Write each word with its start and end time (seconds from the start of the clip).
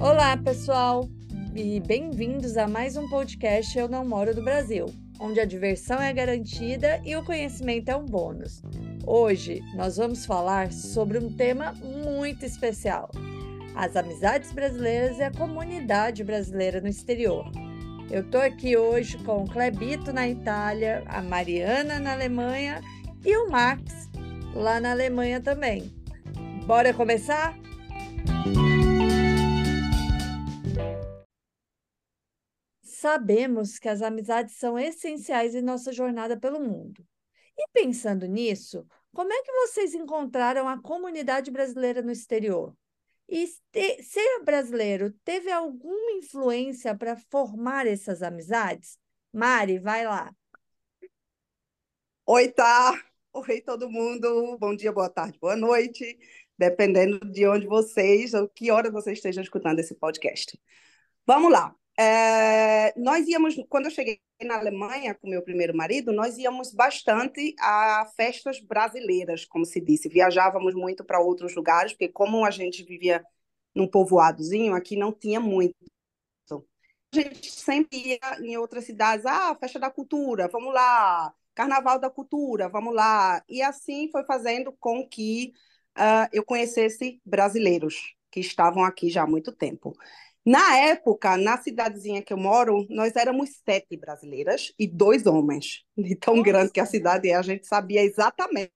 Olá, 0.00 0.36
pessoal, 0.36 1.08
e 1.56 1.80
bem-vindos 1.80 2.56
a 2.56 2.68
mais 2.68 2.96
um 2.96 3.08
podcast 3.08 3.76
Eu 3.76 3.88
Não 3.88 4.06
Moro 4.06 4.32
do 4.32 4.40
Brasil, 4.40 4.86
onde 5.18 5.40
a 5.40 5.44
diversão 5.44 6.00
é 6.00 6.12
garantida 6.12 7.02
e 7.04 7.16
o 7.16 7.24
conhecimento 7.24 7.88
é 7.88 7.96
um 7.96 8.04
bônus. 8.04 8.62
Hoje 9.04 9.60
nós 9.74 9.96
vamos 9.96 10.24
falar 10.24 10.72
sobre 10.72 11.18
um 11.18 11.32
tema 11.32 11.74
muito 12.04 12.46
especial: 12.46 13.10
as 13.74 13.96
amizades 13.96 14.52
brasileiras 14.52 15.18
e 15.18 15.24
a 15.24 15.32
comunidade 15.32 16.22
brasileira 16.22 16.80
no 16.80 16.86
exterior. 16.86 17.50
Eu 18.08 18.22
tô 18.22 18.38
aqui 18.38 18.76
hoje 18.76 19.18
com 19.18 19.42
o 19.42 19.50
Clebito 19.50 20.12
na 20.12 20.28
Itália, 20.28 21.02
a 21.06 21.20
Mariana 21.20 21.98
na 21.98 22.12
Alemanha 22.12 22.80
e 23.24 23.36
o 23.36 23.50
Max 23.50 24.08
lá 24.54 24.78
na 24.78 24.92
Alemanha 24.92 25.40
também. 25.40 25.92
Bora 26.66 26.94
começar? 26.94 27.58
Sabemos 33.00 33.78
que 33.78 33.88
as 33.88 34.02
amizades 34.02 34.56
são 34.56 34.76
essenciais 34.76 35.54
em 35.54 35.62
nossa 35.62 35.92
jornada 35.92 36.36
pelo 36.36 36.58
mundo. 36.58 37.06
E 37.56 37.68
pensando 37.72 38.26
nisso, 38.26 38.84
como 39.14 39.32
é 39.32 39.40
que 39.40 39.52
vocês 39.52 39.94
encontraram 39.94 40.66
a 40.66 40.82
comunidade 40.82 41.48
brasileira 41.48 42.02
no 42.02 42.10
exterior? 42.10 42.76
E 43.28 43.46
ser 44.02 44.42
brasileiro 44.44 45.12
teve 45.24 45.48
alguma 45.48 46.10
influência 46.10 46.92
para 46.92 47.14
formar 47.30 47.86
essas 47.86 48.20
amizades? 48.20 48.98
Mari, 49.32 49.78
vai 49.78 50.04
lá. 50.04 50.34
Oi, 52.26 52.48
tá? 52.48 53.00
Oi, 53.32 53.60
todo 53.60 53.88
mundo. 53.88 54.58
Bom 54.58 54.74
dia, 54.74 54.90
boa 54.90 55.08
tarde, 55.08 55.38
boa 55.38 55.54
noite, 55.54 56.18
dependendo 56.58 57.20
de 57.30 57.46
onde 57.46 57.64
vocês, 57.64 58.34
ou 58.34 58.48
que 58.48 58.72
hora 58.72 58.90
vocês 58.90 59.18
estejam 59.18 59.44
escutando 59.44 59.78
esse 59.78 59.94
podcast. 59.94 60.60
Vamos 61.24 61.52
lá. 61.52 61.78
É, 62.00 62.94
nós 62.96 63.26
íamos, 63.26 63.56
quando 63.68 63.86
eu 63.86 63.90
cheguei 63.90 64.20
na 64.42 64.56
Alemanha 64.56 65.16
com 65.16 65.28
meu 65.28 65.42
primeiro 65.42 65.76
marido, 65.76 66.12
nós 66.12 66.38
íamos 66.38 66.72
bastante 66.72 67.56
a 67.58 68.06
festas 68.16 68.60
brasileiras, 68.60 69.44
como 69.44 69.64
se 69.64 69.80
disse. 69.80 70.08
Viajávamos 70.08 70.74
muito 70.74 71.04
para 71.04 71.18
outros 71.20 71.56
lugares, 71.56 71.92
porque 71.92 72.08
como 72.08 72.44
a 72.44 72.50
gente 72.52 72.84
vivia 72.84 73.24
num 73.74 73.88
povoadozinho, 73.88 74.74
aqui 74.74 74.96
não 74.96 75.12
tinha 75.12 75.40
muito. 75.40 75.74
A 77.12 77.16
gente 77.20 77.50
sempre 77.50 77.98
ia 77.98 78.18
em 78.42 78.56
outras 78.58 78.84
cidades, 78.84 79.24
ah, 79.24 79.56
festa 79.58 79.78
da 79.78 79.90
cultura, 79.90 80.46
vamos 80.46 80.74
lá, 80.74 81.34
carnaval 81.54 81.98
da 81.98 82.10
cultura, 82.10 82.68
vamos 82.68 82.94
lá. 82.94 83.42
E 83.48 83.62
assim 83.62 84.10
foi 84.12 84.24
fazendo 84.24 84.72
com 84.78 85.08
que 85.08 85.52
uh, 85.96 86.28
eu 86.32 86.44
conhecesse 86.44 87.20
brasileiros 87.24 88.14
que 88.30 88.40
estavam 88.40 88.84
aqui 88.84 89.08
já 89.08 89.22
há 89.22 89.26
muito 89.26 89.52
tempo. 89.52 89.96
Na 90.46 90.76
época, 90.78 91.36
na 91.36 91.58
cidadezinha 91.58 92.22
que 92.22 92.32
eu 92.32 92.38
moro, 92.38 92.86
nós 92.88 93.14
éramos 93.16 93.50
sete 93.64 93.96
brasileiras 93.96 94.72
e 94.78 94.86
dois 94.86 95.26
homens. 95.26 95.84
De 95.96 96.16
tão 96.16 96.42
grande 96.42 96.72
que 96.72 96.80
a 96.80 96.86
cidade 96.86 97.28
é, 97.28 97.34
a 97.34 97.42
gente 97.42 97.66
sabia 97.66 98.02
exatamente 98.02 98.72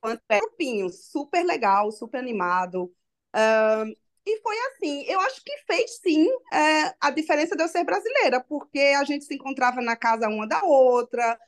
quanto 0.00 0.22
era. 0.28 0.40
Grupinho, 0.40 0.88
super 0.90 1.44
legal, 1.44 1.92
super 1.92 2.18
animado. 2.18 2.84
Uh, 3.34 3.94
e 4.26 4.40
foi 4.40 4.56
assim, 4.68 5.04
eu 5.04 5.20
acho 5.20 5.42
que 5.44 5.56
fez 5.66 5.98
sim 5.98 6.26
é, 6.52 6.94
a 7.00 7.10
diferença 7.10 7.54
de 7.54 7.62
eu 7.62 7.68
ser 7.68 7.84
brasileira, 7.84 8.42
porque 8.42 8.80
a 8.98 9.04
gente 9.04 9.24
se 9.24 9.34
encontrava 9.34 9.80
na 9.80 9.94
casa 9.94 10.28
uma 10.28 10.48
da 10.48 10.64
outra, 10.64 11.38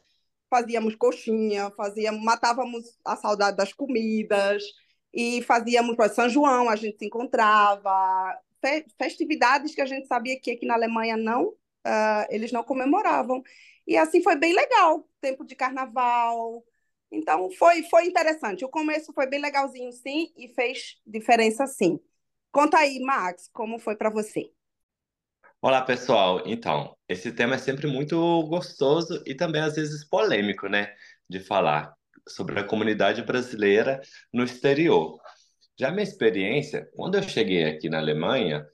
fazíamos 0.48 0.94
coxinha, 0.94 1.70
fazíamos, 1.72 2.22
matávamos 2.22 2.96
a 3.04 3.16
saudade 3.16 3.56
das 3.56 3.72
comidas 3.72 4.62
e 5.12 5.42
fazíamos 5.42 5.96
para 5.96 6.08
São 6.08 6.28
João, 6.28 6.68
a 6.68 6.76
gente 6.76 6.98
se 6.98 7.06
encontrava, 7.06 8.38
festividades 8.98 9.74
que 9.74 9.80
a 9.80 9.86
gente 9.86 10.06
sabia 10.06 10.38
que 10.38 10.50
aqui 10.50 10.66
na 10.66 10.74
Alemanha 10.74 11.16
não, 11.16 11.48
uh, 11.48 12.26
eles 12.30 12.52
não 12.52 12.62
comemoravam. 12.62 13.42
E 13.86 13.96
assim 13.96 14.22
foi 14.22 14.36
bem 14.36 14.54
legal, 14.54 15.08
tempo 15.20 15.44
de 15.44 15.54
carnaval. 15.54 16.64
Então 17.10 17.50
foi 17.52 17.82
foi 17.84 18.06
interessante. 18.06 18.64
O 18.64 18.68
começo 18.68 19.12
foi 19.12 19.26
bem 19.26 19.40
legalzinho 19.40 19.90
sim 19.92 20.30
e 20.36 20.48
fez 20.48 20.96
diferença 21.06 21.66
sim. 21.66 21.98
Conta 22.52 22.78
aí, 22.78 23.00
Max, 23.00 23.48
como 23.52 23.78
foi 23.78 23.96
para 23.96 24.10
você? 24.10 24.50
Olá, 25.60 25.82
pessoal. 25.82 26.42
Então, 26.46 26.96
esse 27.08 27.32
tema 27.32 27.56
é 27.56 27.58
sempre 27.58 27.86
muito 27.86 28.16
gostoso 28.44 29.22
e 29.26 29.34
também 29.34 29.60
às 29.60 29.74
vezes 29.74 30.04
polêmico, 30.04 30.68
né, 30.68 30.94
de 31.28 31.40
falar 31.40 31.97
sobre 32.28 32.58
a 32.60 32.64
comunidade 32.64 33.22
brasileira 33.22 34.00
no 34.32 34.44
exterior. 34.44 35.18
Já 35.78 35.90
minha 35.90 36.02
experiência, 36.02 36.88
quando 36.94 37.16
eu 37.16 37.22
cheguei 37.22 37.64
aqui 37.64 37.88
na 37.88 37.98
Alemanha, 37.98 38.66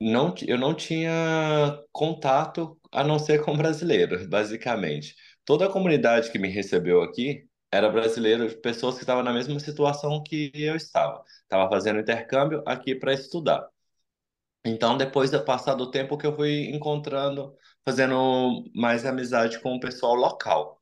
não, 0.00 0.34
eu 0.46 0.58
não 0.58 0.74
tinha 0.74 1.82
contato 1.92 2.78
a 2.92 3.02
não 3.04 3.18
ser 3.18 3.44
com 3.44 3.56
brasileiros, 3.56 4.26
basicamente. 4.26 5.14
Toda 5.44 5.66
a 5.66 5.72
comunidade 5.72 6.30
que 6.30 6.38
me 6.38 6.48
recebeu 6.48 7.02
aqui 7.02 7.48
era 7.70 7.90
brasileira, 7.90 8.48
pessoas 8.60 8.94
que 8.94 9.02
estavam 9.02 9.22
na 9.22 9.32
mesma 9.32 9.58
situação 9.60 10.22
que 10.22 10.50
eu 10.54 10.76
estava. 10.76 11.22
Estava 11.42 11.68
fazendo 11.68 12.00
intercâmbio 12.00 12.62
aqui 12.66 12.94
para 12.94 13.12
estudar. 13.12 13.68
Então, 14.64 14.96
depois 14.96 15.30
de 15.30 15.38
passar 15.44 15.74
do 15.74 15.90
tempo 15.90 16.16
que 16.18 16.26
eu 16.26 16.34
fui 16.36 16.70
encontrando, 16.70 17.54
fazendo 17.84 18.64
mais 18.74 19.04
amizade 19.06 19.60
com 19.60 19.74
o 19.74 19.80
pessoal 19.80 20.14
local. 20.14 20.77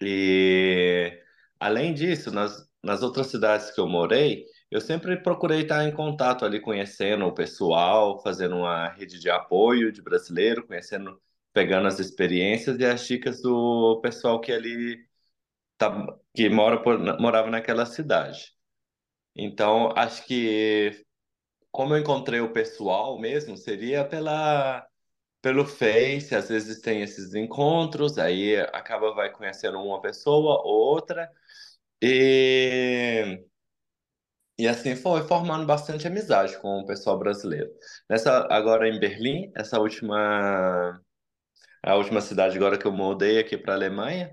E 0.00 1.22
além 1.60 1.94
disso, 1.94 2.30
nas, 2.30 2.68
nas 2.82 3.02
outras 3.02 3.28
cidades 3.28 3.70
que 3.70 3.80
eu 3.80 3.88
morei, 3.88 4.46
eu 4.70 4.80
sempre 4.80 5.16
procurei 5.22 5.62
estar 5.62 5.84
em 5.84 5.92
contato 5.94 6.44
ali, 6.44 6.60
conhecendo 6.60 7.26
o 7.26 7.34
pessoal, 7.34 8.20
fazendo 8.22 8.56
uma 8.56 8.88
rede 8.90 9.18
de 9.18 9.30
apoio 9.30 9.92
de 9.92 10.02
brasileiro, 10.02 10.66
conhecendo, 10.66 11.20
pegando 11.52 11.88
as 11.88 11.98
experiências 11.98 12.78
e 12.78 12.84
as 12.84 13.06
dicas 13.06 13.42
do 13.42 14.00
pessoal 14.02 14.40
que 14.40 14.52
ali 14.52 14.98
tá, 15.78 15.90
que 16.34 16.48
mora 16.50 16.82
por, 16.82 16.98
morava 17.20 17.50
naquela 17.50 17.86
cidade. 17.86 18.54
Então, 19.36 19.92
acho 19.96 20.26
que 20.26 21.04
como 21.72 21.94
eu 21.94 22.00
encontrei 22.00 22.40
o 22.40 22.52
pessoal 22.52 23.20
mesmo, 23.20 23.56
seria 23.56 24.04
pela 24.04 24.87
pelo 25.40 25.64
Face, 25.66 26.34
às 26.34 26.48
vezes 26.48 26.80
tem 26.80 27.02
esses 27.02 27.34
encontros, 27.34 28.18
aí 28.18 28.56
acaba 28.72 29.14
vai 29.14 29.30
conhecendo 29.32 29.78
uma 29.80 30.00
pessoa 30.00 30.60
ou 30.64 30.94
outra, 30.94 31.30
e, 32.02 33.44
e 34.58 34.66
assim 34.68 34.96
foi 34.96 35.22
formando 35.26 35.66
bastante 35.66 36.06
amizade 36.06 36.58
com 36.60 36.80
o 36.80 36.86
pessoal 36.86 37.18
brasileiro. 37.18 37.70
Nessa, 38.08 38.46
agora 38.50 38.88
em 38.88 38.98
Berlim, 38.98 39.52
essa 39.54 39.78
última, 39.78 41.00
a 41.82 41.94
última 41.96 42.20
cidade 42.20 42.56
agora 42.56 42.78
que 42.78 42.86
eu 42.86 42.92
mudei 42.92 43.38
aqui 43.38 43.56
para 43.56 43.74
a 43.74 43.76
Alemanha, 43.76 44.32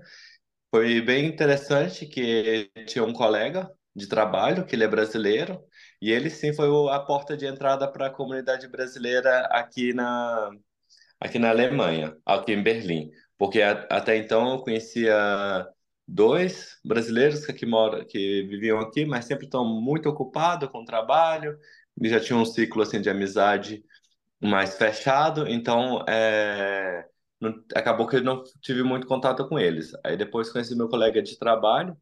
foi 0.70 1.00
bem 1.00 1.26
interessante 1.26 2.06
que 2.06 2.70
tinha 2.86 3.04
um 3.04 3.12
colega 3.12 3.70
de 3.94 4.08
trabalho, 4.08 4.66
que 4.66 4.76
ele 4.76 4.84
é 4.84 4.88
brasileiro, 4.88 5.62
e 6.02 6.12
ele 6.12 6.30
sim 6.30 6.54
foi 6.54 6.68
a 6.92 7.00
porta 7.00 7.36
de 7.36 7.46
entrada 7.46 7.90
para 7.90 8.08
a 8.08 8.10
comunidade 8.10 8.68
brasileira 8.68 9.46
aqui 9.52 9.94
na, 9.94 10.50
aqui 11.20 11.38
na 11.38 11.50
Alemanha, 11.50 12.16
aqui 12.24 12.52
em 12.52 12.62
Berlim, 12.62 13.10
porque 13.38 13.62
a, 13.62 13.72
até 13.90 14.16
então 14.16 14.52
eu 14.52 14.58
conhecia 14.60 15.66
dois 16.06 16.78
brasileiros 16.84 17.44
que 17.44 17.52
aqui 17.52 17.66
mora, 17.66 18.04
que 18.04 18.42
viviam 18.44 18.78
aqui, 18.80 19.04
mas 19.04 19.24
sempre 19.24 19.46
estão 19.46 19.64
muito 19.64 20.08
ocupados 20.08 20.68
com 20.70 20.82
o 20.82 20.84
trabalho, 20.84 21.58
e 22.00 22.08
já 22.08 22.20
tinham 22.20 22.42
um 22.42 22.44
ciclo 22.44 22.82
assim 22.82 23.00
de 23.00 23.10
amizade 23.10 23.84
mais 24.40 24.76
fechado, 24.76 25.48
então 25.48 26.04
é, 26.08 27.06
não, 27.40 27.54
acabou 27.74 28.06
que 28.06 28.16
eu 28.16 28.22
não 28.22 28.42
tive 28.60 28.82
muito 28.82 29.06
contato 29.06 29.48
com 29.48 29.58
eles. 29.58 29.92
Aí 30.04 30.16
depois 30.16 30.50
conheci 30.50 30.74
meu 30.76 30.88
colega 30.88 31.22
de 31.22 31.38
trabalho 31.38 31.96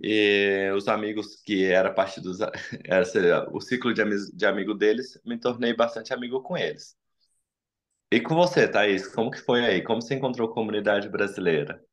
e 0.00 0.70
os 0.76 0.88
amigos 0.88 1.36
que 1.36 1.64
era 1.64 1.92
parte 1.92 2.20
dos 2.20 2.38
era, 2.84 3.48
o 3.52 3.60
ciclo 3.60 3.92
de, 3.94 4.02
de 4.34 4.46
amigo 4.46 4.74
deles, 4.74 5.20
me 5.24 5.38
tornei 5.38 5.74
bastante 5.74 6.12
amigo 6.12 6.42
com 6.42 6.56
eles. 6.56 6.96
E 8.10 8.20
com 8.20 8.34
você, 8.34 8.66
Thaís, 8.66 9.06
como 9.08 9.30
que 9.30 9.42
foi 9.42 9.64
aí? 9.64 9.82
Como 9.82 10.00
você 10.00 10.14
encontrou 10.14 10.48
a 10.48 10.54
comunidade 10.54 11.08
brasileira? 11.08 11.84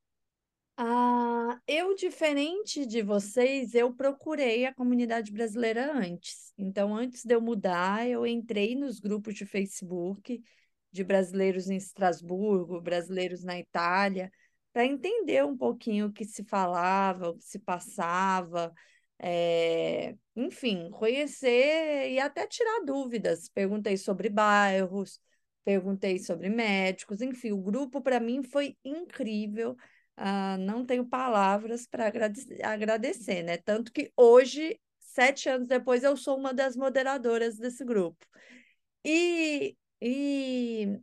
Ah, 0.78 1.60
eu, 1.68 1.94
diferente 1.96 2.86
de 2.86 3.02
vocês, 3.04 3.76
eu 3.76 3.94
procurei 3.94 4.66
a 4.66 4.74
comunidade 4.74 5.32
brasileira 5.32 5.92
antes. 5.94 6.54
Então, 6.58 6.96
antes 6.96 7.24
de 7.24 7.36
eu 7.36 7.42
mudar, 7.42 8.08
eu 8.08 8.26
entrei 8.26 8.76
nos 8.76 9.00
grupos 9.00 9.36
de 9.36 9.46
Facebook 9.46 10.42
de 10.92 11.04
brasileiros 11.04 11.70
em 11.70 11.76
Estrasburgo, 11.78 12.82
brasileiros 12.82 13.44
na 13.44 13.60
Itália, 13.60 14.32
para 14.74 14.86
entender 14.86 15.46
um 15.46 15.56
pouquinho 15.58 16.08
o 16.08 16.12
que 16.12 16.26
se 16.26 16.44
falava, 16.46 17.30
o 17.30 17.38
que 17.38 17.46
se 17.46 17.60
passava, 17.60 18.74
é, 19.20 20.16
enfim, 20.36 20.90
conhecer 20.92 22.10
e 22.12 22.20
até 22.20 22.48
tirar 22.48 22.84
dúvidas. 22.86 23.48
Perguntei 23.50 23.98
sobre 23.98 24.30
bairros, 24.30 25.20
perguntei 25.64 26.20
sobre 26.20 26.50
médicos, 26.50 27.22
enfim, 27.22 27.52
o 27.52 27.62
grupo 27.62 28.02
para 28.02 28.20
mim 28.20 28.44
foi 28.44 28.78
incrível. 28.84 29.76
Uh, 30.18 30.58
não 30.60 30.86
tenho 30.86 31.06
palavras 31.06 31.88
para 31.88 32.08
agradecer, 32.08 32.64
agradecer, 32.64 33.44
né? 33.44 33.58
Tanto 33.58 33.92
que 33.92 34.12
hoje 34.16 34.80
sete 35.00 35.50
anos 35.50 35.68
depois 35.68 36.04
eu 36.04 36.16
sou 36.16 36.38
uma 36.38 36.54
das 36.54 36.76
moderadoras 36.76 37.58
desse 37.58 37.84
grupo. 37.84 38.26
E, 39.04 39.76
e 40.02 41.00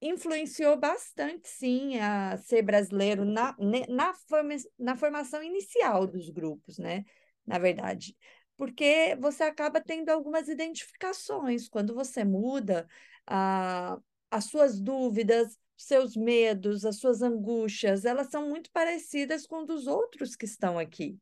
influenciou 0.00 0.76
bastante, 0.78 1.48
sim, 1.48 1.98
a 1.98 2.36
ser 2.36 2.62
brasileiro 2.62 3.24
na, 3.24 3.56
na, 3.88 4.14
forma, 4.14 4.54
na 4.78 4.96
formação 4.96 5.42
inicial 5.42 6.06
dos 6.06 6.28
grupos, 6.28 6.78
né? 6.78 7.04
Na 7.46 7.58
verdade. 7.58 8.16
Porque 8.56 9.16
você 9.20 9.44
acaba 9.44 9.80
tendo 9.80 10.10
algumas 10.10 10.48
identificações. 10.48 11.68
Quando 11.68 11.94
você 11.94 12.22
muda, 12.22 12.86
a, 13.26 13.98
as 14.30 14.44
suas 14.44 14.80
dúvidas, 14.80 15.58
seus 15.76 16.16
medos, 16.16 16.84
as 16.84 16.96
suas 16.98 17.22
angústias, 17.22 18.04
elas 18.04 18.28
são 18.30 18.48
muito 18.48 18.70
parecidas 18.72 19.46
com 19.46 19.64
dos 19.64 19.86
outros 19.86 20.36
que 20.36 20.44
estão 20.44 20.78
aqui. 20.78 21.18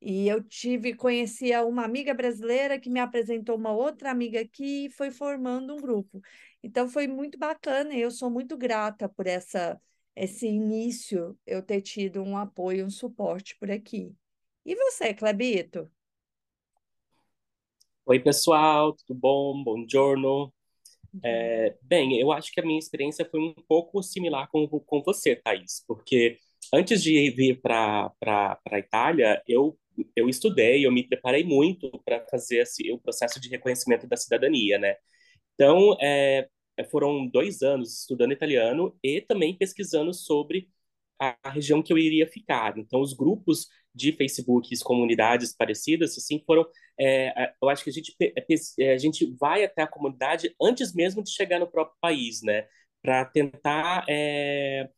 E 0.00 0.28
eu 0.28 0.42
tive, 0.42 0.94
conhecia 0.94 1.64
uma 1.64 1.84
amiga 1.84 2.14
brasileira 2.14 2.78
que 2.78 2.88
me 2.90 3.00
apresentou 3.00 3.56
uma 3.56 3.72
outra 3.72 4.10
amiga 4.10 4.40
aqui 4.40 4.86
e 4.86 4.90
foi 4.90 5.10
formando 5.10 5.74
um 5.74 5.80
grupo. 5.80 6.20
Então 6.62 6.88
foi 6.88 7.08
muito 7.08 7.38
bacana 7.38 7.94
e 7.94 8.00
eu 8.00 8.10
sou 8.10 8.30
muito 8.30 8.56
grata 8.56 9.08
por 9.08 9.26
essa 9.26 9.80
esse 10.18 10.48
início, 10.48 11.38
eu 11.46 11.62
ter 11.62 11.80
tido 11.80 12.20
um 12.22 12.36
apoio, 12.36 12.84
um 12.84 12.90
suporte 12.90 13.56
por 13.58 13.70
aqui. 13.70 14.12
E 14.66 14.74
você, 14.74 15.14
Clebito? 15.14 15.88
Oi, 18.04 18.18
pessoal, 18.18 18.94
tudo 18.94 19.18
bom? 19.18 19.62
Bom 19.62 19.86
giorno. 19.88 20.52
É, 21.24 21.76
bem, 21.82 22.18
eu 22.20 22.32
acho 22.32 22.52
que 22.52 22.60
a 22.60 22.64
minha 22.64 22.78
experiência 22.78 23.24
foi 23.24 23.40
um 23.40 23.54
pouco 23.66 24.02
similar 24.02 24.48
com, 24.50 24.66
com 24.68 25.02
você, 25.02 25.36
Thaís, 25.36 25.84
porque 25.86 26.38
antes 26.72 27.02
de 27.02 27.30
vir 27.30 27.60
para 27.60 28.12
a 28.20 28.78
Itália, 28.78 29.42
eu, 29.46 29.78
eu 30.14 30.28
estudei, 30.28 30.86
eu 30.86 30.92
me 30.92 31.06
preparei 31.06 31.44
muito 31.44 31.90
para 32.04 32.24
fazer 32.30 32.60
assim, 32.60 32.90
o 32.92 32.98
processo 32.98 33.40
de 33.40 33.48
reconhecimento 33.48 34.06
da 34.06 34.16
cidadania, 34.16 34.78
né? 34.78 34.96
Então, 35.54 35.96
é, 36.00 36.48
foram 36.90 37.26
dois 37.26 37.62
anos 37.62 38.00
estudando 38.00 38.32
italiano 38.32 38.96
e 39.02 39.20
também 39.20 39.56
pesquisando 39.56 40.14
sobre 40.14 40.68
a, 41.18 41.50
região 41.50 41.82
que 41.82 41.92
eu 41.92 41.98
iria 41.98 42.26
ficar. 42.26 42.76
Então, 42.78 43.00
os 43.00 43.12
grupos 43.12 43.68
de 43.94 44.12
Facebook, 44.12 44.68
comunidades 44.84 45.54
parecidas, 45.54 46.16
assim, 46.16 46.42
foram. 46.46 46.66
É, 46.98 47.52
eu 47.60 47.68
acho 47.68 47.84
que 47.84 47.90
a 47.90 47.92
gente, 47.92 48.14
é, 48.78 48.92
a 48.92 48.98
gente 48.98 49.34
vai 49.38 49.64
até 49.64 49.82
a 49.82 49.86
comunidade 49.86 50.54
antes 50.60 50.94
mesmo 50.94 51.22
de 51.22 51.30
chegar 51.30 51.58
no 51.58 51.70
próprio 51.70 51.96
país, 52.00 52.42
né? 52.42 52.68
Para 53.02 53.24
tentar, 53.24 54.04
é, 54.08 54.88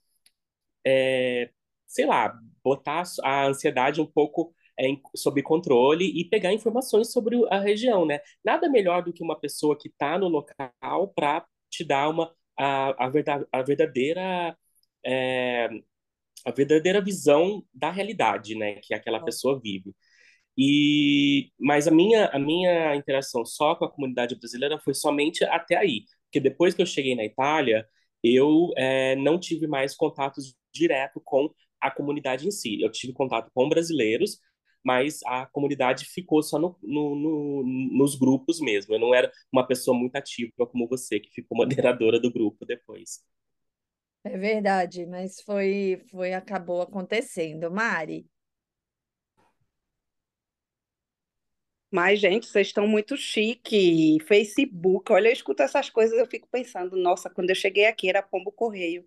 é, 0.86 1.50
sei 1.86 2.06
lá, 2.06 2.38
botar 2.64 3.04
a 3.22 3.46
ansiedade 3.46 4.00
um 4.00 4.06
pouco 4.06 4.54
é, 4.78 4.84
sob 5.16 5.42
controle 5.42 6.04
e 6.06 6.24
pegar 6.28 6.52
informações 6.52 7.12
sobre 7.12 7.36
a 7.50 7.58
região, 7.60 8.06
né? 8.06 8.20
Nada 8.44 8.68
melhor 8.68 9.02
do 9.02 9.12
que 9.12 9.22
uma 9.22 9.38
pessoa 9.38 9.76
que 9.78 9.88
está 9.88 10.18
no 10.18 10.28
local 10.28 11.08
para 11.14 11.46
te 11.70 11.84
dar 11.84 12.08
uma 12.08 12.34
a, 12.58 13.06
a 13.52 13.62
verdadeira 13.62 14.56
é, 15.04 15.68
a 16.46 16.50
verdadeira 16.52 17.00
visão 17.02 17.64
da 17.74 17.90
realidade, 17.90 18.54
né, 18.56 18.76
que 18.82 18.94
aquela 18.94 19.20
pessoa 19.24 19.60
vive. 19.60 19.94
E 20.58 21.50
mas 21.58 21.88
a 21.88 21.90
minha 21.90 22.26
a 22.28 22.38
minha 22.38 22.94
interação 22.96 23.44
só 23.44 23.74
com 23.74 23.84
a 23.84 23.90
comunidade 23.90 24.36
brasileira 24.36 24.78
foi 24.80 24.94
somente 24.94 25.44
até 25.44 25.76
aí, 25.76 26.04
porque 26.26 26.40
depois 26.40 26.74
que 26.74 26.82
eu 26.82 26.86
cheguei 26.86 27.14
na 27.14 27.24
Itália, 27.24 27.86
eu 28.22 28.70
é, 28.76 29.16
não 29.16 29.38
tive 29.38 29.66
mais 29.66 29.94
contatos 29.96 30.54
direto 30.72 31.20
com 31.24 31.52
a 31.80 31.90
comunidade 31.90 32.46
em 32.46 32.50
si. 32.50 32.80
Eu 32.80 32.90
tive 32.90 33.12
contato 33.12 33.50
com 33.54 33.68
brasileiros, 33.68 34.38
mas 34.84 35.20
a 35.26 35.46
comunidade 35.46 36.04
ficou 36.06 36.42
só 36.42 36.58
no, 36.58 36.76
no, 36.82 37.14
no, 37.16 37.62
nos 37.98 38.14
grupos 38.16 38.60
mesmo. 38.60 38.94
Eu 38.94 38.98
não 39.00 39.14
era 39.14 39.30
uma 39.52 39.66
pessoa 39.66 39.96
muito 39.96 40.16
ativa 40.16 40.66
como 40.66 40.88
você, 40.88 41.20
que 41.20 41.30
ficou 41.30 41.56
moderadora 41.58 42.20
do 42.20 42.32
grupo 42.32 42.64
depois. 42.66 43.20
É 44.22 44.36
verdade, 44.36 45.06
mas 45.06 45.40
foi, 45.40 46.02
foi, 46.10 46.34
acabou 46.34 46.82
acontecendo. 46.82 47.70
Mari, 47.70 48.26
Mas, 51.90 52.20
gente, 52.20 52.46
vocês 52.46 52.68
estão 52.68 52.86
muito 52.86 53.16
chique. 53.16 54.18
Facebook, 54.26 55.12
olha, 55.12 55.28
eu 55.28 55.32
escuto 55.32 55.62
essas 55.62 55.90
coisas, 55.90 56.16
eu 56.16 56.26
fico 56.26 56.48
pensando, 56.48 56.96
nossa, 56.96 57.28
quando 57.28 57.50
eu 57.50 57.56
cheguei 57.56 57.86
aqui 57.86 58.08
era 58.08 58.22
pombo 58.22 58.52
correio. 58.52 59.04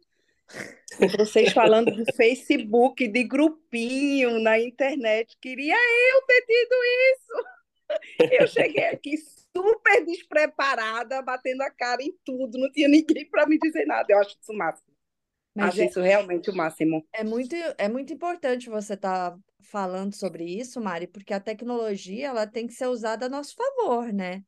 E 1.00 1.08
vocês 1.18 1.54
falando 1.54 1.92
de 1.92 2.12
Facebook, 2.14 3.08
de 3.08 3.24
grupinho 3.24 4.38
na 4.40 4.60
internet, 4.60 5.38
queria 5.42 5.76
eu 5.76 6.22
ter 6.24 6.42
tido 6.46 6.76
isso. 7.14 8.34
Eu 8.34 8.48
cheguei 8.48 8.86
aqui 8.88 9.16
super 9.56 10.06
despreparada, 10.06 11.22
batendo 11.22 11.62
a 11.62 11.70
cara 11.70 12.04
em 12.04 12.14
tudo, 12.26 12.58
não 12.58 12.72
tinha 12.72 12.88
ninguém 12.88 13.26
para 13.30 13.46
me 13.48 13.58
dizer 13.58 13.86
nada. 13.86 14.08
Eu 14.10 14.20
acho 14.20 14.36
isso 14.42 14.54
máximo. 14.54 14.93
Mas 15.56 15.70
Acho 15.70 15.82
é, 15.82 15.86
isso 15.86 16.02
realmente 16.02 16.50
o 16.50 16.56
máximo. 16.56 17.06
É 17.14 17.24
muito, 17.24 17.56
é 17.78 17.88
muito 17.88 18.12
importante 18.12 18.70
você 18.70 18.94
estar 18.94 19.32
tá 19.32 19.40
falando 19.62 20.16
sobre 20.16 20.44
isso, 20.44 20.82
Mari, 20.82 21.08
porque 21.08 21.34
a 21.34 21.40
tecnologia 21.40 22.28
ela 22.28 22.48
tem 22.48 22.66
que 22.66 22.74
ser 22.74 22.88
usada 22.88 23.28
a 23.28 23.30
nosso 23.30 23.56
favor, 23.56 24.12
né? 24.12 24.44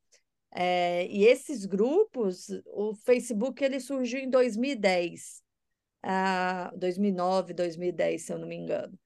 É, 0.52 1.06
e 1.07 1.25
esses 1.25 1.66
grupos, 1.66 2.48
o 2.68 2.96
Facebook 2.96 3.63
ele 3.63 3.80
surgiu 3.80 4.19
em 4.19 4.30
2010, 4.30 5.44
uh, 6.06 6.78
2009, 6.78 7.54
2010, 7.54 8.25
se 8.25 8.34
eu 8.34 8.40
não 8.40 8.48
me 8.48 8.56
engano 8.56 8.98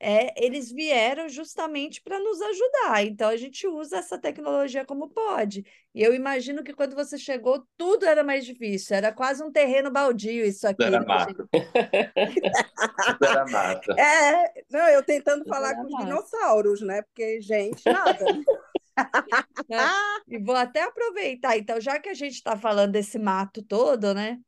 é, 0.00 0.32
eles 0.42 0.72
vieram 0.72 1.28
justamente 1.28 2.00
para 2.02 2.18
nos 2.18 2.40
ajudar. 2.40 3.04
Então, 3.04 3.28
a 3.28 3.36
gente 3.36 3.66
usa 3.66 3.98
essa 3.98 4.18
tecnologia 4.18 4.84
como 4.84 5.10
pode. 5.10 5.64
E 5.94 6.02
eu 6.02 6.14
imagino 6.14 6.64
que 6.64 6.72
quando 6.72 6.94
você 6.94 7.18
chegou, 7.18 7.66
tudo 7.76 8.06
era 8.06 8.24
mais 8.24 8.44
difícil. 8.46 8.96
Era 8.96 9.12
quase 9.12 9.42
um 9.42 9.52
terreno 9.52 9.90
baldio 9.90 10.44
isso 10.44 10.66
aqui. 10.66 10.82
Era 10.82 11.00
né, 11.00 11.06
mato. 11.06 11.48
era 13.22 13.44
mato. 13.46 13.92
É, 14.00 14.64
não, 14.70 14.88
eu 14.88 15.02
tentando 15.02 15.44
falar 15.44 15.74
com 15.74 15.82
os 15.84 15.96
dinossauros, 15.98 16.80
né? 16.80 17.02
Porque, 17.02 17.40
gente, 17.40 17.82
nada. 17.84 18.24
Né? 18.24 18.44
e 20.28 20.38
vou 20.38 20.56
até 20.56 20.82
aproveitar, 20.82 21.56
então, 21.56 21.80
já 21.80 21.98
que 21.98 22.08
a 22.08 22.14
gente 22.14 22.34
está 22.34 22.56
falando 22.56 22.92
desse 22.92 23.18
mato 23.18 23.62
todo, 23.62 24.14
né? 24.14 24.38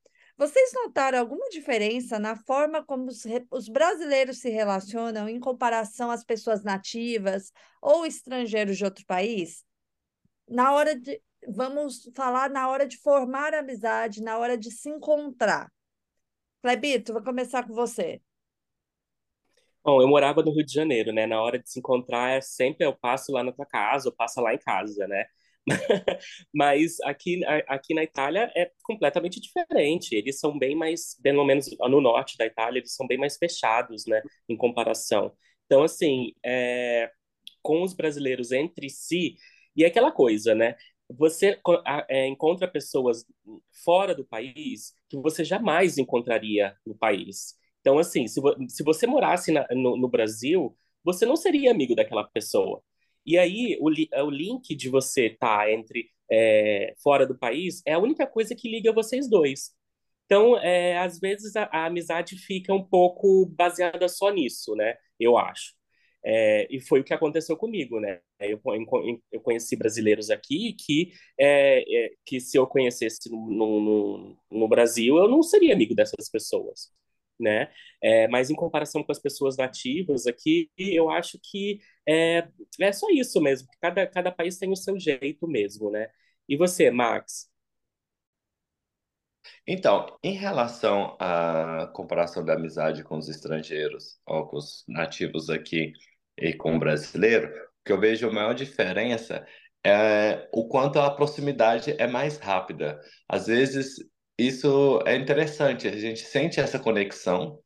Vocês 0.42 0.72
notaram 0.74 1.20
alguma 1.20 1.48
diferença 1.50 2.18
na 2.18 2.34
forma 2.34 2.84
como 2.84 3.06
os, 3.06 3.22
os, 3.48 3.68
brasileiros 3.68 4.38
se 4.38 4.50
relacionam 4.50 5.28
em 5.28 5.38
comparação 5.38 6.10
às 6.10 6.24
pessoas 6.24 6.64
nativas 6.64 7.52
ou 7.80 8.04
estrangeiros 8.04 8.76
de 8.76 8.84
outro 8.84 9.06
país? 9.06 9.64
Na 10.48 10.72
hora 10.72 10.98
de. 10.98 11.22
Vamos 11.46 12.10
falar 12.16 12.50
na 12.50 12.68
hora 12.68 12.88
de 12.88 12.96
formar 12.96 13.54
amizade, 13.54 14.20
na 14.20 14.36
hora 14.36 14.58
de 14.58 14.72
se 14.72 14.88
encontrar. 14.88 15.70
Clebito, 16.60 17.12
vou 17.12 17.22
começar 17.22 17.64
com 17.64 17.72
você. 17.72 18.20
Bom, 19.84 20.02
eu 20.02 20.08
morava 20.08 20.42
no 20.42 20.52
Rio 20.52 20.66
de 20.66 20.72
Janeiro, 20.72 21.12
né? 21.12 21.24
Na 21.24 21.40
hora 21.40 21.56
de 21.56 21.70
se 21.70 21.78
encontrar, 21.78 22.30
é 22.30 22.40
sempre 22.40 22.84
eu 22.84 22.96
passo 22.96 23.30
lá 23.30 23.44
na 23.44 23.52
tua 23.52 23.66
casa, 23.66 24.08
eu 24.08 24.12
passo 24.12 24.40
lá 24.40 24.52
em 24.52 24.58
casa, 24.58 25.06
né? 25.06 25.24
Mas 26.52 27.00
aqui, 27.02 27.40
aqui 27.68 27.94
na 27.94 28.02
Itália 28.02 28.50
é 28.54 28.70
completamente 28.82 29.40
diferente. 29.40 30.14
Eles 30.14 30.38
são 30.38 30.58
bem 30.58 30.74
mais, 30.74 31.16
pelo 31.22 31.44
menos 31.44 31.68
no 31.80 32.00
norte 32.00 32.36
da 32.36 32.46
Itália, 32.46 32.80
eles 32.80 32.94
são 32.94 33.06
bem 33.06 33.18
mais 33.18 33.36
fechados, 33.36 34.06
né, 34.06 34.22
em 34.48 34.56
comparação. 34.56 35.32
Então, 35.66 35.82
assim, 35.84 36.34
é, 36.44 37.10
com 37.62 37.82
os 37.82 37.94
brasileiros 37.94 38.52
entre 38.52 38.90
si, 38.90 39.36
e 39.76 39.84
é 39.84 39.86
aquela 39.86 40.12
coisa, 40.12 40.54
né? 40.54 40.76
Você 41.10 41.58
é, 42.08 42.26
encontra 42.26 42.68
pessoas 42.68 43.24
fora 43.84 44.14
do 44.14 44.24
país 44.24 44.94
que 45.08 45.16
você 45.18 45.44
jamais 45.44 45.98
encontraria 45.98 46.76
no 46.86 46.94
país. 46.94 47.56
Então, 47.80 47.98
assim, 47.98 48.26
se, 48.26 48.40
vo 48.40 48.54
se 48.68 48.82
você 48.82 49.06
morasse 49.06 49.52
na, 49.52 49.66
no, 49.72 49.96
no 49.96 50.08
Brasil, 50.08 50.76
você 51.04 51.26
não 51.26 51.36
seria 51.36 51.70
amigo 51.70 51.94
daquela 51.94 52.24
pessoa. 52.24 52.82
E 53.24 53.38
aí, 53.38 53.78
o, 53.80 53.86
o 53.86 54.30
link 54.30 54.74
de 54.74 54.88
você 54.88 55.26
estar 55.26 55.58
tá 55.58 55.72
entre 55.72 56.10
é, 56.30 56.94
fora 57.02 57.26
do 57.26 57.38
país 57.38 57.82
é 57.86 57.94
a 57.94 57.98
única 57.98 58.26
coisa 58.26 58.54
que 58.54 58.70
liga 58.70 58.92
vocês 58.92 59.28
dois. 59.28 59.70
Então, 60.26 60.58
é, 60.58 60.98
às 60.98 61.18
vezes, 61.20 61.56
a, 61.56 61.64
a, 61.64 61.86
amizade 61.86 62.36
fica 62.36 62.72
um 62.72 62.82
pouco 62.82 63.46
baseada 63.46 64.08
só 64.08 64.30
nisso, 64.30 64.74
né? 64.74 64.96
Eu 65.20 65.36
acho. 65.38 65.74
É, 66.24 66.68
e 66.70 66.80
foi 66.80 67.00
o 67.00 67.04
que 67.04 67.12
aconteceu 67.14 67.56
comigo, 67.56 68.00
né? 68.00 68.20
Eu, 68.40 68.60
eu 69.32 69.40
conheci 69.40 69.76
brasileiros 69.76 70.30
aqui 70.30 70.74
que, 70.74 71.12
é, 71.38 72.06
é, 72.06 72.10
que 72.24 72.40
se 72.40 72.56
eu 72.56 72.66
conhecesse 72.66 73.30
no, 73.30 73.80
no, 73.80 74.36
no 74.50 74.68
Brasil, 74.68 75.16
eu 75.18 75.28
não 75.28 75.42
seria 75.42 75.74
amigo 75.74 75.94
dessas 75.94 76.30
pessoas 76.30 76.90
né? 77.42 77.70
É, 78.02 78.28
mas 78.28 78.50
em 78.50 78.54
comparação 78.54 79.02
com 79.04 79.12
as 79.12 79.18
pessoas 79.18 79.56
nativas 79.56 80.26
aqui, 80.26 80.70
eu 80.78 81.10
acho 81.10 81.38
que 81.42 81.80
é, 82.08 82.48
é 82.80 82.92
só 82.92 83.08
isso 83.10 83.40
mesmo. 83.40 83.68
Cada, 83.80 84.06
cada 84.06 84.32
país 84.32 84.58
tem 84.58 84.70
o 84.70 84.76
seu 84.76 84.98
jeito 84.98 85.46
mesmo, 85.48 85.90
né? 85.90 86.08
E 86.48 86.56
você, 86.56 86.90
Max? 86.90 87.50
Então, 89.66 90.18
em 90.22 90.34
relação 90.34 91.16
à 91.20 91.90
comparação 91.94 92.44
da 92.44 92.54
amizade 92.54 93.02
com 93.04 93.18
os 93.18 93.28
estrangeiros 93.28 94.18
ou 94.26 94.46
com 94.46 94.56
os 94.56 94.84
nativos 94.88 95.50
aqui 95.50 95.92
e 96.38 96.52
com 96.54 96.76
o 96.76 96.78
brasileiro, 96.78 97.52
que 97.84 97.92
eu 97.92 98.00
vejo 98.00 98.28
a 98.28 98.32
maior 98.32 98.54
diferença 98.54 99.46
é 99.84 100.48
o 100.52 100.68
quanto 100.68 100.98
a 101.00 101.10
proximidade 101.10 101.94
é 101.98 102.06
mais 102.06 102.38
rápida. 102.38 103.00
Às 103.28 103.46
vezes, 103.46 103.96
isso 104.46 105.00
é 105.06 105.16
interessante, 105.16 105.88
a 105.88 105.96
gente 105.96 106.20
sente 106.20 106.60
essa 106.60 106.78
conexão 106.78 107.62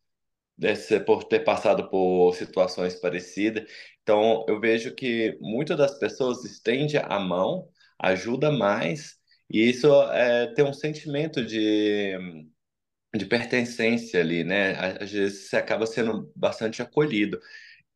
desse, 0.59 1.01
por 1.01 1.25
ter 1.25 1.41
passado 1.41 1.89
por 1.91 2.35
situações 2.35 2.95
parecidas. 2.97 3.71
Então, 4.03 4.45
eu 4.49 4.61
vejo 4.61 4.95
que 4.95 5.39
muitas 5.41 5.77
das 5.79 5.99
pessoas 5.99 6.45
estende 6.45 6.99
a 6.99 7.19
mão, 7.21 7.69
ajuda 7.99 8.51
mais, 8.51 9.17
e 9.51 9.71
isso 9.71 9.89
é, 10.13 10.49
tem 10.55 10.65
um 10.65 10.73
sentimento 10.73 11.45
de, 11.45 12.15
de 13.15 13.27
pertencência 13.27 14.21
ali, 14.21 14.45
né? 14.45 14.73
Às 15.01 15.11
vezes 15.13 15.49
você 15.49 15.57
acaba 15.57 15.87
sendo 15.87 16.31
bastante 16.37 16.83
acolhido. 16.83 17.41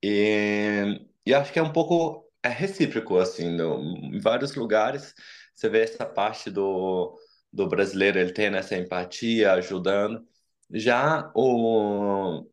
E, 0.02 1.00
e 1.26 1.34
acho 1.34 1.52
que 1.52 1.58
é 1.58 1.62
um 1.62 1.72
pouco 1.72 2.26
é 2.42 2.48
recíproco, 2.48 3.18
assim, 3.18 3.50
no, 3.50 3.80
em 4.14 4.18
vários 4.20 4.54
lugares 4.54 5.14
você 5.54 5.68
vê 5.68 5.82
essa 5.82 6.06
parte 6.06 6.50
do, 6.50 7.18
do 7.52 7.68
brasileiro, 7.68 8.18
ele 8.18 8.32
tem 8.32 8.46
essa 8.46 8.76
empatia, 8.76 9.52
ajudando. 9.54 10.26
Já 10.72 11.30
o, 11.34 12.46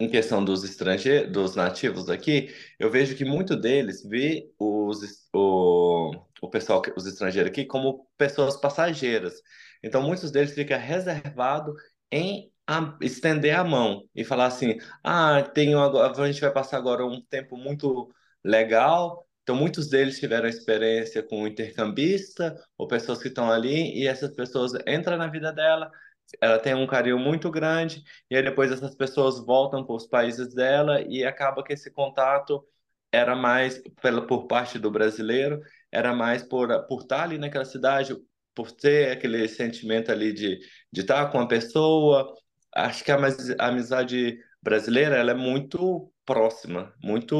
em 0.00 0.08
questão 0.08 0.44
dos 0.44 0.64
estrangeiros, 0.64 1.32
dos 1.32 1.56
nativos 1.56 2.08
aqui, 2.10 2.54
eu 2.78 2.90
vejo 2.90 3.16
que 3.16 3.24
muito 3.24 3.56
deles 3.56 4.02
vê 4.04 4.50
os, 4.58 5.28
o, 5.34 6.12
o 6.42 6.50
pessoal, 6.50 6.82
os 6.96 7.06
estrangeiros 7.06 7.50
aqui, 7.50 7.64
como 7.66 8.06
pessoas 8.16 8.56
passageiras. 8.56 9.34
Então, 9.82 10.02
muitos 10.02 10.30
deles 10.30 10.54
ficam 10.54 10.78
reservados 10.78 11.74
em 12.10 12.52
a, 12.66 12.96
estender 13.00 13.56
a 13.56 13.64
mão 13.64 14.04
e 14.14 14.24
falar 14.24 14.46
assim: 14.46 14.76
ah, 15.02 15.42
tenho 15.42 15.80
agora, 15.80 16.12
a 16.22 16.26
gente 16.32 16.40
vai 16.40 16.52
passar 16.52 16.76
agora 16.78 17.04
um 17.06 17.20
tempo 17.22 17.56
muito 17.56 18.12
legal. 18.44 19.27
Então, 19.48 19.56
muitos 19.56 19.88
deles 19.88 20.20
tiveram 20.20 20.46
experiência 20.46 21.22
com 21.22 21.46
intercambista 21.48 22.54
ou 22.76 22.86
pessoas 22.86 23.22
que 23.22 23.28
estão 23.28 23.50
ali 23.50 23.98
e 23.98 24.06
essas 24.06 24.30
pessoas 24.36 24.72
entram 24.86 25.16
na 25.16 25.26
vida 25.26 25.50
dela, 25.50 25.90
ela 26.38 26.58
tem 26.58 26.74
um 26.74 26.86
carinho 26.86 27.18
muito 27.18 27.50
grande 27.50 28.04
e 28.30 28.36
aí 28.36 28.42
depois 28.42 28.70
essas 28.70 28.94
pessoas 28.94 29.40
voltam 29.40 29.86
para 29.86 29.94
os 29.96 30.06
países 30.06 30.54
dela 30.54 31.00
e 31.00 31.24
acaba 31.24 31.64
que 31.64 31.72
esse 31.72 31.90
contato 31.90 32.62
era 33.10 33.34
mais 33.34 33.82
pela 34.02 34.26
por 34.26 34.46
parte 34.46 34.78
do 34.78 34.90
brasileiro, 34.90 35.62
era 35.90 36.12
mais 36.14 36.42
por 36.42 36.86
por 36.86 37.00
estar 37.00 37.22
ali 37.22 37.38
naquela 37.38 37.64
cidade, 37.64 38.14
por 38.54 38.70
ter 38.70 39.12
aquele 39.12 39.48
sentimento 39.48 40.12
ali 40.12 40.30
de 40.34 40.58
de 40.92 41.00
estar 41.00 41.30
com 41.32 41.40
a 41.40 41.48
pessoa. 41.48 42.34
Acho 42.74 43.02
que 43.02 43.10
a, 43.10 43.16
a 43.60 43.68
amizade 43.68 44.38
brasileira 44.62 45.16
ela 45.16 45.30
é 45.30 45.34
muito 45.34 46.12
próxima, 46.26 46.92
muito 47.02 47.34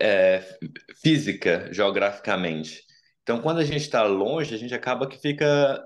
é, 0.00 0.58
física 1.00 1.68
geograficamente. 1.72 2.82
Então, 3.22 3.40
quando 3.40 3.58
a 3.58 3.64
gente 3.64 3.82
está 3.82 4.02
longe, 4.04 4.54
a 4.54 4.58
gente 4.58 4.74
acaba 4.74 5.08
que 5.08 5.18
fica 5.18 5.82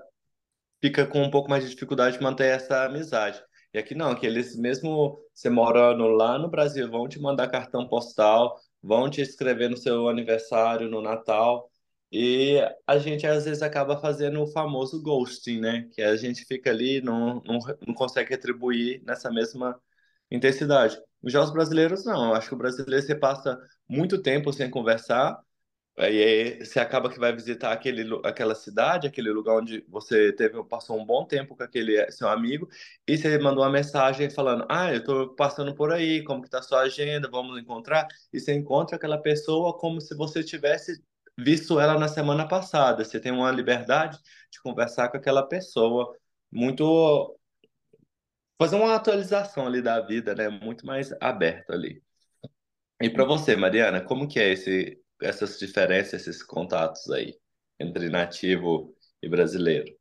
fica 0.81 1.05
com 1.07 1.21
um 1.23 1.31
pouco 1.31 1.49
mais 1.49 1.63
de 1.63 1.71
dificuldade 1.71 2.17
de 2.17 2.23
manter 2.23 2.47
essa 2.47 2.85
amizade. 2.85 3.41
E 3.73 3.77
aqui 3.77 3.95
não, 3.95 4.15
que 4.15 4.25
eles 4.25 4.55
mesmo 4.57 5.19
você 5.33 5.49
morando 5.49 6.07
lá 6.07 6.37
no 6.39 6.49
Brasil, 6.49 6.89
vão 6.89 7.07
te 7.07 7.19
mandar 7.19 7.49
cartão 7.49 7.87
postal, 7.87 8.55
vão 8.81 9.09
te 9.09 9.21
escrever 9.21 9.69
no 9.69 9.77
seu 9.77 10.07
aniversário, 10.09 10.89
no 10.89 11.01
Natal. 11.01 11.69
E 12.11 12.57
a 12.87 12.97
gente 12.97 13.27
às 13.27 13.45
vezes 13.45 13.61
acaba 13.61 13.99
fazendo 13.99 14.41
o 14.41 14.47
famoso 14.47 15.01
ghosting, 15.01 15.59
né? 15.59 15.89
Que 15.93 16.01
a 16.01 16.15
gente 16.15 16.45
fica 16.45 16.69
ali, 16.69 17.01
não, 17.01 17.41
não, 17.45 17.59
não 17.85 17.93
consegue 17.93 18.29
retribuir 18.31 19.03
nessa 19.05 19.29
mesma 19.31 19.79
intensidade. 20.31 20.97
Já 21.29 21.41
os 21.41 21.51
brasileiros 21.51 22.05
não, 22.05 22.29
eu 22.29 22.35
acho 22.35 22.49
que 22.49 22.55
o 22.55 22.57
brasileiro 22.57 23.05
você 23.05 23.15
passa 23.15 23.59
muito 23.87 24.21
tempo 24.21 24.51
sem 24.53 24.69
conversar, 24.69 25.41
Aí 25.99 26.63
você 26.63 26.79
acaba 26.79 27.09
que 27.09 27.19
vai 27.19 27.33
visitar 27.33 27.71
aquele, 27.71 28.07
aquela 28.23 28.53
cidade, 28.53 29.07
aquele 29.07 29.31
lugar 29.31 29.55
onde 29.55 29.83
você 29.89 30.31
teve, 30.31 30.63
passou 30.65 30.95
um 30.99 31.03
bom 31.03 31.25
tempo 31.25 31.55
com 31.57 31.63
aquele 31.63 32.11
seu 32.11 32.29
amigo, 32.29 32.69
e 33.07 33.17
você 33.17 33.39
mandou 33.39 33.63
uma 33.63 33.71
mensagem 33.71 34.29
falando: 34.29 34.65
Ah, 34.69 34.93
eu 34.93 34.99
estou 34.99 35.35
passando 35.35 35.73
por 35.73 35.91
aí, 35.91 36.23
como 36.23 36.43
que 36.43 36.49
tá 36.51 36.59
a 36.59 36.61
sua 36.61 36.81
agenda? 36.81 37.27
Vamos 37.31 37.59
encontrar. 37.59 38.07
E 38.31 38.39
você 38.39 38.53
encontra 38.53 38.95
aquela 38.95 39.17
pessoa 39.17 39.75
como 39.77 39.99
se 39.99 40.15
você 40.15 40.43
tivesse 40.43 41.03
visto 41.37 41.79
ela 41.79 41.97
na 41.97 42.07
semana 42.07 42.47
passada. 42.47 43.03
Você 43.03 43.19
tem 43.19 43.31
uma 43.31 43.49
liberdade 43.51 44.19
de 44.51 44.61
conversar 44.61 45.09
com 45.09 45.17
aquela 45.17 45.41
pessoa, 45.47 46.15
muito. 46.51 47.35
Fazer 48.59 48.75
uma 48.75 48.95
atualização 48.95 49.67
ali 49.67 49.81
da 49.81 49.99
vida, 50.01 50.33
né? 50.33 50.49
Muito 50.49 50.85
mais 50.85 51.13
aberto 51.21 51.71
ali. 51.71 52.03
E 53.01 53.09
para 53.09 53.25
você, 53.25 53.55
Mariana, 53.55 54.01
como 54.01 54.27
que 54.27 54.39
é 54.39 54.49
esse 54.51 54.99
essas 55.21 55.57
diferenças, 55.57 56.21
esses 56.21 56.43
contatos 56.43 57.09
aí 57.09 57.37
entre 57.79 58.09
nativo 58.09 58.95
e 59.21 59.29
brasileiro. 59.29 59.95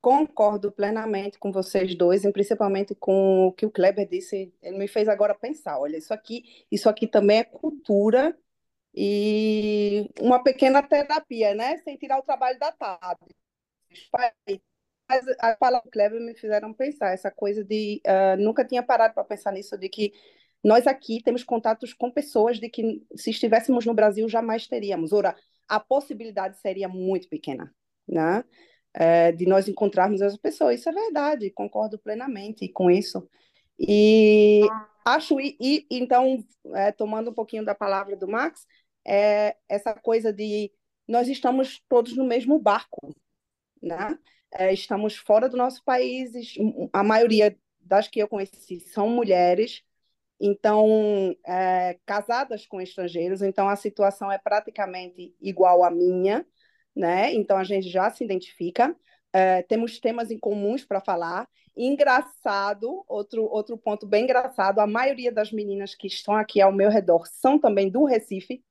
Concordo 0.00 0.70
plenamente 0.70 1.38
com 1.38 1.50
vocês 1.50 1.94
dois, 1.96 2.24
e 2.24 2.32
principalmente 2.32 2.94
com 2.94 3.48
o 3.48 3.52
que 3.52 3.66
o 3.66 3.70
Kleber 3.70 4.08
disse. 4.08 4.54
Ele 4.62 4.78
me 4.78 4.86
fez 4.86 5.08
agora 5.08 5.34
pensar. 5.34 5.78
Olha, 5.78 5.96
isso 5.96 6.14
aqui, 6.14 6.64
isso 6.70 6.88
aqui 6.88 7.06
também 7.06 7.38
é 7.38 7.44
cultura 7.44 8.36
e 8.94 10.08
uma 10.20 10.42
pequena 10.42 10.82
terapia, 10.82 11.54
né? 11.54 11.78
Sem 11.78 11.96
tirar 11.96 12.18
o 12.18 12.22
trabalho 12.22 12.58
da 12.58 12.72
tarde. 12.72 13.34
Mas 15.08 15.24
a 15.38 15.56
palavra 15.56 15.90
Kleber 15.90 16.20
me 16.20 16.34
fizeram 16.34 16.72
pensar 16.72 17.12
essa 17.12 17.30
coisa 17.30 17.64
de 17.64 18.00
uh, 18.06 18.42
nunca 18.42 18.64
tinha 18.64 18.82
parado 18.82 19.14
para 19.14 19.24
pensar 19.24 19.52
nisso 19.52 19.78
de 19.78 19.88
que 19.88 20.12
nós 20.64 20.86
aqui 20.86 21.22
temos 21.22 21.44
contatos 21.44 21.94
com 21.94 22.10
pessoas 22.10 22.58
de 22.58 22.68
que, 22.68 23.04
se 23.14 23.30
estivéssemos 23.30 23.86
no 23.86 23.94
Brasil, 23.94 24.28
jamais 24.28 24.66
teríamos. 24.66 25.12
Ora, 25.12 25.36
a 25.68 25.78
possibilidade 25.78 26.58
seria 26.58 26.88
muito 26.88 27.28
pequena, 27.28 27.72
né? 28.08 28.44
É, 28.92 29.30
de 29.30 29.46
nós 29.46 29.68
encontrarmos 29.68 30.22
as 30.22 30.36
pessoas. 30.36 30.80
Isso 30.80 30.88
é 30.88 30.92
verdade, 30.92 31.50
concordo 31.50 31.98
plenamente 31.98 32.68
com 32.68 32.90
isso. 32.90 33.28
E 33.78 34.62
acho, 35.04 35.38
e, 35.38 35.56
e 35.60 35.86
então, 35.90 36.42
é, 36.74 36.90
tomando 36.90 37.30
um 37.30 37.34
pouquinho 37.34 37.64
da 37.64 37.74
palavra 37.74 38.16
do 38.16 38.26
Max, 38.26 38.66
é 39.06 39.56
essa 39.68 39.94
coisa 39.94 40.32
de 40.32 40.72
nós 41.06 41.28
estamos 41.28 41.80
todos 41.88 42.16
no 42.16 42.24
mesmo 42.24 42.58
barco, 42.58 43.14
né? 43.80 44.18
É, 44.52 44.72
estamos 44.72 45.16
fora 45.16 45.48
do 45.48 45.56
nosso 45.56 45.82
país, 45.84 46.32
a 46.92 47.02
maioria 47.02 47.56
das 47.80 48.08
que 48.08 48.20
eu 48.20 48.28
conheci 48.28 48.80
são 48.80 49.08
mulheres, 49.08 49.82
então, 50.40 51.34
é, 51.46 51.98
casadas 52.04 52.66
com 52.66 52.80
estrangeiros, 52.80 53.42
então 53.42 53.68
a 53.68 53.76
situação 53.76 54.30
é 54.30 54.38
praticamente 54.38 55.34
igual 55.40 55.82
à 55.84 55.90
minha, 55.90 56.46
né? 56.94 57.32
Então 57.34 57.56
a 57.56 57.64
gente 57.64 57.88
já 57.88 58.10
se 58.10 58.24
identifica, 58.24 58.94
é, 59.32 59.62
temos 59.62 59.98
temas 60.00 60.30
em 60.30 60.38
comuns 60.38 60.84
para 60.84 61.00
falar. 61.00 61.48
Engraçado, 61.76 63.04
outro, 63.08 63.44
outro 63.44 63.76
ponto 63.78 64.06
bem 64.06 64.24
engraçado, 64.24 64.78
a 64.80 64.86
maioria 64.86 65.32
das 65.32 65.52
meninas 65.52 65.94
que 65.94 66.06
estão 66.06 66.34
aqui 66.34 66.60
ao 66.60 66.72
meu 66.72 66.90
redor 66.90 67.26
são 67.26 67.58
também 67.58 67.90
do 67.90 68.04
Recife, 68.04 68.62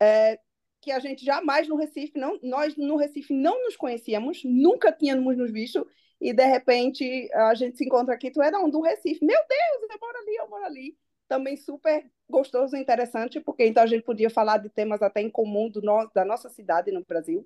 é, 0.00 0.38
que 0.86 0.92
a 0.92 1.00
gente 1.00 1.24
jamais 1.24 1.66
no 1.66 1.74
Recife, 1.74 2.16
não, 2.16 2.38
nós 2.44 2.76
no 2.76 2.94
Recife 2.94 3.34
não 3.34 3.60
nos 3.64 3.76
conhecíamos, 3.76 4.44
nunca 4.44 4.92
tínhamos 4.92 5.36
nos 5.36 5.50
visto, 5.50 5.84
e 6.20 6.32
de 6.32 6.46
repente 6.46 7.28
a 7.34 7.54
gente 7.56 7.76
se 7.76 7.84
encontra 7.84 8.14
aqui, 8.14 8.30
tu 8.30 8.40
é 8.40 8.56
um 8.56 8.70
do 8.70 8.80
Recife. 8.80 9.24
Meu 9.24 9.36
Deus, 9.36 9.90
eu 9.90 9.98
moro 10.00 10.16
ali, 10.16 10.36
eu 10.36 10.48
moro 10.48 10.64
ali. 10.64 10.96
Também 11.26 11.56
super 11.56 12.08
gostoso 12.30 12.76
e 12.76 12.80
interessante, 12.80 13.40
porque 13.40 13.66
então 13.66 13.82
a 13.82 13.86
gente 13.86 14.04
podia 14.04 14.30
falar 14.30 14.58
de 14.58 14.70
temas 14.70 15.02
até 15.02 15.20
em 15.20 15.28
comum 15.28 15.68
do 15.68 15.82
no, 15.82 16.08
da 16.14 16.24
nossa 16.24 16.48
cidade 16.48 16.92
no 16.92 17.04
Brasil. 17.04 17.44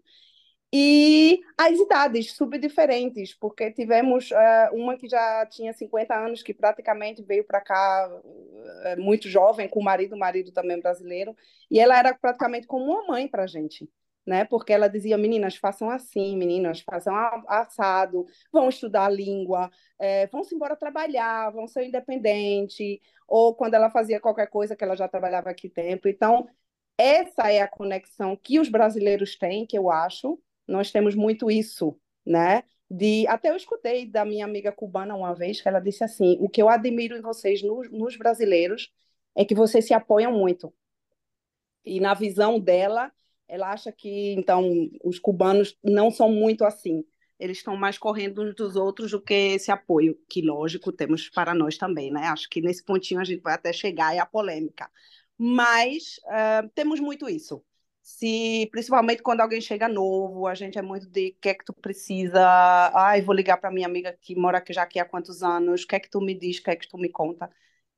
E 0.73 1.41
as 1.59 1.79
idades 1.79 2.33
super 2.33 2.59
diferentes, 2.61 3.35
porque 3.35 3.73
tivemos 3.73 4.31
uh, 4.31 4.75
uma 4.75 4.97
que 4.97 5.09
já 5.09 5.45
tinha 5.47 5.73
50 5.73 6.15
anos, 6.15 6.43
que 6.43 6.55
praticamente 6.55 7.23
veio 7.23 7.45
para 7.45 7.61
cá 7.61 8.09
uh, 8.09 9.01
muito 9.01 9.29
jovem, 9.29 9.69
com 9.69 9.81
o 9.81 9.85
marido, 9.85 10.15
o 10.15 10.19
marido 10.19 10.53
também 10.53 10.81
brasileiro, 10.81 11.37
e 11.71 11.81
ela 11.81 11.99
era 11.99 12.15
praticamente 12.15 12.67
como 12.69 12.85
uma 12.85 13.07
mãe 13.07 13.27
para 13.27 13.45
a 13.45 13.47
gente 13.47 13.91
né? 14.27 14.45
Porque 14.45 14.73
ela 14.73 14.89
dizia, 14.89 15.19
meninas, 15.19 15.57
façam 15.57 15.91
assim, 15.91 16.37
meninas, 16.37 16.81
façam 16.81 17.15
assado, 17.49 18.27
vão 18.53 18.69
estudar 18.69 19.07
a 19.07 19.11
língua, 19.11 19.71
é, 19.99 20.27
vão 20.29 20.45
se 20.45 20.55
embora 20.55 20.77
trabalhar, 20.77 21.51
vão 21.51 21.67
ser 21.67 21.85
independente, 21.85 23.01
ou 23.27 23.55
quando 23.55 23.75
ela 23.75 23.91
fazia 23.91 24.21
qualquer 24.21 24.49
coisa 24.49 24.77
que 24.77 24.85
ela 24.85 24.97
já 24.97 25.09
trabalhava 25.09 25.51
aqui 25.51 25.69
tempo. 25.69 26.09
Então, 26.09 26.49
essa 26.99 27.51
é 27.53 27.61
a 27.63 27.69
conexão 27.69 28.37
que 28.37 28.61
os 28.61 28.69
brasileiros 28.69 29.37
têm, 29.37 29.67
que 29.67 29.77
eu 29.79 29.91
acho. 29.91 30.41
Nós 30.71 30.91
temos 30.91 31.15
muito 31.15 31.51
isso, 31.51 31.99
né? 32.25 32.65
De, 32.91 33.27
até 33.29 33.51
eu 33.51 33.57
escutei 33.57 34.07
da 34.07 34.25
minha 34.25 34.45
amiga 34.45 34.73
cubana 34.73 35.15
uma 35.15 35.35
vez 35.35 35.61
que 35.61 35.69
ela 35.69 35.81
disse 35.81 36.05
assim: 36.05 36.37
o 36.41 36.49
que 36.49 36.63
eu 36.63 36.69
admiro 36.69 37.17
em 37.17 37.21
vocês, 37.23 37.63
nos, 37.63 37.91
nos 37.91 38.17
brasileiros, 38.17 38.93
é 39.37 39.45
que 39.45 39.55
vocês 39.55 39.87
se 39.87 39.95
apoiam 39.95 40.33
muito. 40.33 40.73
E 41.85 42.01
na 42.01 42.15
visão 42.15 42.59
dela, 42.61 43.13
ela 43.49 43.73
acha 43.73 43.91
que, 43.93 44.33
então, 44.35 44.91
os 45.05 45.19
cubanos 45.19 45.77
não 45.83 46.11
são 46.11 46.31
muito 46.31 46.65
assim. 46.65 47.05
Eles 47.39 47.59
estão 47.59 47.77
mais 47.77 47.97
correndo 47.99 48.43
uns 48.43 48.55
dos 48.55 48.77
outros 48.77 49.13
do 49.13 49.21
que 49.21 49.35
esse 49.35 49.71
apoio, 49.73 50.19
que, 50.29 50.43
lógico, 50.43 50.93
temos 50.93 51.29
para 51.31 51.55
nós 51.55 51.79
também, 51.79 52.11
né? 52.13 52.27
Acho 52.29 52.49
que 52.51 52.61
nesse 52.61 52.85
pontinho 52.85 53.21
a 53.21 53.25
gente 53.25 53.41
vai 53.41 53.55
até 53.55 53.73
chegar, 53.73 54.15
é 54.15 54.19
a 54.19 54.27
polêmica. 54.27 54.91
mas 55.39 56.21
uh, 56.27 56.69
temos 56.75 57.01
muito 57.01 57.29
isso. 57.29 57.65
Se, 58.19 58.69
principalmente 58.73 59.23
quando 59.23 59.41
alguém 59.41 59.61
chega 59.61 59.89
novo, 59.89 60.47
a 60.47 60.55
gente 60.55 60.77
é 60.79 60.83
muito 60.83 61.07
de 61.07 61.29
o 61.29 61.41
que 61.41 61.49
é 61.49 61.55
que 61.55 61.65
tu 61.65 61.73
precisa, 61.73 62.41
ai, 62.93 63.23
vou 63.23 63.35
ligar 63.35 63.57
para 63.57 63.71
minha 63.71 63.87
amiga 63.87 64.17
que 64.21 64.35
mora 64.35 64.59
aqui 64.59 64.73
já 64.73 64.83
aqui 64.83 64.99
há 64.99 65.05
quantos 65.05 65.43
anos, 65.43 65.85
o 65.85 65.87
que 65.87 65.97
é 65.97 66.01
que 66.01 66.11
tu 66.11 66.21
me 66.21 66.35
diz, 66.35 66.59
o 66.59 66.63
que 66.65 66.71
é 66.71 66.77
que 66.77 66.89
tu 66.89 66.99
me 66.99 67.09
conta. 67.09 67.49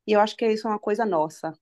E 0.07 0.13
eu 0.13 0.21
acho 0.21 0.37
que 0.37 0.47
isso 0.47 0.67
é 0.69 0.71
uma 0.71 0.79
coisa 0.79 1.07
nossa. 1.07 1.53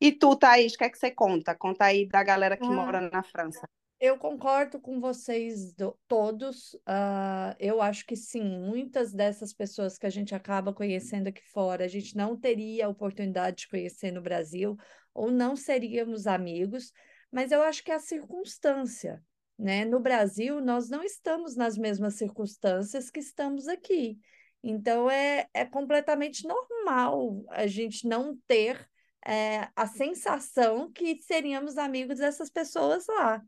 E 0.00 0.10
tu, 0.10 0.34
Thaís, 0.34 0.74
o 0.74 0.78
que 0.78 0.84
é 0.84 0.90
que 0.90 0.98
você 0.98 1.10
conta? 1.10 1.54
Conta 1.54 1.84
aí 1.84 2.08
da 2.08 2.22
galera 2.22 2.56
que 2.56 2.64
ah. 2.64 2.70
mora 2.70 3.00
na 3.10 3.22
França. 3.22 3.68
Eu 4.00 4.18
concordo 4.18 4.80
com 4.80 4.98
vocês 4.98 5.74
do, 5.74 5.96
todos. 6.08 6.74
Uh, 6.74 7.54
eu 7.58 7.80
acho 7.82 8.04
que 8.06 8.16
sim, 8.16 8.42
muitas 8.42 9.12
dessas 9.12 9.52
pessoas 9.52 9.98
que 9.98 10.06
a 10.06 10.10
gente 10.10 10.34
acaba 10.34 10.72
conhecendo 10.72 11.28
aqui 11.28 11.42
fora, 11.50 11.84
a 11.84 11.88
gente 11.88 12.16
não 12.16 12.36
teria 12.36 12.86
a 12.86 12.88
oportunidade 12.88 13.58
de 13.58 13.68
conhecer 13.68 14.10
no 14.10 14.22
Brasil, 14.22 14.76
ou 15.12 15.30
não 15.30 15.54
seríamos 15.54 16.26
amigos, 16.26 16.92
mas 17.34 17.50
eu 17.50 17.62
acho 17.62 17.82
que 17.82 17.90
é 17.90 17.96
a 17.96 17.98
circunstância. 17.98 19.20
Né? 19.58 19.84
No 19.84 19.98
Brasil, 19.98 20.60
nós 20.60 20.88
não 20.88 21.02
estamos 21.02 21.56
nas 21.56 21.76
mesmas 21.76 22.14
circunstâncias 22.14 23.10
que 23.10 23.18
estamos 23.18 23.66
aqui. 23.66 24.20
Então, 24.62 25.10
é, 25.10 25.48
é 25.52 25.64
completamente 25.64 26.46
normal 26.46 27.44
a 27.50 27.66
gente 27.66 28.06
não 28.06 28.38
ter 28.46 28.88
é, 29.26 29.68
a 29.74 29.84
sensação 29.84 30.92
que 30.92 31.20
seríamos 31.22 31.76
amigos 31.76 32.18
dessas 32.18 32.48
pessoas 32.50 33.04
lá. 33.08 33.42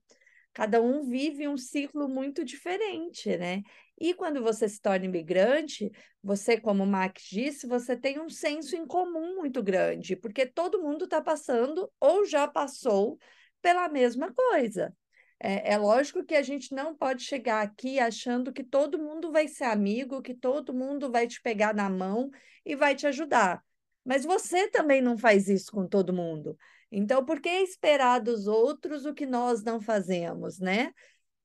Cada 0.53 0.83
um 0.83 1.05
vive 1.05 1.47
um 1.47 1.57
ciclo 1.57 2.09
muito 2.09 2.45
diferente, 2.45 3.37
né? 3.37 3.63
E 4.01 4.15
quando 4.15 4.43
você 4.43 4.69
se 4.69 4.81
torna 4.81 5.05
imigrante, 5.05 5.93
você, 6.21 6.61
como 6.61 6.83
o 6.83 6.87
Max 6.87 7.23
disse, 7.31 7.69
você 7.69 7.97
tem 7.97 8.19
um 8.19 8.29
senso 8.29 8.75
em 8.75 8.85
comum 8.85 9.37
muito 9.37 9.63
grande, 9.63 10.17
porque 10.17 10.45
todo 10.45 10.83
mundo 10.83 11.05
está 11.05 11.21
passando 11.21 11.89
ou 12.01 12.25
já 12.25 12.49
passou 12.49 13.17
pela 13.63 13.89
mesma 13.89 14.33
coisa. 14.33 14.95
É, 15.39 15.75
é, 15.75 15.77
lógico 15.77 16.25
que 16.25 16.35
a 16.35 16.43
gente 16.43 16.75
não 16.75 16.97
pode 16.97 17.23
chegar 17.23 17.63
aqui 17.63 17.99
achando 17.99 18.53
que 18.53 18.65
todo 18.65 18.99
mundo 18.99 19.31
vai 19.31 19.47
ser 19.49 19.65
amigo, 19.65 20.23
que 20.23 20.35
todo 20.35 20.73
mundo 20.73 21.11
vai 21.11 21.27
te 21.27 21.41
pegar 21.43 21.75
na 21.75 21.91
mão 21.91 22.31
e 22.65 22.75
vai 22.75 22.95
te 22.95 23.07
ajudar. 23.07 23.63
Mas 24.05 24.25
você 24.25 24.69
também 24.71 25.03
não 25.03 25.19
faz 25.19 25.49
isso 25.49 25.71
com 25.73 25.87
todo 25.87 26.13
mundo. 26.13 26.57
Então, 26.91 27.25
por 27.25 27.41
que 27.41 27.49
esperar 27.49 28.21
dos 28.21 28.47
outros 28.47 29.05
o 29.05 29.13
que 29.13 29.27
nós 29.27 29.63
não 29.63 29.81
fazemos, 29.81 30.59
né? 30.59 30.93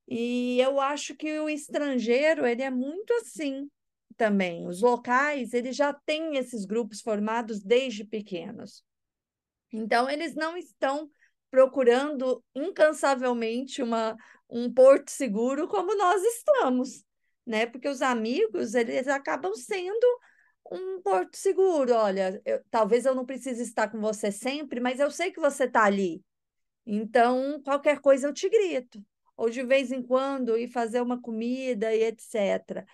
E 0.08 0.60
eu 0.62 0.80
acho 0.80 1.16
que 1.16 1.40
o 1.40 1.50
estrangeiro, 1.50 2.46
ele 2.46 2.62
é 2.62 2.70
muito 2.70 3.12
assim 3.16 3.70
também. 4.16 4.68
Os 4.68 4.82
locais, 4.82 5.54
eles 5.54 5.76
já 5.76 5.94
têm 5.94 6.38
esses 6.38 6.66
grupos 6.66 7.02
formados 7.02 7.62
desde 7.62 8.06
pequenos. 8.06 8.84
Então, 9.72 10.10
eles 10.10 10.36
não 10.36 10.56
estão 10.56 11.10
procurando 11.52 12.44
incansavelmente 12.56 13.84
uma, 13.84 14.16
um 14.50 14.74
porto 14.74 15.12
seguro 15.12 15.68
como 15.68 15.96
nós 15.96 16.24
estamos, 16.24 17.04
né? 17.46 17.66
Porque 17.66 17.90
os 17.90 18.02
amigos, 18.02 18.74
eles 18.74 19.08
acabam 19.08 19.54
sendo 19.54 20.08
um 20.72 21.02
porto 21.02 21.36
seguro. 21.36 21.94
Olha, 21.94 22.42
eu, 22.46 22.64
talvez 22.72 23.06
eu 23.06 23.14
não 23.14 23.26
precise 23.26 23.62
estar 23.62 23.90
com 23.90 24.00
você 24.00 24.32
sempre, 24.32 24.80
mas 24.80 25.00
eu 25.00 25.12
sei 25.12 25.32
que 25.32 25.40
você 25.40 25.66
está 25.66 25.84
ali. 25.84 26.24
Então, 26.86 27.62
qualquer 27.64 28.00
coisa 28.00 28.28
eu 28.28 28.34
te 28.34 28.50
grito. 28.50 29.04
Ou 29.36 29.50
de 29.50 29.64
vez 29.64 29.92
em 29.92 30.02
quando 30.02 30.58
ir 30.58 30.68
fazer 30.68 31.02
uma 31.02 31.22
comida 31.22 31.94
e 31.94 32.04
etc. 32.04 32.86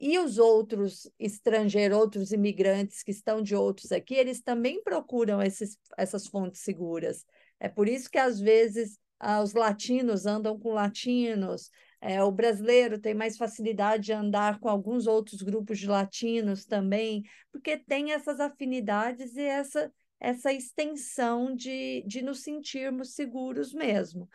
E 0.00 0.18
os 0.18 0.38
outros 0.38 1.10
estrangeiros, 1.18 1.96
outros 1.96 2.32
imigrantes 2.32 3.02
que 3.02 3.10
estão 3.10 3.40
de 3.40 3.54
outros 3.54 3.92
aqui, 3.92 4.14
eles 4.14 4.42
também 4.42 4.82
procuram 4.82 5.40
esses, 5.40 5.78
essas 5.96 6.26
fontes 6.26 6.62
seguras. 6.62 7.24
É 7.64 7.68
por 7.70 7.88
isso 7.88 8.10
que, 8.10 8.18
às 8.18 8.38
vezes, 8.38 8.98
ah, 9.18 9.42
os 9.42 9.54
latinos 9.54 10.26
andam 10.26 10.58
com 10.58 10.74
latinos, 10.74 11.70
é, 11.98 12.22
o 12.22 12.30
brasileiro 12.30 12.98
tem 12.98 13.14
mais 13.14 13.38
facilidade 13.38 14.04
de 14.04 14.12
andar 14.12 14.60
com 14.60 14.68
alguns 14.68 15.06
outros 15.06 15.40
grupos 15.40 15.78
de 15.78 15.86
latinos 15.86 16.66
também, 16.66 17.22
porque 17.50 17.78
tem 17.78 18.12
essas 18.12 18.38
afinidades 18.38 19.34
e 19.34 19.40
essa, 19.40 19.90
essa 20.20 20.52
extensão 20.52 21.56
de, 21.56 22.04
de 22.06 22.20
nos 22.20 22.42
sentirmos 22.42 23.14
seguros 23.14 23.72
mesmo. 23.72 24.28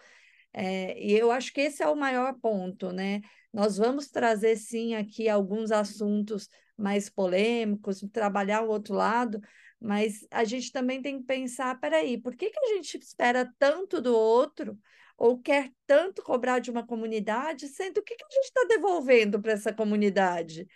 É, 0.52 1.00
e 1.00 1.12
eu 1.14 1.30
acho 1.30 1.54
que 1.54 1.62
esse 1.62 1.84
é 1.84 1.88
o 1.88 1.96
maior 1.96 2.34
ponto, 2.42 2.92
né? 2.92 3.22
Nós 3.54 3.78
vamos 3.78 4.10
trazer, 4.10 4.56
sim, 4.56 4.96
aqui 4.96 5.30
alguns 5.30 5.72
assuntos 5.72 6.50
mais 6.76 7.12
polêmicos, 7.12 8.04
trabalhar 8.12 8.64
o 8.64 8.70
outro 8.70 8.96
lado, 8.96 9.40
mas 9.80 10.28
a 10.32 10.44
gente 10.44 10.72
também 10.72 11.02
tem 11.02 11.20
que 11.20 11.26
pensar, 11.26 11.80
peraí, 11.80 12.18
por 12.18 12.36
que, 12.36 12.50
que 12.50 12.60
a 12.60 12.76
gente 12.76 12.98
espera 12.98 13.52
tanto 13.58 14.02
do 14.02 14.16
outro 14.16 14.78
ou 15.18 15.40
quer 15.40 15.72
tanto 15.86 16.24
cobrar 16.24 16.60
de 16.60 16.72
uma 16.72 16.86
comunidade, 16.86 17.68
sendo 17.68 18.00
o 18.00 18.04
que, 18.04 18.16
que 18.16 18.24
a 18.24 18.30
gente 18.30 18.46
está 18.46 18.66
devolvendo 18.68 19.42
para 19.42 19.54
essa 19.54 19.74
comunidade? 19.74 20.68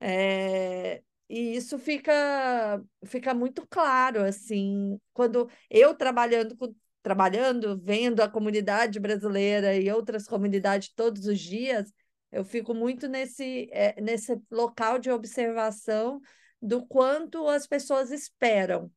É, 0.00 1.02
e 1.28 1.56
isso 1.56 1.78
fica, 1.78 2.82
fica 3.04 3.34
muito 3.34 3.66
claro, 3.68 4.22
assim, 4.22 4.98
quando 5.12 5.48
eu 5.70 5.94
trabalhando 5.94 6.56
com, 6.56 6.74
trabalhando, 7.02 7.78
vendo 7.82 8.20
a 8.22 8.28
comunidade 8.28 8.98
brasileira 9.00 9.76
e 9.76 9.90
outras 9.90 10.26
comunidades 10.26 10.92
todos 10.94 11.26
os 11.26 11.38
dias, 11.38 11.92
eu 12.30 12.44
fico 12.44 12.74
muito 12.74 13.08
nesse, 13.08 13.68
é, 13.72 14.00
nesse 14.00 14.38
local 14.50 14.98
de 14.98 15.10
observação 15.10 16.20
do 16.60 16.86
quanto 16.86 17.46
as 17.48 17.66
pessoas 17.66 18.10
esperam. 18.10 18.90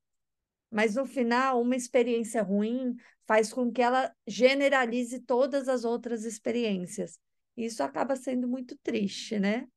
Mas 0.70 0.96
no 0.96 1.06
final, 1.06 1.62
uma 1.62 1.76
experiência 1.76 2.42
ruim 2.42 2.96
faz 3.28 3.52
com 3.52 3.72
que 3.72 3.82
ela 3.82 4.14
generalize 4.26 5.20
todas 5.20 5.68
as 5.68 5.84
outras 5.84 6.24
experiências. 6.24 7.20
Isso 7.56 7.84
acaba 7.84 8.16
sendo 8.16 8.48
muito 8.48 8.78
triste, 8.78 9.38
né? 9.40 9.68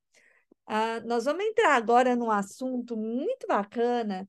Ah, 0.67 1.01
nós 1.01 1.25
vamos 1.25 1.45
entrar 1.45 1.75
agora 1.75 2.17
num 2.17 2.31
assunto 2.31 2.97
muito 2.97 3.47
bacana, 3.47 4.29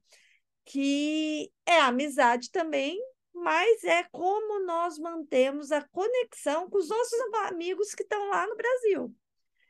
que 0.65 1.51
é 1.65 1.79
a 1.79 1.87
amizade 1.87 2.51
também, 2.51 2.99
mas 3.33 3.83
é 3.83 4.03
como 4.11 4.65
nós 4.65 4.97
mantemos 4.97 5.71
a 5.71 5.81
conexão 5.89 6.69
com 6.69 6.77
os 6.77 6.89
nossos 6.89 7.19
amigos 7.47 7.93
que 7.93 8.03
estão 8.03 8.29
lá 8.29 8.47
no 8.47 8.55
Brasil. 8.55 9.15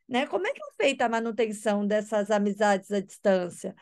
Né? 0.07 0.27
Como 0.27 0.45
é 0.47 0.53
que 0.53 0.61
é 0.61 0.73
feita 0.77 1.05
a 1.05 1.09
manutenção 1.09 1.85
dessas 1.85 2.29
amizades 2.31 2.91
à 2.91 2.99
distância? 2.99 3.75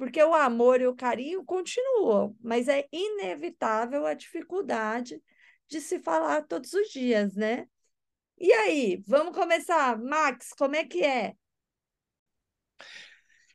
porque 0.00 0.22
o 0.24 0.32
amor 0.32 0.80
e 0.80 0.86
o 0.86 0.96
carinho 0.96 1.44
continuam, 1.44 2.34
mas 2.42 2.68
é 2.68 2.88
inevitável 2.90 4.06
a 4.06 4.14
dificuldade 4.14 5.22
de 5.68 5.78
se 5.78 5.98
falar 5.98 6.40
todos 6.46 6.72
os 6.72 6.88
dias, 6.88 7.36
né? 7.36 7.68
E 8.38 8.50
aí, 8.50 9.04
vamos 9.06 9.36
começar. 9.36 9.98
Max, 9.98 10.54
como 10.56 10.74
é 10.74 10.86
que 10.86 11.04
é? 11.04 11.34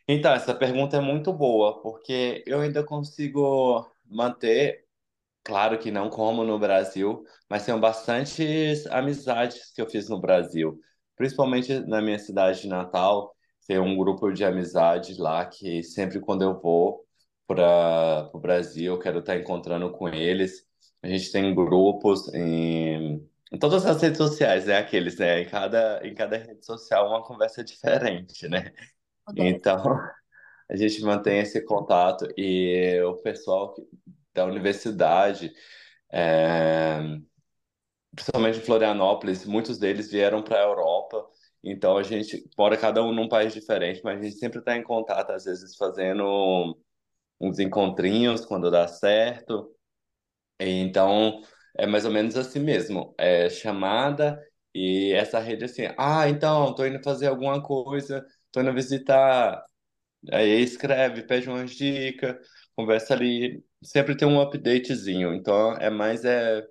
Então, 0.07 0.31
essa 0.33 0.53
pergunta 0.53 0.97
é 0.97 1.01
muito 1.01 1.33
boa, 1.33 1.81
porque 1.81 2.43
eu 2.45 2.61
ainda 2.61 2.83
consigo 2.83 3.91
manter, 4.05 4.85
claro 5.43 5.79
que 5.79 5.89
não 5.89 6.11
como 6.11 6.43
no 6.43 6.59
Brasil, 6.59 7.25
mas 7.49 7.65
tenho 7.65 7.79
bastantes 7.79 8.85
amizades 8.85 9.71
que 9.73 9.81
eu 9.81 9.89
fiz 9.89 10.07
no 10.07 10.21
Brasil, 10.21 10.79
principalmente 11.15 11.79
na 11.81 12.01
minha 12.01 12.19
cidade 12.19 12.61
de 12.61 12.67
Natal 12.67 13.35
tem 13.67 13.79
um 13.79 13.97
grupo 13.97 14.31
de 14.31 14.43
amizade 14.45 15.15
lá 15.19 15.45
que 15.45 15.81
sempre 15.83 16.19
quando 16.19 16.43
eu 16.43 16.59
vou 16.59 17.05
para 17.47 18.29
o 18.33 18.39
Brasil, 18.39 18.93
eu 18.93 18.99
quero 18.99 19.19
estar 19.19 19.37
encontrando 19.37 19.91
com 19.91 20.07
eles. 20.09 20.65
A 21.01 21.07
gente 21.07 21.31
tem 21.31 21.53
grupos 21.53 22.33
em, 22.33 23.27
em 23.51 23.59
todas 23.59 23.85
as 23.85 24.01
redes 24.01 24.17
sociais, 24.17 24.65
né? 24.65 24.77
Aqueles, 24.77 25.17
né? 25.17 25.41
Em 25.41 25.45
cada, 25.45 26.01
em 26.05 26.13
cada 26.13 26.37
rede 26.37 26.65
social 26.65 27.07
uma 27.07 27.23
conversa 27.23 27.63
diferente, 27.63 28.47
né? 28.47 28.73
Então, 29.35 29.99
a 30.69 30.75
gente 30.75 31.01
mantém 31.03 31.39
esse 31.39 31.61
contato 31.63 32.27
e 32.37 32.99
o 33.03 33.15
pessoal 33.17 33.75
da 34.33 34.45
universidade, 34.45 35.51
é, 36.11 36.99
principalmente 38.15 38.59
em 38.59 38.61
Florianópolis, 38.61 39.45
muitos 39.45 39.77
deles 39.77 40.11
vieram 40.11 40.43
para 40.43 40.57
a 40.59 40.63
Europa 40.63 41.25
então 41.65 41.97
a 41.97 42.03
gente 42.03 42.47
mora 42.57 42.77
cada 42.77 43.03
um 43.03 43.11
num 43.11 43.27
país 43.27 43.51
diferente, 43.53 43.99
mas 44.03 44.19
a 44.19 44.23
gente 44.23 44.37
sempre 44.37 44.59
está 44.59 44.77
em 44.77 44.83
contato, 44.83 45.31
às 45.31 45.45
vezes 45.45 45.75
fazendo 45.75 46.77
uns 47.39 47.59
encontrinhos 47.59 48.45
quando 48.45 48.71
dá 48.71 48.87
certo. 48.87 49.71
Então 50.59 51.41
é 51.77 51.87
mais 51.87 52.05
ou 52.05 52.11
menos 52.11 52.37
assim 52.37 52.59
mesmo, 52.59 53.15
é 53.17 53.49
chamada 53.49 54.41
e 54.73 55.11
essa 55.13 55.39
rede 55.39 55.65
assim, 55.65 55.83
ah, 55.97 56.29
então 56.29 56.73
tô 56.75 56.85
indo 56.85 57.01
fazer 57.03 57.27
alguma 57.27 57.61
coisa, 57.63 58.25
tô 58.51 58.61
indo 58.61 58.73
visitar, 58.73 59.63
aí 60.31 60.61
escreve, 60.61 61.23
pede 61.23 61.49
umas 61.49 61.71
dicas, 61.71 62.37
conversa 62.75 63.13
ali, 63.13 63.63
sempre 63.83 64.15
tem 64.17 64.27
um 64.27 64.41
updatezinho. 64.41 65.33
Então 65.33 65.73
é 65.77 65.89
mais 65.89 66.25
é 66.25 66.63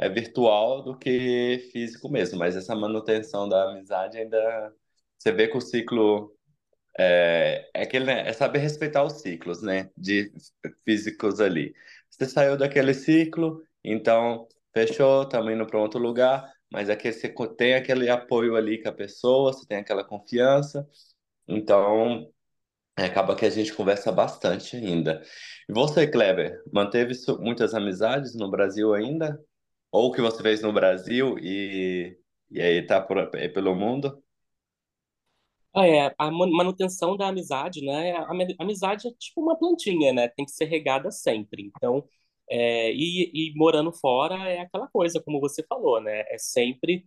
é 0.00 0.08
virtual 0.08 0.82
do 0.82 0.96
que 0.98 1.68
físico 1.72 2.08
mesmo, 2.10 2.38
mas 2.38 2.56
essa 2.56 2.74
manutenção 2.74 3.48
da 3.48 3.70
amizade 3.70 4.18
ainda 4.18 4.74
você 5.18 5.32
vê 5.32 5.48
que 5.48 5.56
o 5.58 5.60
ciclo 5.60 6.34
é, 6.98 7.68
é 7.74 7.82
aquele, 7.82 8.06
né, 8.06 8.28
é 8.28 8.32
saber 8.32 8.60
respeitar 8.60 9.04
os 9.04 9.20
ciclos, 9.20 9.62
né, 9.62 9.90
de 9.96 10.32
físicos 10.84 11.40
ali. 11.40 11.74
você 12.10 12.26
saiu 12.26 12.56
daquele 12.56 12.94
ciclo, 12.94 13.62
então 13.84 14.48
fechou, 14.74 15.24
estamos 15.24 15.52
indo 15.52 15.66
para 15.66 15.78
outro 15.80 16.00
lugar, 16.00 16.50
mas 16.72 16.88
aqui 16.90 17.12
você 17.12 17.32
tem 17.56 17.74
aquele 17.74 18.08
apoio 18.08 18.56
ali 18.56 18.82
com 18.82 18.88
a 18.88 18.92
pessoa, 18.92 19.52
você 19.52 19.66
tem 19.66 19.78
aquela 19.78 20.04
confiança, 20.04 20.88
então 21.48 22.30
é, 22.98 23.06
acaba 23.06 23.36
que 23.36 23.46
a 23.46 23.50
gente 23.50 23.72
conversa 23.74 24.12
bastante 24.12 24.76
ainda. 24.76 25.22
E 25.68 25.72
você, 25.72 26.06
Kleber, 26.06 26.62
manteve 26.72 27.14
muitas 27.40 27.74
amizades 27.74 28.34
no 28.34 28.50
Brasil 28.50 28.94
ainda? 28.94 29.38
Ou 29.92 30.12
que 30.12 30.20
você 30.20 30.42
fez 30.42 30.62
no 30.62 30.72
Brasil 30.72 31.36
e, 31.40 32.16
e 32.50 32.60
aí 32.60 32.86
tá 32.86 33.00
por, 33.00 33.30
pelo 33.30 33.74
mundo? 33.74 34.22
Ah, 35.74 35.86
é, 35.86 36.12
a 36.18 36.30
manutenção 36.30 37.16
da 37.16 37.28
amizade, 37.28 37.80
né? 37.84 38.12
A 38.16 38.28
amizade 38.62 39.06
é 39.08 39.12
tipo 39.12 39.40
uma 39.40 39.56
plantinha, 39.56 40.12
né? 40.12 40.28
Tem 40.28 40.44
que 40.44 40.50
ser 40.50 40.64
regada 40.64 41.10
sempre. 41.12 41.62
Então, 41.76 42.04
é, 42.48 42.92
e, 42.92 43.30
e, 43.32 43.52
morando 43.56 43.92
fora 43.92 44.34
é 44.48 44.60
aquela 44.60 44.88
coisa, 44.88 45.22
como 45.22 45.40
você 45.40 45.62
falou, 45.64 46.00
né? 46.00 46.24
É 46.28 46.38
sempre 46.38 47.04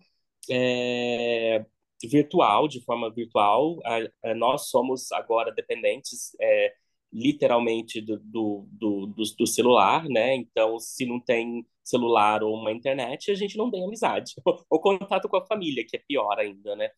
é, 0.49 1.65
virtual, 2.03 2.67
de 2.67 2.81
forma 2.81 3.11
virtual. 3.13 3.79
A, 3.85 4.29
a, 4.31 4.35
nós 4.35 4.69
somos 4.69 5.11
agora 5.11 5.51
dependentes, 5.53 6.35
é, 6.39 6.73
literalmente, 7.11 8.01
do, 8.01 8.17
do, 8.19 8.67
do, 8.71 9.07
do, 9.37 9.47
celular, 9.47 10.07
né? 10.09 10.35
Então, 10.35 10.79
se 10.79 11.05
não 11.05 11.19
tem 11.19 11.65
celular 11.83 12.43
ou 12.43 12.55
uma 12.55 12.71
internet, 12.71 13.31
a 13.31 13.35
gente 13.35 13.57
não 13.57 13.69
tem 13.71 13.83
amizade. 13.85 14.33
ou 14.69 14.79
contato 14.81 15.27
com 15.29 15.37
a 15.37 15.45
família, 15.45 15.85
que 15.87 15.97
é 15.97 16.01
pior 16.07 16.39
ainda, 16.39 16.75
né? 16.75 16.89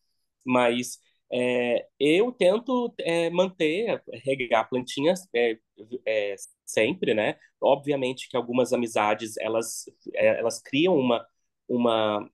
Mas 0.45 0.99
é, 1.31 1.87
eu 1.99 2.31
tento 2.31 2.93
é, 2.99 3.29
manter, 3.29 4.01
regar 4.23 4.69
plantinhas 4.69 5.27
é, 5.33 5.57
é, 6.05 6.35
sempre, 6.65 7.13
né? 7.13 7.37
Obviamente 7.61 8.29
que 8.29 8.37
algumas 8.37 8.71
amizades 8.73 9.35
elas 9.37 9.85
é, 10.13 10.39
elas 10.39 10.61
criam 10.61 10.95
uma 10.97 11.25
uma 11.67 12.29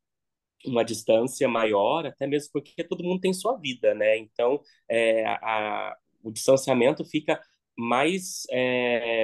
uma 0.66 0.84
distância 0.86 1.48
maior, 1.50 2.06
até 2.06 2.28
mesmo 2.28 2.52
porque 2.54 2.84
todo 2.84 3.04
mundo 3.04 3.22
tem 3.22 3.34
sua 3.34 3.58
vida, 3.58 3.94
né? 3.96 4.18
Então 4.18 4.62
é, 4.90 5.26
a, 5.26 5.96
o 6.24 6.32
distanciamento 6.32 7.06
fica 7.06 7.42
mais 7.78 8.46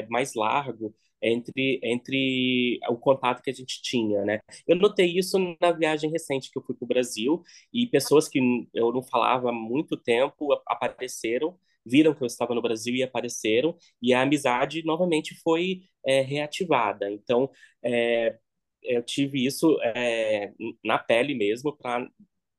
mais 0.09 0.33
largo 0.35 0.95
entre, 1.21 1.79
entre 1.83 2.79
o 2.89 2.97
contato 2.97 3.41
que 3.41 3.49
a 3.49 3.53
gente 3.53 3.81
tinha, 3.81 4.23
né? 4.23 4.39
Eu 4.67 4.75
notei 4.75 5.17
isso 5.17 5.37
na 5.61 5.71
viagem 5.71 6.09
recente 6.11 6.51
que 6.51 6.57
eu 6.57 6.63
fui 6.63 6.75
para 6.75 6.85
o 6.85 6.87
Brasil 6.87 7.41
e 7.73 7.87
pessoas 7.87 8.27
que 8.27 8.39
eu 8.73 8.91
não 8.91 9.03
falava 9.03 9.49
há 9.49 9.53
muito 9.53 9.97
tempo 9.97 10.49
apareceram, 10.67 11.57
viram 11.85 12.13
que 12.13 12.21
eu 12.23 12.27
estava 12.27 12.53
no 12.53 12.61
Brasil 12.61 12.95
e 12.95 13.03
apareceram 13.03 13.75
e 14.01 14.13
a 14.13 14.21
amizade 14.21 14.83
novamente 14.85 15.35
foi 15.41 15.81
é, 16.05 16.21
reativada. 16.21 17.11
Então, 17.11 17.49
é, 17.83 18.37
eu 18.83 19.03
tive 19.03 19.45
isso 19.45 19.77
é, 19.81 20.51
na 20.83 20.97
pele 20.97 21.35
mesmo 21.35 21.75
para 21.75 22.07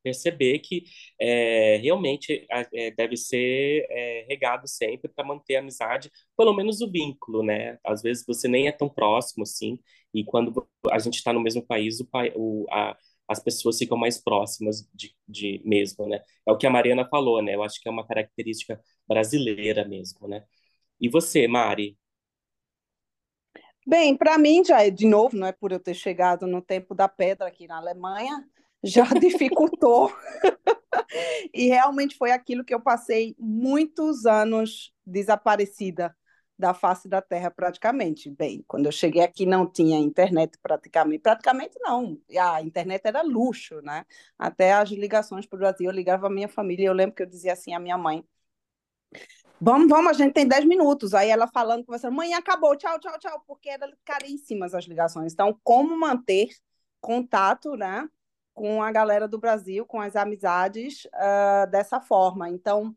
perceber 0.03 0.61
que 0.61 0.85
é, 1.21 1.77
realmente 1.83 2.47
é, 2.73 2.91
deve 2.93 3.17
ser 3.17 3.87
é, 3.91 4.27
regado 4.29 4.67
sempre 4.69 5.11
para 5.11 5.25
manter 5.27 5.57
a 5.57 5.61
amizade, 5.61 6.11
pelo 6.37 6.55
menos 6.55 6.81
o 6.81 6.91
vínculo, 6.91 7.43
né? 7.43 7.79
Às 7.85 8.03
vezes 8.03 8.25
você 8.27 8.49
nem 8.49 8.69
é 8.69 8.73
tão 8.73 8.89
próximo 8.89 9.43
assim, 9.43 9.79
e 10.15 10.25
quando 10.25 10.67
a 10.91 10.99
gente 10.99 11.17
está 11.17 11.33
no 11.33 11.41
mesmo 11.41 11.65
país, 11.67 12.01
o, 12.01 12.09
o, 12.37 12.67
a, 12.71 12.97
as 13.29 13.41
pessoas 13.41 13.79
ficam 13.79 13.99
mais 13.99 14.19
próximas 14.19 14.89
de, 14.95 15.15
de 15.29 15.61
mesmo, 15.65 16.07
né? 16.09 16.23
É 16.47 16.53
o 16.53 16.57
que 16.57 16.67
a 16.67 16.71
Mariana 16.71 17.07
falou, 17.09 17.43
né? 17.43 17.55
Eu 17.55 17.63
acho 17.63 17.81
que 17.81 17.89
é 17.89 17.93
uma 17.93 18.07
característica 18.07 18.81
brasileira 19.07 19.87
mesmo, 19.87 20.27
né? 20.27 20.45
E 21.01 21.09
você, 21.09 21.47
Mari? 21.47 21.97
Bem, 23.87 24.17
para 24.17 24.37
mim 24.39 24.65
já 24.65 24.83
é 24.83 24.91
de 24.91 25.07
novo, 25.07 25.37
não 25.37 25.47
é 25.47 25.53
por 25.53 25.73
eu 25.73 25.81
ter 25.81 25.95
chegado 25.95 26.47
no 26.47 26.61
tempo 26.61 26.95
da 26.95 27.09
pedra 27.09 27.49
aqui 27.49 27.67
na 27.67 27.79
Alemanha, 27.79 28.45
já 28.83 29.05
dificultou. 29.21 30.13
e 31.53 31.69
realmente 31.69 32.17
foi 32.17 32.31
aquilo 32.31 32.65
que 32.65 32.75
eu 32.75 32.81
passei 32.81 33.35
muitos 33.39 34.27
anos 34.27 34.93
desaparecida 35.07 36.15
da 36.59 36.75
face 36.75 37.09
da 37.09 37.23
Terra 37.23 37.51
praticamente. 37.51 38.31
Bem, 38.31 38.65
quando 38.67 38.87
eu 38.87 38.93
cheguei 38.93 39.23
aqui 39.23 39.47
não 39.47 39.71
tinha 39.71 39.99
internet 39.99 40.59
praticamente, 40.61 41.21
praticamente 41.21 41.79
não. 41.81 42.21
A 42.41 42.61
internet 42.63 43.03
era 43.05 43.23
luxo, 43.23 43.81
né? 43.83 44.05
Até 44.37 44.73
as 44.73 44.91
ligações 44.91 45.47
para 45.47 45.57
o 45.57 45.61
Brasil, 45.61 45.87
eu 45.89 45.95
ligava 45.95 46.27
à 46.27 46.31
minha 46.31 46.49
família, 46.49 46.87
eu 46.87 46.93
lembro 46.93 47.15
que 47.15 47.23
eu 47.23 47.27
dizia 47.27 47.53
assim 47.53 47.75
à 47.75 47.79
minha 47.79 47.97
mãe, 47.97 48.25
Vamos, 49.61 49.89
vamos, 49.89 50.11
a 50.11 50.13
gente 50.13 50.35
tem 50.35 50.47
10 50.47 50.65
minutos. 50.65 51.15
Aí 51.15 51.31
ela 51.31 51.49
falando, 51.49 51.85
conversando, 51.85 52.15
mãe, 52.15 52.33
acabou, 52.35 52.77
tchau, 52.77 52.99
tchau, 53.01 53.19
tchau, 53.19 53.43
porque 53.47 53.69
eram 53.69 53.93
caríssimas 54.05 54.75
as 54.75 54.85
ligações. 54.85 55.33
Então, 55.33 55.59
como 55.65 55.99
manter 55.99 56.49
contato, 57.01 57.77
né? 57.77 58.09
Com 58.59 58.83
a 58.83 58.91
galera 58.91 59.29
do 59.29 59.39
Brasil, 59.39 59.87
com 59.87 60.01
as 60.01 60.17
amizades 60.17 61.05
uh, 61.15 61.71
dessa 61.71 62.01
forma. 62.01 62.51
Então, 62.51 62.95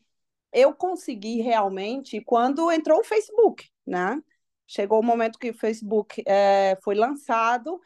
eu 0.52 0.74
consegui 0.74 1.39
realmente 1.41 2.19
quando 2.21 2.71
entrou 2.71 3.02
o 3.02 3.04
Facebook, 3.04 3.69
né? 3.86 4.19
Chegou 4.65 5.00
o 5.00 5.04
momento 5.04 5.38
que 5.38 5.52
o 5.52 5.54
Facebook 5.54 6.24
é, 6.26 6.80
foi 6.82 6.95
lançado 6.95 7.80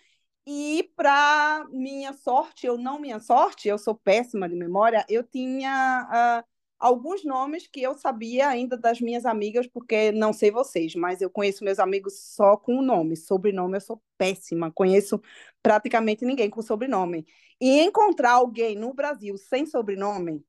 e, 0.48 0.90
para 0.96 1.66
minha 1.70 2.14
sorte, 2.14 2.70
ou 2.70 2.78
não 2.78 2.98
minha 2.98 3.20
sorte, 3.20 3.68
eu 3.68 3.78
sou 3.78 3.96
péssima 3.96 4.48
de 4.48 4.56
memória, 4.56 5.06
eu 5.10 5.24
tinha 5.24 6.42
uh, 6.42 6.48
alguns 6.80 7.24
nomes 7.24 7.68
que 7.68 7.82
eu 7.82 7.96
sabia 7.96 8.48
ainda 8.50 8.78
das 8.78 9.00
minhas 9.02 9.26
amigas, 9.26 9.68
porque 9.68 10.12
não 10.12 10.34
sei 10.34 10.52
vocês, 10.52 10.96
mas 10.96 11.22
eu 11.22 11.30
conheço 11.30 11.64
meus 11.64 11.80
amigos 11.80 12.20
só 12.20 12.58
com 12.58 12.78
o 12.78 12.82
nome. 12.82 13.16
Sobrenome 13.16 13.78
eu 13.78 13.82
sou 13.82 14.02
péssima, 14.18 14.72
conheço 14.72 15.22
praticamente 15.62 16.26
ninguém 16.26 16.50
com 16.50 16.62
sobrenome. 16.62 17.26
E 17.60 17.82
encontrar 17.82 18.34
alguém 18.34 18.76
no 18.76 18.94
Brasil 18.94 19.38
sem 19.38 19.66
sobrenome 19.66 20.44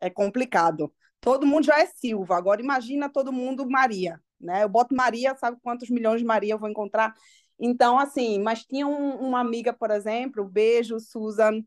é 0.00 0.10
complicado. 0.10 0.92
Todo 1.20 1.46
mundo 1.46 1.64
já 1.64 1.80
é 1.80 1.86
Silva, 1.86 2.36
agora 2.36 2.62
imagina 2.62 3.08
todo 3.08 3.32
mundo 3.32 3.68
Maria, 3.68 4.20
né? 4.40 4.62
Eu 4.62 4.68
boto 4.68 4.94
Maria, 4.94 5.34
sabe 5.34 5.58
quantos 5.62 5.90
milhões 5.90 6.20
de 6.20 6.26
Maria 6.26 6.54
eu 6.54 6.58
vou 6.58 6.68
encontrar? 6.68 7.14
Então, 7.58 7.98
assim, 7.98 8.38
mas 8.38 8.64
tinha 8.64 8.86
um, 8.86 9.16
uma 9.16 9.40
amiga, 9.40 9.72
por 9.72 9.90
exemplo, 9.90 10.44
beijo, 10.44 11.00
Susan, 11.00 11.60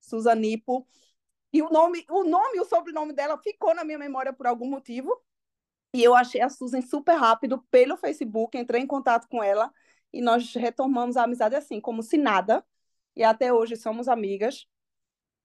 Suzanipo, 0.00 0.86
e 1.52 1.62
o 1.62 1.70
nome, 1.70 2.04
o 2.10 2.24
nome 2.24 2.58
e 2.58 2.60
o 2.60 2.64
sobrenome 2.64 3.12
dela 3.12 3.38
ficou 3.38 3.74
na 3.74 3.84
minha 3.84 3.98
memória 3.98 4.32
por 4.32 4.46
algum 4.46 4.68
motivo. 4.68 5.16
E 5.94 6.02
eu 6.04 6.14
achei 6.14 6.40
a 6.40 6.48
Susan 6.48 6.82
super 6.82 7.14
rápido 7.14 7.62
pelo 7.70 7.96
Facebook, 7.96 8.58
entrei 8.58 8.82
em 8.82 8.86
contato 8.86 9.28
com 9.28 9.42
ela 9.42 9.72
e 10.12 10.20
nós 10.20 10.54
retomamos 10.54 11.16
a 11.16 11.24
amizade 11.24 11.54
assim, 11.54 11.80
como 11.80 12.02
se 12.02 12.18
nada. 12.18 12.64
E 13.14 13.24
até 13.24 13.52
hoje 13.52 13.76
somos 13.76 14.08
amigas. 14.08 14.66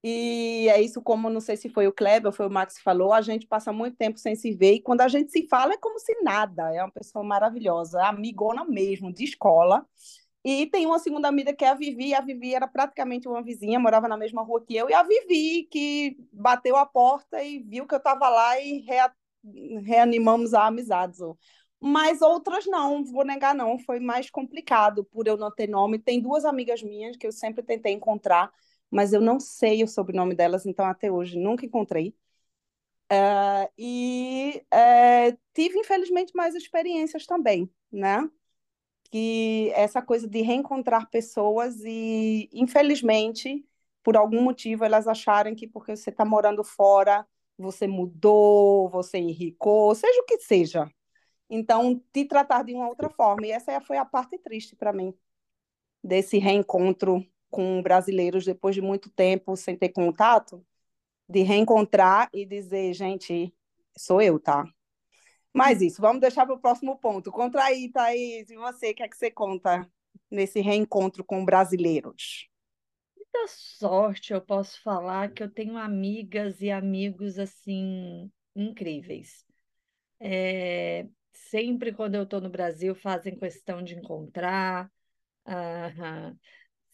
E 0.04 0.68
é 0.70 0.82
isso, 0.82 1.02
como 1.02 1.30
não 1.30 1.40
sei 1.40 1.56
se 1.56 1.70
foi 1.70 1.88
o 1.88 1.94
Kleber 1.94 2.32
foi 2.32 2.48
o 2.48 2.50
Max 2.50 2.78
que 2.78 2.84
falou, 2.84 3.14
a 3.14 3.22
gente 3.22 3.46
passa 3.46 3.72
muito 3.72 3.96
tempo 3.98 4.18
sem 4.18 4.36
se 4.36 4.52
ver 4.52 4.74
e 4.74 4.82
quando 4.82 5.02
a 5.02 5.08
gente 5.08 5.32
se 5.32 5.48
fala 5.48 5.74
é 5.74 5.78
como 5.78 6.00
se 6.00 6.14
nada. 6.24 6.74
É 6.74 6.82
uma 6.84 6.92
pessoa 6.92 7.24
maravilhosa, 7.24 8.04
amigona 8.06 8.66
mesmo, 8.66 9.14
de 9.14 9.26
escola. 9.26 9.86
E 10.44 10.66
tem 10.68 10.86
uma 10.88 10.98
segunda 11.00 11.28
amiga 11.28 11.54
que 11.54 11.64
é 11.64 11.70
a 11.70 11.76
Vivi, 11.76 12.14
a 12.16 12.22
Vivi 12.22 12.56
era 12.56 12.68
praticamente 12.68 13.28
uma 13.28 13.44
vizinha, 13.44 13.80
morava 13.80 14.08
na 14.08 14.18
mesma 14.18 14.42
rua 14.42 14.64
que 14.66 14.76
eu, 14.76 14.90
e 14.90 14.94
a 14.94 15.04
Vivi, 15.04 15.68
que 15.70 16.18
bateu 16.34 16.76
a 16.76 16.86
porta 16.86 17.44
e 17.44 17.60
viu 17.60 17.86
que 17.86 17.94
eu 17.94 18.00
estava 18.00 18.28
lá 18.28 18.60
e 18.60 18.80
rea... 18.80 19.14
reanimamos 19.84 20.54
a 20.54 20.66
amizade. 20.68 21.18
Mas 21.80 22.22
outras 22.22 22.66
não, 22.68 23.04
vou 23.04 23.26
negar 23.26 23.56
não, 23.56 23.78
foi 23.80 24.00
mais 24.00 24.30
complicado 24.30 25.04
por 25.06 25.28
eu 25.28 25.38
não 25.38 25.52
ter 25.52 25.68
nome. 25.68 26.00
Tem 26.00 26.22
duas 26.22 26.46
amigas 26.46 26.82
minhas 26.84 27.18
que 27.18 27.26
eu 27.28 27.32
sempre 27.32 27.64
tentei 27.64 27.94
encontrar, 27.94 28.52
mas 28.90 29.14
eu 29.14 29.22
não 29.22 29.40
sei 29.40 29.84
o 29.84 29.88
sobrenome 29.88 30.36
delas, 30.36 30.66
então 30.66 30.86
até 30.86 31.12
hoje 31.12 31.40
nunca 31.40 31.66
encontrei. 31.66 32.16
Uh, 33.12 33.68
e 33.78 34.64
uh, 34.74 35.38
tive, 35.54 35.78
infelizmente, 35.80 36.34
mais 36.34 36.56
experiências 36.56 37.26
também, 37.26 37.70
né? 37.92 38.28
Que 39.12 39.72
essa 39.76 40.02
coisa 40.02 40.28
de 40.28 40.42
reencontrar 40.42 41.10
pessoas 41.10 41.82
e, 41.86 42.50
infelizmente, 42.54 43.66
por 44.04 44.18
algum 44.18 44.42
motivo, 44.42 44.86
elas 44.86 45.08
acharem 45.08 45.56
que 45.56 45.68
porque 45.68 45.96
você 45.96 46.10
está 46.10 46.26
morando 46.26 46.64
fora, 46.64 47.28
você 47.58 47.88
mudou, 47.88 48.90
você 48.90 49.20
enricou, 49.20 49.94
seja 49.96 50.22
o 50.22 50.26
que 50.26 50.40
seja. 50.40 50.90
Então, 51.50 52.02
te 52.14 52.26
tratar 52.26 52.64
de 52.64 52.74
uma 52.74 52.88
outra 52.88 53.10
forma. 53.10 53.46
E 53.46 53.52
essa 53.52 53.80
foi 53.82 53.98
a 53.98 54.06
parte 54.06 54.38
triste 54.40 54.76
para 54.76 54.94
mim, 54.94 55.14
desse 56.04 56.38
reencontro 56.40 57.26
com 57.50 57.82
brasileiros 57.82 58.46
depois 58.46 58.74
de 58.76 58.82
muito 58.82 59.10
tempo 59.12 59.56
sem 59.58 59.78
ter 59.78 59.90
contato, 59.90 60.66
de 61.30 61.42
reencontrar 61.44 62.30
e 62.34 62.46
dizer, 62.46 62.94
gente, 62.94 63.54
sou 63.98 64.22
eu, 64.22 64.40
tá? 64.40 64.66
Mas 65.54 65.82
isso, 65.82 66.02
vamos 66.02 66.22
deixar 66.22 66.46
para 66.46 66.56
o 66.56 66.60
próximo 66.60 66.98
ponto. 66.98 67.32
Contra 67.32 67.66
aí, 67.66 67.92
Thaís, 67.92 68.50
e 68.50 68.56
você, 68.56 68.92
o 68.92 68.96
que 68.96 69.04
é 69.04 69.08
que 69.08 69.18
você 69.18 69.30
conta 69.30 69.90
nesse 70.30 70.62
reencontro 70.62 71.24
com 71.24 71.44
brasileiros? 71.44 72.48
Muita 73.16 73.48
sorte, 73.48 74.34
eu 74.34 74.42
posso 74.42 74.82
falar 74.82 75.34
que 75.34 75.44
eu 75.44 75.50
tenho 75.50 75.78
amigas 75.78 76.62
e 76.62 76.72
amigos 76.72 77.38
assim 77.38 78.32
incríveis. 78.56 79.46
É, 80.20 81.08
sempre 81.34 81.94
quando 81.94 82.16
eu 82.16 82.24
estou 82.24 82.40
no 82.40 82.50
Brasil 82.50 82.96
fazem 82.96 83.38
questão 83.38 83.84
de 83.84 83.96
encontrar. 83.96 84.92
Uh, 85.46 86.38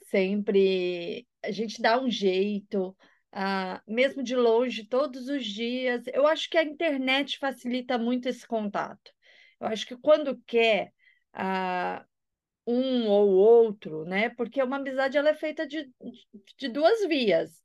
sempre 0.10 1.28
a 1.44 1.52
gente 1.52 1.82
dá 1.82 2.02
um 2.02 2.10
jeito, 2.10 2.96
uh, 3.34 3.82
mesmo 3.88 4.24
de 4.24 4.36
longe, 4.36 4.86
todos 4.86 5.28
os 5.30 5.46
dias. 5.46 6.06
Eu 6.14 6.28
acho 6.28 6.50
que 6.50 6.58
a 6.58 6.64
internet 6.64 7.38
facilita 7.40 7.98
muito 7.98 8.28
esse 8.28 8.46
contato. 8.48 9.12
Eu 9.60 9.68
acho 9.68 9.86
que 9.88 9.98
quando 9.98 10.38
quer 10.46 10.94
uh, 11.36 12.06
um 12.66 13.08
ou 13.08 13.30
outro, 13.30 14.06
né? 14.06 14.30
Porque 14.30 14.62
uma 14.62 14.78
amizade 14.78 15.18
ela 15.18 15.30
é 15.30 15.34
feita 15.34 15.66
de, 15.68 15.90
de 16.58 16.70
duas 16.70 17.08
vias, 17.08 17.64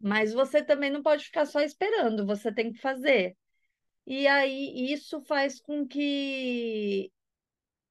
mas 0.00 0.32
você 0.32 0.62
também 0.62 0.90
não 0.90 1.02
pode 1.02 1.24
ficar 1.24 1.46
só 1.46 1.60
esperando, 1.60 2.26
você 2.26 2.52
tem 2.52 2.72
que 2.72 2.80
fazer. 2.80 3.36
E 4.06 4.26
aí 4.26 4.92
isso 4.92 5.20
faz 5.22 5.60
com 5.60 5.86
que 5.86 7.10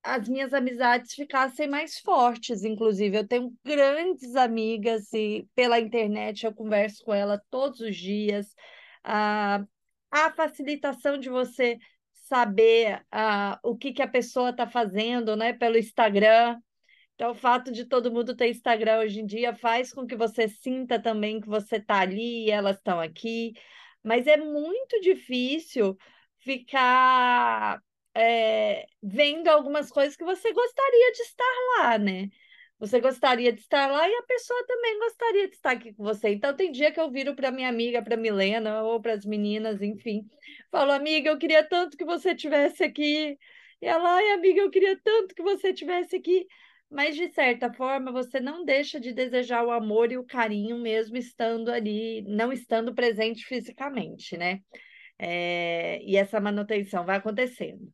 as 0.03 0.27
minhas 0.27 0.53
amizades 0.53 1.13
ficassem 1.13 1.67
mais 1.67 1.99
fortes, 1.99 2.63
inclusive. 2.63 3.17
Eu 3.17 3.27
tenho 3.27 3.55
grandes 3.63 4.35
amigas 4.35 5.11
e 5.13 5.47
pela 5.55 5.79
internet 5.79 6.45
eu 6.45 6.53
converso 6.53 7.03
com 7.05 7.13
ela 7.13 7.41
todos 7.49 7.79
os 7.79 7.95
dias. 7.95 8.53
Ah, 9.03 9.63
a 10.11 10.31
facilitação 10.31 11.17
de 11.17 11.29
você 11.29 11.77
saber 12.11 13.05
ah, 13.11 13.59
o 13.63 13.77
que, 13.77 13.93
que 13.93 14.01
a 14.01 14.07
pessoa 14.07 14.49
está 14.51 14.67
fazendo, 14.67 15.35
né, 15.35 15.53
pelo 15.53 15.77
Instagram. 15.77 16.59
Então, 17.15 17.31
o 17.31 17.35
fato 17.35 17.71
de 17.71 17.85
todo 17.85 18.11
mundo 18.11 18.35
ter 18.35 18.49
Instagram 18.49 18.99
hoje 18.99 19.21
em 19.21 19.25
dia 19.25 19.55
faz 19.55 19.93
com 19.93 20.05
que 20.05 20.15
você 20.15 20.47
sinta 20.47 20.99
também 21.01 21.39
que 21.39 21.47
você 21.47 21.77
está 21.77 21.99
ali 22.01 22.45
e 22.45 22.51
elas 22.51 22.77
estão 22.77 22.99
aqui. 22.99 23.53
Mas 24.03 24.27
é 24.27 24.37
muito 24.37 24.99
difícil 25.01 25.97
ficar 26.39 27.81
é, 28.15 28.85
vendo 29.01 29.47
algumas 29.47 29.89
coisas 29.89 30.15
que 30.15 30.23
você 30.23 30.53
gostaria 30.53 31.11
de 31.11 31.21
estar 31.21 31.53
lá, 31.79 31.97
né? 31.97 32.29
Você 32.79 32.99
gostaria 32.99 33.53
de 33.53 33.61
estar 33.61 33.87
lá 33.89 34.09
e 34.09 34.13
a 34.13 34.23
pessoa 34.23 34.65
também 34.67 34.99
gostaria 34.99 35.47
de 35.47 35.55
estar 35.55 35.71
aqui 35.71 35.93
com 35.93 36.03
você. 36.03 36.29
Então, 36.29 36.53
tem 36.55 36.71
dia 36.71 36.91
que 36.91 36.99
eu 36.99 37.09
viro 37.09 37.35
para 37.35 37.51
minha 37.51 37.69
amiga, 37.69 38.01
para 38.03 38.17
Milena, 38.17 38.83
ou 38.83 39.01
para 39.01 39.13
as 39.13 39.25
meninas, 39.25 39.81
enfim, 39.81 40.27
falo, 40.69 40.91
amiga, 40.91 41.29
eu 41.29 41.37
queria 41.37 41.63
tanto 41.63 41.95
que 41.95 42.03
você 42.05 42.35
tivesse 42.35 42.83
aqui. 42.83 43.37
E 43.81 43.85
ela, 43.85 44.15
ai, 44.15 44.31
amiga, 44.31 44.61
eu 44.61 44.69
queria 44.69 44.99
tanto 45.03 45.33
que 45.35 45.41
você 45.43 45.73
tivesse 45.73 46.15
aqui. 46.15 46.45
Mas, 46.89 47.15
de 47.15 47.29
certa 47.29 47.73
forma, 47.73 48.11
você 48.11 48.39
não 48.39 48.65
deixa 48.65 48.99
de 48.99 49.13
desejar 49.13 49.63
o 49.65 49.71
amor 49.71 50.11
e 50.11 50.17
o 50.17 50.25
carinho, 50.25 50.77
mesmo 50.77 51.17
estando 51.17 51.69
ali, 51.71 52.21
não 52.27 52.51
estando 52.51 52.93
presente 52.93 53.45
fisicamente, 53.45 54.37
né? 54.37 54.59
É, 55.17 56.01
e 56.03 56.17
essa 56.17 56.39
manutenção 56.39 57.05
vai 57.05 57.17
acontecendo. 57.17 57.91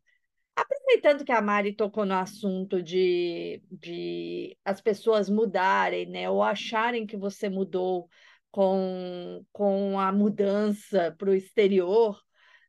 Aproveitando 0.62 1.24
que 1.24 1.32
a 1.32 1.42
Mari 1.42 1.74
tocou 1.74 2.06
no 2.06 2.16
assunto 2.16 2.84
de, 2.84 3.62
de 3.72 4.58
as 4.66 4.82
pessoas 4.82 5.30
mudarem, 5.30 6.06
né, 6.06 6.30
ou 6.30 6.44
acharem 6.44 7.06
que 7.08 7.16
você 7.16 7.48
mudou 7.50 8.10
com, 8.52 9.46
com 9.52 10.00
a 10.00 10.12
mudança 10.12 11.16
para 11.18 11.30
o 11.30 11.34
exterior, 11.34 12.20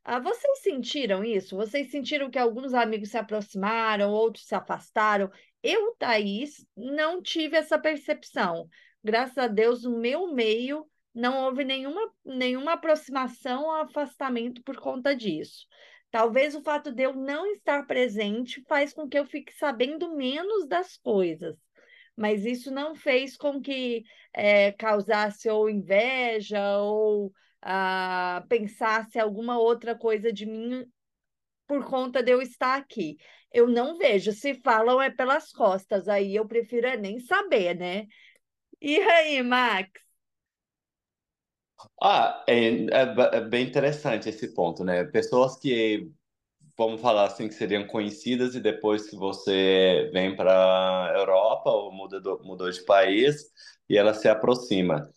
ah, 0.03 0.19
vocês 0.19 0.59
sentiram 0.61 1.23
isso? 1.23 1.55
Vocês 1.55 1.91
sentiram 1.91 2.29
que 2.29 2.39
alguns 2.39 2.73
amigos 2.73 3.09
se 3.09 3.17
aproximaram, 3.17 4.11
outros 4.11 4.45
se 4.45 4.55
afastaram? 4.55 5.29
Eu, 5.61 5.93
Thaís, 5.99 6.65
não 6.75 7.21
tive 7.21 7.57
essa 7.57 7.77
percepção. 7.77 8.67
Graças 9.03 9.37
a 9.37 9.47
Deus, 9.47 9.83
no 9.83 9.99
meu 9.99 10.33
meio 10.33 10.87
não 11.13 11.43
houve 11.43 11.65
nenhuma, 11.65 12.09
nenhuma 12.23 12.73
aproximação 12.73 13.65
ou 13.65 13.71
afastamento 13.71 14.63
por 14.63 14.77
conta 14.77 15.15
disso. 15.15 15.67
Talvez 16.11 16.55
o 16.55 16.61
fato 16.61 16.91
de 16.91 17.03
eu 17.03 17.15
não 17.15 17.45
estar 17.47 17.87
presente 17.87 18.63
faz 18.67 18.93
com 18.93 19.07
que 19.07 19.17
eu 19.17 19.25
fique 19.25 19.53
sabendo 19.53 20.15
menos 20.15 20.67
das 20.67 20.97
coisas, 20.97 21.57
mas 22.15 22.45
isso 22.45 22.71
não 22.71 22.95
fez 22.95 23.37
com 23.37 23.61
que 23.61 24.03
é, 24.33 24.71
causasse 24.73 25.49
ou 25.49 25.69
inveja 25.69 26.79
ou 26.79 27.31
ah, 27.61 28.45
pensasse 28.49 29.19
alguma 29.19 29.57
outra 29.59 29.95
coisa 29.97 30.31
de 30.33 30.45
mim 30.45 30.85
por 31.67 31.85
conta 31.85 32.21
de 32.23 32.31
eu 32.31 32.41
estar 32.41 32.77
aqui. 32.77 33.17
Eu 33.53 33.67
não 33.67 33.97
vejo, 33.97 34.31
se 34.31 34.55
falam 34.55 35.01
é 35.01 35.09
pelas 35.09 35.51
costas, 35.51 36.07
aí 36.07 36.35
eu 36.35 36.47
prefiro 36.47 36.87
é 36.87 36.97
nem 36.97 37.19
saber, 37.19 37.75
né? 37.75 38.07
E 38.81 38.99
aí, 38.99 39.43
Max? 39.43 39.91
Ah, 42.01 42.43
é, 42.47 42.55
é, 42.87 43.37
é 43.37 43.41
bem 43.41 43.67
interessante 43.67 44.29
esse 44.29 44.53
ponto, 44.53 44.83
né? 44.83 45.03
Pessoas 45.05 45.57
que, 45.57 46.09
vamos 46.77 47.01
falar 47.01 47.27
assim, 47.27 47.47
que 47.47 47.55
seriam 47.55 47.87
conhecidas 47.87 48.55
e 48.55 48.61
depois 48.61 49.09
que 49.09 49.15
você 49.17 50.09
vem 50.13 50.35
para 50.35 51.13
Europa 51.17 51.69
ou 51.71 51.91
muda 51.93 52.21
do, 52.21 52.39
mudou 52.43 52.69
de 52.71 52.83
país 52.85 53.45
e 53.89 53.97
ela 53.97 54.13
se 54.13 54.27
aproxima. 54.29 55.09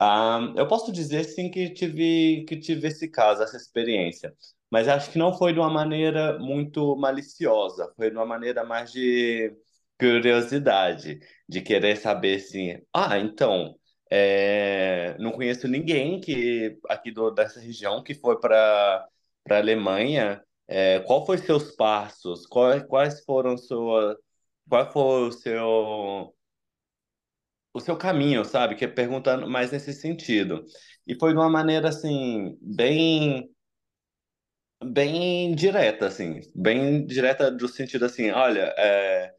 Ah, 0.00 0.40
eu 0.56 0.68
posso 0.68 0.92
dizer 0.92 1.24
sim 1.24 1.50
que 1.50 1.70
tive 1.72 2.44
que 2.48 2.58
tive 2.58 2.88
esse 2.88 3.08
caso, 3.08 3.42
essa 3.42 3.56
experiência, 3.56 4.34
mas 4.70 4.88
acho 4.88 5.10
que 5.12 5.18
não 5.18 5.34
foi 5.34 5.52
de 5.54 5.60
uma 5.60 5.70
maneira 5.70 6.38
muito 6.38 6.96
maliciosa, 6.96 7.92
foi 7.96 8.10
de 8.10 8.16
uma 8.16 8.26
maneira 8.26 8.64
mais 8.64 8.92
de 8.92 9.54
curiosidade, 9.98 11.20
de 11.48 11.60
querer 11.62 11.96
saber 11.96 12.36
assim, 12.38 12.78
ah, 12.94 13.18
então 13.18 13.76
é, 14.10 15.16
não 15.18 15.32
conheço 15.32 15.66
ninguém 15.68 16.20
que 16.20 16.78
aqui 16.88 17.10
do, 17.10 17.30
dessa 17.30 17.60
região 17.60 18.02
que 18.02 18.14
foi 18.14 18.38
para 18.40 19.06
para 19.44 19.58
Alemanha. 19.58 20.42
É, 20.68 21.00
qual 21.00 21.24
foi 21.24 21.38
seus 21.38 21.72
passos? 21.76 22.46
Quais, 22.46 22.82
quais 22.84 23.24
foram 23.24 23.56
sua 23.56 24.18
qual 24.68 24.92
foi 24.92 25.28
o 25.28 25.32
seu 25.32 26.34
o 27.72 27.80
seu 27.80 27.96
caminho, 27.96 28.44
sabe? 28.44 28.74
Que 28.74 28.84
é 28.86 28.88
perguntando 28.88 29.48
mais 29.48 29.70
nesse 29.72 29.92
sentido. 29.92 30.64
E 31.06 31.14
foi 31.14 31.32
de 31.32 31.38
uma 31.38 31.50
maneira 31.50 31.88
assim 31.88 32.56
bem 32.60 33.48
bem 34.84 35.54
direta 35.54 36.06
assim, 36.06 36.40
bem 36.54 37.06
direta 37.06 37.50
do 37.50 37.68
sentido 37.68 38.04
assim, 38.04 38.30
olha, 38.30 38.74
é, 38.78 39.32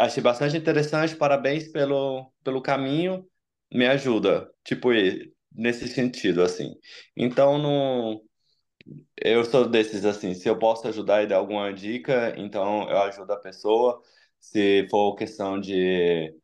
achei 0.00 0.22
bastante 0.22 0.56
interessante, 0.56 1.16
parabéns 1.16 1.68
pelo 1.72 2.32
pelo 2.44 2.62
caminho 2.62 3.26
me 3.72 3.86
ajuda, 3.86 4.52
tipo, 4.64 4.90
nesse 5.52 5.88
sentido, 5.88 6.42
assim. 6.42 6.74
Então, 7.16 7.58
não... 7.58 8.22
eu 9.16 9.44
sou 9.44 9.68
desses, 9.68 10.04
assim, 10.04 10.34
se 10.34 10.48
eu 10.48 10.58
posso 10.58 10.88
ajudar 10.88 11.22
e 11.22 11.26
dar 11.26 11.36
alguma 11.36 11.72
dica, 11.72 12.34
então 12.38 12.88
eu 12.90 12.98
ajudo 13.02 13.32
a 13.32 13.36
pessoa. 13.40 14.02
Se 14.40 14.86
for 14.90 15.14
questão 15.16 15.60
de 15.60 16.34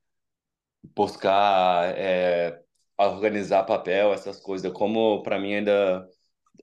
buscar, 0.94 1.96
é, 1.96 2.60
organizar 2.98 3.64
papel, 3.64 4.12
essas 4.12 4.40
coisas, 4.40 4.72
como 4.72 5.22
para 5.22 5.38
mim 5.38 5.54
ainda 5.54 6.08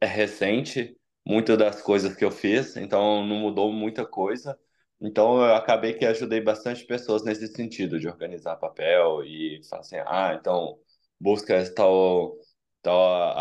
é 0.01 0.05
recente, 0.07 0.97
muitas 1.25 1.57
das 1.57 1.81
coisas 1.81 2.15
que 2.15 2.25
eu 2.25 2.31
fiz, 2.31 2.75
então 2.77 3.25
não 3.25 3.37
mudou 3.37 3.71
muita 3.71 4.05
coisa. 4.05 4.59
Então, 5.05 5.37
eu 5.37 5.55
acabei 5.55 5.93
que 5.93 6.05
ajudei 6.05 6.41
bastante 6.41 6.85
pessoas 6.85 7.23
nesse 7.23 7.47
sentido, 7.47 7.99
de 7.99 8.07
organizar 8.07 8.55
papel 8.57 9.23
e 9.23 9.61
falar 9.69 9.81
assim, 9.81 9.97
ah, 10.05 10.35
então, 10.39 10.77
busca 11.19 11.63
tal, 11.73 12.35
tal 12.81 13.35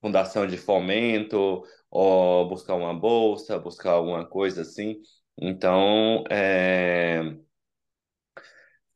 fundação 0.00 0.46
de 0.46 0.56
fomento, 0.56 1.62
ou 1.90 2.48
buscar 2.48 2.74
uma 2.74 2.94
bolsa, 2.98 3.58
buscar 3.58 3.92
alguma 3.92 4.26
coisa 4.26 4.62
assim. 4.62 5.00
Então, 5.36 6.24
é, 6.30 7.20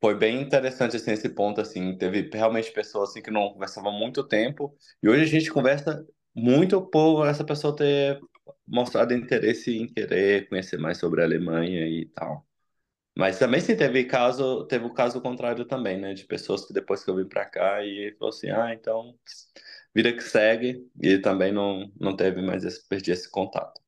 foi 0.00 0.14
bem 0.16 0.40
interessante 0.42 0.96
assim, 0.96 1.12
esse 1.12 1.28
ponto, 1.28 1.60
assim, 1.60 1.96
teve 1.96 2.28
realmente 2.32 2.72
pessoas 2.72 3.10
assim, 3.10 3.22
que 3.22 3.30
não 3.30 3.52
conversavam 3.52 3.92
muito 3.92 4.26
tempo, 4.26 4.74
e 5.02 5.08
hoje 5.08 5.22
a 5.22 5.26
gente 5.26 5.50
conversa 5.50 6.04
muito 6.34 6.82
por 6.90 7.26
essa 7.26 7.44
pessoa 7.44 7.74
ter 7.76 8.20
mostrado 8.66 9.14
interesse 9.14 9.76
em 9.76 9.86
querer 9.88 10.48
conhecer 10.48 10.78
mais 10.78 10.98
sobre 10.98 11.22
a 11.22 11.24
Alemanha 11.24 11.86
e 11.86 12.06
tal. 12.06 12.46
Mas 13.16 13.38
também 13.38 13.60
sim 13.60 13.76
teve 13.76 14.04
caso, 14.04 14.66
teve 14.66 14.86
o 14.86 14.94
caso 14.94 15.20
contrário 15.20 15.64
também, 15.66 15.98
né? 16.00 16.14
De 16.14 16.24
pessoas 16.24 16.64
que 16.66 16.72
depois 16.72 17.04
que 17.04 17.10
eu 17.10 17.16
vim 17.16 17.26
para 17.28 17.44
cá 17.46 17.84
e 17.84 18.14
falou 18.18 18.30
assim, 18.30 18.50
ah, 18.50 18.72
então 18.74 19.18
vida 19.94 20.12
que 20.12 20.22
segue 20.22 20.88
e 21.02 21.18
também 21.18 21.52
não 21.52 21.92
não 22.00 22.16
teve 22.16 22.42
mais 22.42 22.64
esse 22.64 22.86
perdi 22.88 23.12
esse 23.12 23.30
contato. 23.30 23.80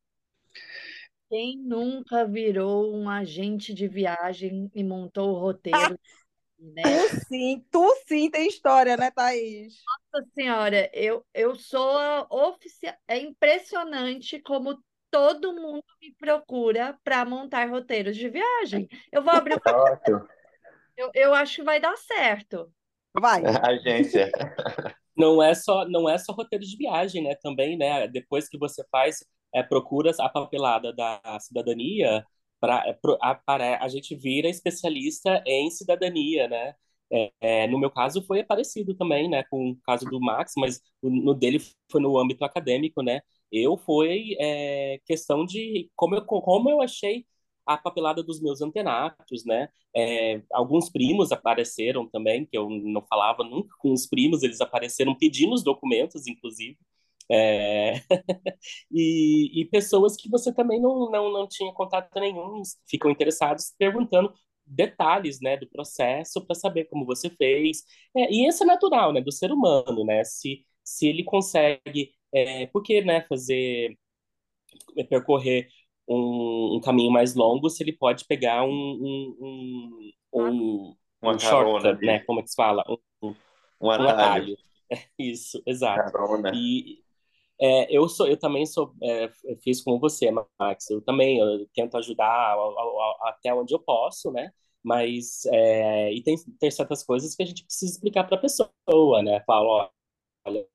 Quem 1.28 1.58
nunca 1.58 2.26
virou 2.26 2.94
um 2.94 3.08
agente 3.08 3.74
de 3.74 3.88
viagem 3.88 4.70
e 4.74 4.84
montou 4.84 5.30
o 5.34 5.38
roteiro, 5.40 5.98
né? 6.58 6.98
Tu 6.98 7.08
sim, 7.28 7.64
tu 7.70 7.94
sim 8.08 8.30
tem 8.30 8.48
história, 8.48 8.96
né, 8.96 9.10
Thaís? 9.10 9.90
Nossa 10.14 10.28
Senhora, 10.32 10.88
eu, 10.92 11.26
eu 11.34 11.56
sou 11.56 11.98
oficial. 12.30 12.94
É 13.08 13.18
impressionante 13.18 14.40
como 14.40 14.78
todo 15.10 15.52
mundo 15.52 15.84
me 16.00 16.14
procura 16.14 16.96
para 17.02 17.24
montar 17.24 17.68
roteiros 17.68 18.16
de 18.16 18.28
viagem. 18.28 18.88
Eu 19.10 19.22
vou 19.22 19.32
abrir 19.32 19.54
uma... 19.54 19.60
eu, 20.96 21.10
eu 21.14 21.34
acho 21.34 21.56
que 21.56 21.62
vai 21.64 21.80
dar 21.80 21.96
certo. 21.96 22.72
Vai. 23.12 23.42
Agência. 23.68 24.30
Não 25.16 25.40
é 25.40 25.54
só 25.54 25.86
não 25.88 26.08
é 26.08 26.18
só 26.18 26.32
roteiro 26.32 26.64
de 26.64 26.76
viagem, 26.76 27.22
né? 27.22 27.36
Também, 27.36 27.78
né? 27.78 28.08
Depois 28.08 28.48
que 28.48 28.58
você 28.58 28.84
faz 28.90 29.24
é, 29.54 29.62
procura 29.62 30.10
a 30.18 30.28
papelada 30.28 30.92
da 30.92 31.20
cidadania, 31.38 32.26
pra, 32.58 32.82
a, 33.22 33.84
a 33.84 33.88
gente 33.88 34.16
vira 34.16 34.48
especialista 34.48 35.40
em 35.46 35.70
cidadania, 35.70 36.48
né? 36.48 36.74
É, 37.12 37.32
é, 37.40 37.66
no 37.68 37.78
meu 37.78 37.90
caso 37.90 38.22
foi 38.22 38.42
parecido 38.42 38.94
também, 38.94 39.28
né, 39.28 39.44
com 39.44 39.70
o 39.70 39.76
caso 39.82 40.04
do 40.06 40.20
Max, 40.20 40.52
mas 40.56 40.80
no 41.02 41.34
dele 41.34 41.60
foi 41.90 42.00
no 42.00 42.18
âmbito 42.18 42.44
acadêmico, 42.44 43.02
né? 43.02 43.20
Eu 43.52 43.76
foi 43.76 44.36
é, 44.40 44.98
questão 45.06 45.44
de 45.44 45.90
como 45.94 46.16
eu, 46.16 46.24
como 46.24 46.70
eu 46.70 46.80
achei 46.82 47.24
a 47.66 47.76
papelada 47.76 48.22
dos 48.22 48.40
meus 48.40 48.60
antenatos, 48.60 49.44
né? 49.44 49.68
É, 49.96 50.42
alguns 50.52 50.90
primos 50.90 51.32
apareceram 51.32 52.08
também, 52.08 52.44
que 52.46 52.56
eu 52.58 52.68
não 52.68 53.02
falava 53.02 53.44
nunca 53.44 53.74
com 53.78 53.92
os 53.92 54.06
primos, 54.06 54.42
eles 54.42 54.60
apareceram 54.60 55.14
pedindo 55.16 55.54
os 55.54 55.62
documentos, 55.62 56.26
inclusive. 56.26 56.76
É... 57.30 57.94
e, 58.92 59.62
e, 59.62 59.64
pessoas 59.66 60.14
que 60.16 60.28
você 60.28 60.52
também 60.52 60.80
não, 60.80 61.10
não, 61.10 61.32
não 61.32 61.48
tinha 61.48 61.72
contato 61.72 62.10
nenhum 62.20 62.60
ficam 62.86 63.10
interessados 63.10 63.72
perguntando 63.78 64.32
detalhes 64.66 65.40
né, 65.40 65.56
do 65.56 65.68
processo 65.68 66.44
para 66.44 66.54
saber 66.54 66.84
como 66.86 67.06
você 67.06 67.30
fez. 67.30 67.82
É, 68.16 68.32
e 68.32 68.46
isso 68.46 68.62
é 68.64 68.66
natural 68.66 69.12
né, 69.12 69.20
do 69.20 69.32
ser 69.32 69.52
humano, 69.52 70.04
né? 70.04 70.24
Se, 70.24 70.64
se 70.82 71.08
ele 71.08 71.24
consegue. 71.24 72.12
É, 72.32 72.66
porque 72.68 73.02
né, 73.02 73.22
fazer. 73.28 73.96
percorrer 75.08 75.68
um, 76.08 76.76
um, 76.76 76.80
caminho 76.80 77.10
mais 77.10 77.34
longo 77.34 77.70
se 77.70 77.82
ele 77.82 77.92
pode 77.92 78.24
pegar 78.26 78.64
um, 78.64 78.70
um, 78.70 79.36
um, 80.32 80.46
um, 81.22 81.30
um 81.30 81.38
shortcut, 81.38 82.04
né? 82.04 82.20
Como 82.20 82.40
é 82.40 82.42
que 82.42 82.50
se 82.50 82.56
fala? 82.56 82.84
Um, 82.88 83.28
um, 83.28 83.34
um 83.80 83.90
atalho. 83.90 84.10
atalho. 84.10 84.58
Isso, 85.18 85.62
exato. 85.66 86.12
Carona. 86.12 86.52
E 86.54 87.03
é, 87.60 87.86
eu 87.96 88.08
sou, 88.08 88.26
eu 88.26 88.36
também 88.38 88.66
sou, 88.66 88.94
é, 89.02 89.30
fiz 89.62 89.82
como 89.82 89.98
você, 90.00 90.30
Max. 90.30 90.90
Eu 90.90 91.00
também 91.02 91.38
eu 91.38 91.66
tento 91.74 91.96
ajudar 91.96 92.56
até 93.22 93.54
onde 93.54 93.74
eu 93.74 93.78
posso, 93.80 94.30
né? 94.32 94.50
Mas 94.82 95.44
é, 95.46 96.12
e 96.12 96.22
tem, 96.22 96.36
tem 96.60 96.70
certas 96.70 97.02
coisas 97.04 97.34
que 97.34 97.42
a 97.42 97.46
gente 97.46 97.64
precisa 97.64 97.92
explicar 97.92 98.24
para 98.24 98.36
a 98.36 98.40
pessoa, 98.40 99.22
né? 99.22 99.42
Falo, 99.46 99.88
olha, 100.46 100.66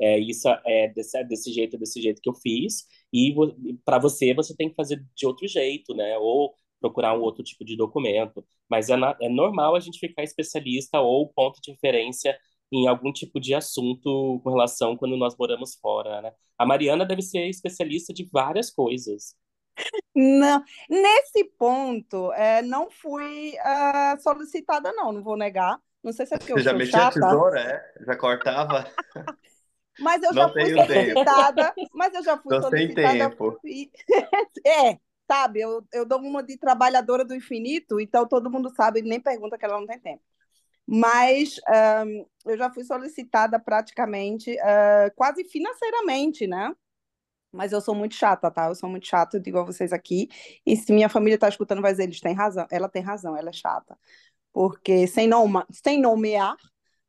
é, 0.00 0.18
isso 0.18 0.48
é 0.66 0.88
desse, 0.88 1.22
desse 1.24 1.52
jeito, 1.52 1.78
desse 1.78 2.00
jeito 2.02 2.20
que 2.22 2.28
eu 2.28 2.34
fiz, 2.34 2.86
e 3.12 3.34
para 3.84 3.98
você, 3.98 4.34
você 4.34 4.54
tem 4.56 4.68
que 4.70 4.74
fazer 4.76 5.04
de 5.14 5.26
outro 5.26 5.46
jeito, 5.48 5.94
né? 5.94 6.18
Ou 6.18 6.54
procurar 6.80 7.16
um 7.16 7.22
outro 7.22 7.44
tipo 7.44 7.64
de 7.64 7.76
documento. 7.76 8.44
Mas 8.68 8.90
é, 8.90 8.96
na, 8.96 9.16
é 9.20 9.28
normal 9.28 9.76
a 9.76 9.80
gente 9.80 9.98
ficar 9.98 10.22
especialista 10.24 11.00
ou 11.00 11.28
ponto 11.28 11.60
de 11.62 11.70
referência 11.72 12.36
em 12.72 12.88
algum 12.88 13.12
tipo 13.12 13.40
de 13.40 13.54
assunto 13.54 14.40
com 14.42 14.50
relação 14.50 14.96
quando 14.96 15.16
nós 15.16 15.36
moramos 15.38 15.74
fora, 15.76 16.22
né? 16.22 16.32
A 16.58 16.66
Mariana 16.66 17.04
deve 17.06 17.22
ser 17.22 17.48
especialista 17.48 18.12
de 18.14 18.28
várias 18.32 18.70
coisas. 18.70 19.36
Não, 20.14 20.62
nesse 20.88 21.44
ponto, 21.58 22.32
é, 22.32 22.62
não 22.62 22.90
fui 22.90 23.54
uh, 23.58 24.20
solicitada, 24.22 24.92
não, 24.92 25.12
não 25.12 25.22
vou 25.22 25.36
negar. 25.36 25.78
Não 26.02 26.12
sei 26.12 26.26
se 26.26 26.34
é 26.34 26.38
porque 26.38 26.52
eu 26.52 26.60
Você 26.60 26.62
já 26.62 26.72
sou 26.72 26.78
metia 26.78 27.02
chata. 27.02 27.04
a 27.04 27.10
tesoura, 27.10 27.60
é? 27.60 28.04
Já 28.06 28.16
cortava? 28.16 28.84
Mas 29.98 30.22
eu 30.22 30.34
já 30.34 30.48
Não 30.48 30.56
fui 30.56 30.70
tempo. 30.86 31.24
solicitada. 31.30 31.76
Mas 31.92 32.14
eu 32.14 32.22
já 32.24 32.36
fui 32.38 32.56
sem 32.68 32.92
solicitada. 32.94 33.34
tempo. 33.34 33.60
e- 33.64 33.90
É, 34.66 34.98
sabe, 35.30 35.60
eu, 35.60 35.86
eu 35.92 36.06
dou 36.06 36.20
uma 36.20 36.42
de 36.42 36.56
trabalhadora 36.58 37.24
do 37.24 37.34
infinito, 37.34 38.00
então 38.00 38.26
todo 38.28 38.50
mundo 38.50 38.70
sabe, 38.74 39.02
nem 39.02 39.20
pergunta 39.20 39.58
que 39.58 39.64
ela 39.64 39.78
não 39.80 39.86
tem 39.86 39.98
tempo. 40.00 40.22
Mas 40.86 41.56
eu 42.44 42.56
já 42.56 42.70
fui 42.72 42.84
solicitada 42.84 43.58
praticamente, 43.58 44.58
ah, 44.60 45.10
quase 45.14 45.44
financeiramente, 45.44 46.46
né? 46.46 46.72
Mas 47.52 47.70
eu 47.72 47.80
sou 47.80 47.94
muito 47.94 48.14
chata, 48.14 48.50
tá? 48.50 48.68
Eu 48.68 48.74
sou 48.74 48.88
muito 48.88 49.06
chata, 49.06 49.36
eu 49.36 49.40
digo 49.40 49.58
a 49.58 49.62
vocês 49.64 49.92
aqui. 49.92 50.28
E 50.64 50.74
se 50.76 50.92
minha 50.92 51.08
família 51.08 51.38
tá 51.38 51.48
escutando, 51.48 51.82
vai 51.82 51.92
dizer, 51.92 52.04
eles 52.04 52.20
têm 52.20 52.34
razão. 52.34 52.66
Ela 52.70 52.88
tem 52.88 53.02
razão, 53.02 53.36
ela 53.36 53.50
é 53.50 53.52
chata. 53.52 53.98
Porque 54.52 55.06
sem, 55.06 55.28
noma, 55.28 55.66
sem 55.70 56.00
nomear, 56.00 56.56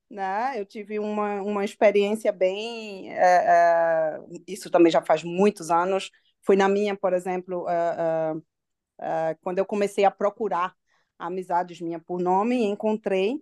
né? 0.10 0.60
Eu 0.60 0.66
tive 0.66 1.00
uma, 1.00 1.42
uma 1.42 1.66
experiência 1.66 2.32
bem. 2.32 3.10
é, 3.12 3.16
é, 3.18 4.20
isso 4.48 4.70
também 4.70 4.92
já 4.92 5.02
faz 5.02 5.24
muitos 5.24 5.72
anos. 5.72 6.12
Foi 6.42 6.56
na 6.58 6.68
minha, 6.68 6.96
por 6.96 7.14
exemplo, 7.14 7.66
é, 7.70 9.36
quando 9.42 9.60
eu 9.60 9.66
comecei 9.66 10.06
a 10.06 10.12
procurar 10.12 10.76
amizades 11.18 11.80
minha 11.80 12.00
por 12.00 12.20
nome, 12.20 12.64
encontrei 12.66 13.42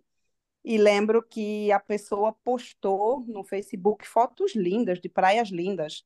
e 0.64 0.78
lembro 0.78 1.24
que 1.24 1.72
a 1.72 1.80
pessoa 1.80 2.34
postou 2.44 3.26
no 3.28 3.44
Facebook 3.44 4.08
fotos 4.08 4.56
lindas, 4.56 5.00
de 5.00 5.10
praias 5.10 5.50
lindas. 5.50 6.06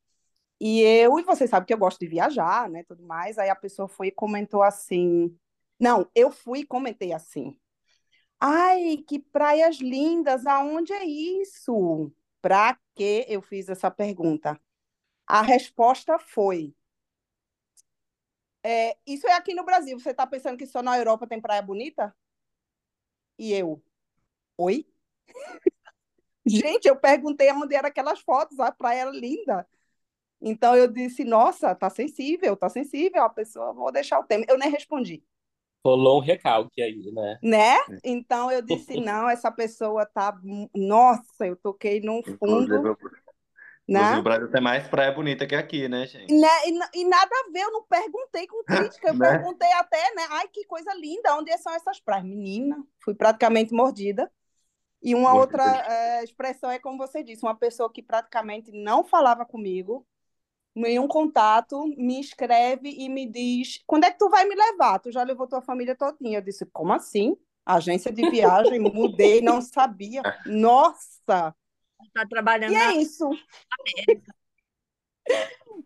E 0.60 0.80
eu, 0.82 1.18
e 1.18 1.24
você 1.24 1.46
sabe 1.46 1.66
que 1.66 1.74
eu 1.74 1.78
gosto 1.78 2.00
de 2.00 2.08
viajar, 2.08 2.68
né, 2.70 2.82
tudo 2.84 3.02
mais. 3.04 3.38
Aí 3.38 3.50
a 3.50 3.56
pessoa 3.56 3.88
foi 3.88 4.08
e 4.08 4.12
comentou 4.12 4.62
assim. 4.62 5.36
Não, 5.80 6.10
eu 6.14 6.30
fui 6.30 6.60
e 6.60 6.66
comentei 6.66 7.12
assim. 7.12 7.58
Ai, 8.40 8.98
que 9.08 9.18
praias 9.18 9.76
lindas, 9.78 10.46
aonde 10.46 10.92
é 10.92 11.04
isso? 11.04 12.12
Para 12.42 12.78
que 12.94 13.26
eu 13.28 13.42
fiz 13.42 13.68
essa 13.68 13.90
pergunta? 13.90 14.60
A 15.26 15.42
resposta 15.42 16.18
foi: 16.18 16.74
é, 18.62 18.96
isso 19.06 19.26
é 19.28 19.32
aqui 19.34 19.54
no 19.54 19.64
Brasil. 19.64 19.98
Você 19.98 20.10
está 20.10 20.26
pensando 20.26 20.58
que 20.58 20.66
só 20.66 20.82
na 20.82 20.98
Europa 20.98 21.26
tem 21.26 21.40
praia 21.40 21.62
bonita? 21.62 22.14
E 23.38 23.52
eu, 23.52 23.82
oi? 24.58 24.86
Gente, 26.46 26.86
eu 26.86 26.96
perguntei 26.96 27.50
onde 27.52 27.74
eram 27.74 27.88
aquelas 27.88 28.20
fotos, 28.20 28.58
a 28.60 28.70
praia 28.72 29.00
era 29.02 29.10
linda. 29.10 29.66
Então 30.40 30.76
eu 30.76 30.88
disse, 30.88 31.24
nossa, 31.24 31.74
tá 31.74 31.90
sensível, 31.90 32.56
tá 32.56 32.68
sensível 32.68 33.24
a 33.24 33.30
pessoa, 33.30 33.72
vou 33.74 33.92
deixar 33.92 34.20
o 34.20 34.24
tema. 34.24 34.44
Eu 34.48 34.58
nem 34.58 34.70
respondi, 34.70 35.24
Rolou 35.82 36.18
um 36.18 36.22
recalque 36.22 36.82
aí, 36.82 37.10
né? 37.12 37.40
né? 37.42 37.76
Então 38.04 38.50
eu 38.50 38.62
disse, 38.62 38.96
não, 38.96 39.28
essa 39.28 39.50
pessoa 39.50 40.06
tá, 40.06 40.38
nossa, 40.74 41.46
eu 41.46 41.56
toquei 41.56 42.00
num 42.00 42.22
fundo, 42.38 42.74
o- 42.76 42.98
inclusive, 43.88 44.18
né? 44.18 44.20
o 44.20 44.22
Brasil 44.22 44.50
tem 44.50 44.60
mais 44.60 44.86
praia 44.88 45.12
bonita 45.12 45.46
que 45.46 45.54
aqui, 45.54 45.88
né, 45.88 46.06
gente? 46.06 46.36
Né? 46.40 46.48
E, 46.66 47.00
e 47.00 47.04
nada 47.04 47.30
a 47.32 47.52
ver, 47.52 47.60
eu 47.62 47.72
não 47.72 47.84
perguntei 47.84 48.46
com 48.48 48.64
crítica, 48.64 49.08
eu 49.08 49.14
Né? 49.18 49.18
perguntei 49.18 49.70
até, 49.74 50.14
né? 50.14 50.26
Ai, 50.30 50.48
que 50.48 50.64
coisa 50.64 50.92
linda, 50.94 51.36
onde 51.36 51.56
são 51.58 51.72
essas 51.74 52.00
praias? 52.00 52.24
Menina, 52.24 52.84
fui 53.00 53.14
praticamente 53.14 53.72
mordida. 53.72 54.30
E 55.06 55.14
uma 55.14 55.32
Mordida. 55.32 55.62
outra 55.62 55.86
eh, 55.88 56.24
expressão 56.24 56.68
é 56.68 56.80
como 56.80 56.98
você 56.98 57.22
disse, 57.22 57.44
uma 57.44 57.54
pessoa 57.54 57.92
que 57.92 58.02
praticamente 58.02 58.72
não 58.72 59.04
falava 59.04 59.46
comigo, 59.46 60.04
nenhum 60.74 61.06
contato, 61.06 61.86
me 61.96 62.18
escreve 62.18 62.90
e 62.90 63.08
me 63.08 63.24
diz: 63.24 63.80
quando 63.86 64.02
é 64.02 64.10
que 64.10 64.18
tu 64.18 64.28
vai 64.28 64.44
me 64.44 64.56
levar? 64.56 64.98
Tu 64.98 65.12
já 65.12 65.22
levou 65.22 65.46
tua 65.46 65.62
família 65.62 65.94
todinha. 65.94 66.38
Eu 66.38 66.42
disse: 66.42 66.66
como 66.66 66.92
assim? 66.92 67.36
Agência 67.64 68.10
de 68.10 68.28
viagem, 68.28 68.80
mudei, 68.92 69.40
não 69.40 69.62
sabia. 69.62 70.22
Nossa! 70.44 71.54
Tá 72.12 72.26
trabalhando 72.28 72.72
E 72.72 72.74
na 72.74 72.92
é 72.92 72.96
isso. 72.96 73.30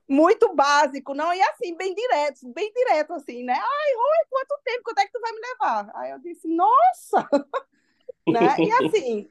Muito 0.08 0.54
básico, 0.54 1.14
não? 1.14 1.32
E 1.32 1.40
assim, 1.42 1.76
bem 1.76 1.94
direto, 1.94 2.48
bem 2.52 2.72
direto, 2.72 3.12
assim, 3.12 3.44
né? 3.44 3.52
Ai, 3.54 3.94
Rui, 3.94 4.26
quanto 4.30 4.60
tempo? 4.64 4.82
Quando 4.84 4.98
é 4.98 5.06
que 5.06 5.12
tu 5.12 5.20
vai 5.20 5.32
me 5.32 5.40
levar? 5.40 5.90
Aí 5.94 6.10
eu 6.10 6.18
disse, 6.18 6.48
nossa! 6.48 7.28
Né? 8.26 8.56
E 8.58 8.72
assim, 8.72 9.30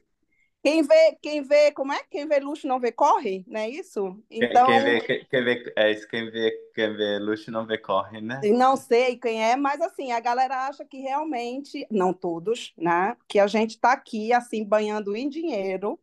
quem 0.62 0.82
vê, 0.82 1.18
quem 1.22 1.42
vê, 1.42 1.72
como 1.72 1.92
é? 1.92 2.02
Quem 2.10 2.26
vê 2.26 2.38
luxo 2.38 2.66
não 2.66 2.78
vê 2.78 2.92
corre, 2.92 3.44
não 3.46 3.60
é 3.60 3.68
isso? 3.70 4.22
Então, 4.30 4.66
quem 4.66 4.82
vê, 4.82 5.00
quem, 5.00 5.24
quem 5.24 5.44
vê, 5.44 5.72
é 5.74 5.92
isso, 5.92 6.06
quem 6.06 6.30
vê, 6.30 6.50
quem 6.74 6.94
vê 6.94 7.18
luxo 7.18 7.50
não 7.50 7.66
vê 7.66 7.78
corre, 7.78 8.20
né? 8.20 8.40
não 8.44 8.76
sei 8.76 9.16
quem 9.16 9.42
é, 9.42 9.56
mas 9.56 9.80
assim, 9.80 10.12
a 10.12 10.20
galera 10.20 10.66
acha 10.66 10.84
que 10.84 10.98
realmente, 10.98 11.86
não 11.90 12.12
todos, 12.12 12.74
né? 12.76 13.16
Que 13.26 13.38
a 13.38 13.46
gente 13.46 13.70
está 13.70 13.92
aqui, 13.92 14.32
assim, 14.32 14.64
banhando 14.64 15.16
em 15.16 15.28
dinheiro. 15.28 15.98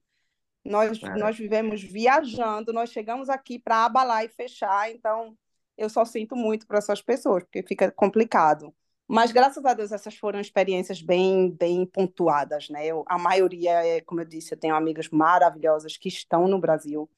Nós, 0.66 1.02
É. 1.02 1.16
nós 1.16 1.38
vivemos 1.38 1.82
viajando, 1.82 2.74
nós 2.74 2.90
chegamos 2.90 3.30
aqui 3.30 3.60
para 3.60 3.86
abalar 3.86 4.26
e 4.26 4.30
fechar, 4.30 4.92
então 4.92 5.38
eu 5.78 5.90
só 5.90 6.04
sinto 6.04 6.36
muito 6.36 6.66
para 6.68 6.80
essas 6.80 7.02
pessoas, 7.02 7.44
porque 7.44 7.64
fica 7.64 7.92
complicado. 7.92 8.74
Mas 9.08 9.32
graças 9.32 9.64
a 9.66 9.74
Deus 9.74 9.92
essas 9.92 10.16
foram 10.16 10.40
experiências 10.40 11.02
bem, 11.02 11.50
bem 11.52 11.86
pontuadas, 11.86 12.70
né? 12.70 12.86
Eu, 12.86 13.04
a 13.08 13.18
maioria, 13.18 13.72
é, 13.86 14.02
como 14.02 14.22
eu 14.22 14.26
disse, 14.26 14.54
eu 14.54 14.60
tenho 14.60 14.76
amigas 14.76 15.10
maravilhosas 15.10 15.98
que 15.98 16.10
estão 16.10 16.48
no 16.48 16.60
Brasil, 16.60 17.10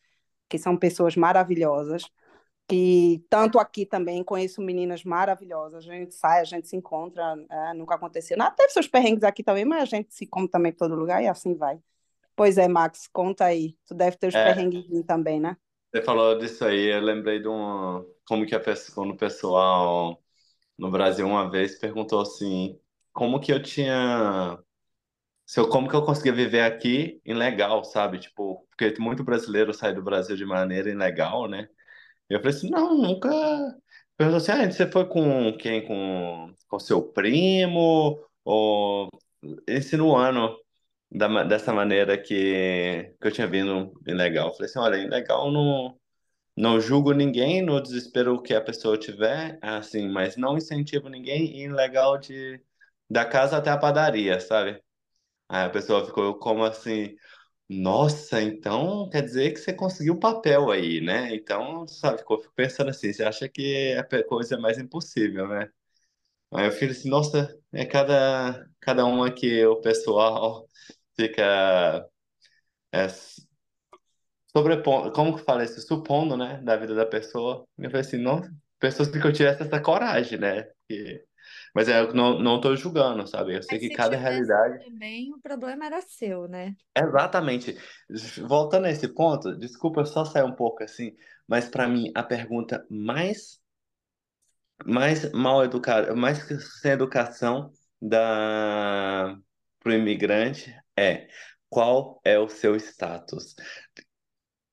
que 0.49 0.57
são 0.59 0.77
pessoas 0.77 1.15
maravilhosas, 1.15 2.03
que 2.67 3.23
tanto 3.29 3.59
aqui 3.59 3.85
também 3.85 4.23
conheço 4.23 4.61
meninas 4.61 5.03
maravilhosas, 5.03 5.87
a 5.87 5.93
gente 5.93 6.13
sai, 6.15 6.41
a 6.41 6.43
gente 6.43 6.67
se 6.67 6.75
encontra, 6.75 7.35
é, 7.49 7.73
nunca 7.73 7.95
aconteceu 7.95 8.37
nada, 8.37 8.55
teve 8.55 8.71
seus 8.71 8.87
perrengues 8.87 9.23
aqui 9.23 9.43
também, 9.43 9.65
mas 9.65 9.83
a 9.83 9.85
gente 9.85 10.13
se 10.13 10.27
come 10.27 10.47
também 10.47 10.71
em 10.71 10.75
todo 10.75 10.95
lugar 10.95 11.23
e 11.23 11.27
assim 11.27 11.55
vai. 11.55 11.79
Pois 12.35 12.57
é, 12.57 12.67
Max, 12.67 13.07
conta 13.11 13.45
aí. 13.45 13.75
Tu 13.85 13.93
deve 13.93 14.17
ter 14.17 14.27
os 14.27 14.35
É. 14.35 14.45
perrengues 14.45 15.05
também, 15.05 15.39
né? 15.39 15.57
Você 15.91 16.03
falou 16.03 16.37
disso 16.37 16.63
aí, 16.65 16.93
eu 16.93 17.01
lembrei 17.01 17.41
de 17.41 17.47
um, 17.47 18.05
como 18.27 18.45
que 18.45 18.53
a 18.55 18.59
pessoa, 18.59 18.93
quando 18.95 19.11
o 19.11 19.17
pessoal 19.17 20.23
no 20.79 20.91
Brasil 20.91 21.27
uma 21.27 21.49
vez 21.49 21.77
perguntou 21.79 22.21
assim, 22.21 22.79
como 23.13 23.39
que 23.39 23.51
eu 23.53 23.61
tinha, 23.61 24.57
se 25.45 25.59
eu, 25.59 25.69
como 25.69 25.89
que 25.89 25.95
eu 25.95 26.05
conseguia 26.05 26.33
viver 26.33 26.61
aqui 26.61 27.21
ilegal, 27.25 27.83
sabe? 27.85 28.19
Tipo, 28.19 28.67
porque 28.69 28.95
muito 29.01 29.23
brasileiro 29.23 29.73
sai 29.73 29.93
do 29.93 30.03
Brasil 30.03 30.35
de 30.37 30.45
maneira 30.45 30.89
ilegal, 30.89 31.47
né? 31.49 31.69
E 32.29 32.35
eu 32.35 32.39
falei 32.39 32.55
assim, 32.55 32.69
não, 32.69 32.95
nunca. 32.97 33.29
Perguntou 34.17 34.37
assim, 34.37 34.51
ah, 34.51 34.71
você 34.71 34.91
foi 34.91 35.07
com 35.07 35.55
quem? 35.57 35.85
Com, 35.87 36.53
com 36.67 36.79
seu 36.79 37.01
primo? 37.03 38.19
Ou 38.43 39.09
insinuando 39.67 40.57
da, 41.11 41.43
dessa 41.43 41.73
maneira 41.73 42.17
que, 42.17 43.15
que 43.21 43.27
eu 43.27 43.31
tinha 43.31 43.47
vindo 43.47 43.93
ilegal. 44.07 44.49
Eu 44.49 44.53
falei 44.53 44.69
assim, 44.69 44.79
olha, 44.79 44.97
ilegal 44.97 45.51
não, 45.51 45.99
não 46.59 46.81
julgo 46.81 47.13
ninguém 47.13 47.61
no 47.63 47.81
desespero 47.81 48.41
que 48.41 48.53
a 48.53 48.61
pessoa 48.61 48.97
tiver, 48.99 49.59
assim, 49.61 50.09
mas 50.09 50.37
não 50.37 50.57
incentivo 50.57 51.09
ninguém 51.09 51.57
e 51.57 51.63
ilegal 51.65 52.17
de 52.19 52.61
da 53.09 53.25
casa 53.25 53.57
até 53.57 53.71
a 53.71 53.77
padaria, 53.77 54.39
sabe? 54.41 54.81
Aí 55.49 55.65
a 55.65 55.69
pessoa 55.69 56.05
ficou 56.05 56.37
como 56.39 56.63
assim, 56.65 57.15
nossa, 57.69 58.41
então 58.41 59.09
quer 59.09 59.23
dizer 59.23 59.53
que 59.53 59.59
você 59.59 59.73
conseguiu 59.73 60.15
o 60.15 60.19
papel 60.19 60.71
aí, 60.71 61.01
né? 61.01 61.35
Então, 61.35 61.87
sabe, 61.87 62.19
ficou 62.19 62.39
pensando 62.55 62.89
assim, 62.91 63.13
você 63.13 63.23
acha 63.23 63.49
que 63.49 63.95
a 63.95 64.23
coisa 64.25 64.55
é 64.55 64.57
mais 64.59 64.77
impossível, 64.79 65.47
né? 65.47 65.69
Aí 66.53 66.65
eu 66.65 66.71
fico 66.71 66.91
assim, 66.91 67.09
nossa, 67.09 67.55
é 67.73 67.85
cada, 67.85 68.67
cada 68.79 69.05
uma 69.05 69.31
que 69.31 69.65
o 69.65 69.81
pessoal 69.81 70.67
fica 71.15 72.07
é, 72.91 73.07
sobrepondo, 74.55 75.11
como 75.11 75.35
que 75.35 75.43
fala 75.43 75.63
isso? 75.63 75.81
Supondo, 75.81 76.35
né, 76.37 76.61
da 76.63 76.75
vida 76.77 76.95
da 76.95 77.05
pessoa. 77.05 77.65
Eu 77.77 77.89
falei 77.89 78.01
assim, 78.01 78.17
não, 78.17 78.41
pessoas 78.79 79.09
que 79.09 79.17
eu 79.17 79.33
tivesse 79.33 79.63
essa 79.63 79.81
coragem, 79.81 80.39
né? 80.39 80.63
Porque... 80.63 81.25
Mas 81.73 81.87
é, 81.87 82.01
eu 82.01 82.13
não, 82.13 82.39
não 82.39 82.59
tô 82.59 82.75
julgando, 82.75 83.27
sabe? 83.27 83.55
Eu 83.55 83.63
sei 83.63 83.77
Mas 83.77 83.87
que 83.87 83.87
se 83.89 83.95
cada 83.95 84.17
realidade. 84.17 84.83
também, 84.85 85.33
o 85.33 85.39
problema 85.39 85.85
era 85.85 86.01
seu, 86.01 86.47
né? 86.47 86.75
Exatamente. 86.97 87.77
Voltando 88.47 88.85
a 88.85 88.91
esse 88.91 89.07
ponto, 89.07 89.55
desculpa 89.55 90.01
eu 90.01 90.05
só 90.05 90.25
sair 90.25 90.43
um 90.43 90.55
pouco 90.55 90.83
assim, 90.83 91.15
mas 91.47 91.69
para 91.69 91.87
mim 91.87 92.11
a 92.15 92.23
pergunta 92.23 92.85
mais 92.89 93.59
mais 94.85 95.31
mal 95.33 95.63
educada, 95.63 96.15
mais 96.15 96.39
sem 96.81 96.91
educação 96.91 97.71
da 98.01 99.37
pro 99.79 99.93
imigrante 99.93 100.73
é 100.97 101.27
qual 101.69 102.19
é 102.23 102.39
o 102.39 102.49
seu 102.49 102.75
status? 102.75 103.55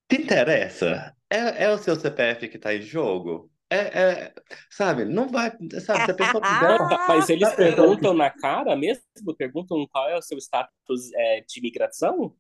Te 0.09 0.23
interessa? 0.23 1.15
É, 1.31 1.65
é 1.65 1.71
o 1.71 1.79
seu 1.79 1.97
CPF 1.97 2.49
que 2.49 2.57
está 2.57 2.75
em 2.75 2.83
jogo? 2.83 3.51
É, 3.69 4.01
é, 4.01 4.35
sabe, 4.71 5.05
não 5.05 5.29
vai, 5.29 5.51
sabe, 5.81 6.05
se 6.05 6.11
a 6.11 6.15
pessoa 6.15 6.41
quiser, 6.47 6.87
Mas 7.09 7.29
eles 7.29 7.53
perguntam 7.53 8.15
na 8.15 8.31
cara 8.31 8.77
mesmo? 8.77 9.03
Perguntam 9.37 9.87
qual 9.91 10.09
é 10.09 10.17
o 10.17 10.23
seu 10.23 10.39
status 10.39 11.13
é, 11.15 11.41
de 11.41 11.59
imigração? 11.59 12.35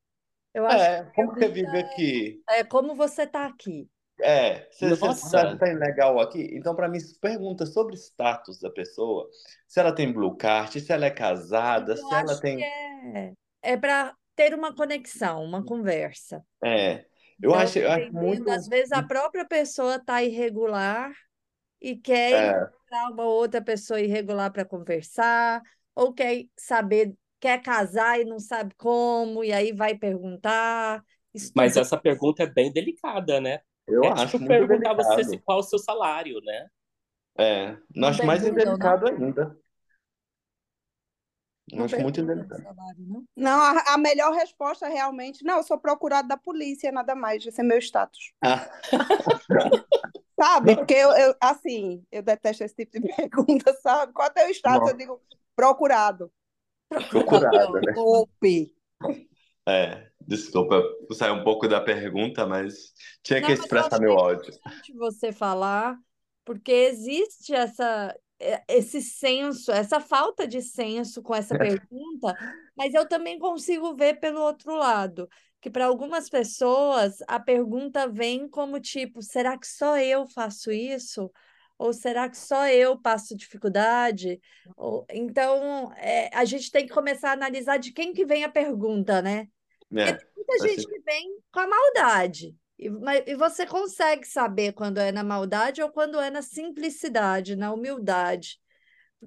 Eu 0.54 0.66
acho 0.66 0.88
é, 0.88 1.02
que 1.02 1.20
a 1.20 1.24
como 1.24 1.34
você 1.34 1.48
vive 1.48 1.76
aqui? 1.78 2.42
é 2.48 2.64
como 2.64 2.94
você 2.94 3.22
está 3.22 3.46
aqui. 3.46 3.88
É, 4.20 4.66
você 4.70 4.86
está 4.92 5.08
Nossa, 5.08 5.56
tá 5.58 5.66
legal 5.66 6.18
aqui? 6.20 6.48
Então, 6.56 6.74
para 6.74 6.88
mim, 6.88 6.98
pergunta 7.20 7.66
sobre 7.66 7.94
o 7.94 7.98
status 7.98 8.60
da 8.60 8.70
pessoa, 8.70 9.28
se 9.66 9.78
ela 9.78 9.92
tem 9.94 10.10
blue 10.12 10.36
card, 10.36 10.80
se 10.80 10.92
ela 10.92 11.06
é 11.06 11.10
casada, 11.10 11.92
Eu 11.92 11.96
se 11.96 12.14
ela 12.14 12.32
acho 12.32 12.40
que 12.40 12.40
tem, 12.40 12.62
é, 12.62 13.32
é 13.62 13.76
para 13.76 14.14
ter 14.34 14.54
uma 14.54 14.74
conexão, 14.74 15.44
uma 15.44 15.64
conversa. 15.64 16.42
é, 16.64 17.04
eu 17.42 17.54
Então, 17.54 17.54
acho, 17.54 17.78
eu 17.78 17.90
acho 17.90 18.14
dependendo, 18.14 18.50
às 18.50 18.66
muito, 18.66 18.68
vezes 18.68 18.92
a 18.92 19.02
própria 19.02 19.46
pessoa 19.46 19.96
está 19.96 20.22
irregular 20.22 21.12
e 21.80 21.96
quer 21.96 22.32
é, 22.32 22.70
encontrar 22.90 23.10
uma 23.12 23.24
outra 23.24 23.62
pessoa 23.62 24.00
irregular 24.00 24.52
para 24.52 24.64
conversar, 24.64 25.62
ou 25.94 26.12
quer 26.14 26.46
saber, 26.58 27.14
quer 27.40 27.62
casar 27.62 28.20
e 28.20 28.24
não 28.24 28.40
sabe 28.40 28.74
como, 28.76 29.44
e 29.44 29.52
aí 29.52 29.72
vai 29.72 29.96
perguntar, 29.96 31.04
mas 31.54 31.76
estudar. 31.76 31.76
essa 31.76 31.96
pergunta 31.96 32.42
é 32.42 32.46
bem 32.46 32.72
delicada, 32.72 33.40
né? 33.40 33.60
eu 33.86 34.06
É 34.06 34.12
acho 34.12 34.38
tipo 34.38 34.42
muito 34.42 34.66
perguntar 34.66 34.94
você 34.94 35.24
se- 35.24 35.38
delicado. 35.38 35.42
qual 35.42 35.58
é 35.58 35.60
o 35.60 35.64
seu 35.64 35.78
salário, 35.78 36.40
né? 36.42 36.68
É, 37.38 37.78
Não 37.94 38.08
acho 38.08 38.26
mais 38.26 38.46
indelicado 38.46 39.08
ainda. 39.08 39.56
Eu 41.70 41.78
Não 41.78 41.84
acho 41.86 41.98
muito 41.98 42.20
indelicado. 42.20 42.62
salário, 42.62 43.06
não? 43.06 43.24
Não, 43.36 43.60
a, 43.60 43.94
a 43.94 43.98
melhor 43.98 44.32
resposta 44.32 44.88
realmente, 44.88 45.44
não, 45.44 45.56
eu 45.56 45.62
sou 45.62 45.78
procurado 45.78 46.28
da 46.28 46.36
polícia, 46.36 46.92
nada 46.92 47.14
mais, 47.14 47.44
esse 47.44 47.60
é 47.60 47.64
meu 47.64 47.78
status. 47.78 48.32
Ah, 48.42 48.68
Sabe? 50.38 50.76
Porque 50.76 50.94
eu, 50.94 51.10
eu, 51.12 51.34
assim, 51.40 52.04
eu 52.12 52.22
detesto 52.22 52.62
esse 52.62 52.74
tipo 52.74 53.00
de 53.00 53.08
pergunta, 53.16 53.72
sabe? 53.82 54.12
Qual 54.12 54.28
é 54.28 54.30
o 54.30 54.34
teu 54.34 54.50
status? 54.50 54.88
Eu 54.88 54.94
nossa, 54.94 54.96
digo, 54.96 55.20
procurado. 55.56 56.30
Procurado 57.08 57.78
é 57.78 57.82
né? 57.82 57.92
Golpe. 57.94 58.72
É, 59.66 60.06
desculpa, 60.20 60.80
saiu 61.12 61.34
um 61.34 61.44
pouco 61.44 61.66
da 61.66 61.80
pergunta, 61.80 62.46
mas 62.46 62.92
tinha 63.22 63.42
que 63.42 63.48
Não, 63.48 63.48
mas 63.48 63.58
eu 63.58 63.64
expressar 63.64 63.98
meu 63.98 64.12
é 64.12 64.14
ódio. 64.14 64.54
importante 64.54 64.92
você 64.92 65.32
falar, 65.32 65.98
porque 66.44 66.70
existe 66.70 67.54
essa, 67.54 67.84
é, 68.04 68.18
esse 68.68 69.00
senso, 69.00 69.72
essa 69.72 70.00
falta 70.00 70.46
de 70.46 70.60
senso 70.62 71.22
com 71.22 71.34
essa 71.34 71.56
pergunta, 71.56 72.34
mas 72.76 72.94
eu 72.94 73.08
também 73.08 73.38
consigo 73.38 73.94
ver 73.96 74.20
pelo 74.20 74.40
outro 74.40 74.74
lado, 74.74 75.28
que 75.60 75.70
para 75.70 75.86
algumas 75.86 76.28
pessoas 76.28 77.16
a 77.26 77.40
pergunta 77.40 78.06
vem 78.08 78.48
como 78.48 78.80
tipo, 78.80 79.22
será 79.22 79.58
que 79.58 79.66
só 79.66 79.98
eu 79.98 80.26
faço 80.26 80.70
isso? 80.70 81.30
Ou 81.78 81.92
será 81.92 82.28
que 82.28 82.38
só 82.38 82.66
eu 82.68 82.98
passo 82.98 83.36
dificuldade? 83.36 84.40
Ou, 84.76 85.04
então, 85.10 85.92
é, 85.96 86.30
a 86.34 86.44
gente 86.44 86.70
tem 86.70 86.86
que 86.86 86.92
começar 86.92 87.30
a 87.30 87.32
analisar 87.32 87.78
de 87.78 87.92
quem 87.92 88.12
que 88.12 88.24
vem 88.24 88.44
a 88.44 88.50
pergunta, 88.50 89.20
né? 89.20 89.46
Porque 89.88 90.10
É, 90.10 90.12
tem 90.14 90.28
muita 90.36 90.58
faz 90.58 90.70
gente 90.72 90.86
que 90.86 91.00
vem 91.00 91.38
com 91.52 91.60
a 91.60 91.66
maldade. 91.68 92.56
E, 92.78 92.90
mas, 92.90 93.22
e 93.26 93.34
você 93.34 93.66
consegue 93.66 94.26
saber 94.26 94.72
quando 94.72 94.98
é 94.98 95.10
na 95.10 95.24
maldade 95.24 95.82
ou 95.82 95.90
quando 95.90 96.20
é 96.20 96.30
na 96.30 96.42
simplicidade, 96.42 97.56
na 97.56 97.72
humildade. 97.72 98.60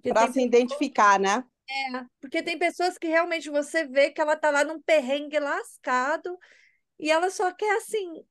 Para 0.03 0.31
se 0.31 0.41
identificar, 0.41 1.19
né? 1.19 1.43
é, 1.69 2.05
porque 2.19 2.41
tem 2.41 2.57
pessoas 2.57 2.97
que 2.97 3.07
realmente 3.07 3.49
você 3.49 3.85
vê 3.85 4.09
que 4.09 4.19
ela 4.19 4.35
tá 4.35 4.49
lá 4.49 4.63
num 4.63 4.81
perrengue 4.81 5.39
lascado 5.39 6.37
e 6.97 7.11
ela 7.11 7.29
só 7.29 7.51
quer, 7.53 7.77
assim, 7.77 8.23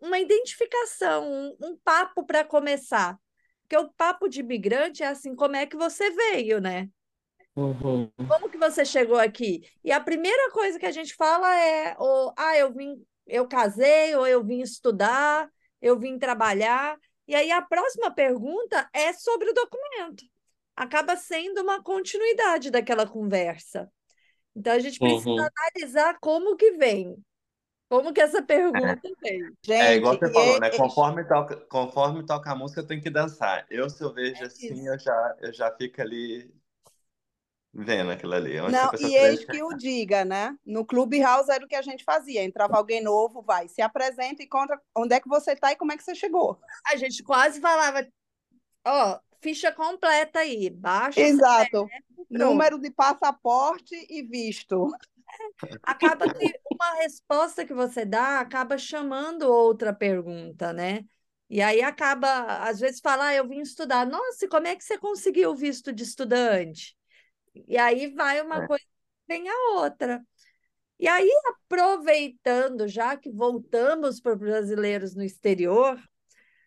uma 0.00 0.18
identificação, 0.18 1.24
um, 1.28 1.56
um 1.60 1.76
papo 1.82 2.24
para 2.24 2.44
começar. 2.44 3.18
Porque 3.62 3.76
o 3.76 3.92
papo 3.94 4.28
de 4.28 4.40
imigrante 4.40 5.02
é 5.02 5.06
assim, 5.06 5.34
como 5.34 5.56
é 5.56 5.66
que 5.66 5.76
você 5.76 6.10
veio, 6.10 6.60
né? 6.60 6.88
Uhum. 7.56 8.10
Como 8.28 8.50
que 8.50 8.58
você 8.58 8.84
chegou 8.84 9.18
aqui? 9.18 9.62
E 9.82 9.90
a 9.90 10.00
primeira 10.00 10.50
coisa 10.50 10.78
que 10.78 10.86
a 10.86 10.90
gente 10.92 11.14
fala 11.14 11.54
é, 11.56 11.96
ou, 11.98 12.32
ah, 12.36 12.56
eu 12.56 12.72
vim, 12.72 13.04
eu 13.26 13.46
casei, 13.48 14.14
ou 14.16 14.26
eu 14.26 14.44
vim 14.44 14.60
estudar, 14.60 15.50
eu 15.80 15.98
vim 15.98 16.18
trabalhar. 16.18 16.98
E 17.26 17.34
aí 17.34 17.50
a 17.50 17.62
próxima 17.62 18.10
pergunta 18.14 18.88
é 18.92 19.12
sobre 19.12 19.50
o 19.50 19.54
documento. 19.54 20.24
Acaba 20.76 21.16
sendo 21.16 21.62
uma 21.62 21.82
continuidade 21.82 22.70
daquela 22.70 23.06
conversa. 23.06 23.90
Então 24.56 24.72
a 24.74 24.78
gente 24.78 25.00
precisa 25.00 25.30
Uhum. 25.30 25.50
analisar 25.74 26.18
como 26.20 26.56
que 26.56 26.72
vem, 26.72 27.16
como 27.88 28.12
que 28.12 28.20
essa 28.20 28.42
pergunta 28.42 29.08
vem. 29.22 29.56
É 29.78 29.94
igual 29.94 30.14
Gente, 30.14 30.18
você 30.18 30.30
falou, 30.32 30.58
né? 30.60 30.70
e- 30.72 30.78
e- 30.78 30.82
Conforme 30.82 31.24
toca, 31.26 31.56
conforme 31.66 32.24
toca 32.24 32.50
a 32.52 32.54
música, 32.56 32.82
tem 32.86 33.00
que 33.00 33.10
dançar. 33.10 33.66
Eu, 33.70 33.90
se 33.90 34.02
eu 34.02 34.12
vejo 34.12 34.44
É 34.44 34.44
assim, 34.44 34.74
isso. 34.74 34.88
eu 34.88 34.98
já, 34.98 35.36
eu 35.40 35.52
já 35.52 35.70
fico 35.76 36.00
ali 36.00 36.52
vendo 37.74 38.12
aquilo 38.12 38.34
ali. 38.34 38.60
Onde 38.60 38.76
a 38.76 38.92
não, 38.92 39.08
e 39.08 39.16
eis 39.16 39.44
que 39.44 39.62
o 39.62 39.74
diga, 39.76 40.24
né? 40.24 40.56
No 40.64 40.84
Clubhouse 40.84 41.50
era 41.50 41.64
o 41.64 41.68
que 41.68 41.74
a 41.74 41.82
gente 41.82 42.04
fazia. 42.04 42.44
Entrava 42.44 42.76
alguém 42.76 43.02
novo, 43.02 43.42
vai, 43.42 43.66
se 43.66 43.82
apresenta 43.82 44.42
e 44.42 44.46
conta 44.46 44.80
onde 44.96 45.14
é 45.14 45.20
que 45.20 45.28
você 45.28 45.52
está 45.52 45.72
e 45.72 45.76
como 45.76 45.92
é 45.92 45.96
que 45.96 46.04
você 46.04 46.14
chegou. 46.14 46.58
A 46.86 46.96
gente 46.96 47.22
quase 47.22 47.60
falava, 47.60 48.06
ó, 48.86 49.18
ficha 49.42 49.72
completa 49.72 50.38
aí, 50.38 50.70
baixa 50.70 51.20
Exato. 51.20 51.88
Número 52.30 52.78
de 52.78 52.90
passaporte 52.90 53.94
e 54.08 54.22
visto. 54.22 54.90
acaba 55.82 56.32
que 56.32 56.52
uma 56.70 56.94
resposta 56.94 57.64
que 57.64 57.74
você 57.74 58.04
dá 58.04 58.40
acaba 58.40 58.78
chamando 58.78 59.42
outra 59.42 59.92
pergunta, 59.92 60.72
né? 60.72 61.04
E 61.50 61.60
aí 61.60 61.82
acaba, 61.82 62.64
às 62.68 62.80
vezes, 62.80 63.00
falar, 63.00 63.28
ah, 63.28 63.34
eu 63.34 63.46
vim 63.46 63.60
estudar. 63.60 64.06
Nossa, 64.06 64.44
e 64.44 64.48
como 64.48 64.66
é 64.66 64.74
que 64.74 64.82
você 64.82 64.96
conseguiu 64.96 65.50
o 65.50 65.56
visto 65.56 65.92
de 65.92 66.02
estudante? 66.02 66.96
E 67.68 67.76
aí 67.78 68.08
vai 68.14 68.40
uma 68.42 68.62
É. 68.62 68.66
coisa, 68.66 68.84
vem 69.28 69.48
a 69.48 69.54
outra. 69.76 70.24
E 70.98 71.08
aí, 71.08 71.30
aproveitando, 71.46 72.88
já 72.88 73.16
que 73.16 73.30
voltamos 73.30 74.20
para 74.20 74.34
os 74.34 74.38
brasileiros 74.40 75.14
no 75.14 75.24
exterior, 75.24 76.00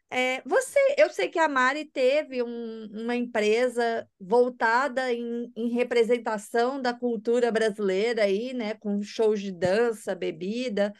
é, 0.09 0.41
você, 0.45 0.79
eu 0.97 1.09
sei 1.11 1.29
que 1.29 1.39
a 1.39 1.49
Mari 1.49 1.85
teve 1.85 2.41
um- 2.43 2.87
uma 2.93 3.15
empresa 3.15 4.07
voltada 4.19 5.11
em, 5.13 5.51
em 5.55 5.69
representação 5.69 6.81
da 6.81 6.93
cultura 6.93 7.51
brasileira 7.51 8.23
aí, 8.23 8.53
né, 8.53 8.73
com 8.75 9.01
shows 9.01 9.41
de 9.41 9.51
dança, 9.51 10.15
bebida. 10.15 10.93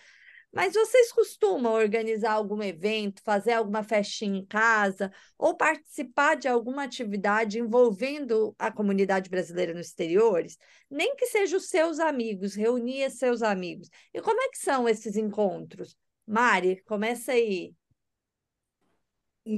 Mas 0.57 0.73
vocês 0.73 1.11
costumam 1.11 1.73
organizar 1.73 2.31
algum 2.31 2.63
evento, 2.63 3.21
fazer 3.21 3.53
alguma 3.53 3.83
festinha 3.83 4.39
em 4.39 4.43
casa, 4.43 5.11
ou 5.37 5.55
participar 5.55 6.35
de 6.35 6.47
alguma 6.47 6.83
atividade 6.83 7.59
envolvendo 7.59 8.55
a 8.57 8.71
comunidade 8.71 9.29
brasileira 9.29 9.71
nos 9.71 9.85
exteriores? 9.85 10.57
Nem 10.89 11.15
que 11.15 11.27
sejam 11.27 11.59
os 11.59 11.69
seus 11.69 11.99
amigos, 11.99 12.55
reunir 12.55 13.11
seus 13.11 13.43
amigos. 13.43 13.87
E 14.11 14.19
como 14.19 14.41
é 14.41 14.49
que 14.49 14.57
são 14.57 14.89
esses 14.89 15.15
encontros? 15.15 15.95
Mari, 16.25 16.81
começa 16.87 17.33
aí. 17.33 17.75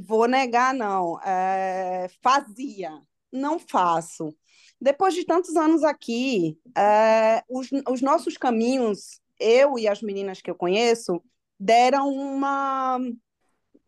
vou 0.04 0.28
negar, 0.28 0.74
não. 0.74 1.18
É, 1.22 2.10
fazia, 2.22 2.92
não 3.32 3.58
faço. 3.58 4.36
Depois 4.82 5.14
de 5.14 5.26
tantos 5.26 5.56
anos 5.56 5.82
aqui, 5.82 6.60
é, 6.78 7.42
os, 7.50 7.70
os 7.88 8.02
nossos 8.02 8.36
caminhos, 8.36 9.22
eu 9.40 9.78
e 9.78 9.88
as 9.88 10.02
meninas 10.02 10.42
que 10.42 10.50
eu 10.50 10.56
conheço, 10.56 11.22
deram 11.60 12.10
uma 12.10 13.00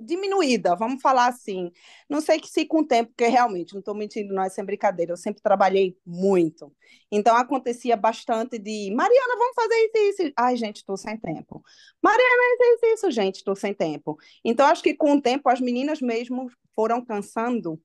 diminuída, 0.02 0.76
vamos 0.76 1.02
falar 1.02 1.28
assim. 1.28 1.72
Não 2.10 2.22
sei 2.22 2.40
que 2.40 2.50
se 2.50 2.66
com 2.66 2.80
o 2.80 2.88
tempo, 2.88 3.12
porque 3.12 3.28
realmente, 3.28 3.74
não 3.74 3.80
estou 3.80 3.94
mentindo, 3.94 4.34
não 4.34 4.44
é 4.44 4.50
sem 4.50 4.66
brincadeira, 4.66 5.12
eu 5.12 5.18
sempre 5.18 5.42
trabalhei 5.42 5.98
muito. 6.06 6.74
Então 7.12 7.36
acontecia 7.36 7.96
bastante 7.96 8.58
de 8.58 8.92
Mariana, 8.96 9.36
vamos 9.38 9.56
fazer 9.56 9.76
isso, 9.76 10.24
isso. 10.24 10.34
Ai, 10.36 10.56
gente, 10.56 10.78
estou 10.78 10.98
sem 10.98 11.18
tempo. 11.18 11.64
Mariana, 12.02 12.42
isso, 12.62 12.86
isso, 12.86 13.12
gente, 13.12 13.36
estou 13.36 13.56
sem 13.56 13.74
tempo. 13.74 14.18
Então, 14.44 14.66
acho 14.66 14.84
que 14.84 14.96
com 14.96 15.14
o 15.14 15.22
tempo 15.22 15.50
as 15.50 15.62
meninas 15.62 16.02
mesmo 16.02 16.50
foram 16.76 17.04
cansando 17.04 17.82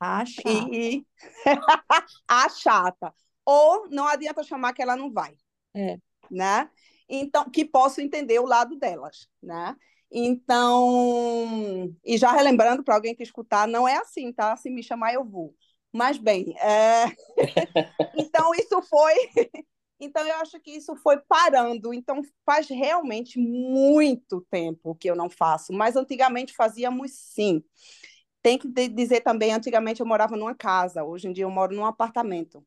a 0.00 0.24
chata. 0.24 0.48
E... 0.72 1.06
a 2.26 2.48
chata. 2.48 3.14
Ou 3.44 3.88
não 3.88 4.06
adianta 4.06 4.42
chamar 4.42 4.72
que 4.72 4.82
ela 4.82 4.96
não 4.96 5.12
vai. 5.12 5.34
É. 5.74 5.96
Né? 6.30 6.68
Então, 7.14 7.44
que 7.50 7.62
posso 7.62 8.00
entender 8.00 8.38
o 8.38 8.46
lado 8.46 8.74
delas, 8.74 9.28
né? 9.42 9.76
Então, 10.10 11.94
e 12.02 12.16
já 12.16 12.32
relembrando 12.32 12.82
para 12.82 12.94
alguém 12.94 13.14
que 13.14 13.22
escutar, 13.22 13.68
não 13.68 13.86
é 13.86 13.96
assim, 13.98 14.32
tá? 14.32 14.56
Se 14.56 14.70
me 14.70 14.82
chamar, 14.82 15.12
eu 15.12 15.22
vou. 15.22 15.54
Mas 15.92 16.16
bem, 16.16 16.54
é... 16.58 17.04
então 18.16 18.54
isso 18.54 18.80
foi. 18.82 19.14
Então 20.04 20.26
eu 20.26 20.34
acho 20.38 20.58
que 20.58 20.72
isso 20.72 20.96
foi 20.96 21.16
parando. 21.28 21.94
Então 21.94 22.22
faz 22.44 22.68
realmente 22.68 23.38
muito 23.38 24.44
tempo 24.50 24.96
que 24.96 25.08
eu 25.08 25.14
não 25.14 25.30
faço, 25.30 25.72
mas 25.72 25.94
antigamente 25.94 26.52
fazíamos 26.52 27.12
sim. 27.12 27.62
Tem 28.42 28.58
que 28.58 28.66
dizer 28.88 29.20
também, 29.20 29.52
antigamente 29.52 30.00
eu 30.00 30.06
morava 30.06 30.36
numa 30.36 30.56
casa, 30.56 31.04
hoje 31.04 31.28
em 31.28 31.32
dia 31.32 31.44
eu 31.44 31.50
moro 31.52 31.72
num 31.72 31.86
apartamento. 31.86 32.66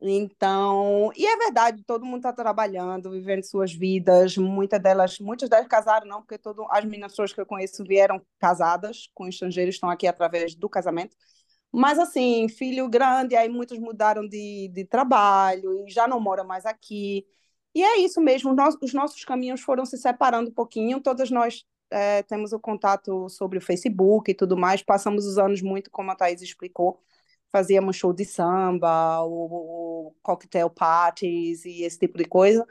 Então, 0.00 1.10
e 1.16 1.26
é 1.26 1.36
verdade, 1.38 1.82
todo 1.82 2.04
mundo 2.04 2.18
está 2.18 2.32
trabalhando, 2.32 3.10
vivendo 3.10 3.42
suas 3.44 3.72
vidas, 3.72 4.36
muitas 4.36 4.80
delas, 4.80 5.18
muitas 5.18 5.48
delas 5.48 5.66
casaram, 5.66 6.06
não, 6.06 6.20
porque 6.20 6.36
todo, 6.36 6.66
as 6.70 6.84
meninas 6.84 7.14
que 7.14 7.40
eu 7.40 7.46
conheço 7.46 7.82
vieram 7.82 8.20
casadas 8.38 9.08
com 9.14 9.26
estrangeiros, 9.26 9.76
estão 9.76 9.88
aqui 9.88 10.06
através 10.06 10.54
do 10.54 10.68
casamento. 10.68 11.16
Mas, 11.72 11.98
assim, 11.98 12.48
filho 12.48 12.88
grande, 12.88 13.36
aí 13.36 13.48
muitos 13.48 13.78
mudaram 13.78 14.26
de, 14.28 14.68
de 14.72 14.84
trabalho 14.84 15.86
e 15.86 15.90
já 15.90 16.06
não 16.06 16.20
moram 16.20 16.44
mais 16.44 16.66
aqui. 16.66 17.26
E 17.74 17.82
é 17.82 17.98
isso 18.00 18.20
mesmo, 18.20 18.54
nós, 18.54 18.76
os 18.82 18.94
nossos 18.94 19.24
caminhos 19.24 19.60
foram 19.62 19.84
se 19.84 19.98
separando 19.98 20.50
um 20.50 20.54
pouquinho, 20.54 21.00
todas 21.00 21.30
nós 21.30 21.64
é, 21.90 22.22
temos 22.22 22.52
o 22.52 22.60
contato 22.60 23.28
sobre 23.28 23.58
o 23.58 23.60
Facebook 23.60 24.30
e 24.30 24.34
tudo 24.34 24.56
mais, 24.56 24.82
passamos 24.82 25.26
os 25.26 25.38
anos 25.38 25.62
muito, 25.62 25.90
como 25.90 26.10
a 26.10 26.16
Thaís 26.16 26.42
explicou, 26.42 26.98
fazíamos 27.56 27.96
show 27.96 28.12
de 28.12 28.22
samba, 28.26 29.22
o, 29.22 30.08
o 30.08 30.14
cocktail 30.22 30.68
parties 30.68 31.64
e 31.64 31.84
esse 31.84 31.98
tipo 31.98 32.18
de 32.18 32.26
coisa. 32.26 32.66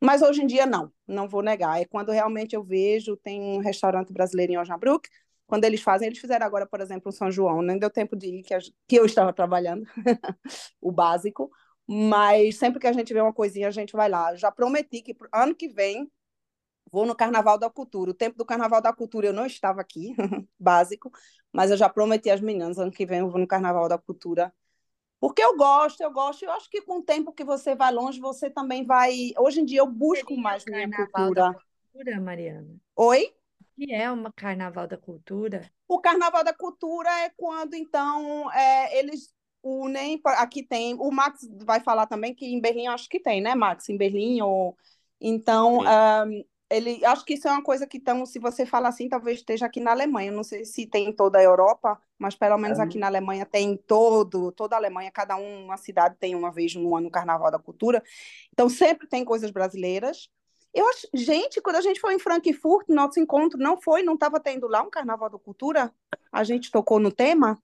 Mas 0.00 0.22
hoje 0.22 0.42
em 0.42 0.46
dia 0.46 0.64
não, 0.64 0.90
não 1.06 1.28
vou 1.28 1.42
negar. 1.42 1.78
É 1.78 1.84
quando 1.84 2.10
realmente 2.10 2.56
eu 2.56 2.64
vejo, 2.64 3.18
tem 3.18 3.38
um 3.38 3.58
restaurante 3.58 4.10
brasileiro 4.14 4.52
em 4.52 4.58
Osnabrück, 4.58 5.10
quando 5.46 5.64
eles 5.64 5.82
fazem, 5.82 6.06
eles 6.08 6.18
fizeram 6.18 6.46
agora, 6.46 6.66
por 6.66 6.80
exemplo, 6.80 7.10
o 7.10 7.12
São 7.12 7.30
João, 7.30 7.60
nem 7.60 7.78
deu 7.78 7.90
tempo 7.90 8.16
de 8.16 8.28
ir, 8.28 8.42
que, 8.42 8.54
a, 8.54 8.58
que 8.88 8.96
eu 8.96 9.04
estava 9.04 9.30
trabalhando, 9.30 9.84
o 10.80 10.90
básico, 10.90 11.50
mas 11.86 12.56
sempre 12.56 12.80
que 12.80 12.86
a 12.86 12.92
gente 12.92 13.12
vê 13.12 13.20
uma 13.20 13.34
coisinha, 13.34 13.68
a 13.68 13.72
gente 13.72 13.92
vai 13.92 14.08
lá. 14.08 14.34
Já 14.36 14.50
prometi 14.50 15.02
que 15.02 15.14
ano 15.34 15.54
que 15.54 15.68
vem 15.68 16.10
vou 16.90 17.06
no 17.06 17.14
Carnaval 17.14 17.58
da 17.58 17.70
Cultura. 17.70 18.10
O 18.10 18.14
tempo 18.14 18.36
do 18.36 18.44
Carnaval 18.44 18.80
da 18.80 18.92
Cultura 18.92 19.28
eu 19.28 19.32
não 19.32 19.46
estava 19.46 19.80
aqui, 19.80 20.14
básico, 20.58 21.10
mas 21.52 21.70
eu 21.70 21.76
já 21.76 21.88
prometi 21.88 22.30
às 22.30 22.40
meninas, 22.40 22.78
ano 22.78 22.90
que 22.90 23.06
vem 23.06 23.20
eu 23.20 23.30
vou 23.30 23.40
no 23.40 23.46
Carnaval 23.46 23.88
da 23.88 23.98
Cultura. 23.98 24.52
Porque 25.20 25.42
eu 25.42 25.54
gosto, 25.54 26.00
eu 26.00 26.10
gosto. 26.10 26.44
Eu 26.44 26.52
acho 26.52 26.68
que 26.70 26.80
com 26.80 26.98
o 26.98 27.02
tempo 27.02 27.32
que 27.32 27.44
você 27.44 27.74
vai 27.74 27.92
longe, 27.92 28.18
você 28.18 28.48
também 28.48 28.86
vai. 28.86 29.32
Hoje 29.38 29.60
em 29.60 29.64
dia 29.66 29.80
eu 29.80 29.86
busco 29.86 30.28
Seria 30.28 30.42
mais 30.42 30.64
minha 30.64 30.88
cultura. 30.88 31.52
Da 31.52 31.54
cultura, 31.92 32.20
Mariana. 32.20 32.74
Oi? 32.96 33.34
O 33.60 33.64
que 33.76 33.92
é 33.92 34.10
uma 34.10 34.32
Carnaval 34.32 34.86
da 34.86 34.96
Cultura? 34.96 35.70
O 35.86 36.00
Carnaval 36.00 36.42
da 36.42 36.54
Cultura 36.54 37.10
é 37.20 37.30
quando, 37.36 37.74
então, 37.74 38.50
é, 38.52 38.98
eles 38.98 39.34
unem. 39.62 40.18
Aqui 40.24 40.62
tem. 40.62 40.94
O 40.94 41.10
Max 41.10 41.46
vai 41.64 41.80
falar 41.80 42.06
também 42.06 42.34
que 42.34 42.46
em 42.46 42.60
Berlim, 42.60 42.86
acho 42.86 43.08
que 43.08 43.20
tem, 43.20 43.42
né, 43.42 43.54
Max? 43.54 43.90
Em 43.90 43.98
Berlim, 43.98 44.40
ou. 44.40 44.76
Então, 45.20 45.80
um, 45.80 46.44
ele, 46.70 47.04
acho 47.04 47.24
que 47.24 47.34
isso 47.34 47.48
é 47.48 47.50
uma 47.50 47.62
coisa 47.62 47.84
que, 47.86 47.98
então, 47.98 48.24
se 48.24 48.38
você 48.38 48.64
fala 48.64 48.88
assim, 48.88 49.08
talvez 49.08 49.38
esteja 49.38 49.66
aqui 49.66 49.80
na 49.80 49.90
Alemanha. 49.90 50.30
Não 50.30 50.44
sei 50.44 50.64
se 50.64 50.86
tem 50.86 51.08
em 51.08 51.12
toda 51.12 51.38
a 51.38 51.42
Europa, 51.42 52.00
mas 52.16 52.36
pelo 52.36 52.56
menos 52.56 52.78
é. 52.78 52.82
aqui 52.82 52.96
na 52.96 53.08
Alemanha 53.08 53.44
tem 53.44 53.76
todo, 53.76 54.52
toda 54.52 54.76
a 54.76 54.78
Alemanha, 54.78 55.10
cada 55.10 55.36
um, 55.36 55.64
uma 55.64 55.76
cidade 55.76 56.16
tem 56.20 56.34
uma 56.36 56.52
vez 56.52 56.74
no 56.76 56.96
ano 56.96 57.08
o 57.08 57.10
Carnaval 57.10 57.50
da 57.50 57.58
Cultura. 57.58 58.02
Então, 58.52 58.68
sempre 58.68 59.08
tem 59.08 59.24
coisas 59.24 59.50
brasileiras. 59.50 60.30
Eu 60.72 60.88
acho, 60.88 61.08
gente, 61.12 61.60
quando 61.60 61.76
a 61.76 61.80
gente 61.80 62.00
foi 62.00 62.14
em 62.14 62.20
Frankfurt, 62.20 62.88
nosso 62.88 63.18
encontro 63.18 63.58
não 63.58 63.80
foi, 63.80 64.04
não 64.04 64.14
estava 64.14 64.38
tendo 64.38 64.68
lá 64.68 64.80
um 64.80 64.90
Carnaval 64.90 65.28
da 65.28 65.38
Cultura? 65.38 65.92
A 66.30 66.44
gente 66.44 66.70
tocou 66.70 67.00
no 67.00 67.10
tema? 67.10 67.60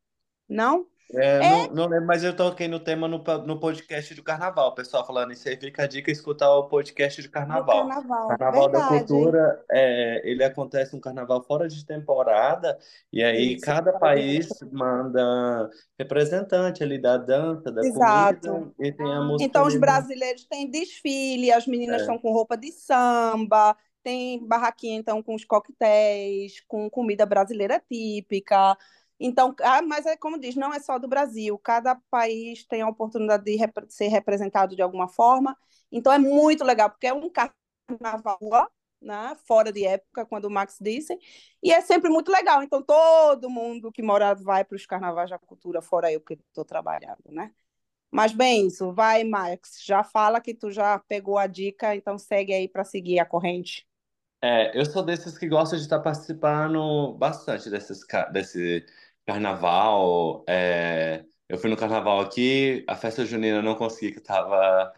Não? 0.48 0.86
É, 1.14 1.36
é... 1.36 1.50
Não, 1.50 1.66
não, 1.68 1.86
lembro, 1.86 2.06
mas 2.06 2.24
eu 2.24 2.34
toquei 2.34 2.66
no 2.66 2.80
tema 2.80 3.06
no, 3.06 3.22
no 3.46 3.60
podcast 3.60 4.12
do 4.14 4.22
Carnaval. 4.22 4.70
O 4.70 4.74
pessoal 4.74 5.06
falando 5.06 5.32
isso 5.32 5.48
aí, 5.48 5.56
fica 5.56 5.84
a 5.84 5.86
dica 5.86 6.10
escutar 6.10 6.50
o 6.50 6.64
podcast 6.64 7.22
de 7.22 7.28
Carnaval. 7.28 7.86
Carnaval, 7.86 8.28
Carnaval 8.28 8.68
da 8.68 8.88
Cultura, 8.88 9.64
é, 9.70 10.22
ele 10.28 10.42
acontece 10.42 10.96
um 10.96 11.00
carnaval 11.00 11.42
fora 11.42 11.68
de 11.68 11.84
temporada, 11.84 12.76
e 13.12 13.22
aí 13.22 13.54
isso, 13.54 13.64
cada 13.64 13.92
país 13.92 14.48
manda 14.72 15.70
representante 15.98 16.82
ali 16.82 16.98
da 16.98 17.16
dança, 17.16 17.70
da 17.70 17.82
Exato. 17.82 18.48
comida, 18.48 18.72
e 18.80 18.92
tem 18.92 19.12
a 19.12 19.20
música. 19.20 19.44
Então, 19.44 19.66
os 19.66 19.76
brasileiros 19.76 20.44
têm 20.46 20.68
desfile, 20.68 21.52
as 21.52 21.66
meninas 21.66 21.98
é. 21.98 22.00
estão 22.00 22.18
com 22.18 22.32
roupa 22.32 22.56
de 22.56 22.72
samba, 22.72 23.76
tem 24.02 24.44
barraquinha, 24.46 24.98
então, 24.98 25.22
com 25.22 25.34
os 25.34 25.44
coquetéis, 25.44 26.60
com 26.66 26.90
comida 26.90 27.24
brasileira 27.24 27.80
típica. 27.88 28.76
Então, 29.18 29.54
ah, 29.62 29.82
mas 29.82 30.04
é 30.06 30.16
como 30.16 30.38
diz, 30.38 30.54
não 30.56 30.72
é 30.72 30.78
só 30.80 30.98
do 30.98 31.08
Brasil, 31.08 31.58
cada 31.58 31.94
país 32.10 32.64
tem 32.64 32.82
a 32.82 32.88
oportunidade 32.88 33.44
de 33.44 33.56
rep 33.56 33.72
ser 33.88 34.08
representado 34.08 34.76
de 34.76 34.82
alguma 34.82 35.08
forma. 35.08 35.56
Então 35.90 36.12
é 36.12 36.18
muito 36.18 36.64
legal, 36.64 36.90
porque 36.90 37.06
é 37.06 37.14
um 37.14 37.30
carnaval 37.30 38.70
né, 39.00 39.36
fora 39.46 39.72
de 39.72 39.84
época, 39.86 40.26
quando 40.26 40.46
o 40.46 40.50
Max 40.50 40.76
disse, 40.80 41.18
e 41.62 41.72
é 41.72 41.80
sempre 41.80 42.10
muito 42.10 42.30
legal. 42.30 42.62
Então 42.62 42.82
todo 42.82 43.48
mundo 43.48 43.92
que 43.92 44.02
mora 44.02 44.34
vai 44.34 44.64
para 44.64 44.76
os 44.76 44.86
carnavais 44.86 45.30
da 45.30 45.38
cultura, 45.38 45.80
fora 45.80 46.12
eu 46.12 46.20
que 46.20 46.34
estou 46.34 46.64
trabalhando, 46.64 47.24
né? 47.30 47.52
Mas 48.10 48.32
bem, 48.32 48.68
isso, 48.68 48.92
vai, 48.92 49.24
Max, 49.24 49.82
já 49.84 50.02
fala 50.02 50.40
que 50.40 50.54
tu 50.54 50.70
já 50.70 50.98
pegou 51.00 51.38
a 51.38 51.46
dica, 51.46 51.94
então 51.94 52.16
segue 52.18 52.52
aí 52.52 52.68
para 52.68 52.84
seguir 52.84 53.18
a 53.18 53.26
corrente. 53.26 53.86
É, 54.42 54.78
eu 54.78 54.84
sou 54.84 55.02
desses 55.02 55.36
que 55.36 55.48
gostam 55.48 55.78
de 55.78 55.84
estar 55.84 55.98
participando 56.00 57.14
bastante 57.14 57.68
desses, 57.68 58.00
desse 58.32 58.86
Carnaval, 59.26 60.44
é, 60.48 61.24
eu 61.48 61.58
fui 61.58 61.68
no 61.68 61.76
carnaval 61.76 62.20
aqui, 62.20 62.84
a 62.88 62.94
festa 62.96 63.24
junina 63.26 63.58
eu 63.58 63.62
não 63.62 63.74
consegui, 63.74 64.12
que 64.14 64.20
tava, 64.20 64.92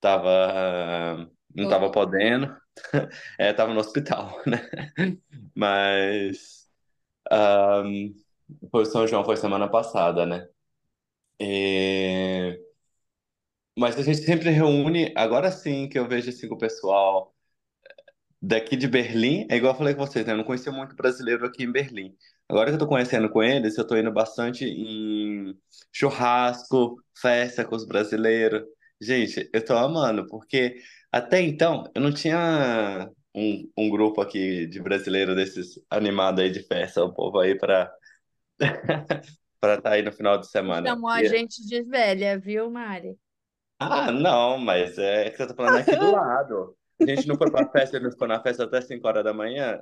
tava, 0.00 1.30
não 1.54 1.68
tava 1.68 1.90
podendo, 1.92 2.56
é, 3.38 3.52
tava 3.52 3.74
no 3.74 3.80
hospital, 3.80 4.40
né? 4.46 4.58
Mas 5.54 6.68
um, 7.32 8.14
foi 8.70 8.86
São 8.86 9.06
João, 9.08 9.24
foi 9.24 9.36
semana 9.36 9.68
passada, 9.70 10.26
né? 10.26 10.48
E... 11.40 12.60
Mas 13.78 13.96
a 13.98 14.02
gente 14.02 14.18
sempre 14.18 14.50
reúne, 14.50 15.12
agora 15.16 15.50
sim 15.50 15.88
que 15.88 15.98
eu 15.98 16.06
vejo 16.08 16.30
assim 16.30 16.48
com 16.48 16.54
o 16.54 16.58
pessoal 16.58 17.34
daqui 18.40 18.76
de 18.76 18.88
Berlim, 18.88 19.46
é 19.50 19.56
igual 19.56 19.74
eu 19.74 19.78
falei 19.78 19.94
com 19.94 20.06
vocês, 20.06 20.24
né? 20.24 20.32
Eu 20.32 20.38
não 20.38 20.44
conhecia 20.44 20.72
muito 20.72 20.96
brasileiro 20.96 21.44
aqui 21.44 21.64
em 21.64 21.72
Berlim. 21.72 22.14
Agora 22.48 22.70
que 22.70 22.74
eu 22.74 22.78
tô 22.78 22.86
conhecendo 22.86 23.28
com 23.28 23.42
eles, 23.42 23.76
eu 23.76 23.86
tô 23.86 23.96
indo 23.96 24.10
bastante 24.10 24.64
em 24.64 25.54
churrasco, 25.92 26.96
festa 27.20 27.64
com 27.64 27.76
os 27.76 27.86
brasileiros. 27.86 28.62
Gente, 29.00 29.48
eu 29.52 29.64
tô 29.64 29.76
amando, 29.76 30.26
porque 30.26 30.76
até 31.12 31.40
então 31.40 31.84
eu 31.94 32.00
não 32.00 32.12
tinha 32.12 33.10
um, 33.34 33.70
um 33.76 33.90
grupo 33.90 34.20
aqui 34.20 34.66
de 34.66 34.80
brasileiro 34.80 35.34
desses 35.34 35.80
animados 35.88 36.42
aí 36.42 36.50
de 36.50 36.62
festa, 36.62 37.04
o 37.04 37.12
povo 37.12 37.38
aí 37.38 37.56
para 37.56 37.92
para 39.60 39.74
estar 39.74 39.82
tá 39.82 39.90
aí 39.90 40.02
no 40.02 40.12
final 40.12 40.38
de 40.38 40.48
semana. 40.48 40.88
Chamou 40.88 41.10
a 41.10 41.22
gente 41.24 41.64
de 41.66 41.82
velha, 41.82 42.38
viu, 42.38 42.70
Mari? 42.70 43.16
Ah, 43.78 44.10
não, 44.10 44.58
mas 44.58 44.98
é 44.98 45.30
que 45.30 45.36
você 45.36 45.46
tá 45.46 45.54
falando 45.54 45.78
aqui 45.78 45.96
do 45.96 46.10
lado. 46.10 46.76
A 47.00 47.06
gente 47.06 47.26
não 47.26 47.36
foi 47.36 47.50
pra 47.50 47.68
festa, 47.70 47.96
ele 47.96 48.10
ficou 48.10 48.28
na 48.28 48.42
festa 48.42 48.64
até 48.64 48.80
5 48.80 49.06
horas 49.06 49.24
da 49.24 49.32
manhã. 49.32 49.80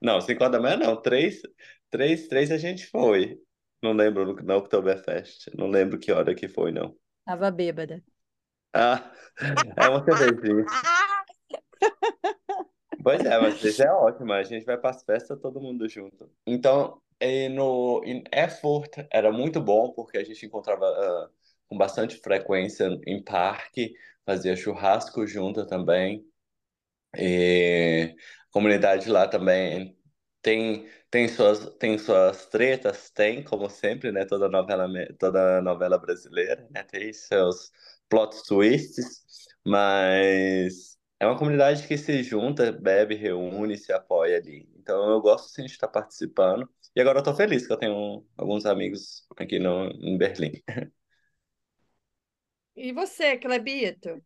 Não, 0.00 0.20
5 0.20 0.42
horas 0.42 0.52
da 0.52 0.60
manhã 0.60 0.76
não. 0.76 1.00
3, 1.00 1.42
3, 1.90 2.28
3 2.28 2.50
a 2.52 2.58
gente 2.58 2.86
foi. 2.86 3.38
Não 3.82 3.92
lembro 3.92 4.34
na 4.44 4.56
Oktoberfest. 4.56 5.50
Não 5.56 5.68
lembro 5.68 5.98
que 5.98 6.12
hora 6.12 6.34
que 6.34 6.48
foi, 6.48 6.72
não. 6.72 6.96
Tava 7.24 7.50
bêbada. 7.50 8.02
Ah, 8.72 9.12
é 9.76 9.88
uma 9.88 10.04
cervejinha. 10.04 10.64
Pois 13.02 13.24
é, 13.24 13.38
mas 13.38 13.62
isso 13.62 13.82
é 13.82 13.92
ótimo. 13.92 14.32
A 14.32 14.42
gente 14.42 14.64
vai 14.64 14.78
para 14.78 14.90
as 14.90 15.02
festas 15.02 15.38
todo 15.40 15.60
mundo 15.60 15.88
junto. 15.88 16.30
Então, 16.46 17.00
e 17.20 17.48
no, 17.48 18.02
em 18.04 18.24
Erfurt 18.32 18.98
era 19.10 19.30
muito 19.30 19.60
bom 19.60 19.92
porque 19.92 20.18
a 20.18 20.24
gente 20.24 20.46
encontrava 20.46 20.86
uh, 20.86 21.30
com 21.68 21.76
bastante 21.76 22.16
frequência 22.16 22.88
em 23.06 23.22
parque, 23.22 23.94
fazia 24.26 24.56
churrasco 24.56 25.26
junto 25.26 25.66
também. 25.66 26.24
E 27.16 28.14
a 28.48 28.52
comunidade 28.52 29.08
lá 29.10 29.28
também 29.28 29.96
tem, 30.42 30.88
tem, 31.10 31.28
suas, 31.28 31.74
tem 31.76 31.96
suas 31.98 32.46
tretas, 32.46 33.10
tem, 33.10 33.42
como 33.44 33.68
sempre, 33.70 34.10
né? 34.12 34.24
Toda 34.24 34.48
novela, 34.48 34.88
toda 35.18 35.60
novela 35.62 35.98
brasileira, 35.98 36.66
né? 36.70 36.82
Tem 36.84 37.12
seus 37.12 37.70
plot 38.08 38.36
twists, 38.46 39.22
mas 39.64 40.98
é 41.20 41.26
uma 41.26 41.38
comunidade 41.38 41.86
que 41.86 41.96
se 41.96 42.22
junta, 42.22 42.72
bebe, 42.72 43.14
reúne, 43.14 43.76
se 43.78 43.92
apoia 43.92 44.38
ali. 44.38 44.68
Então 44.76 45.10
eu 45.10 45.20
gosto 45.20 45.48
sim 45.50 45.64
de 45.64 45.70
estar 45.72 45.88
participando. 45.88 46.68
E 46.94 47.00
agora 47.00 47.18
eu 47.20 47.22
tô 47.22 47.34
feliz 47.34 47.66
que 47.66 47.72
eu 47.72 47.76
tenho 47.78 48.24
alguns 48.36 48.66
amigos 48.66 49.24
aqui 49.36 49.58
no, 49.58 49.86
em 49.90 50.16
Berlim. 50.18 50.52
E 52.76 52.92
você, 52.92 53.36
Clebito? 53.36 54.22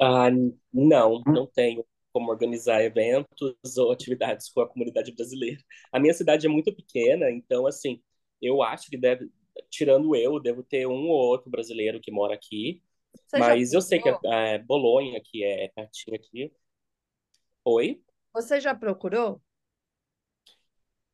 Ah, 0.00 0.28
não, 0.72 1.22
não 1.26 1.46
tenho 1.46 1.84
como 2.12 2.30
organizar 2.30 2.82
eventos 2.82 3.76
ou 3.76 3.92
atividades 3.92 4.48
com 4.48 4.60
a 4.60 4.68
comunidade 4.68 5.12
brasileira. 5.12 5.60
A 5.92 5.98
minha 6.00 6.14
cidade 6.14 6.46
é 6.46 6.48
muito 6.48 6.74
pequena, 6.74 7.30
então, 7.30 7.66
assim, 7.66 8.02
eu 8.40 8.62
acho 8.62 8.88
que 8.90 8.96
deve, 8.96 9.28
tirando 9.70 10.14
eu, 10.16 10.40
devo 10.40 10.62
ter 10.62 10.86
um 10.86 11.08
ou 11.08 11.16
outro 11.30 11.50
brasileiro 11.50 12.00
que 12.00 12.10
mora 12.12 12.34
aqui. 12.34 12.82
Você 13.26 13.38
mas 13.38 13.72
eu 13.72 13.80
sei 13.82 14.00
que 14.00 14.08
a, 14.10 14.20
a 14.56 14.58
Bolonha, 14.60 15.20
que 15.24 15.44
é 15.44 15.68
pertinho 15.70 16.16
aqui. 16.16 16.52
Oi? 17.64 18.00
Você 18.32 18.58
já 18.60 18.74
procurou? 18.74 19.42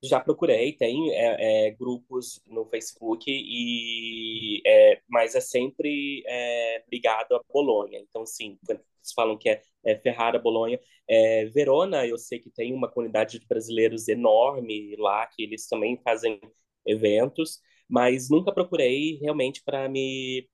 Já 0.05 0.21
procurei, 0.21 0.73
tem 0.75 1.13
é, 1.13 1.69
é, 1.69 1.71
grupos 1.71 2.39
no 2.47 2.67
Facebook, 2.67 3.25
e 3.27 4.61
é, 4.67 5.01
mas 5.09 5.35
é 5.35 5.41
sempre 5.41 6.23
é, 6.27 6.85
ligado 6.93 7.35
a 7.35 7.43
Bolonha. 7.51 7.99
Então, 8.01 8.27
sim, 8.27 8.59
eles 8.69 8.83
falam 9.15 9.39
que 9.39 9.49
é, 9.49 9.63
é 9.85 9.97
Ferrara, 9.97 10.39
Bolonha. 10.39 10.79
É, 11.09 11.47
Verona, 11.47 12.07
eu 12.07 12.19
sei 12.19 12.39
que 12.39 12.51
tem 12.51 12.75
uma 12.75 12.91
comunidade 12.91 13.39
de 13.39 13.47
brasileiros 13.47 14.07
enorme 14.09 14.95
lá, 14.99 15.27
que 15.27 15.43
eles 15.43 15.67
também 15.67 15.99
fazem 16.05 16.39
eventos, 16.87 17.61
mas 17.89 18.29
nunca 18.29 18.53
procurei 18.53 19.19
realmente 19.23 19.63
para 19.65 19.89
me 19.89 20.47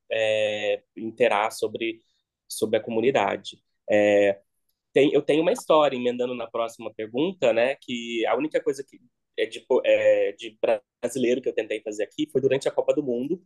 interar 0.96 1.50
sobre, 1.52 2.00
sobre 2.48 2.76
a 2.76 2.82
comunidade. 2.82 3.60
Tem, 4.92 5.12
eu 5.12 5.22
tenho 5.22 5.42
uma 5.42 5.52
história, 5.52 5.96
emendando 5.96 6.34
na 6.34 6.48
próxima 6.48 6.92
pergunta, 6.92 7.52
né, 7.52 7.76
que 7.76 8.26
a 8.26 8.36
única 8.36 8.60
coisa 8.62 8.84
que 8.84 8.98
de, 9.46 9.64
é, 9.84 10.32
de 10.32 10.58
brasileiro 11.02 11.40
que 11.40 11.48
eu 11.48 11.54
tentei 11.54 11.80
fazer 11.82 12.04
aqui 12.04 12.28
foi 12.30 12.40
durante 12.40 12.68
a 12.68 12.72
Copa 12.72 12.94
do 12.94 13.02
Mundo, 13.02 13.42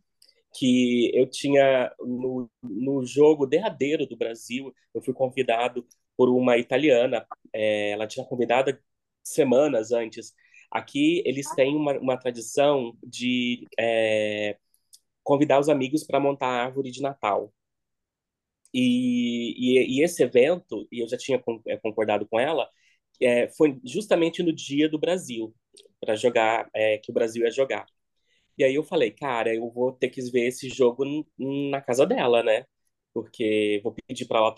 que 0.57 1.11
eu 1.13 1.29
tinha 1.29 1.93
no, 1.99 2.49
no 2.63 3.05
jogo 3.05 3.45
derradeiro 3.45 4.05
do 4.07 4.17
Brasil, 4.17 4.73
eu 4.93 5.01
fui 5.01 5.13
convidado 5.13 5.85
por 6.17 6.29
uma 6.29 6.57
italiana, 6.57 7.27
é, 7.53 7.91
ela 7.91 8.07
tinha 8.07 8.25
convidado 8.25 8.77
semanas 9.23 9.91
antes. 9.91 10.33
Aqui 10.71 11.21
eles 11.25 11.47
têm 11.55 11.75
uma, 11.75 11.93
uma 11.99 12.17
tradição 12.17 12.97
de 13.03 13.67
é, 13.79 14.57
convidar 15.23 15.59
os 15.59 15.69
amigos 15.69 16.03
para 16.03 16.19
montar 16.19 16.47
a 16.47 16.63
árvore 16.65 16.91
de 16.91 17.01
Natal. 17.01 17.53
E, 18.73 19.55
e, 19.57 19.99
e, 19.99 20.03
esse 20.03 20.21
evento, 20.23 20.87
e 20.91 20.99
eu 20.99 21.07
já 21.07 21.17
tinha 21.17 21.41
é, 21.67 21.77
concordado 21.77 22.27
com 22.27 22.39
ela, 22.39 22.69
é, 23.21 23.47
foi 23.49 23.79
justamente 23.83 24.43
no 24.43 24.53
dia 24.53 24.89
do 24.89 24.99
Brasil, 24.99 25.53
para 26.05 26.15
jogar, 26.15 26.69
é, 26.75 26.97
que 26.99 27.11
o 27.11 27.13
Brasil 27.13 27.43
ia 27.45 27.51
jogar. 27.51 27.85
E 28.57 28.63
aí 28.63 28.75
eu 28.75 28.83
falei, 28.83 29.11
cara, 29.11 29.53
eu 29.55 29.69
vou 29.71 29.91
ter 29.93 30.09
que 30.09 30.21
ver 30.31 30.47
esse 30.47 30.69
jogo 30.69 31.03
na 31.37 31.81
casa 31.81 32.05
dela, 32.05 32.43
né? 32.43 32.65
Porque 33.13 33.81
vou 33.83 33.93
pedir 34.07 34.25
para 34.27 34.39
ela 34.39 34.53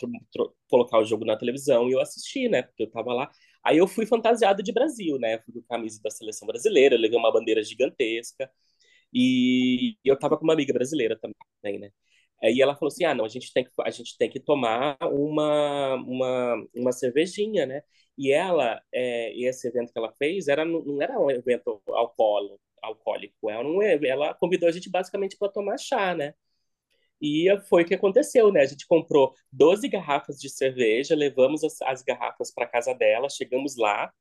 colocar 0.69 0.99
o 0.99 1.05
jogo 1.05 1.25
na 1.25 1.37
televisão 1.37 1.89
e 1.89 1.93
eu 1.93 2.01
assisti, 2.01 2.49
né? 2.49 2.63
Porque 2.63 2.83
eu 2.83 2.91
tava 2.91 3.13
lá. 3.13 3.31
Aí 3.63 3.77
eu 3.77 3.87
fui 3.87 4.05
fantasiado 4.05 4.63
de 4.63 4.71
Brasil, 4.73 5.19
né? 5.19 5.39
Fui 5.39 5.53
com 5.53 5.61
camisa 5.63 5.99
da 6.03 6.11
seleção 6.11 6.47
brasileira, 6.47 6.97
levei 6.97 7.17
uma 7.19 7.31
bandeira 7.31 7.63
gigantesca. 7.63 8.49
E 9.13 9.97
eu 10.03 10.17
tava 10.19 10.37
com 10.37 10.43
uma 10.43 10.53
amiga 10.53 10.73
brasileira 10.73 11.17
também, 11.19 11.79
né? 11.79 11.91
Aí 12.43 12.61
ela 12.61 12.75
falou 12.75 12.89
assim: 12.89 13.05
ah, 13.05 13.15
não, 13.15 13.25
a 13.25 13.29
gente 13.29 13.51
tem 13.53 13.63
que, 13.65 13.71
a 13.81 13.89
gente 13.91 14.17
tem 14.17 14.29
que 14.29 14.39
tomar 14.39 14.97
uma, 15.03 15.95
uma, 15.95 16.55
uma 16.75 16.91
cervejinha, 16.91 17.65
né? 17.65 17.81
E 18.17 18.31
ela, 18.31 18.81
é, 18.91 19.37
esse 19.39 19.67
evento 19.67 19.93
que 19.93 19.99
ela 19.99 20.11
fez, 20.17 20.47
era, 20.47 20.65
não 20.65 21.01
era 21.01 21.19
um 21.19 21.29
evento 21.29 21.81
alcoólico, 21.87 22.59
alcoólico. 22.81 23.49
Ela, 23.49 23.63
não, 23.63 23.81
é, 23.81 23.99
ela 24.05 24.33
convidou 24.33 24.67
a 24.69 24.71
gente 24.71 24.89
basicamente 24.89 25.37
para 25.37 25.49
tomar 25.51 25.77
chá, 25.77 26.15
né? 26.15 26.33
E 27.21 27.47
foi 27.69 27.83
o 27.83 27.85
que 27.85 27.95
aconteceu, 27.95 28.51
né? 28.51 28.61
A 28.61 28.65
gente 28.65 28.87
comprou 28.87 29.33
12 29.51 29.87
garrafas 29.89 30.39
de 30.39 30.49
cerveja, 30.49 31.15
levamos 31.15 31.63
as, 31.63 31.81
as 31.81 32.03
garrafas 32.03 32.51
para 32.53 32.67
casa 32.67 32.93
dela, 32.93 33.29
chegamos 33.29 33.75
lá 33.77 34.11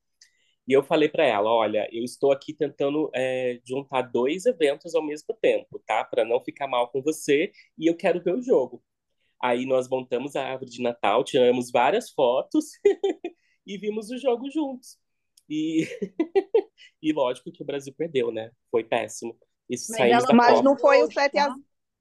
e 0.67 0.73
eu 0.73 0.83
falei 0.83 1.09
para 1.09 1.25
ela: 1.25 1.51
olha, 1.53 1.89
eu 1.93 2.05
estou 2.05 2.33
aqui 2.33 2.53
tentando 2.53 3.11
é, 3.15 3.61
juntar 3.65 4.03
dois 4.03 4.47
eventos 4.47 4.95
ao 4.95 5.03
mesmo 5.05 5.35
tempo, 5.41 5.81
tá? 5.87 6.05
Para 6.05 6.25
não 6.25 6.41
ficar 6.43 6.67
mal 6.67 6.89
com 6.91 7.03
você 7.03 7.53
e 7.79 7.87
eu 7.87 7.97
quero 7.97 8.23
ver 8.23 8.35
o 8.35 8.43
jogo. 8.43 8.83
Aí 9.41 9.67
nós 9.67 9.89
montamos 9.89 10.35
a 10.37 10.45
árvore 10.45 10.71
de 10.71 10.83
Natal, 10.83 11.23
tiramos 11.25 11.71
várias 11.71 12.11
fotos 12.11 12.67
e 13.67 13.77
vimos 13.77 14.11
o 14.11 14.19
jogo 14.19 14.51
juntos. 14.51 14.99
E, 15.49 15.87
e 17.03 17.13
lógico 17.13 17.51
que 17.51 17.63
o 17.63 17.67
Brasil 17.67 17.93
perdeu, 17.97 18.31
né? 18.31 18.51
Foi 18.71 18.85
péssimo. 18.85 19.37
Isso 19.69 19.93
mas 19.93 20.13
ela... 20.13 20.33
mas 20.33 20.63
não 20.63 20.79
foi 20.79 21.03
o 21.03 21.11
7 21.11 21.39
a... 21.39 21.55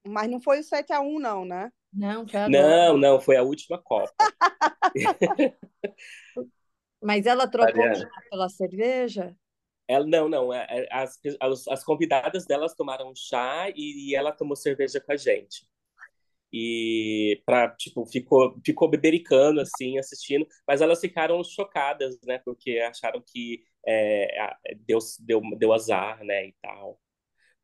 Mas 0.08 0.30
não 0.30 0.40
foi 0.40 0.60
o 0.60 0.64
7 0.64 0.94
a 0.94 1.02
1 1.02 1.20
não, 1.20 1.46
né? 1.46 1.72
Não, 1.92 2.28
foi 2.28 2.48
Não, 2.50 2.98
não, 2.98 3.20
foi 3.20 3.38
a 3.38 3.44
última 3.44 3.82
Copa. 3.82 4.14
mas 7.02 7.26
ela 7.26 7.48
trocou 7.48 7.84
pela 8.30 8.50
cerveja? 8.50 9.36
Ela, 9.88 10.06
não, 10.06 10.28
não. 10.28 10.54
É, 10.54 10.68
é, 10.70 10.88
as, 10.92 11.20
as, 11.40 11.68
as 11.68 11.84
convidadas 11.84 12.46
delas 12.46 12.76
tomaram 12.76 13.14
chá 13.16 13.70
e, 13.70 14.10
e 14.10 14.16
ela 14.16 14.32
tomou 14.32 14.56
cerveja 14.56 15.00
com 15.00 15.12
a 15.12 15.18
gente 15.18 15.66
e 16.52 17.42
para 17.46 17.70
tipo 17.76 18.06
ficou 18.06 18.60
ficou 18.64 18.90
bebericando 18.90 19.62
assim 19.62 19.98
assistindo 19.98 20.48
mas 20.68 20.82
elas 20.82 21.00
ficaram 21.00 21.44
chocadas 21.44 22.18
né 22.24 22.40
porque 22.46 22.80
acharam 22.80 23.22
que 23.26 23.64
é, 23.86 24.54
deu, 24.86 25.00
deu 25.20 25.42
deu 25.58 25.74
azar 25.74 26.24
né 26.24 26.48
e 26.48 26.56
tal 26.62 27.00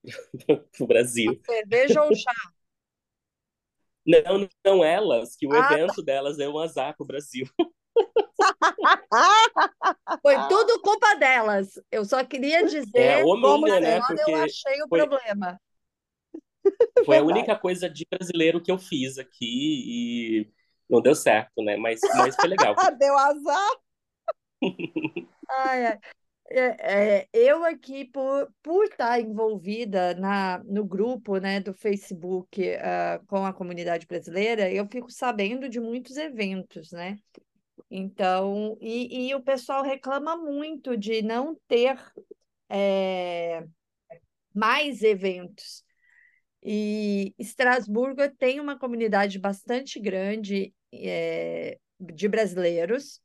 pro 0.78 0.88
Brasil 0.88 1.40
cerveja 1.46 2.04
ou 2.04 2.16
chá 2.16 2.34
não 4.06 4.50
não 4.66 4.84
elas 4.84 5.36
que 5.36 5.48
o 5.48 5.54
ah, 5.54 5.68
tá. 5.68 5.74
evento 5.74 5.96
tá. 5.96 6.02
delas 6.02 6.38
deu 6.38 6.52
um 6.52 6.60
azar 6.60 6.96
pro 6.96 7.06
Brasil 7.06 7.48
Foi 10.22 10.36
tudo 10.48 10.80
culpa 10.82 11.16
delas. 11.16 11.80
Eu 11.92 12.06
só 12.06 12.24
queria 12.24 12.66
dizer 12.66 13.00
é, 13.00 13.22
como 13.22 13.68
né? 13.68 14.00
Eu 14.28 14.36
achei 14.38 14.82
o 14.82 14.88
foi... 14.88 15.00
problema. 15.00 15.60
Foi 17.06 17.18
a 17.18 17.24
única 17.24 17.56
coisa 17.58 17.90
de 17.90 18.06
brasileiro 18.10 18.62
que 18.62 18.72
eu 18.72 18.78
fiz 18.78 19.18
aqui 19.18 19.84
e 19.86 20.52
não 20.90 21.02
deu 21.02 21.16
certo, 21.16 21.64
né? 21.64 21.78
Mas, 21.78 22.00
mas 22.18 22.36
foi 22.36 22.50
legal. 22.50 22.76
deu 23.00 23.18
azar. 23.18 23.72
ai, 25.50 25.86
ai. 25.86 26.00
É, 26.54 27.20
é, 27.22 27.28
eu 27.32 27.64
aqui, 27.64 28.04
por, 28.04 28.54
por 28.62 28.84
estar 28.84 29.22
envolvida 29.22 30.14
na, 30.16 30.62
no 30.66 30.84
grupo 30.84 31.38
né, 31.38 31.62
do 31.62 31.74
Facebook 31.74 32.62
uh, 32.62 33.26
com 33.26 33.46
a 33.46 33.54
comunidade 33.54 34.06
brasileira, 34.06 34.70
eu 34.70 34.86
fico 34.86 35.10
sabendo 35.10 35.70
de 35.70 35.80
muitos 35.80 36.18
eventos, 36.18 36.92
né? 36.92 37.18
Então, 37.90 38.78
e, 38.82 39.30
e 39.30 39.36
o 39.36 39.42
pessoal 39.42 39.82
reclama 39.82 40.36
muito 40.36 40.98
de 40.98 41.22
não 41.22 41.56
ter 41.70 41.98
é, 42.70 43.66
mais 44.54 45.04
eventos. 45.04 45.86
E 46.64 47.34
Estrasburgo 47.40 48.30
tem 48.38 48.60
uma 48.60 48.78
comunidade 48.78 49.40
bastante 49.40 50.00
grande 50.00 50.74
é, 50.94 51.80
de 52.00 52.28
brasileiros. 52.28 53.20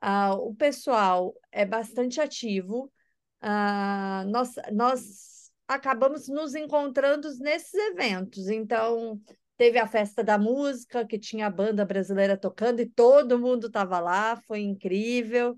Ah, 0.00 0.34
o 0.34 0.54
pessoal 0.54 1.34
é 1.50 1.64
bastante 1.64 2.20
ativo. 2.20 2.92
Ah, 3.40 4.24
nós, 4.28 4.54
nós 4.72 5.50
acabamos 5.66 6.28
nos 6.28 6.54
encontrando 6.54 7.28
nesses 7.38 7.74
eventos. 7.74 8.48
Então, 8.48 9.20
teve 9.56 9.78
a 9.78 9.86
festa 9.86 10.22
da 10.22 10.38
música, 10.38 11.04
que 11.04 11.18
tinha 11.18 11.46
a 11.46 11.50
banda 11.50 11.84
brasileira 11.84 12.36
tocando 12.36 12.80
e 12.80 12.86
todo 12.86 13.38
mundo 13.38 13.66
estava 13.66 13.98
lá, 13.98 14.36
foi 14.46 14.60
incrível 14.60 15.56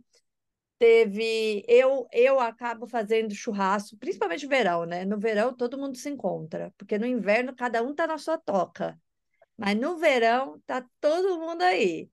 teve 0.79 1.65
eu 1.69 2.09
eu 2.13 2.41
acabo 2.41 2.87
fazendo 2.87 3.35
churrasco, 3.35 3.97
principalmente 3.99 4.45
no 4.45 4.51
verão, 4.51 4.85
né? 4.87 5.05
No 5.05 5.19
verão 5.19 5.55
todo 5.55 5.79
mundo 5.79 5.97
se 5.97 6.09
encontra, 6.11 6.73
porque 6.79 6.99
no 6.99 7.07
inverno 7.07 7.55
cada 7.55 7.83
um 7.83 7.95
tá 7.95 8.07
na 8.07 8.19
sua 8.19 8.39
toca. 8.39 8.99
Mas 9.57 9.77
no 9.79 9.97
verão 9.99 10.61
tá 10.67 10.85
todo 11.01 11.39
mundo 11.41 11.63
aí. 11.63 12.11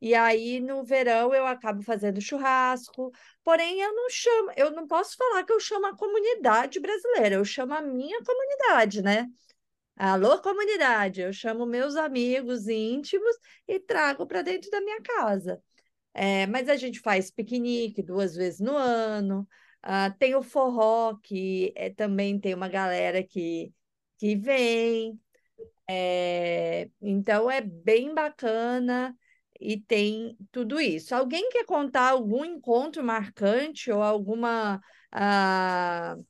E 0.00 0.14
aí, 0.14 0.60
no 0.60 0.84
verão, 0.84 1.34
eu 1.34 1.46
acabo 1.46 1.82
fazendo 1.82 2.20
churrasco. 2.20 3.10
Porém, 3.42 3.80
eu 3.80 3.94
não 3.94 4.10
chamo, 4.10 4.52
eu 4.56 4.70
não 4.70 4.86
posso 4.86 5.16
falar 5.16 5.44
que 5.44 5.52
eu 5.52 5.60
chamo 5.60 5.86
a 5.86 5.96
comunidade 5.96 6.78
brasileira, 6.80 7.36
eu 7.36 7.44
chamo 7.44 7.74
a 7.74 7.80
minha 7.82 8.22
comunidade, 8.22 9.02
né? 9.02 9.26
Alô, 9.96 10.40
comunidade, 10.42 11.20
eu 11.22 11.32
chamo 11.32 11.66
meus 11.66 11.96
amigos 11.96 12.68
íntimos 12.68 13.36
e 13.68 13.80
trago 13.80 14.26
para 14.26 14.42
dentro 14.42 14.70
da 14.70 14.80
minha 14.80 15.00
casa. 15.02 15.62
É, 16.18 16.46
mas 16.46 16.68
a 16.70 16.76
gente 16.76 16.98
faz 17.00 17.30
piquenique 17.30 18.02
duas 18.02 18.34
vezes 18.34 18.58
no 18.58 18.74
ano. 18.74 19.46
Uh, 19.84 20.16
tem 20.18 20.34
o 20.34 20.42
forró, 20.42 21.14
que 21.22 21.72
é, 21.76 21.90
também 21.90 22.40
tem 22.40 22.54
uma 22.54 22.68
galera 22.68 23.22
que, 23.22 23.72
que 24.18 24.34
vem. 24.34 25.20
É, 25.88 26.88
então 27.02 27.50
é 27.50 27.60
bem 27.60 28.14
bacana 28.14 29.14
e 29.60 29.78
tem 29.78 30.36
tudo 30.50 30.80
isso. 30.80 31.14
Alguém 31.14 31.50
quer 31.50 31.66
contar 31.66 32.10
algum 32.10 32.44
encontro 32.44 33.04
marcante 33.04 33.92
ou 33.92 34.02
alguma 34.02 34.76
uh, 35.14 36.26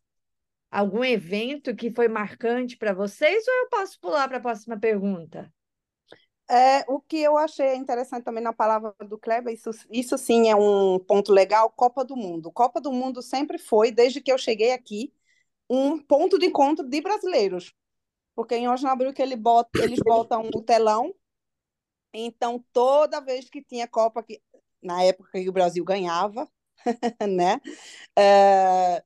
algum 0.70 1.04
evento 1.04 1.76
que 1.76 1.92
foi 1.92 2.08
marcante 2.08 2.76
para 2.76 2.92
vocês 2.92 3.46
ou 3.46 3.54
eu 3.54 3.68
posso 3.70 4.00
pular 4.00 4.28
para 4.28 4.38
a 4.38 4.42
próxima 4.42 4.78
pergunta? 4.78 5.52
É, 6.48 6.84
o 6.88 7.00
que 7.00 7.18
eu 7.20 7.36
achei 7.36 7.74
interessante 7.74 8.22
também 8.24 8.42
na 8.42 8.52
palavra 8.52 8.94
do 9.08 9.18
Kleber, 9.18 9.52
isso, 9.52 9.70
isso 9.90 10.16
sim 10.16 10.48
é 10.48 10.54
um 10.54 10.98
ponto 10.98 11.32
legal, 11.32 11.68
Copa 11.70 12.04
do 12.04 12.16
Mundo. 12.16 12.52
Copa 12.52 12.80
do 12.80 12.92
Mundo 12.92 13.20
sempre 13.20 13.58
foi, 13.58 13.90
desde 13.90 14.20
que 14.20 14.30
eu 14.30 14.38
cheguei 14.38 14.70
aqui, 14.72 15.12
um 15.70 15.98
ponto 16.00 16.38
de 16.38 16.46
encontro 16.46 16.86
de 16.88 17.00
brasileiros. 17.00 17.74
Porque 18.34 18.56
em 18.56 18.68
Osnabrück 18.68 19.20
ele 19.22 19.36
bota, 19.36 19.70
eles 19.84 20.00
botam 20.00 20.50
o 20.54 20.62
telão, 20.62 21.14
então 22.12 22.64
toda 22.72 23.20
vez 23.20 23.48
que 23.50 23.62
tinha 23.62 23.86
Copa, 23.86 24.22
que, 24.22 24.40
na 24.82 25.02
época 25.02 25.30
que 25.32 25.48
o 25.48 25.52
Brasil 25.52 25.84
ganhava, 25.84 26.48
né? 27.28 27.60
É, 28.18 29.02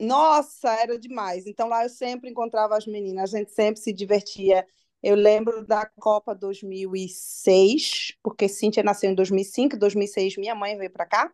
nossa, 0.00 0.70
era 0.74 0.98
demais. 0.98 1.46
Então 1.46 1.68
lá 1.68 1.84
eu 1.84 1.90
sempre 1.90 2.30
encontrava 2.30 2.76
as 2.76 2.86
meninas, 2.86 3.34
a 3.34 3.38
gente 3.38 3.52
sempre 3.52 3.80
se 3.80 3.92
divertia. 3.92 4.66
Eu 5.04 5.16
lembro 5.16 5.66
da 5.66 5.84
Copa 6.00 6.34
2006, 6.34 8.16
porque 8.22 8.48
Cíntia 8.48 8.82
nasceu 8.82 9.10
em 9.10 9.14
2005, 9.14 9.76
2006 9.76 10.38
minha 10.38 10.54
mãe 10.54 10.78
veio 10.78 10.90
para 10.90 11.04
cá 11.04 11.30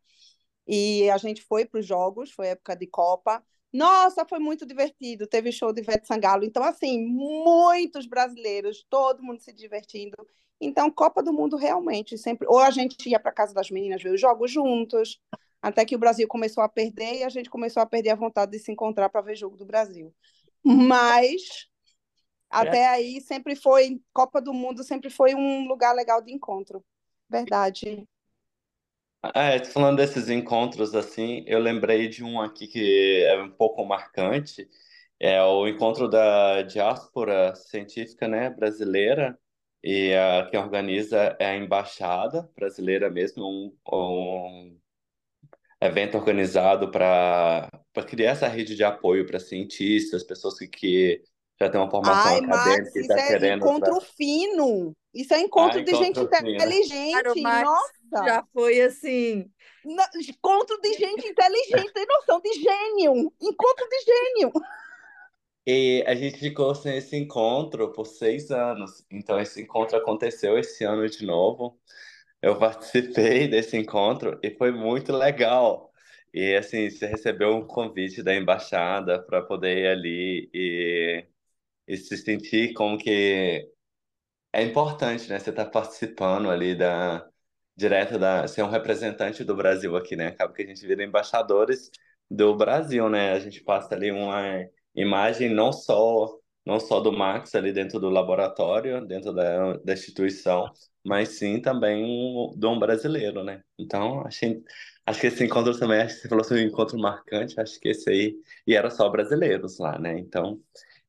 e 0.66 1.08
a 1.08 1.16
gente 1.16 1.40
foi 1.40 1.64
para 1.64 1.78
os 1.78 1.86
jogos, 1.86 2.32
foi 2.32 2.48
época 2.48 2.74
de 2.74 2.88
Copa. 2.88 3.40
Nossa, 3.72 4.26
foi 4.26 4.40
muito 4.40 4.66
divertido. 4.66 5.24
Teve 5.24 5.52
show 5.52 5.72
de 5.72 5.82
Ivete 5.82 6.08
Sangalo. 6.08 6.42
Então, 6.42 6.64
assim, 6.64 7.00
muitos 7.06 8.06
brasileiros, 8.08 8.84
todo 8.90 9.22
mundo 9.22 9.38
se 9.40 9.52
divertindo. 9.52 10.16
Então, 10.60 10.90
Copa 10.90 11.22
do 11.22 11.32
Mundo 11.32 11.56
realmente 11.56 12.18
sempre. 12.18 12.48
Ou 12.48 12.58
a 12.58 12.70
gente 12.72 13.08
ia 13.08 13.20
para 13.20 13.30
casa 13.30 13.54
das 13.54 13.70
meninas 13.70 14.02
ver 14.02 14.12
os 14.12 14.20
jogos 14.20 14.50
juntos, 14.50 15.20
até 15.62 15.84
que 15.84 15.94
o 15.94 15.98
Brasil 15.98 16.26
começou 16.26 16.64
a 16.64 16.68
perder 16.68 17.18
e 17.18 17.22
a 17.22 17.28
gente 17.28 17.48
começou 17.48 17.80
a 17.80 17.86
perder 17.86 18.10
a 18.10 18.16
vontade 18.16 18.50
de 18.50 18.58
se 18.58 18.72
encontrar 18.72 19.08
para 19.10 19.20
ver 19.20 19.36
jogo 19.36 19.56
do 19.56 19.64
Brasil. 19.64 20.12
Mas 20.64 21.69
até 22.50 22.80
é. 22.80 22.88
aí 22.88 23.20
sempre 23.20 23.54
foi 23.54 24.00
Copa 24.12 24.40
do 24.40 24.52
Mundo 24.52 24.82
sempre 24.82 25.08
foi 25.08 25.34
um 25.34 25.66
lugar 25.66 25.94
legal 25.94 26.20
de 26.20 26.32
encontro. 26.32 26.84
Verdade. 27.28 28.06
É, 29.34 29.62
falando 29.66 29.98
desses 29.98 30.28
encontros 30.28 30.94
assim, 30.94 31.44
eu 31.46 31.58
lembrei 31.58 32.08
de 32.08 32.24
um 32.24 32.40
aqui 32.40 32.66
que 32.66 33.22
é 33.24 33.40
um 33.40 33.50
pouco 33.50 33.84
marcante, 33.84 34.68
é 35.18 35.42
o 35.42 35.68
encontro 35.68 36.08
da 36.08 36.62
diáspora 36.62 37.54
científica, 37.54 38.26
né, 38.26 38.48
brasileira, 38.48 39.38
e 39.82 40.14
a, 40.14 40.48
quem 40.50 40.58
organiza 40.58 41.36
é 41.38 41.46
a 41.46 41.56
embaixada 41.56 42.50
brasileira 42.56 43.10
mesmo, 43.10 43.44
um, 43.44 43.76
um 43.92 44.80
evento 45.80 46.16
organizado 46.16 46.90
para 46.90 47.70
criar 48.06 48.32
essa 48.32 48.48
rede 48.48 48.74
de 48.74 48.84
apoio 48.84 49.26
para 49.26 49.38
cientistas, 49.38 50.24
pessoas 50.24 50.58
que, 50.58 50.66
que 50.68 51.22
já 51.60 51.68
têm 51.68 51.80
uma 51.80 51.90
formação 51.90 52.32
Ai, 52.32 52.38
acadêmica 52.38 52.82
Max, 52.82 52.96
e 52.96 53.00
está 53.00 53.26
querendo. 53.26 53.44
É 53.44 53.56
encontro 53.56 53.96
pra... 53.96 54.00
fino. 54.00 54.96
Isso 55.12 55.34
é 55.34 55.40
encontro 55.40 55.80
ah, 55.80 55.82
de 55.82 55.94
gente 55.94 56.20
fino. 56.20 56.50
inteligente. 56.50 57.42
Claro, 57.42 57.64
Nossa! 57.64 58.24
Já 58.24 58.44
foi 58.52 58.80
assim. 58.80 59.50
encontro 59.84 60.80
de 60.80 60.94
gente 60.94 61.26
inteligente, 61.26 61.92
tem 61.92 62.06
noção 62.06 62.40
de 62.40 62.52
gênio. 62.52 63.32
Encontro 63.40 63.88
de 63.88 64.04
gênio. 64.04 64.52
E 65.66 66.04
a 66.06 66.14
gente 66.14 66.38
ficou 66.38 66.74
sem 66.74 66.96
esse 66.96 67.16
encontro 67.16 67.92
por 67.92 68.06
seis 68.06 68.50
anos. 68.50 69.04
Então, 69.10 69.38
esse 69.38 69.60
encontro 69.60 69.96
aconteceu 69.96 70.58
esse 70.58 70.84
ano 70.84 71.08
de 71.08 71.24
novo 71.24 71.78
eu 72.42 72.58
participei 72.58 73.48
desse 73.48 73.76
encontro 73.76 74.38
e 74.42 74.50
foi 74.50 74.70
muito 74.72 75.12
legal. 75.12 75.92
E 76.32 76.54
assim, 76.56 76.88
você 76.90 77.06
recebeu 77.06 77.50
um 77.56 77.66
convite 77.66 78.22
da 78.22 78.34
embaixada 78.34 79.22
para 79.22 79.42
poder 79.42 79.78
ir 79.78 79.86
ali 79.88 80.50
e, 80.54 81.24
e 81.92 81.96
se 81.96 82.16
sentir 82.16 82.72
como 82.74 82.98
que 82.98 83.68
é 84.52 84.62
importante, 84.62 85.28
né? 85.28 85.38
Você 85.38 85.52
tá 85.52 85.64
participando 85.64 86.50
ali 86.50 86.74
da 86.76 87.26
direto 87.76 88.18
da 88.18 88.46
ser 88.48 88.62
um 88.62 88.70
representante 88.70 89.44
do 89.44 89.56
Brasil 89.56 89.96
aqui, 89.96 90.16
né? 90.16 90.28
Acaba 90.28 90.52
que 90.52 90.62
a 90.62 90.66
gente 90.66 90.86
vira 90.86 91.04
embaixadores 91.04 91.90
do 92.30 92.56
Brasil, 92.56 93.08
né? 93.08 93.32
A 93.32 93.40
gente 93.40 93.62
passa 93.62 93.94
ali 93.94 94.10
uma 94.10 94.42
imagem 94.94 95.48
não 95.54 95.72
só 95.72 96.38
não 96.64 96.78
só 96.78 97.00
do 97.00 97.10
Max 97.12 97.54
ali 97.54 97.72
dentro 97.72 97.98
do 97.98 98.10
laboratório, 98.10 99.04
dentro 99.06 99.32
da, 99.32 99.76
da 99.78 99.92
instituição, 99.94 100.70
mas 101.04 101.30
sim 101.38 101.60
também 101.60 102.04
de 102.56 102.66
um 102.66 102.78
brasileiro, 102.78 103.42
né? 103.42 103.62
Então, 103.78 104.20
achei, 104.26 104.62
acho 105.06 105.20
que 105.20 105.26
esse 105.28 105.42
encontro 105.44 105.76
também, 105.78 106.00
acho 106.02 106.16
que 106.16 106.20
você 106.22 106.28
falou 106.28 106.44
sobre 106.44 106.62
um 106.64 106.66
encontro 106.68 106.98
marcante, 106.98 107.58
acho 107.60 107.80
que 107.80 107.88
esse 107.88 108.10
aí, 108.10 108.36
e 108.66 108.74
era 108.76 108.90
só 108.90 109.08
brasileiros 109.08 109.78
lá, 109.78 109.98
né? 109.98 110.18
Então, 110.18 110.60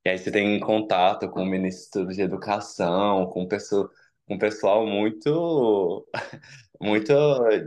e 0.03 0.09
aí 0.09 0.17
você 0.17 0.31
tem 0.31 0.59
contato 0.59 1.29
com 1.29 1.43
o 1.43 1.45
ministro 1.45 2.07
de 2.07 2.21
Educação, 2.21 3.27
com 3.27 3.47
pessoa, 3.47 3.89
com 4.27 4.37
pessoal 4.37 4.85
muito, 4.85 6.07
muito 6.81 7.13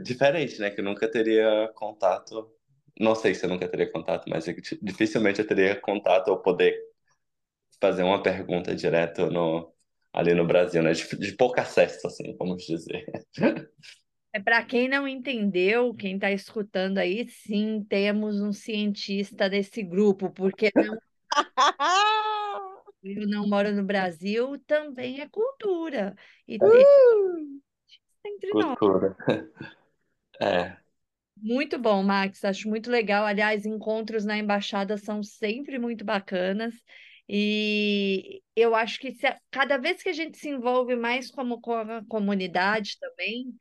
diferente, 0.03 0.59
né? 0.61 0.71
Que 0.71 0.81
eu 0.81 0.85
nunca 0.85 1.09
teria 1.09 1.71
contato, 1.77 2.51
não 2.99 3.15
sei 3.15 3.35
se 3.35 3.45
eu 3.45 3.51
nunca 3.51 3.69
teria 3.69 3.91
contato, 3.91 4.29
mas 4.29 4.47
dificilmente 4.83 5.41
eu 5.41 5.47
teria 5.47 5.81
contato 5.81 6.29
ou 6.29 6.39
poder 6.39 6.77
fazer 7.81 8.03
uma 8.03 8.21
pergunta 8.23 8.75
direto 8.75 9.31
no, 9.31 9.73
ali 10.13 10.35
no 10.35 10.47
Brasil, 10.47 10.83
né? 10.83 10.93
De, 10.93 11.17
de 11.17 11.33
pouco 11.37 11.61
acesso, 11.61 12.05
assim, 12.07 12.37
vamos 12.37 12.65
dizer. 12.67 13.07
É 14.33 14.41
para 14.41 14.65
quem 14.65 14.89
não 14.89 15.07
entendeu, 15.07 15.95
quem 15.95 16.17
está 16.17 16.33
escutando 16.33 16.99
aí, 16.99 17.29
sim, 17.29 17.87
temos 17.89 18.41
um 18.41 18.53
cientista 18.53 19.49
desse 19.49 19.85
grupo, 19.85 20.31
porque 20.31 20.73
não... 20.75 20.99
eu 23.05 23.29
não 23.29 23.47
moro 23.47 23.73
no 23.73 23.85
Brasil, 23.85 24.59
também 24.67 25.21
é 25.21 25.29
cultura. 25.29 26.17
E. 26.49 26.57
Uh! 26.57 27.61
entre 28.27 28.51
cultura. 28.51 29.17
nós. 29.27 29.45
É. 30.43 30.77
Muito 31.37 31.79
bom, 31.79 32.03
Max. 32.03 32.45
Acho 32.45 32.69
muito 32.69 32.91
legal. 32.91 33.25
Aliás, 33.25 33.65
encontros 33.65 34.25
na 34.25 34.37
embaixada 34.37 34.99
são 34.99 35.23
sempre 35.23 35.79
muito 35.79 36.05
bacanas. 36.05 36.75
E 37.29 38.43
eu 38.57 38.75
acho 38.75 38.99
que 38.99 39.13
se, 39.13 39.27
cada 39.49 39.77
vez 39.79 40.03
que 40.03 40.09
a 40.09 40.13
gente 40.13 40.37
se 40.37 40.49
envolve 40.49 40.97
mais 40.97 41.31
como 41.31 41.61
com 41.61 41.73
a 41.73 42.05
comunidade 42.07 42.99
também, 42.99 43.55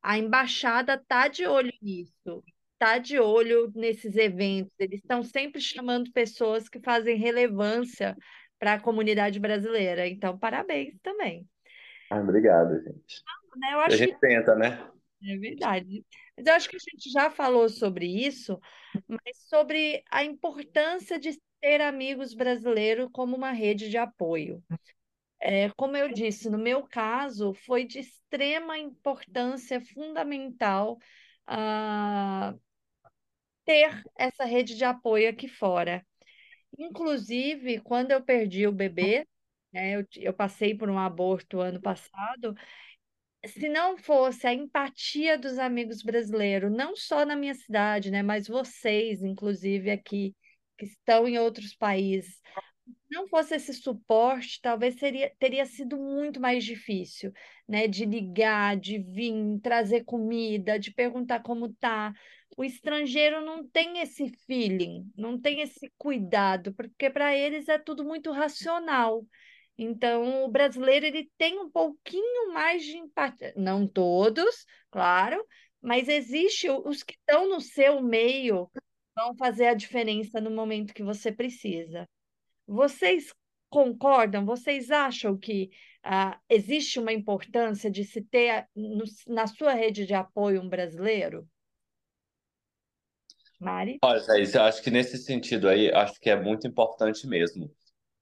a 0.00 0.18
embaixada 0.18 0.94
está 0.94 1.26
de 1.26 1.44
olho 1.46 1.72
nisso, 1.82 2.44
está 2.74 2.98
de 2.98 3.18
olho 3.18 3.72
nesses 3.74 4.16
eventos. 4.16 4.72
Eles 4.78 5.00
estão 5.00 5.22
sempre 5.24 5.60
chamando 5.60 6.12
pessoas 6.12 6.68
que 6.68 6.78
fazem 6.80 7.16
relevância 7.16 8.16
para 8.60 8.74
a 8.74 8.80
comunidade 8.80 9.40
brasileira. 9.40 10.06
Então, 10.06 10.38
parabéns 10.38 10.94
também. 11.02 11.48
Ah, 12.10 12.20
obrigado, 12.20 12.78
gente. 12.82 13.24
Né, 13.56 13.72
eu 13.72 13.80
acho 13.80 13.94
a 13.94 13.98
gente 13.98 14.14
que... 14.14 14.20
tenta, 14.20 14.54
né? 14.54 14.86
É 15.24 15.36
verdade. 15.36 16.04
Mas 16.36 16.46
eu 16.46 16.54
acho 16.54 16.68
que 16.68 16.76
a 16.76 16.90
gente 16.90 17.10
já 17.10 17.30
falou 17.30 17.68
sobre 17.68 18.06
isso, 18.06 18.60
mas 19.08 19.36
sobre 19.48 20.04
a 20.10 20.22
importância 20.22 21.18
de 21.18 21.40
ter 21.60 21.80
amigos 21.80 22.34
brasileiros 22.34 23.08
como 23.12 23.36
uma 23.36 23.50
rede 23.50 23.90
de 23.90 23.96
apoio. 23.98 24.62
É, 25.40 25.70
como 25.70 25.96
eu 25.96 26.12
disse, 26.12 26.50
no 26.50 26.58
meu 26.58 26.82
caso, 26.86 27.54
foi 27.54 27.84
de 27.84 28.00
extrema 28.00 28.78
importância 28.78 29.80
fundamental 29.80 30.98
uh, 31.48 32.58
ter 33.64 34.02
essa 34.16 34.44
rede 34.44 34.76
de 34.76 34.84
apoio 34.84 35.30
aqui 35.30 35.48
fora. 35.48 36.04
Inclusive, 36.78 37.80
quando 37.80 38.12
eu 38.12 38.22
perdi 38.22 38.66
o 38.66 38.72
bebê, 38.72 39.26
né, 39.72 39.96
eu, 39.96 40.06
eu 40.16 40.32
passei 40.34 40.74
por 40.76 40.88
um 40.90 40.98
aborto 40.98 41.60
ano 41.60 41.80
passado, 41.80 42.54
se 43.46 43.68
não 43.68 43.96
fosse 43.98 44.46
a 44.46 44.54
empatia 44.54 45.38
dos 45.38 45.58
amigos 45.58 46.02
brasileiros, 46.02 46.70
não 46.70 46.94
só 46.96 47.24
na 47.24 47.36
minha 47.36 47.54
cidade, 47.54 48.10
né, 48.10 48.22
mas 48.22 48.46
vocês, 48.48 49.22
inclusive 49.22 49.90
aqui, 49.90 50.34
que 50.78 50.84
estão 50.86 51.26
em 51.28 51.38
outros 51.38 51.74
países, 51.74 52.40
não 53.10 53.26
fosse 53.28 53.54
esse 53.56 53.74
suporte, 53.74 54.60
talvez 54.62 54.98
seria, 54.98 55.32
teria 55.38 55.66
sido 55.66 55.96
muito 55.96 56.40
mais 56.40 56.64
difícil, 56.64 57.32
né? 57.68 57.88
De 57.88 58.04
ligar, 58.04 58.76
de 58.76 58.98
vir, 58.98 59.60
trazer 59.62 60.04
comida, 60.04 60.78
de 60.78 60.92
perguntar 60.92 61.40
como 61.42 61.72
tá. 61.74 62.12
O 62.56 62.64
estrangeiro 62.64 63.40
não 63.40 63.66
tem 63.66 64.00
esse 64.00 64.28
feeling, 64.46 65.10
não 65.16 65.40
tem 65.40 65.60
esse 65.60 65.90
cuidado, 65.96 66.74
porque 66.74 67.08
para 67.08 67.34
eles 67.36 67.68
é 67.68 67.78
tudo 67.78 68.04
muito 68.04 68.30
racional. 68.32 69.24
Então, 69.78 70.44
o 70.44 70.50
brasileiro 70.50 71.06
ele 71.06 71.30
tem 71.38 71.58
um 71.58 71.70
pouquinho 71.70 72.52
mais 72.52 72.84
de 72.84 72.98
empatia, 72.98 73.54
não 73.56 73.86
todos, 73.86 74.66
claro, 74.90 75.42
mas 75.80 76.08
existe 76.08 76.68
os 76.68 77.02
que 77.02 77.14
estão 77.14 77.48
no 77.48 77.60
seu 77.60 78.02
meio 78.02 78.70
vão 79.16 79.34
fazer 79.36 79.66
a 79.66 79.74
diferença 79.74 80.40
no 80.40 80.50
momento 80.50 80.94
que 80.94 81.02
você 81.02 81.32
precisa. 81.32 82.08
Vocês 82.66 83.32
concordam? 83.70 84.44
Vocês 84.44 84.90
acham 84.90 85.36
que 85.36 85.70
ah, 86.02 86.38
existe 86.48 86.98
uma 86.98 87.12
importância 87.12 87.90
de 87.90 88.04
se 88.04 88.22
ter 88.22 88.66
no, 88.74 89.04
na 89.26 89.46
sua 89.46 89.72
rede 89.74 90.06
de 90.06 90.14
apoio 90.14 90.60
um 90.60 90.68
brasileiro? 90.68 91.48
Mari? 93.60 94.00
Olha, 94.02 94.24
Thaís, 94.24 94.54
eu 94.54 94.62
acho 94.62 94.82
que 94.82 94.90
nesse 94.90 95.18
sentido 95.18 95.68
aí, 95.68 95.92
acho 95.92 96.18
que 96.20 96.30
é 96.30 96.36
muito 96.40 96.66
importante 96.66 97.26
mesmo. 97.26 97.70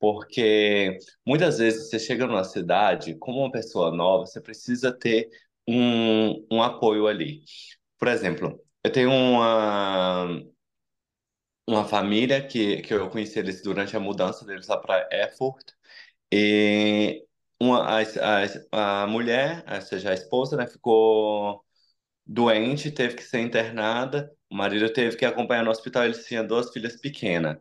Porque 0.00 0.98
muitas 1.26 1.58
vezes 1.58 1.88
você 1.90 1.98
chega 1.98 2.26
numa 2.26 2.44
cidade, 2.44 3.14
como 3.16 3.40
uma 3.40 3.50
pessoa 3.50 3.90
nova, 3.94 4.26
você 4.26 4.40
precisa 4.40 4.92
ter 4.92 5.28
um, 5.68 6.46
um 6.50 6.62
apoio 6.62 7.06
ali. 7.06 7.42
Por 7.98 8.08
exemplo, 8.08 8.60
eu 8.84 8.92
tenho 8.92 9.10
uma, 9.10 10.40
uma 11.66 11.84
família 11.84 12.46
que, 12.46 12.82
que 12.82 12.94
eu 12.94 13.08
conheci 13.10 13.38
eles 13.38 13.62
durante 13.62 13.96
a 13.96 14.00
mudança 14.00 14.44
deles 14.44 14.66
lá 14.68 14.78
para 14.78 15.06
Erfurt. 15.12 15.72
E 16.32 17.24
uma, 17.60 18.00
a, 18.00 18.02
a, 18.72 19.04
a 19.04 19.06
mulher, 19.08 19.64
ou 19.72 19.82
seja, 19.82 20.10
a 20.10 20.14
esposa, 20.14 20.56
né, 20.56 20.66
ficou 20.66 21.64
doente, 22.28 22.90
teve 22.92 23.16
que 23.16 23.22
ser 23.24 23.40
internada. 23.40 24.30
O 24.50 24.56
marido 24.56 24.92
teve 24.92 25.16
que 25.16 25.24
acompanhar 25.24 25.64
no 25.64 25.70
hospital, 25.70 26.04
eles 26.04 26.26
tinham 26.26 26.46
duas 26.46 26.72
filhas 26.72 26.96
pequenas. 26.96 27.58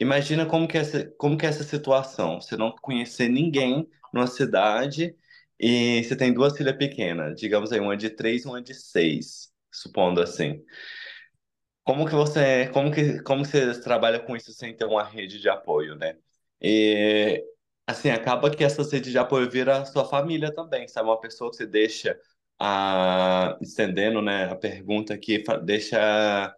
Imagina 0.00 0.46
como 0.46 0.68
que 0.68 0.78
é 0.78 0.80
essa, 0.82 1.06
como 1.18 1.38
que 1.38 1.46
é 1.46 1.48
essa 1.50 1.64
situação. 1.64 2.40
Você 2.40 2.56
não 2.56 2.72
conhecer 2.82 3.28
ninguém 3.28 3.88
numa 4.12 4.26
cidade 4.26 5.16
e 5.60 6.04
você 6.04 6.16
tem 6.16 6.32
duas 6.32 6.56
filhas 6.56 6.76
pequenas, 6.76 7.38
digamos 7.40 7.72
aí, 7.72 7.80
uma 7.80 7.96
de 7.96 8.10
três 8.10 8.44
e 8.44 8.48
uma 8.48 8.62
de 8.62 8.74
seis, 8.74 9.52
supondo 9.72 10.20
assim. 10.22 10.64
Como 11.84 12.04
que 12.06 12.14
você, 12.14 12.68
como 12.72 12.90
que, 12.92 13.22
como 13.22 13.44
que 13.44 13.50
você 13.50 13.80
trabalha 13.80 14.18
com 14.20 14.36
isso 14.36 14.52
sem 14.52 14.76
ter 14.76 14.84
uma 14.86 15.04
rede 15.04 15.40
de 15.40 15.48
apoio, 15.48 15.94
né? 15.94 16.18
E, 16.60 17.44
assim, 17.86 18.10
acaba 18.10 18.50
que 18.50 18.64
essa 18.64 18.82
rede 18.82 19.10
de 19.12 19.18
apoio 19.18 19.48
vira 19.48 19.78
a 19.78 19.84
sua 19.84 20.04
família 20.04 20.52
também, 20.52 20.88
sabe? 20.88 21.08
Uma 21.08 21.20
pessoa 21.20 21.50
que 21.50 21.56
você 21.56 21.66
deixa, 21.66 22.18
a, 22.58 23.56
estendendo, 23.60 24.22
né, 24.22 24.46
a 24.50 24.56
pergunta 24.56 25.14
aqui, 25.14 25.42
deixa, 25.64 26.54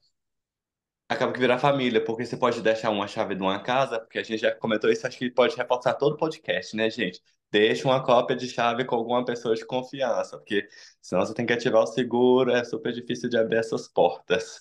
acaba 1.09 1.33
que 1.33 1.41
vira 1.41 1.59
família, 1.59 2.03
porque 2.05 2.25
você 2.27 2.37
pode 2.37 2.61
deixar 2.63 2.91
uma 2.91 3.07
chave 3.07 3.35
de 3.35 3.43
uma 3.43 3.63
casa, 3.63 3.99
porque 4.01 4.19
a 4.19 4.23
gente 4.23 4.39
já 4.41 4.55
comentou 4.55 4.91
isso, 4.91 5.07
acho 5.07 5.19
que 5.19 5.31
pode 5.31 5.57
reforçar 5.57 5.95
todo 5.95 6.15
o 6.15 6.17
podcast, 6.17 6.77
né, 6.77 6.91
gente? 6.91 7.23
Deixa 7.51 7.89
uma 7.89 8.03
cópia 8.05 8.37
de 8.37 8.47
chave 8.49 8.85
com 8.85 8.95
alguma 8.95 9.25
pessoa 9.25 9.55
de 9.55 9.65
confiança, 9.65 10.37
porque 10.37 10.69
senão 11.01 11.25
você 11.25 11.33
tem 11.35 11.47
que 11.47 11.53
ativar 11.53 11.83
o 11.83 11.87
seguro, 11.87 12.51
é 12.51 12.63
super 12.65 12.93
difícil 12.93 13.29
de 13.29 13.39
abrir 13.39 13.57
essas 13.57 13.89
portas. 13.89 14.61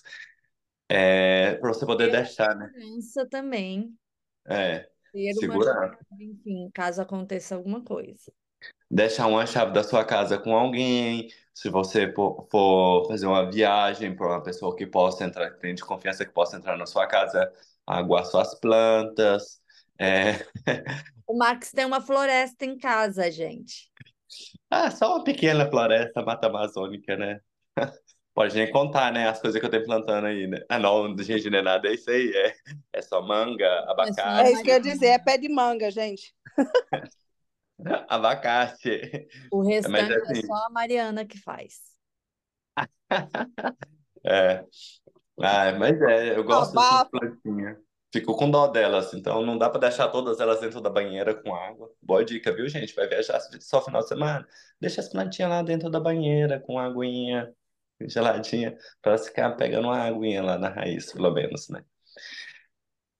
É, 0.88 1.54
para 1.56 1.68
você 1.74 1.84
poder 1.86 2.10
deixar, 2.10 2.54
né? 2.56 2.70
segurança 2.72 3.26
também, 3.28 3.98
É, 4.46 4.88
segurar. 5.40 5.98
chave, 6.10 6.24
enfim, 6.24 6.70
caso 6.74 7.02
aconteça 7.02 7.54
alguma 7.54 7.82
coisa. 7.84 8.32
Deixar 8.90 9.26
uma 9.26 9.46
chave 9.46 9.72
da 9.72 9.82
sua 9.84 10.04
casa 10.04 10.38
com 10.38 10.56
alguém. 10.56 11.28
Se 11.52 11.68
você 11.68 12.12
for 12.12 12.46
for 12.50 13.06
fazer 13.08 13.26
uma 13.26 13.50
viagem 13.50 14.14
para 14.14 14.26
uma 14.28 14.42
pessoa 14.42 14.74
que 14.74 14.86
possa 14.86 15.24
entrar, 15.24 15.50
que 15.50 15.60
tenha 15.60 15.74
de 15.74 15.84
confiança 15.84 16.24
que 16.24 16.32
possa 16.32 16.56
entrar 16.56 16.76
na 16.76 16.86
sua 16.86 17.06
casa, 17.06 17.52
aguar 17.86 18.24
suas 18.24 18.54
plantas. 18.54 19.60
É... 19.98 20.46
O 21.26 21.36
Max 21.36 21.72
tem 21.72 21.84
uma 21.84 22.00
floresta 22.00 22.64
em 22.64 22.78
casa, 22.78 23.30
gente. 23.30 23.90
Ah, 24.70 24.90
só 24.90 25.16
uma 25.16 25.24
pequena 25.24 25.68
floresta 25.68 26.22
mata 26.22 26.46
amazônica, 26.46 27.16
né? 27.18 27.38
Pode 28.34 28.54
nem 28.54 28.70
contar, 28.70 29.12
né? 29.12 29.28
As 29.28 29.38
coisas 29.38 29.60
que 29.60 29.66
eu 29.66 29.70
tenho 29.70 29.84
plantando 29.84 30.26
aí, 30.26 30.46
né? 30.46 30.58
Ah, 30.70 30.78
não, 30.78 31.14
gente, 31.18 31.50
não 31.50 31.58
é 31.58 31.62
nada, 31.62 31.88
é 31.88 31.94
isso 31.94 32.10
aí. 32.10 32.32
É, 32.34 32.54
é 32.94 33.02
só 33.02 33.20
manga, 33.20 33.64
É 33.64 33.90
abacate, 33.90 34.46
É 34.46 34.52
isso 34.52 34.62
que 34.62 34.70
eu 34.70 34.74
ia 34.74 34.80
dizer, 34.80 35.06
é 35.06 35.18
pé 35.18 35.36
de 35.36 35.48
manga, 35.48 35.90
gente. 35.90 36.34
abacate. 38.08 39.28
O 39.52 39.62
Mas 39.62 39.68
restante 39.68 40.12
é 40.12 40.16
assim, 40.32 40.46
só 40.46 40.54
a 40.54 40.70
Mariana 40.70 41.24
que 41.24 41.38
faz. 41.38 41.96
é. 44.24 44.64
Ah, 45.40 45.72
mas 45.78 46.00
é, 46.02 46.36
eu 46.36 46.44
gosto 46.44 46.74
dessas 46.74 46.90
Abafa. 46.90 47.10
plantinhas. 47.10 47.78
Fico 48.10 48.34
com 48.36 48.50
dó 48.50 48.66
delas, 48.68 49.12
então 49.12 49.44
não 49.44 49.58
dá 49.58 49.68
pra 49.68 49.80
deixar 49.80 50.08
todas 50.08 50.40
elas 50.40 50.60
dentro 50.60 50.80
da 50.80 50.88
banheira 50.88 51.34
com 51.34 51.54
água. 51.54 51.90
Boa 52.02 52.24
dica, 52.24 52.52
viu, 52.54 52.66
gente? 52.68 52.94
Vai 52.94 53.06
viajar 53.06 53.38
só 53.60 53.82
final 53.82 54.00
de 54.00 54.08
semana? 54.08 54.48
Deixa 54.80 55.00
as 55.00 55.10
plantinhas 55.10 55.50
lá 55.50 55.62
dentro 55.62 55.90
da 55.90 56.00
banheira 56.00 56.58
com 56.58 56.78
aguinha 56.78 57.54
geladinha 58.06 58.76
para 59.02 59.18
ficar 59.18 59.56
pegando 59.56 59.88
uma 59.88 59.98
aguinha 59.98 60.42
lá 60.42 60.58
na 60.58 60.68
raiz, 60.68 61.12
pelo 61.12 61.30
menos, 61.32 61.68
né? 61.68 61.84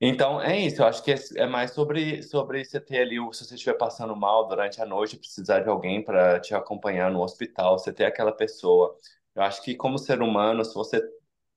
Então, 0.00 0.40
é 0.40 0.56
isso. 0.58 0.80
Eu 0.82 0.86
acho 0.86 1.02
que 1.02 1.12
é 1.12 1.16
é 1.36 1.46
mais 1.46 1.72
sobre, 1.72 2.22
sobre 2.22 2.64
você 2.64 2.80
ter 2.80 3.00
ali, 3.00 3.16
se 3.34 3.44
você 3.44 3.54
estiver 3.54 3.74
passando 3.76 4.14
mal 4.16 4.46
durante 4.46 4.80
a 4.80 4.86
noite, 4.86 5.16
precisar 5.16 5.60
de 5.60 5.68
alguém 5.68 6.02
para 6.04 6.38
te 6.40 6.54
acompanhar 6.54 7.10
no 7.10 7.20
hospital, 7.22 7.78
você 7.78 7.92
ter 7.92 8.04
aquela 8.04 8.32
pessoa. 8.32 8.96
Eu 9.34 9.42
acho 9.42 9.62
que, 9.62 9.74
como 9.74 9.98
ser 9.98 10.22
humano, 10.22 10.64
se 10.64 10.74
você 10.74 11.00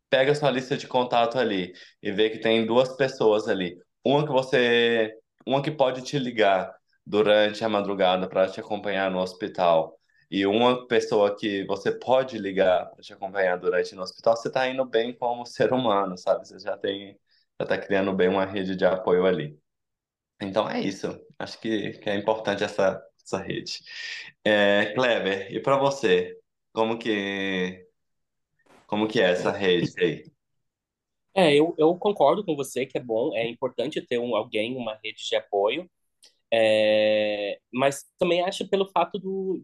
pega 0.10 0.36
sua 0.36 0.52
lista 0.52 0.78
de 0.78 0.88
contato 0.88 1.38
ali 1.40 1.74
e 2.02 2.12
vê 2.12 2.30
que 2.30 2.40
tem 2.40 2.66
duas 2.66 2.96
pessoas 2.98 3.48
ali, 3.48 3.78
uma 4.06 4.26
que 4.26 4.32
você, 4.32 5.16
uma 5.46 5.62
que 5.64 5.72
pode 5.72 6.02
te 6.04 6.20
ligar 6.20 6.74
durante 7.06 7.64
a 7.66 7.70
madrugada 7.70 8.28
para 8.30 8.48
te 8.50 8.60
acompanhar 8.60 9.12
no 9.12 9.20
hospital 9.20 9.98
e 10.32 10.46
uma 10.48 10.88
pessoa 10.88 11.36
que 11.38 11.66
você 11.66 11.92
pode 11.92 12.38
ligar 12.40 12.88
para 12.92 13.02
te 13.04 13.14
acompanhar 13.14 13.58
durante 13.58 13.96
no 13.96 14.04
hospital, 14.04 14.36
você 14.38 14.48
está 14.50 14.68
indo 14.68 14.86
bem 14.86 15.14
como 15.14 15.46
ser 15.46 15.74
humano, 15.74 16.18
sabe? 16.18 16.48
Você 16.48 16.60
já 16.60 16.78
tem, 16.78 17.18
já 17.62 17.64
está 17.64 17.78
criando 17.78 18.14
bem 18.14 18.28
uma 18.28 18.46
rede 18.46 18.76
de 18.76 18.86
apoio 18.86 19.26
ali. 19.26 19.58
Então 20.42 20.70
é 20.70 20.82
isso. 20.82 21.08
Acho 21.38 21.60
que, 21.60 21.94
que 21.94 22.10
é 22.10 22.16
importante 22.16 22.64
essa, 22.64 23.02
essa 23.24 23.38
rede. 23.38 23.84
É, 24.44 24.94
Kleber, 24.94 25.54
e 25.54 25.60
para 25.60 25.78
você? 25.78 26.38
Como 26.74 26.98
que, 26.98 27.86
como 28.88 29.08
que 29.08 29.22
é 29.22 29.32
essa 29.32 29.52
rede 29.52 29.94
aí? 30.02 30.24
É, 31.34 31.54
eu, 31.56 31.74
eu 31.78 31.96
concordo 31.96 32.44
com 32.44 32.56
você 32.56 32.86
que 32.86 32.98
é 32.98 33.02
bom, 33.02 33.36
é 33.36 33.48
importante 33.48 34.02
ter 34.02 34.18
um, 34.20 34.36
alguém, 34.36 34.76
uma 34.76 35.00
rede 35.02 35.26
de 35.26 35.36
apoio, 35.36 35.90
é, 36.52 37.58
mas 37.72 38.06
também 38.18 38.42
acho 38.42 38.68
pelo 38.68 38.90
fato 38.90 39.18
do, 39.18 39.64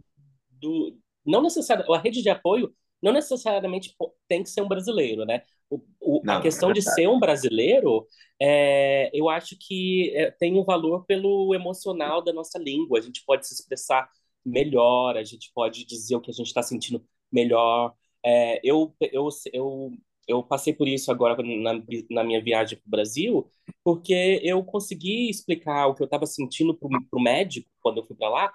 do 0.49 0.97
não 1.25 1.41
necessariamente, 1.41 1.93
a 1.93 2.01
rede 2.01 2.21
de 2.21 2.29
apoio 2.29 2.73
não 3.01 3.11
necessariamente 3.13 3.95
tem 4.27 4.43
que 4.43 4.49
ser 4.49 4.61
um 4.61 4.67
brasileiro, 4.67 5.25
né? 5.25 5.43
O, 5.69 5.81
o, 6.01 6.23
a 6.27 6.35
Não, 6.35 6.41
é 6.41 6.41
questão 6.41 6.71
de 6.71 6.81
verdade. 6.81 6.95
ser 6.95 7.07
um 7.07 7.19
brasileiro, 7.19 8.07
é, 8.41 9.09
eu 9.13 9.29
acho 9.29 9.55
que 9.59 10.11
é, 10.15 10.31
tem 10.31 10.57
um 10.57 10.63
valor 10.63 11.05
pelo 11.05 11.53
emocional 11.53 12.23
da 12.23 12.33
nossa 12.33 12.57
língua. 12.59 12.99
A 12.99 13.01
gente 13.01 13.23
pode 13.25 13.47
se 13.47 13.53
expressar 13.53 14.09
melhor, 14.45 15.17
a 15.17 15.23
gente 15.23 15.51
pode 15.53 15.85
dizer 15.85 16.15
o 16.15 16.21
que 16.21 16.31
a 16.31 16.33
gente 16.33 16.47
está 16.47 16.63
sentindo 16.63 17.03
melhor. 17.31 17.93
É, 18.25 18.59
eu, 18.63 18.95
eu, 19.01 19.27
eu, 19.53 19.91
eu 20.27 20.43
passei 20.43 20.73
por 20.73 20.87
isso 20.87 21.11
agora 21.11 21.35
na, 21.43 21.73
na 22.09 22.23
minha 22.23 22.41
viagem 22.43 22.77
para 22.77 22.87
o 22.87 22.91
Brasil, 22.91 23.49
porque 23.83 24.39
eu 24.43 24.63
consegui 24.63 25.29
explicar 25.29 25.87
o 25.87 25.95
que 25.95 26.01
eu 26.01 26.05
estava 26.05 26.25
sentindo 26.25 26.75
para 26.77 26.89
o 27.13 27.21
médico 27.21 27.69
quando 27.81 27.97
eu 27.99 28.05
fui 28.05 28.15
para 28.15 28.29
lá, 28.29 28.53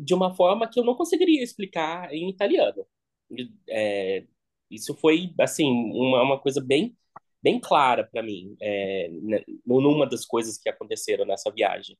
de 0.00 0.14
uma 0.14 0.34
forma 0.34 0.68
que 0.68 0.78
eu 0.78 0.84
não 0.84 0.94
conseguiria 0.94 1.42
explicar 1.42 2.12
em 2.12 2.28
italiano. 2.30 2.86
É, 3.68 4.24
isso 4.70 4.94
foi, 4.96 5.34
assim, 5.40 5.64
uma, 5.66 6.22
uma 6.22 6.38
coisa 6.40 6.60
bem, 6.60 6.96
bem 7.42 7.60
clara 7.60 8.04
para 8.04 8.22
mim, 8.22 8.56
é, 8.60 9.08
né, 9.22 9.44
numa 9.66 10.06
das 10.08 10.24
coisas 10.26 10.58
que 10.58 10.68
aconteceram 10.68 11.24
nessa 11.26 11.50
viagem. 11.50 11.96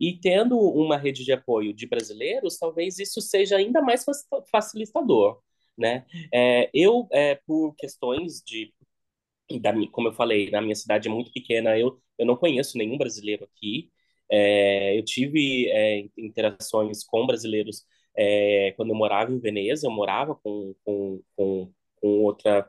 E 0.00 0.18
tendo 0.20 0.58
uma 0.58 0.96
rede 0.98 1.24
de 1.24 1.32
apoio 1.32 1.74
de 1.74 1.86
brasileiros, 1.86 2.58
talvez 2.58 2.98
isso 2.98 3.20
seja 3.20 3.56
ainda 3.56 3.82
mais 3.82 4.04
faci- 4.04 4.26
facilitador, 4.50 5.40
né? 5.78 6.06
É, 6.32 6.70
eu, 6.74 7.06
é, 7.12 7.36
por 7.46 7.74
questões 7.76 8.42
de, 8.44 8.74
da, 9.60 9.72
como 9.90 10.08
eu 10.08 10.12
falei, 10.12 10.50
na 10.50 10.60
minha 10.60 10.74
cidade 10.74 11.08
é 11.08 11.10
muito 11.10 11.32
pequena, 11.32 11.78
eu, 11.78 12.00
eu 12.18 12.26
não 12.26 12.36
conheço 12.36 12.78
nenhum 12.78 12.96
brasileiro 12.98 13.44
aqui. 13.44 13.90
É, 14.30 14.96
eu 14.98 15.04
tive 15.04 15.68
é, 15.70 16.06
interações 16.16 17.02
com 17.04 17.26
brasileiros 17.26 17.84
é, 18.16 18.72
quando 18.76 18.90
eu 18.90 18.96
morava 18.96 19.32
em 19.32 19.38
Veneza, 19.40 19.86
eu 19.86 19.90
morava 19.90 20.34
com, 20.36 20.74
com, 20.84 21.22
com, 21.36 21.72
com 21.96 22.08
outra 22.22 22.68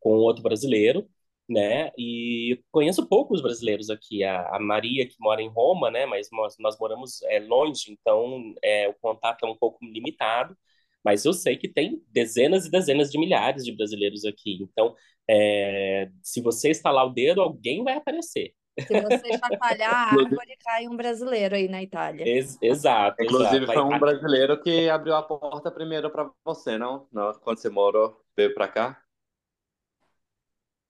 com 0.00 0.10
outro 0.10 0.42
brasileiro 0.42 1.08
né? 1.48 1.92
E 1.96 2.60
conheço 2.72 3.06
poucos 3.08 3.40
brasileiros 3.42 3.90
aqui. 3.90 4.24
A, 4.24 4.56
a 4.56 4.60
Maria, 4.60 5.06
que 5.06 5.16
mora 5.20 5.42
em 5.42 5.48
Roma, 5.48 5.90
né? 5.90 6.06
Mas 6.06 6.28
nós, 6.32 6.56
nós 6.58 6.78
moramos 6.78 7.22
é, 7.24 7.38
longe, 7.40 7.92
então 7.92 8.54
é, 8.62 8.88
o 8.88 8.94
contato 8.94 9.44
é 9.44 9.48
um 9.48 9.56
pouco 9.56 9.84
limitado. 9.84 10.56
Mas 11.04 11.24
eu 11.24 11.32
sei 11.32 11.56
que 11.56 11.68
tem 11.68 12.02
dezenas 12.08 12.66
e 12.66 12.70
dezenas 12.70 13.10
de 13.10 13.18
milhares 13.18 13.64
de 13.64 13.72
brasileiros 13.72 14.24
aqui. 14.24 14.58
Então, 14.62 14.94
é, 15.28 16.08
se 16.22 16.40
você 16.40 16.70
estalar 16.70 17.06
o 17.06 17.12
dedo, 17.12 17.40
alguém 17.40 17.84
vai 17.84 17.94
aparecer. 17.96 18.52
Se 18.78 19.00
você 19.00 19.38
chacoalhar 19.38 19.94
a 19.94 20.10
árvore, 20.10 20.56
cai 20.62 20.86
um 20.86 20.96
brasileiro 20.96 21.54
aí 21.54 21.68
na 21.68 21.82
Itália. 21.82 22.28
Ex 22.28 22.58
exato. 22.60 23.22
Inclusive, 23.22 23.64
exato. 23.64 23.72
foi 23.72 23.82
um 23.82 23.98
brasileiro 23.98 24.60
que 24.60 24.88
abriu 24.90 25.14
a 25.14 25.22
porta 25.22 25.70
primeiro 25.70 26.10
para 26.10 26.30
você, 26.44 26.76
não? 26.76 27.08
não? 27.10 27.32
Quando 27.34 27.58
você 27.58 27.70
morou, 27.70 28.20
veio 28.36 28.54
para 28.54 28.68
cá? 28.68 29.02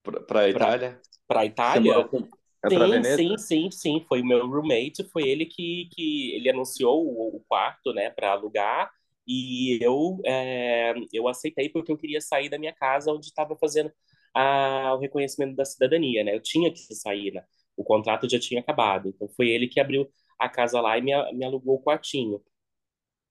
Para 0.02 0.40
a 0.40 0.48
Itália? 0.48 1.00
Para 1.26 1.40
a 1.40 1.44
Itália? 1.44 2.04
Com... 2.04 2.28
É 2.64 2.68
sim, 2.68 3.16
sim, 3.16 3.38
sim, 3.38 3.70
sim. 3.70 4.04
Foi 4.08 4.20
o 4.20 4.26
meu 4.26 4.46
roommate, 4.46 5.08
foi 5.12 5.28
ele 5.28 5.46
que, 5.46 5.88
que 5.92 6.34
ele 6.34 6.50
anunciou 6.50 7.06
o, 7.06 7.36
o 7.36 7.44
quarto, 7.48 7.92
né, 7.92 8.10
para 8.10 8.32
alugar. 8.32 8.90
E 9.26 9.78
eu, 9.82 10.20
é, 10.24 10.94
eu 11.12 11.28
aceitei 11.28 11.68
porque 11.68 11.90
eu 11.90 11.98
queria 11.98 12.20
sair 12.20 12.48
da 12.48 12.58
minha 12.58 12.72
casa 12.72 13.10
onde 13.12 13.26
estava 13.26 13.56
fazendo 13.56 13.92
a, 14.34 14.94
o 14.94 14.98
reconhecimento 14.98 15.56
da 15.56 15.64
cidadania, 15.64 16.22
né? 16.22 16.34
Eu 16.34 16.40
tinha 16.40 16.72
que 16.72 16.78
sair, 16.94 17.32
né? 17.32 17.42
O 17.76 17.84
contrato 17.84 18.28
já 18.28 18.38
tinha 18.38 18.60
acabado. 18.60 19.08
Então 19.08 19.28
foi 19.28 19.48
ele 19.48 19.68
que 19.68 19.80
abriu 19.80 20.10
a 20.38 20.48
casa 20.48 20.80
lá 20.80 20.96
e 20.98 21.02
me, 21.02 21.12
me 21.32 21.44
alugou 21.44 21.76
o 21.76 21.82
quartinho. 21.82 22.42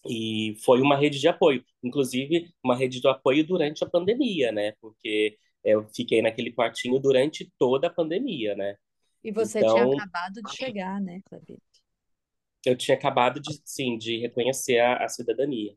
E 0.08 0.56
foi 0.64 0.82
uma 0.82 0.96
rede 0.96 1.20
de 1.20 1.28
apoio, 1.28 1.64
inclusive 1.84 2.54
uma 2.64 2.76
rede 2.76 3.02
de 3.02 3.08
apoio 3.08 3.46
durante 3.46 3.84
a 3.84 3.89
pandemia, 3.89 4.52
né? 4.52 4.74
Porque 4.80 5.38
eu 5.64 5.88
fiquei 5.96 6.22
naquele 6.22 6.52
quartinho 6.52 7.00
durante 7.00 7.52
toda 7.58 7.88
a 7.88 7.93
pandemia, 7.93 8.56
né? 8.56 8.76
E 9.24 9.32
você 9.32 9.60
então, 9.60 9.74
tinha 9.74 9.96
acabado 9.96 10.41
de 10.43 10.56
chegar, 10.56 11.02
né, 11.02 11.20
Clavito? 11.26 11.62
Eu 12.64 12.78
tinha 12.78 12.96
acabado 12.96 13.39
de, 13.39 13.60
sim, 13.64 13.98
de 13.98 14.20
reconhecer 14.20 14.78
a, 14.80 15.04
a 15.04 15.10
cidadania. 15.10 15.76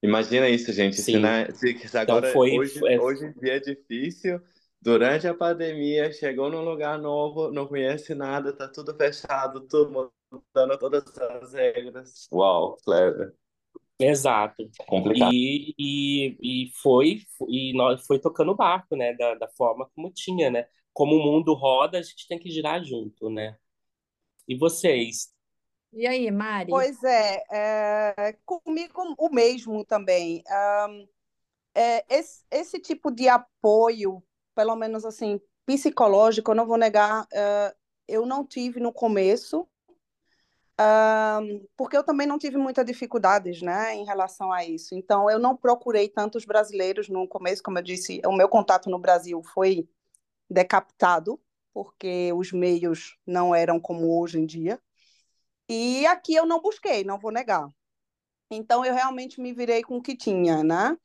Imagina 0.00 0.48
isso, 0.48 0.72
gente. 0.72 0.96
Se, 1.00 1.16
na, 1.16 1.46
se, 1.52 1.76
se 1.76 1.86
então 1.86 2.00
agora 2.00 2.28
então 2.28 2.32
foi, 2.32 2.58
hoje, 2.58 2.78
foi... 2.78 2.98
hoje 2.98 3.24
em 3.26 3.32
dia 3.40 3.56
é 3.56 3.60
difícil. 3.60 4.40
Durante 4.82 5.28
a 5.28 5.34
pandemia, 5.34 6.12
chegou 6.12 6.50
num 6.50 6.64
lugar 6.64 6.98
novo, 6.98 7.52
não 7.52 7.68
conhece 7.68 8.16
nada, 8.16 8.52
tá 8.52 8.66
tudo 8.66 8.92
fechado, 8.96 9.60
tudo 9.68 10.12
mudando 10.28 10.76
todas 10.76 11.04
as 11.16 11.52
regras. 11.52 12.26
Uau, 12.32 12.76
clever. 12.84 13.32
Exato. 13.96 14.68
Complicado. 14.88 15.32
E, 15.32 15.72
e, 15.78 16.64
e 16.66 16.72
foi 16.82 17.20
e 17.48 17.72
nós 17.76 18.04
foi 18.04 18.18
tocando 18.18 18.50
o 18.50 18.56
barco, 18.56 18.96
né, 18.96 19.14
da, 19.14 19.36
da 19.36 19.48
forma 19.50 19.88
como 19.94 20.12
tinha, 20.12 20.50
né? 20.50 20.66
Como 20.92 21.14
o 21.14 21.22
mundo 21.22 21.54
roda, 21.54 21.98
a 21.98 22.02
gente 22.02 22.26
tem 22.26 22.36
que 22.36 22.50
girar 22.50 22.82
junto, 22.82 23.30
né? 23.30 23.56
E 24.48 24.58
vocês? 24.58 25.32
E 25.92 26.08
aí, 26.08 26.28
Mari? 26.28 26.70
Pois 26.70 27.00
é, 27.04 27.44
é 27.52 28.36
comigo 28.44 29.14
o 29.16 29.30
mesmo 29.30 29.84
também. 29.84 30.42
Um, 30.88 31.08
é, 31.72 32.04
esse, 32.12 32.44
esse 32.50 32.80
tipo 32.80 33.12
de 33.12 33.28
apoio, 33.28 34.20
pelo 34.54 34.76
menos 34.76 35.04
assim, 35.04 35.40
psicológico, 35.66 36.50
eu 36.50 36.54
não 36.54 36.66
vou 36.66 36.76
negar, 36.76 37.22
uh, 37.24 37.76
eu 38.08 38.26
não 38.26 38.46
tive 38.46 38.80
no 38.80 38.92
começo, 38.92 39.68
porque 41.76 41.96
eu 41.96 42.04
também 42.04 42.26
não 42.26 42.38
tive 42.38 42.56
muitas 42.56 42.84
dificuldades 42.84 43.62
né, 43.62 43.94
em 43.94 44.04
relação 44.04 44.52
a 44.52 44.64
isso. 44.64 44.94
Então, 44.94 45.30
eu 45.30 45.38
não 45.38 45.56
procurei 45.56 46.08
tantos 46.08 46.44
brasileiros 46.44 47.08
no 47.08 47.28
começo, 47.28 47.62
como 47.62 47.78
eu 47.78 47.82
disse, 47.82 48.20
o 48.24 48.32
meu 48.32 48.48
contato 48.48 48.90
no 48.90 48.98
Brasil 48.98 49.42
foi 49.54 49.88
decapitado, 50.50 51.40
porque 51.72 52.32
os 52.32 52.52
meios 52.52 53.16
não 53.26 53.54
eram 53.54 53.80
como 53.80 54.20
hoje 54.20 54.38
em 54.38 54.46
dia. 54.46 54.80
E 55.68 56.04
aqui 56.06 56.34
eu 56.34 56.44
não 56.44 56.60
busquei, 56.60 57.04
não 57.04 57.18
vou 57.18 57.30
negar. 57.30 57.68
Então, 58.50 58.84
eu 58.84 58.92
realmente 58.92 59.40
me 59.40 59.52
virei 59.52 59.82
com 59.82 59.96
o 59.96 60.02
que 60.02 60.16
tinha, 60.16 60.62
né? 60.62 60.96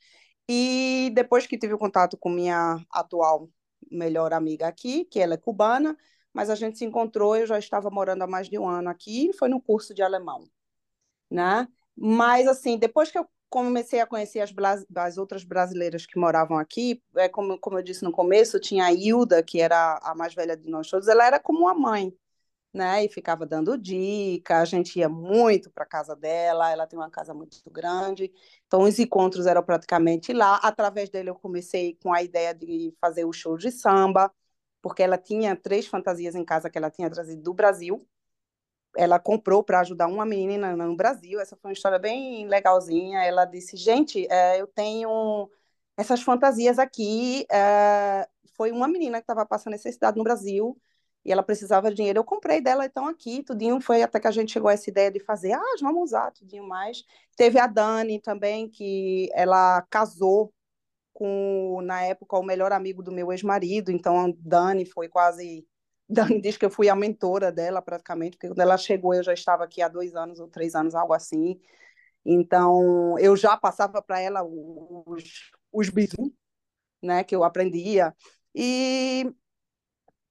E 0.49 1.11
depois 1.13 1.45
que 1.45 1.57
tive 1.57 1.73
o 1.73 1.77
contato 1.77 2.17
com 2.17 2.29
minha 2.29 2.79
atual 2.91 3.49
melhor 3.91 4.33
amiga 4.33 4.67
aqui, 4.67 5.05
que 5.05 5.19
ela 5.19 5.33
é 5.33 5.37
cubana, 5.37 5.97
mas 6.33 6.49
a 6.49 6.55
gente 6.55 6.77
se 6.77 6.85
encontrou, 6.85 7.35
eu 7.35 7.45
já 7.47 7.57
estava 7.59 7.89
morando 7.89 8.23
há 8.23 8.27
mais 8.27 8.49
de 8.49 8.57
um 8.57 8.67
ano 8.67 8.89
aqui, 8.89 9.31
foi 9.33 9.49
no 9.49 9.61
curso 9.61 9.93
de 9.93 10.01
alemão, 10.01 10.49
né? 11.29 11.67
Mas, 11.95 12.47
assim, 12.47 12.77
depois 12.77 13.11
que 13.11 13.17
eu 13.17 13.27
comecei 13.49 13.99
a 13.99 14.05
conhecer 14.07 14.41
as, 14.41 14.53
as 14.95 15.17
outras 15.17 15.43
brasileiras 15.43 16.05
que 16.05 16.19
moravam 16.19 16.57
aqui, 16.57 17.01
é 17.15 17.29
como, 17.29 17.57
como 17.59 17.77
eu 17.79 17.83
disse 17.83 18.03
no 18.03 18.11
começo, 18.11 18.59
tinha 18.59 18.85
a 18.85 18.93
Hilda, 18.93 19.41
que 19.41 19.59
era 19.59 19.99
a 20.03 20.13
mais 20.15 20.33
velha 20.35 20.55
de 20.55 20.69
nós 20.69 20.89
todos, 20.89 21.07
ela 21.07 21.25
era 21.25 21.39
como 21.39 21.59
uma 21.61 21.73
mãe, 21.73 22.13
né? 22.77 23.03
E 23.05 23.09
ficava 23.09 23.45
dando 23.45 23.77
dica, 23.77 24.59
a 24.61 24.65
gente 24.65 24.99
ia 24.99 25.09
muito 25.09 25.69
para 25.71 25.85
casa 25.85 26.15
dela, 26.15 26.71
ela 26.71 26.87
tem 26.87 26.97
uma 26.97 27.09
casa 27.09 27.33
muito 27.33 27.59
grande, 27.69 28.31
então 28.67 28.83
os 28.83 28.99
encontros 28.99 29.45
eram 29.47 29.63
praticamente 29.63 30.31
lá. 30.33 30.57
Através 30.57 31.09
dele 31.09 31.29
eu 31.29 31.35
comecei 31.35 31.97
com 32.01 32.13
a 32.13 32.21
ideia 32.23 32.53
de 32.53 32.93
fazer 33.01 33.25
o 33.25 33.33
show 33.33 33.57
de 33.57 33.71
samba, 33.71 34.31
porque 34.81 35.03
ela 35.03 35.17
tinha 35.17 35.55
três 35.55 35.87
fantasias 35.87 36.35
em 36.35 36.45
casa 36.45 36.69
que 36.69 36.77
ela 36.77 36.91
tinha 36.91 37.09
trazido 37.09 37.41
do 37.41 37.53
Brasil. 37.53 38.07
Ela 38.95 39.19
comprou 39.19 39.63
para 39.63 39.81
ajudar 39.81 40.07
uma 40.07 40.25
menina 40.25 40.75
no 40.75 40.95
Brasil. 40.95 41.39
Essa 41.39 41.55
foi 41.55 41.69
uma 41.69 41.73
história 41.73 41.99
bem 41.99 42.47
legalzinha. 42.47 43.23
Ela 43.23 43.45
disse: 43.45 43.77
Gente, 43.77 44.27
é, 44.31 44.59
eu 44.61 44.67
tenho 44.67 45.49
essas 45.97 46.21
fantasias 46.21 46.79
aqui. 46.79 47.45
É, 47.51 48.27
foi 48.55 48.71
uma 48.71 48.87
menina 48.87 49.19
que 49.19 49.23
estava 49.23 49.45
passando 49.45 49.73
necessidade 49.73 50.17
no 50.17 50.23
Brasil 50.23 50.77
e 51.27 51.31
ela 51.31 51.43
precisava 51.43 51.89
de 51.89 51.97
dinheiro. 51.97 52.19
Eu 52.19 52.23
comprei 52.23 52.61
dela, 52.61 52.85
então 52.85 53.05
aqui, 53.05 53.43
tudinho 53.43 53.81
foi 53.81 54.01
até 54.01 54.17
que 54.17 54.27
a 54.27 54.31
gente 54.31 54.53
chegou 54.53 54.69
a 54.69 54.73
essa 54.73 54.89
ideia 54.89 55.11
de 55.11 55.19
fazer, 55.19 55.51
ah, 55.51 55.75
vamos 55.81 56.03
usar 56.03 56.31
tudinho 56.31 56.65
mais. 56.65 57.03
Teve 57.35 57.59
a 57.59 57.67
Dani 57.67 58.21
também, 58.21 58.69
que 58.69 59.29
ela 59.33 59.81
casou 59.89 60.53
com, 61.11 61.81
na 61.83 62.01
época, 62.03 62.37
o 62.37 62.43
melhor 62.43 62.71
amigo 62.71 63.03
do 63.03 63.11
meu 63.11 63.29
ex-marido, 63.33 63.91
então 63.91 64.17
a 64.25 64.33
Dani 64.37 64.85
foi 64.85 65.09
quase. 65.09 65.67
Dani 66.09 66.39
diz 66.39 66.55
que 66.55 66.65
eu 66.65 66.69
fui 66.69 66.87
a 66.87 66.95
mentora 66.95 67.51
dela, 67.51 67.81
praticamente, 67.81 68.37
porque 68.37 68.47
quando 68.47 68.61
ela 68.61 68.77
chegou 68.77 69.13
eu 69.13 69.23
já 69.23 69.33
estava 69.33 69.65
aqui 69.65 69.81
há 69.81 69.89
dois 69.89 70.15
anos 70.15 70.39
ou 70.39 70.47
três 70.47 70.75
anos, 70.75 70.95
algo 70.95 71.13
assim. 71.13 71.59
Então, 72.25 73.19
eu 73.19 73.35
já 73.35 73.57
passava 73.57 74.01
para 74.01 74.19
ela 74.21 74.43
os, 74.43 75.51
os 75.73 75.89
bisu, 75.89 76.33
né, 77.03 77.23
que 77.23 77.35
eu 77.35 77.43
aprendia. 77.43 78.15
E 78.55 79.33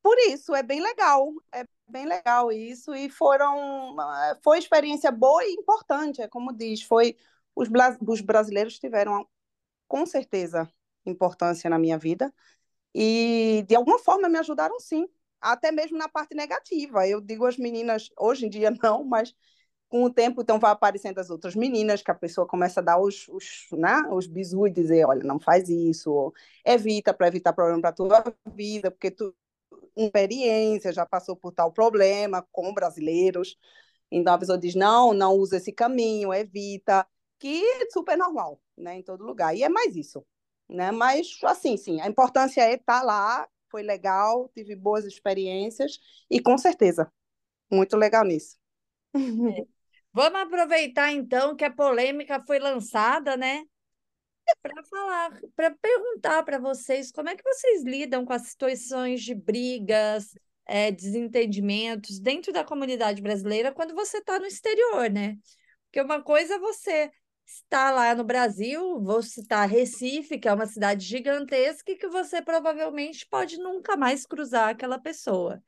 por 0.07 0.17
isso, 0.29 0.55
é 0.55 0.63
bem 0.63 0.81
legal, 0.81 1.33
é 1.53 1.67
bem 1.89 2.07
legal 2.07 2.53
isso. 2.53 2.95
E 2.95 3.11
foram. 3.11 3.97
Foi 4.41 4.57
experiência 4.57 5.11
boa 5.11 5.45
e 5.45 5.55
importante, 5.55 6.23
é 6.23 6.29
como 6.29 6.53
diz, 6.53 6.83
foi. 6.85 7.17
Os, 7.57 7.69
os 8.07 8.21
brasileiros 8.21 8.79
tiveram 8.79 9.27
com 9.89 10.07
certeza 10.07 10.71
importância 11.05 11.69
na 11.69 11.77
minha 11.77 11.99
vida 11.99 12.33
e 12.95 13.65
de 13.69 13.75
alguma 13.75 13.99
forma 13.99 14.29
me 14.29 14.39
ajudaram 14.39 14.79
sim, 14.79 15.09
até 15.41 15.73
mesmo 15.73 15.99
na 15.99 16.09
parte 16.09 16.37
negativa. 16.37 17.09
Eu 17.09 17.21
digo 17.21 17.45
às 17.45 17.57
meninas, 17.57 18.09
hoje 18.17 18.47
em 18.47 18.51
dia 18.51 18.71
não, 18.83 19.03
mas 19.05 19.35
com 19.89 20.05
o 20.05 20.11
tempo 20.13 20.43
então 20.43 20.61
vai 20.61 20.71
aparecendo 20.71 21.19
as 21.19 21.31
outras 21.31 21.57
meninas 21.57 22.03
que 22.03 22.11
a 22.13 22.15
pessoa 22.15 22.47
começa 22.47 22.81
a 22.81 22.83
dar 22.85 23.01
os, 23.01 23.27
os, 23.29 23.67
né, 23.73 24.03
os 24.13 24.29
bisu 24.29 24.69
e 24.69 24.71
dizer, 24.71 25.05
olha, 25.07 25.25
não 25.25 25.41
faz 25.41 25.69
isso, 25.69 26.33
evita 26.65 27.13
para 27.13 27.29
evitar 27.29 27.53
problema 27.53 27.81
para 27.81 27.93
tua 27.93 28.25
vida, 28.55 28.91
porque 28.91 29.11
tu 29.11 29.35
experiência 29.97 30.93
já 30.93 31.07
passou 31.07 31.37
por 31.37 31.53
tal 31.53 31.73
problema 31.73 32.47
com 32.53 32.73
brasileiros. 32.75 33.57
Então 34.11 34.35
a 34.35 34.39
pessoa 34.39 34.59
diz, 34.59 34.75
não, 34.75 35.13
não 35.15 35.33
usa 35.35 35.57
esse 35.57 35.73
caminho, 35.73 36.33
evita, 36.33 37.07
que 37.39 37.63
é 37.83 37.91
super 37.91 38.17
normal, 38.17 38.61
né, 38.77 38.97
em 38.99 39.03
todo 39.03 39.25
lugar. 39.25 39.57
E 39.57 39.63
é 39.63 39.69
mais 39.69 39.97
isso 39.97 40.25
né? 40.69 40.91
Mas, 40.91 41.39
assim, 41.45 41.77
sim, 41.77 42.01
a 42.01 42.09
importância 42.09 42.61
é 42.61 42.75
estar 42.75 43.03
lá, 43.03 43.49
foi 43.71 43.83
legal, 43.83 44.49
tive 44.55 44.75
boas 44.75 45.05
experiências 45.05 45.99
e, 46.31 46.41
com 46.41 46.57
certeza, 46.59 47.11
muito 47.71 47.97
legal 47.97 48.25
nisso. 48.25 48.59
É. 49.59 49.67
Vamos 50.13 50.41
aproveitar, 50.41 51.13
então, 51.13 51.55
que 51.55 51.65
a 51.65 51.71
polêmica 51.71 52.41
foi 52.47 52.59
lançada, 52.59 53.37
né? 53.37 53.65
Para 54.63 54.83
falar, 54.85 55.41
para 55.55 55.71
perguntar 55.71 56.43
para 56.43 56.59
vocês 56.59 57.11
como 57.11 57.29
é 57.29 57.37
que 57.37 57.43
vocês 57.43 57.83
lidam 57.83 58.25
com 58.25 58.33
as 58.33 58.43
situações 58.49 59.23
de 59.23 59.35
brigas, 59.35 60.33
é, 60.67 60.91
desentendimentos 60.91 62.19
dentro 62.19 62.53
da 62.53 62.65
comunidade 62.65 63.23
brasileira 63.23 63.73
quando 63.73 63.95
você 63.95 64.19
está 64.19 64.39
no 64.39 64.47
exterior, 64.47 65.11
né? 65.11 65.37
Porque 65.87 66.01
uma 66.01 66.23
coisa 66.23 66.55
é 66.55 66.59
você 66.59 67.11
está 67.47 67.91
lá 67.93 68.15
no 68.15 68.25
Brasil, 68.25 69.01
vou 69.01 69.23
citar 69.23 69.69
Recife, 69.69 70.39
que 70.39 70.49
é 70.49 70.53
uma 70.53 70.67
cidade 70.67 71.05
gigantesca 71.05 71.93
e 71.93 71.97
que 71.97 72.09
você 72.09 72.43
provavelmente 72.43 73.27
pode 73.29 73.57
nunca 73.59 73.97
mais 73.97 74.27
cruzar 74.27 74.71
aquela 74.71 74.99
pessoa. 74.99 75.63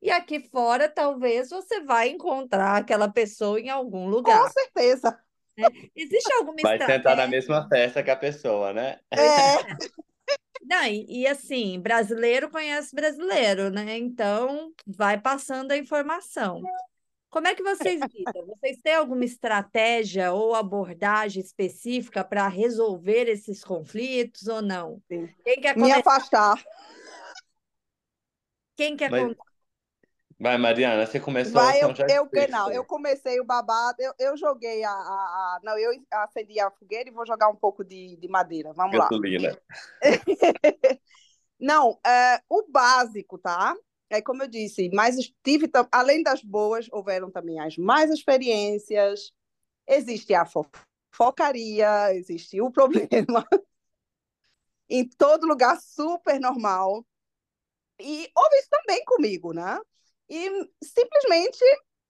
E 0.00 0.10
aqui 0.10 0.38
fora, 0.50 0.88
talvez 0.88 1.48
você 1.48 1.80
vai 1.80 2.10
encontrar 2.10 2.76
aquela 2.76 3.08
pessoa 3.08 3.58
em 3.58 3.70
algum 3.70 4.06
lugar. 4.06 4.44
Com 4.44 4.50
certeza. 4.50 5.23
Né? 5.56 5.68
Existe 5.94 6.32
alguma 6.34 6.56
Vai 6.62 6.78
sentar 6.78 7.16
na 7.16 7.26
mesma 7.26 7.68
festa 7.68 8.02
que 8.02 8.10
a 8.10 8.16
pessoa, 8.16 8.72
né? 8.72 8.98
É. 9.10 9.18
Não, 10.66 10.84
e, 10.86 11.22
e, 11.22 11.26
assim, 11.26 11.78
brasileiro 11.78 12.50
conhece 12.50 12.94
brasileiro, 12.94 13.70
né? 13.70 13.98
Então, 13.98 14.72
vai 14.86 15.20
passando 15.20 15.72
a 15.72 15.76
informação. 15.76 16.62
Como 17.28 17.48
é 17.48 17.54
que 17.54 17.62
vocês 17.62 18.00
lidam? 18.00 18.46
Vocês 18.46 18.78
têm 18.82 18.94
alguma 18.94 19.24
estratégia 19.24 20.32
ou 20.32 20.54
abordagem 20.54 21.42
específica 21.42 22.24
para 22.24 22.48
resolver 22.48 23.28
esses 23.28 23.62
conflitos 23.62 24.46
ou 24.46 24.62
não? 24.62 25.02
Quem 25.08 25.60
quer 25.60 25.76
Me 25.76 25.92
afastar. 25.92 26.64
Quem 28.76 28.96
quer 28.96 29.10
Mas... 29.10 29.36
Vai, 30.44 30.58
Mariana, 30.58 31.06
você 31.06 31.18
começou 31.18 31.54
Vai, 31.54 31.82
eu, 31.82 31.88
eu 32.06 32.28
que 32.28 32.46
não, 32.48 32.70
eu 32.70 32.84
comecei 32.84 33.40
o 33.40 33.44
babado, 33.46 33.96
eu, 33.98 34.12
eu 34.18 34.36
joguei 34.36 34.84
a, 34.84 34.90
a, 34.90 34.92
a, 34.92 35.60
Não, 35.64 35.78
eu 35.78 35.90
acendi 36.12 36.60
a 36.60 36.70
fogueira 36.70 37.08
e 37.08 37.12
vou 37.12 37.26
jogar 37.26 37.48
um 37.48 37.56
pouco 37.56 37.82
de, 37.82 38.18
de 38.18 38.28
madeira. 38.28 38.70
Vamos 38.74 38.98
Gasolina. 38.98 39.48
lá. 39.48 39.58
não, 41.58 41.98
é, 42.06 42.42
o 42.46 42.62
básico, 42.68 43.38
tá? 43.38 43.74
É 44.10 44.20
como 44.20 44.42
eu 44.42 44.46
disse, 44.46 44.90
mas 44.92 45.16
tive, 45.42 45.66
além 45.90 46.22
das 46.22 46.42
boas, 46.42 46.88
houveram 46.92 47.30
também 47.30 47.58
as 47.58 47.78
mais 47.78 48.10
experiências. 48.10 49.32
Existe 49.88 50.34
a 50.34 50.44
fofocaria, 50.44 52.14
existe 52.14 52.60
o 52.60 52.68
problema. 52.70 53.48
em 54.90 55.08
todo 55.08 55.46
lugar 55.46 55.80
super 55.80 56.38
normal. 56.38 57.02
E 57.98 58.30
houve 58.36 58.56
isso 58.58 58.68
também 58.68 59.02
comigo, 59.06 59.54
né? 59.54 59.80
E 60.28 60.48
simplesmente 60.82 61.58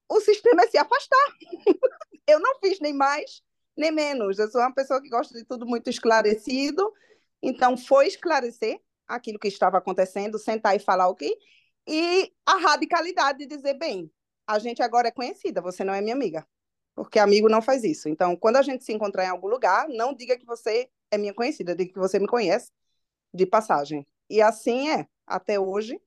o 0.09 0.21
sistema 0.21 0.63
é 0.63 0.67
se 0.69 0.79
afastar. 0.79 1.27
eu 2.27 2.41
não 2.41 2.59
fiz 2.61 2.81
nem 2.81 2.93
mais 2.93 3.43
nem 3.77 3.91
menos. 3.91 4.39
Eu 4.39 4.49
sou 4.49 4.61
uma 4.61 4.73
pessoa 4.73 5.03
que 5.03 5.09
gosta 5.09 5.35
de 5.35 5.45
tudo 5.45 5.67
muito 5.67 5.91
esclarecido, 5.91 6.93
então 7.43 7.77
foi 7.77 8.07
esclarecer 8.07 8.81
aquilo 9.07 9.39
que 9.39 9.49
estava 9.49 9.79
acontecendo, 9.79 10.39
sentar 10.39 10.77
e 10.77 10.79
falar 10.79 11.09
o 11.09 11.15
que 11.15 11.37
e 11.87 12.33
a 12.47 12.57
radicalidade 12.57 13.39
de 13.39 13.47
dizer 13.47 13.75
bem, 13.75 14.11
a 14.47 14.59
gente 14.59 14.83
agora 14.83 15.09
é 15.09 15.11
conhecida, 15.11 15.61
você 15.61 15.85
não 15.85 15.93
é 15.93 16.01
minha 16.01 16.15
amiga, 16.15 16.47
porque 16.95 17.19
amigo 17.19 17.49
não 17.49 17.61
faz 17.61 17.85
isso. 17.85 18.09
Então, 18.09 18.37
quando 18.37 18.57
a 18.57 18.63
gente 18.63 18.85
se 18.85 18.93
encontrar 18.93 19.25
em 19.25 19.29
algum 19.29 19.49
lugar, 19.49 19.87
não 19.89 20.15
diga 20.15 20.37
que 20.39 20.47
você 20.47 20.89
é 21.11 21.19
minha 21.19 21.35
conhecida, 21.35 21.75
diga 21.75 21.93
que 21.93 21.99
você 21.99 22.19
me 22.19 22.27
conhece 22.27 22.71
de 23.33 23.47
passagem. 23.47 24.07
E 24.31 24.41
assim 24.41 24.91
é 24.91 25.07
até 25.27 25.61
hoje. 25.61 26.01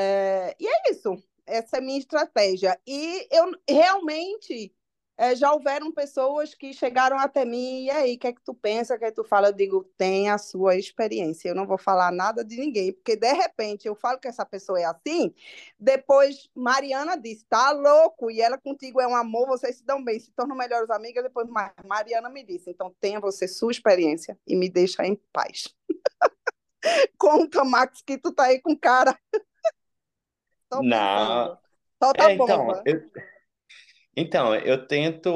É, 0.00 0.54
e 0.60 0.68
é 0.68 0.92
isso, 0.92 1.20
essa 1.44 1.76
é 1.76 1.80
a 1.80 1.82
minha 1.82 1.98
estratégia. 1.98 2.78
E 2.86 3.26
eu 3.32 3.50
realmente 3.68 4.72
é, 5.16 5.34
já 5.34 5.52
houveram 5.52 5.90
pessoas 5.90 6.54
que 6.54 6.72
chegaram 6.72 7.18
até 7.18 7.44
mim, 7.44 7.86
e 7.86 7.90
aí, 7.90 8.14
o 8.14 8.18
que 8.20 8.28
é 8.28 8.32
que 8.32 8.40
tu 8.40 8.54
pensa, 8.54 8.94
o 8.94 8.98
que 8.98 9.06
é 9.06 9.10
que 9.10 9.16
tu 9.16 9.24
fala? 9.24 9.48
Eu 9.48 9.52
digo, 9.52 9.82
tem 9.98 10.30
a 10.30 10.38
sua 10.38 10.76
experiência, 10.76 11.48
eu 11.48 11.54
não 11.56 11.66
vou 11.66 11.76
falar 11.76 12.12
nada 12.12 12.44
de 12.44 12.56
ninguém, 12.56 12.92
porque 12.92 13.16
de 13.16 13.32
repente 13.32 13.88
eu 13.88 13.96
falo 13.96 14.20
que 14.20 14.28
essa 14.28 14.46
pessoa 14.46 14.80
é 14.80 14.84
assim, 14.84 15.34
depois 15.76 16.48
Mariana 16.54 17.16
disse, 17.16 17.44
tá 17.46 17.72
louco, 17.72 18.30
e 18.30 18.40
ela 18.40 18.56
contigo 18.56 19.00
é 19.00 19.06
um 19.08 19.16
amor, 19.16 19.48
vocês 19.48 19.78
se 19.78 19.84
dão 19.84 20.04
bem, 20.04 20.20
se 20.20 20.30
tornam 20.30 20.56
melhores 20.56 20.90
amigas, 20.90 21.24
depois 21.24 21.48
Mariana 21.84 22.30
me 22.30 22.44
disse, 22.44 22.70
então 22.70 22.94
tenha 23.00 23.18
você 23.18 23.48
sua 23.48 23.72
experiência 23.72 24.38
e 24.46 24.54
me 24.54 24.68
deixa 24.68 25.04
em 25.04 25.16
paz. 25.32 25.74
Conta, 27.18 27.64
Max, 27.64 28.00
que 28.00 28.16
tu 28.16 28.30
tá 28.30 28.44
aí 28.44 28.60
com 28.60 28.76
cara 28.76 29.18
Tô 30.68 30.82
Não. 30.82 31.58
Solta 32.02 32.24
é, 32.30 32.34
então, 32.34 32.82
eu, 32.84 33.10
então, 34.16 34.54
eu 34.54 34.86
tento. 34.86 35.30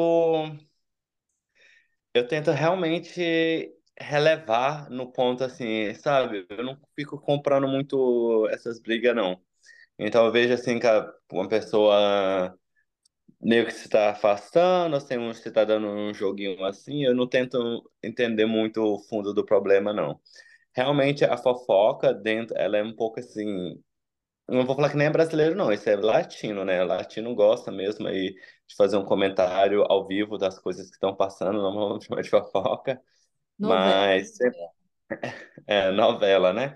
Eu 2.14 2.26
tento 2.28 2.50
realmente 2.50 3.72
relevar 3.98 4.90
no 4.90 5.10
ponto 5.12 5.44
assim, 5.44 5.94
sabe? 5.94 6.46
Eu 6.50 6.64
não 6.64 6.78
fico 6.94 7.18
comprando 7.20 7.66
muito 7.68 8.48
essas 8.50 8.80
brigas, 8.80 9.14
não. 9.14 9.40
Então 9.98 10.26
eu 10.26 10.32
vejo 10.32 10.54
assim 10.54 10.78
que 10.78 10.86
uma 11.32 11.48
pessoa 11.48 12.56
meio 13.40 13.66
que 13.66 13.72
se 13.72 13.86
está 13.86 14.10
afastando, 14.10 14.96
assim, 14.96 15.32
se 15.34 15.48
está 15.48 15.64
dando 15.64 15.88
um 15.88 16.14
joguinho 16.14 16.64
assim, 16.64 17.04
eu 17.04 17.14
não 17.14 17.28
tento 17.28 17.90
entender 18.02 18.46
muito 18.46 18.82
o 18.82 18.98
fundo 19.00 19.34
do 19.34 19.44
problema, 19.44 19.92
não. 19.92 20.20
Realmente 20.74 21.24
a 21.24 21.36
fofoca 21.36 22.14
dentro, 22.14 22.56
ela 22.56 22.78
é 22.78 22.82
um 22.82 22.94
pouco 22.94 23.20
assim, 23.20 23.82
não 24.48 24.66
vou 24.66 24.76
falar 24.76 24.90
que 24.90 24.96
nem 24.96 25.06
é 25.06 25.10
brasileiro, 25.10 25.54
não. 25.54 25.72
Isso 25.72 25.88
é 25.88 25.96
latino, 25.96 26.64
né? 26.64 26.82
Latino 26.84 27.34
gosta 27.34 27.70
mesmo 27.72 28.06
aí 28.08 28.34
de 28.66 28.76
fazer 28.76 28.96
um 28.96 29.04
comentário 29.04 29.82
ao 29.84 30.06
vivo 30.06 30.38
das 30.38 30.58
coisas 30.58 30.88
que 30.88 30.94
estão 30.96 31.14
passando, 31.16 31.62
não 31.62 31.74
vamos 31.74 32.04
chamar 32.06 32.22
de 32.22 32.30
fofoca, 32.30 33.00
novela. 33.58 34.06
mas 34.08 34.38
é 35.66 35.90
novela, 35.90 36.52
né? 36.52 36.74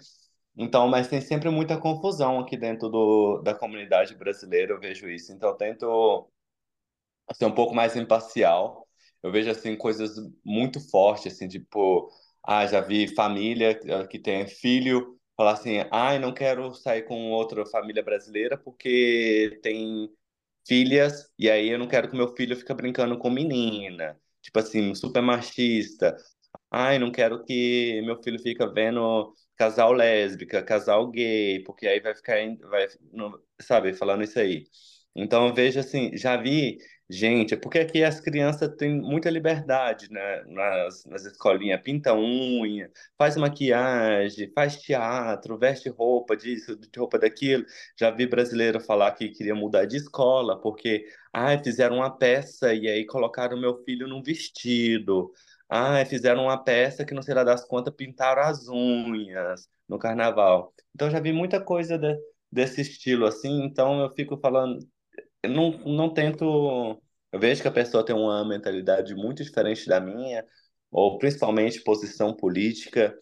Então, 0.56 0.88
mas 0.88 1.08
tem 1.08 1.20
sempre 1.20 1.50
muita 1.50 1.78
confusão 1.78 2.40
aqui 2.40 2.56
dentro 2.56 2.88
do, 2.88 3.42
da 3.42 3.54
comunidade 3.54 4.14
brasileira, 4.14 4.72
eu 4.72 4.80
vejo 4.80 5.08
isso. 5.08 5.32
Então, 5.32 5.50
eu 5.50 5.56
tento 5.56 6.30
ser 7.34 7.46
um 7.46 7.54
pouco 7.54 7.74
mais 7.74 7.96
imparcial. 7.96 8.86
Eu 9.22 9.32
vejo 9.32 9.50
assim 9.50 9.76
coisas 9.76 10.16
muito 10.44 10.80
fortes, 10.90 11.32
assim, 11.34 11.48
tipo, 11.48 12.08
ah, 12.42 12.66
já 12.66 12.80
vi 12.80 13.08
família 13.14 13.78
que 14.08 14.18
tem 14.18 14.46
filho 14.46 15.15
falar 15.36 15.52
assim, 15.52 15.78
ai, 15.90 16.18
não 16.18 16.32
quero 16.34 16.74
sair 16.74 17.02
com 17.04 17.30
outra 17.32 17.64
família 17.66 18.02
brasileira 18.02 18.56
porque 18.58 19.58
tem 19.62 20.10
filhas 20.66 21.30
e 21.38 21.50
aí 21.50 21.68
eu 21.70 21.78
não 21.78 21.88
quero 21.88 22.10
que 22.10 22.16
meu 22.16 22.34
filho 22.36 22.56
fique 22.56 22.72
brincando 22.74 23.18
com 23.18 23.30
menina. 23.30 24.18
Tipo 24.42 24.58
assim, 24.60 24.94
super 24.94 25.22
machista. 25.22 26.16
Ai, 26.70 26.98
não 26.98 27.10
quero 27.12 27.44
que 27.44 28.02
meu 28.04 28.22
filho 28.22 28.38
fique 28.40 28.64
vendo 28.68 29.32
casal 29.56 29.92
lésbica, 29.92 30.62
casal 30.62 31.08
gay, 31.10 31.62
porque 31.64 31.86
aí 31.86 32.00
vai 32.00 32.14
ficar, 32.14 32.36
vai, 32.68 32.86
sabe, 33.60 33.94
falando 33.94 34.24
isso 34.24 34.38
aí. 34.38 34.66
Então 35.14 35.48
eu 35.48 35.54
vejo 35.54 35.80
assim, 35.80 36.16
já 36.16 36.36
vi 36.36 36.78
Gente, 37.08 37.54
é 37.54 37.56
porque 37.56 37.78
aqui 37.78 38.02
as 38.02 38.20
crianças 38.20 38.68
têm 38.76 39.00
muita 39.00 39.30
liberdade, 39.30 40.10
né? 40.10 40.42
Nas, 40.46 41.04
nas 41.04 41.24
escolinhas, 41.24 41.80
pinta 41.80 42.12
unha, 42.12 42.90
faz 43.16 43.36
maquiagem, 43.36 44.50
faz 44.52 44.80
teatro, 44.82 45.56
veste 45.56 45.88
roupa 45.88 46.36
disso, 46.36 46.74
de 46.76 46.88
roupa 46.98 47.16
daquilo. 47.16 47.64
Já 47.96 48.10
vi 48.10 48.26
brasileiro 48.26 48.80
falar 48.80 49.12
que 49.12 49.28
queria 49.28 49.54
mudar 49.54 49.84
de 49.86 49.96
escola, 49.98 50.60
porque 50.60 51.06
ah, 51.32 51.56
fizeram 51.62 51.96
uma 51.98 52.10
peça 52.10 52.74
e 52.74 52.88
aí 52.88 53.06
colocaram 53.06 53.56
meu 53.60 53.84
filho 53.84 54.08
num 54.08 54.20
vestido. 54.22 55.32
Ah, 55.68 56.04
fizeram 56.04 56.42
uma 56.44 56.62
peça 56.62 57.04
que 57.04 57.14
não 57.14 57.22
será 57.22 57.44
das 57.44 57.64
contas, 57.64 57.94
pintaram 57.94 58.42
as 58.42 58.66
unhas 58.68 59.68
no 59.88 59.96
carnaval. 59.98 60.74
Então 60.92 61.08
já 61.08 61.20
vi 61.20 61.32
muita 61.32 61.60
coisa 61.60 61.96
de, 61.96 62.16
desse 62.50 62.80
estilo 62.80 63.26
assim, 63.26 63.62
então 63.62 64.00
eu 64.00 64.12
fico 64.14 64.36
falando, 64.38 64.78
não, 65.44 65.70
não 65.78 66.12
tento. 66.12 67.00
Eu 67.32 67.40
vejo 67.40 67.62
que 67.62 67.68
a 67.68 67.72
pessoa 67.72 68.04
tem 68.04 68.14
uma 68.14 68.44
mentalidade 68.46 69.14
muito 69.14 69.42
diferente 69.44 69.86
da 69.88 70.00
minha, 70.00 70.44
ou 70.90 71.18
principalmente 71.18 71.82
posição 71.82 72.34
política. 72.34 73.16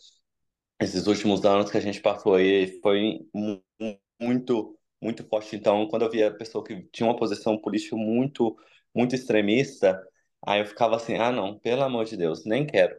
Esses 0.80 1.06
últimos 1.06 1.44
anos 1.44 1.70
que 1.70 1.78
a 1.78 1.80
gente 1.80 2.01
passou 2.01 2.34
aí 2.34 2.80
foi 2.82 3.20
muito, 4.20 4.78
muito 5.01 5.24
forte. 5.28 5.56
Então, 5.56 5.86
quando 5.89 6.02
eu 6.05 6.10
via 6.10 6.28
a 6.28 6.34
pessoa 6.34 6.64
que 6.64 6.82
tinha 6.93 7.09
uma 7.09 7.16
posição 7.16 7.59
política 7.59 7.97
muito, 7.97 8.56
muito 8.94 9.14
extremista, 9.14 10.01
aí 10.47 10.60
eu 10.60 10.66
ficava 10.66 10.97
assim: 10.97 11.16
ah, 11.16 11.32
não, 11.32 11.59
pelo 11.59 11.82
amor 11.82 12.05
de 12.05 12.16
Deus, 12.16 12.44
nem 12.44 12.66
quero. 12.66 12.97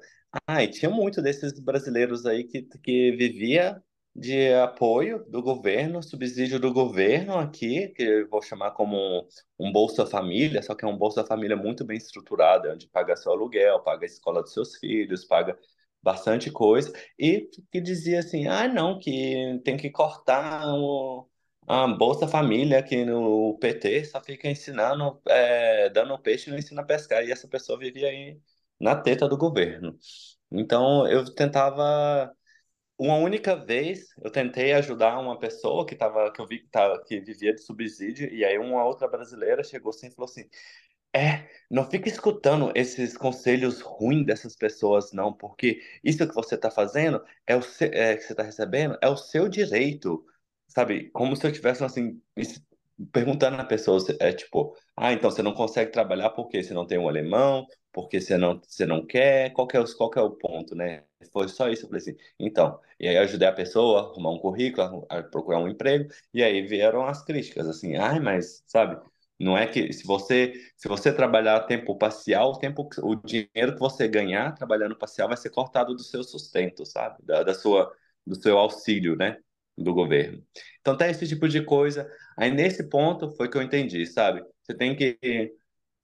Ah, 0.48 0.64
e 0.64 0.68
tinha 0.70 0.90
muito 0.92 1.22
desses 1.22 1.60
brasileiros 1.60 2.26
aí 2.26 2.44
que, 2.46 2.64
que 2.64 3.12
vivia 3.14 3.82
de 4.16 4.54
apoio 4.54 5.26
do 5.28 5.42
governo, 5.42 6.02
subsídio 6.02 6.58
do 6.60 6.72
governo 6.72 7.38
aqui, 7.38 7.90
que 7.90 8.04
eu 8.04 8.30
vou 8.30 8.42
chamar 8.42 8.72
como 8.72 8.96
um, 8.98 9.28
um, 9.60 9.72
Bolsa 9.74 10.06
Família, 10.06 10.62
só 10.64 10.74
que 10.74 10.86
é 10.86 10.88
um 10.88 10.98
Bolsa 10.98 11.26
Família 11.26 11.58
muito 11.58 11.84
bem 11.84 11.98
estruturado, 11.98 12.70
onde 12.70 12.88
paga 12.88 13.16
seu 13.18 13.34
aluguel, 13.34 13.82
paga 13.82 14.06
a 14.06 14.08
escola 14.08 14.42
dos 14.42 14.54
seus 14.54 14.78
filhos, 14.78 15.26
paga 15.26 15.58
bastante 16.02 16.50
coisa, 16.52 16.94
e 17.20 17.50
que 17.72 17.82
dizia 17.82 18.20
assim, 18.20 18.48
ah, 18.48 18.68
não, 18.68 19.00
que 19.00 19.60
tem 19.66 19.76
que 19.76 19.90
cortar 19.90 20.66
o, 20.76 21.28
a 21.68 21.88
Bolsa 21.88 22.28
Família, 22.28 22.82
que 22.84 23.04
no 23.04 23.58
PT 23.60 24.06
só 24.06 24.22
fica 24.22 24.48
ensinando, 24.50 25.22
é, 25.28 25.90
dando 25.90 26.18
peixe 26.20 26.50
e 26.50 26.52
não 26.52 26.60
ensina 26.60 26.82
a 26.82 26.86
pescar, 26.86 27.24
e 27.26 27.32
essa 27.32 27.48
pessoa 27.50 27.78
vivia 27.78 28.08
aí 28.08 28.40
na 28.80 28.96
teta 28.96 29.28
do 29.28 29.38
governo. 29.38 29.98
Então, 30.52 31.08
eu 31.08 31.26
tentava 31.34 32.32
uma 32.98 33.16
única 33.18 33.56
vez 33.56 34.14
eu 34.24 34.32
tentei 34.32 34.74
ajudar 34.74 35.20
uma 35.20 35.38
pessoa 35.40 35.86
que 35.86 35.96
tava, 35.96 36.32
que 36.32 36.42
eu 36.42 36.48
vi 36.48 36.60
que, 36.60 36.68
tava, 36.70 37.04
que 37.04 37.20
vivia 37.20 37.54
de 37.54 37.62
subsídio, 37.62 38.32
e 38.34 38.46
aí 38.46 38.58
uma 38.58 38.84
outra 38.86 39.08
brasileira 39.08 39.64
chegou 39.64 39.90
assim 39.92 40.08
e 40.08 40.12
falou 40.12 40.30
assim: 40.30 40.50
É, 41.16 41.50
não 41.72 41.90
fica 41.90 42.10
escutando 42.10 42.72
esses 42.76 43.18
conselhos 43.18 43.82
ruins 43.82 44.26
dessas 44.26 44.56
pessoas, 44.56 45.12
não, 45.14 45.34
porque 45.34 45.82
isso 46.04 46.28
que 46.28 46.36
você 46.36 46.56
está 46.56 46.72
fazendo, 46.72 47.24
é 47.48 47.56
o 47.56 47.62
é, 47.82 48.18
que 48.18 48.24
você 48.24 48.34
está 48.34 48.44
recebendo, 48.44 48.98
é 49.02 49.10
o 49.10 49.18
seu 49.18 49.50
direito, 49.50 50.26
sabe? 50.68 51.10
Como 51.12 51.36
se 51.36 51.46
eu 51.48 51.52
tivesse 51.54 51.84
assim, 51.84 52.22
perguntando 53.12 53.58
à 53.62 53.66
pessoa, 53.66 54.00
é 54.20 54.32
tipo, 54.34 54.76
Ah, 54.96 55.12
então 55.14 55.30
você 55.30 55.42
não 55.44 55.54
consegue 55.54 55.92
trabalhar 55.92 56.30
porque 56.32 56.64
você 56.64 56.74
não 56.74 56.86
tem 56.88 56.98
um 56.98 57.10
alemão, 57.10 57.66
porque 57.92 58.22
você 58.22 58.38
não, 58.38 58.60
você 58.66 58.86
não 58.86 59.06
quer, 59.06 59.52
qual 59.54 59.68
que 59.68 59.76
é, 59.78 59.80
o- 59.82 59.96
qual 59.98 60.10
que 60.10 60.18
é 60.20 60.22
o 60.22 60.32
ponto, 60.32 60.74
né? 60.76 61.04
Foi 61.34 61.48
só 61.50 61.70
isso, 61.70 61.84
eu 61.86 61.90
falei 61.90 62.02
assim, 62.02 62.16
então, 62.40 62.80
e 63.00 63.08
aí 63.08 63.16
eu 63.16 63.22
ajudei 63.24 63.48
a 63.48 63.52
pessoa 63.54 64.00
a 64.02 64.04
arrumar 64.06 64.32
um 64.32 64.40
currículo, 64.40 65.06
a 65.10 65.22
procurar 65.24 65.60
um 65.60 65.68
emprego, 65.68 66.10
e 66.34 66.42
aí 66.44 66.62
vieram 66.66 67.06
as 67.06 67.24
críticas, 67.24 67.68
assim, 67.68 67.96
ai, 67.98 68.20
mas, 68.20 68.64
sabe, 68.68 68.98
não 69.40 69.58
é 69.58 69.68
que 69.68 69.92
se 69.92 70.06
você 70.06 70.54
se 70.78 70.88
você 70.88 71.12
trabalhar 71.14 71.60
tempo 71.62 71.98
parcial, 71.98 72.52
o 72.54 72.60
tempo 72.60 72.88
o 73.04 73.16
dinheiro 73.16 73.74
que 73.74 73.80
você 73.80 74.08
ganhar 74.08 74.54
trabalhando 74.56 74.96
parcial 74.98 75.28
vai 75.28 75.36
ser 75.38 75.50
cortado 75.50 75.94
do 75.94 76.02
seu 76.04 76.24
sustento, 76.24 76.86
sabe? 76.86 77.18
Da, 77.24 77.44
da 77.44 77.54
sua 77.54 77.94
do 78.26 78.36
seu 78.42 78.58
auxílio, 78.58 79.16
né, 79.16 79.38
do 79.78 79.94
governo. 79.94 80.42
Então 80.80 80.96
tem 80.98 81.12
esse 81.12 81.28
tipo 81.28 81.48
de 81.50 81.62
coisa. 81.64 82.10
Aí 82.38 82.52
nesse 82.52 82.90
ponto 82.90 83.32
foi 83.32 83.50
que 83.50 83.58
eu 83.58 83.62
entendi, 83.62 84.06
sabe? 84.06 84.44
Você 84.64 84.74
tem 84.74 84.96
que 84.96 85.18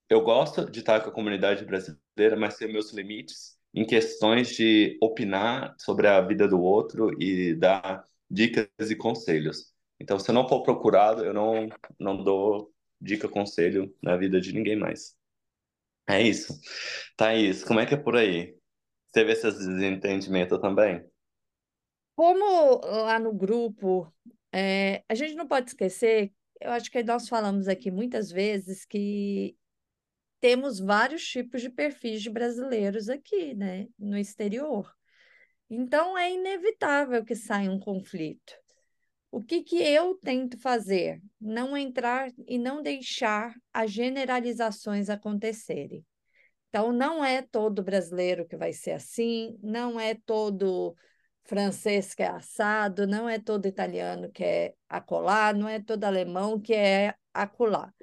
eu 0.10 0.22
gosto 0.22 0.70
de 0.70 0.80
estar 0.80 0.99
com 0.99 1.10
a 1.10 1.14
comunidade 1.14 1.64
brasileira, 1.64 2.36
mas 2.38 2.58
tem 2.58 2.72
meus 2.72 2.91
limites 2.91 3.58
em 3.74 3.86
questões 3.86 4.49
de 4.49 4.98
opinar 5.02 5.74
sobre 5.80 6.06
a 6.06 6.20
vida 6.20 6.48
do 6.49 6.62
outro 6.62 7.12
e 7.22 7.56
dar 7.56 8.03
dicas 8.30 8.91
e 8.91 8.95
conselhos. 8.95 9.74
Então, 9.99 10.20
se 10.20 10.30
eu 10.30 10.36
não 10.36 10.49
for 10.49 10.64
procurado, 10.64 11.24
eu 11.24 11.34
não, 11.34 11.70
não 11.98 12.22
dou 12.22 12.74
dica, 12.99 13.30
conselho 13.30 13.95
na 14.02 14.18
vida 14.18 14.41
de 14.41 14.52
ninguém 14.52 14.76
mais. 14.76 15.16
É 16.08 16.22
isso. 16.22 16.60
Thaís, 17.16 17.64
como 17.64 17.80
é 17.80 17.86
que 17.86 17.94
é 17.94 17.98
por 17.98 18.18
aí? 18.18 18.58
Teve 19.14 19.32
esses 19.32 19.58
desentendimentos 19.58 20.60
também? 20.60 21.06
Como 22.16 22.82
lá 22.86 23.18
no 23.18 23.34
grupo, 23.34 24.12
é, 24.52 25.03
a 25.07 25.15
gente 25.15 25.36
não 25.36 25.48
pode 25.48 25.69
esquecer, 25.69 26.32
eu 26.60 26.72
acho 26.72 26.91
que 26.91 27.03
nós 27.03 27.28
falamos 27.28 27.68
aqui 27.68 27.90
muitas 27.91 28.32
vezes 28.32 28.86
que 28.86 29.56
temos 30.40 30.80
vários 30.80 31.26
tipos 31.26 31.61
de 31.61 31.69
perfis 31.69 32.22
de 32.22 32.30
brasileiros 32.30 33.10
aqui, 33.10 33.53
né, 33.53 33.88
no 33.98 34.18
exterior. 34.18 34.91
Então 35.69 36.18
é 36.18 36.32
inevitável 36.32 37.23
que 37.23 37.36
saia 37.36 37.72
um 37.72 37.80
conflito. 37.80 38.53
O 39.32 39.41
que 39.41 39.64
que 39.64 39.82
eu 39.82 40.15
tento 40.15 40.60
fazer? 40.60 41.22
Não 41.40 41.78
entrar 41.78 42.30
e 42.45 42.57
não 42.57 42.82
deixar 42.82 43.56
as 43.73 43.90
generalizações 43.90 45.10
acontecerem. 45.10 46.06
Então, 46.68 46.91
não 46.94 47.23
é 47.23 47.41
todo 47.41 47.84
brasileiro 47.84 48.48
que 48.48 48.56
vai 48.56 48.73
ser 48.73 48.91
assim, 48.91 49.57
não 49.61 49.99
é 49.99 50.15
todo 50.15 50.95
francês 51.43 52.13
que 52.13 52.23
é 52.23 52.27
assado, 52.27 53.07
não 53.07 53.27
é 53.27 53.39
todo 53.39 53.68
italiano 53.68 54.31
que 54.31 54.43
é 54.43 54.73
acolá, 54.89 55.53
não 55.53 55.68
é 55.68 55.80
todo 55.80 56.03
alemão 56.03 56.59
que 56.59 56.73
é 56.73 57.15
acolá. 57.34 57.93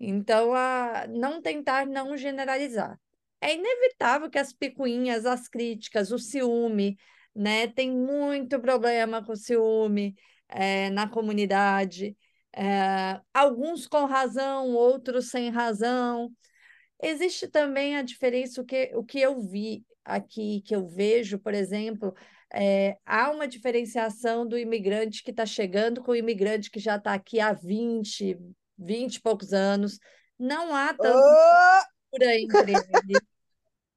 Então, 0.00 0.52
a, 0.54 1.06
não 1.08 1.40
tentar 1.40 1.86
não 1.86 2.16
generalizar. 2.16 2.98
É 3.40 3.54
inevitável 3.54 4.30
que 4.30 4.38
as 4.38 4.52
picuinhas, 4.52 5.26
as 5.26 5.48
críticas, 5.48 6.10
o 6.12 6.18
ciúme, 6.18 6.96
né? 7.34 7.68
Tem 7.68 7.90
muito 7.90 8.60
problema 8.60 9.24
com 9.24 9.32
o 9.32 9.36
ciúme 9.36 10.14
é, 10.48 10.90
na 10.90 11.08
comunidade. 11.08 12.16
É, 12.54 13.20
alguns 13.32 13.86
com 13.86 14.04
razão, 14.04 14.70
outros 14.74 15.30
sem 15.30 15.50
razão. 15.50 16.30
Existe 17.02 17.48
também 17.48 17.96
a 17.96 18.02
diferença, 18.02 18.60
o 18.60 18.64
que, 18.64 18.92
o 18.94 19.04
que 19.04 19.20
eu 19.20 19.40
vi 19.40 19.84
aqui, 20.04 20.62
que 20.66 20.74
eu 20.74 20.86
vejo, 20.86 21.38
por 21.38 21.54
exemplo, 21.54 22.14
é, 22.54 22.96
há 23.04 23.30
uma 23.30 23.48
diferenciação 23.48 24.46
do 24.46 24.58
imigrante 24.58 25.22
que 25.22 25.30
está 25.30 25.46
chegando 25.46 26.02
com 26.02 26.12
o 26.12 26.16
imigrante 26.16 26.70
que 26.70 26.78
já 26.78 26.96
está 26.96 27.14
aqui 27.14 27.40
há 27.40 27.52
20, 27.52 28.38
20 28.78 29.16
e 29.16 29.20
poucos 29.20 29.52
anos. 29.52 29.98
Não 30.38 30.74
há 30.74 30.92
tanta 30.94 31.86
cultura 32.10 32.36
entre 32.38 32.72
eles. 32.72 33.20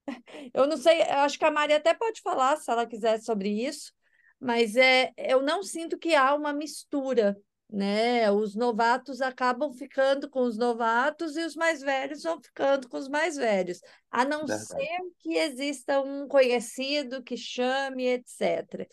Eu 0.53 0.67
não 0.67 0.77
sei, 0.77 1.01
eu 1.01 1.17
acho 1.21 1.37
que 1.39 1.45
a 1.45 1.49
Maria 1.49 1.77
até 1.77 1.91
pode 1.91 2.21
falar, 2.21 2.57
se 2.57 2.69
ela 2.69 2.85
quiser, 2.85 3.19
sobre 3.21 3.49
isso, 3.49 3.91
mas 4.39 4.75
é, 4.75 5.11
eu 5.17 5.41
não 5.41 5.63
sinto 5.63 5.97
que 5.97 6.13
há 6.13 6.35
uma 6.35 6.53
mistura, 6.53 7.35
né? 7.69 8.31
Os 8.31 8.55
novatos 8.55 9.21
acabam 9.21 9.73
ficando 9.73 10.29
com 10.29 10.41
os 10.41 10.57
novatos 10.57 11.35
e 11.35 11.43
os 11.43 11.55
mais 11.55 11.81
velhos 11.81 12.23
vão 12.23 12.39
ficando 12.41 12.87
com 12.87 12.97
os 12.97 13.09
mais 13.09 13.35
velhos, 13.35 13.81
a 14.11 14.23
não 14.23 14.45
Verdade. 14.45 14.65
ser 14.67 14.99
que 15.19 15.33
exista 15.33 15.99
um 16.01 16.27
conhecido 16.27 17.23
que 17.23 17.35
chame, 17.35 18.05
etc. 18.07 18.87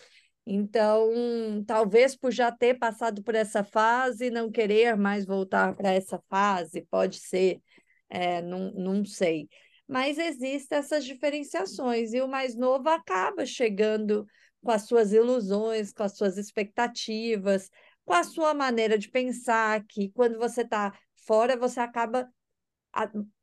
Então, 0.45 1.63
talvez 1.67 2.17
por 2.17 2.33
já 2.33 2.51
ter 2.51 2.79
passado 2.79 3.23
por 3.23 3.35
essa 3.35 3.63
fase, 3.63 4.31
não 4.31 4.51
querer 4.51 4.97
mais 4.97 5.25
voltar 5.25 5.75
para 5.77 5.93
essa 5.93 6.21
fase, 6.29 6.87
pode 6.91 7.21
ser, 7.21 7.61
é, 8.09 8.43
não, 8.43 8.73
não 8.73 9.05
sei. 9.05 9.49
Mas 9.87 10.19
existem 10.19 10.79
essas 10.79 11.05
diferenciações, 11.05 12.13
e 12.13 12.21
o 12.21 12.27
mais 12.27 12.57
novo 12.57 12.89
acaba 12.89 13.47
chegando 13.47 14.27
com 14.63 14.71
as 14.71 14.87
suas 14.87 15.13
ilusões, 15.13 15.93
com 15.93 16.03
as 16.03 16.17
suas 16.17 16.39
expectativas, 16.39 17.69
com 18.05 18.15
a 18.15 18.25
sua 18.25 18.55
maneira 18.55 18.99
de 18.99 19.09
pensar, 19.11 19.85
que 19.87 20.11
quando 20.11 20.39
você 20.39 20.63
está 20.63 20.93
fora, 21.27 21.57
você 21.57 21.81
acaba, 21.81 22.31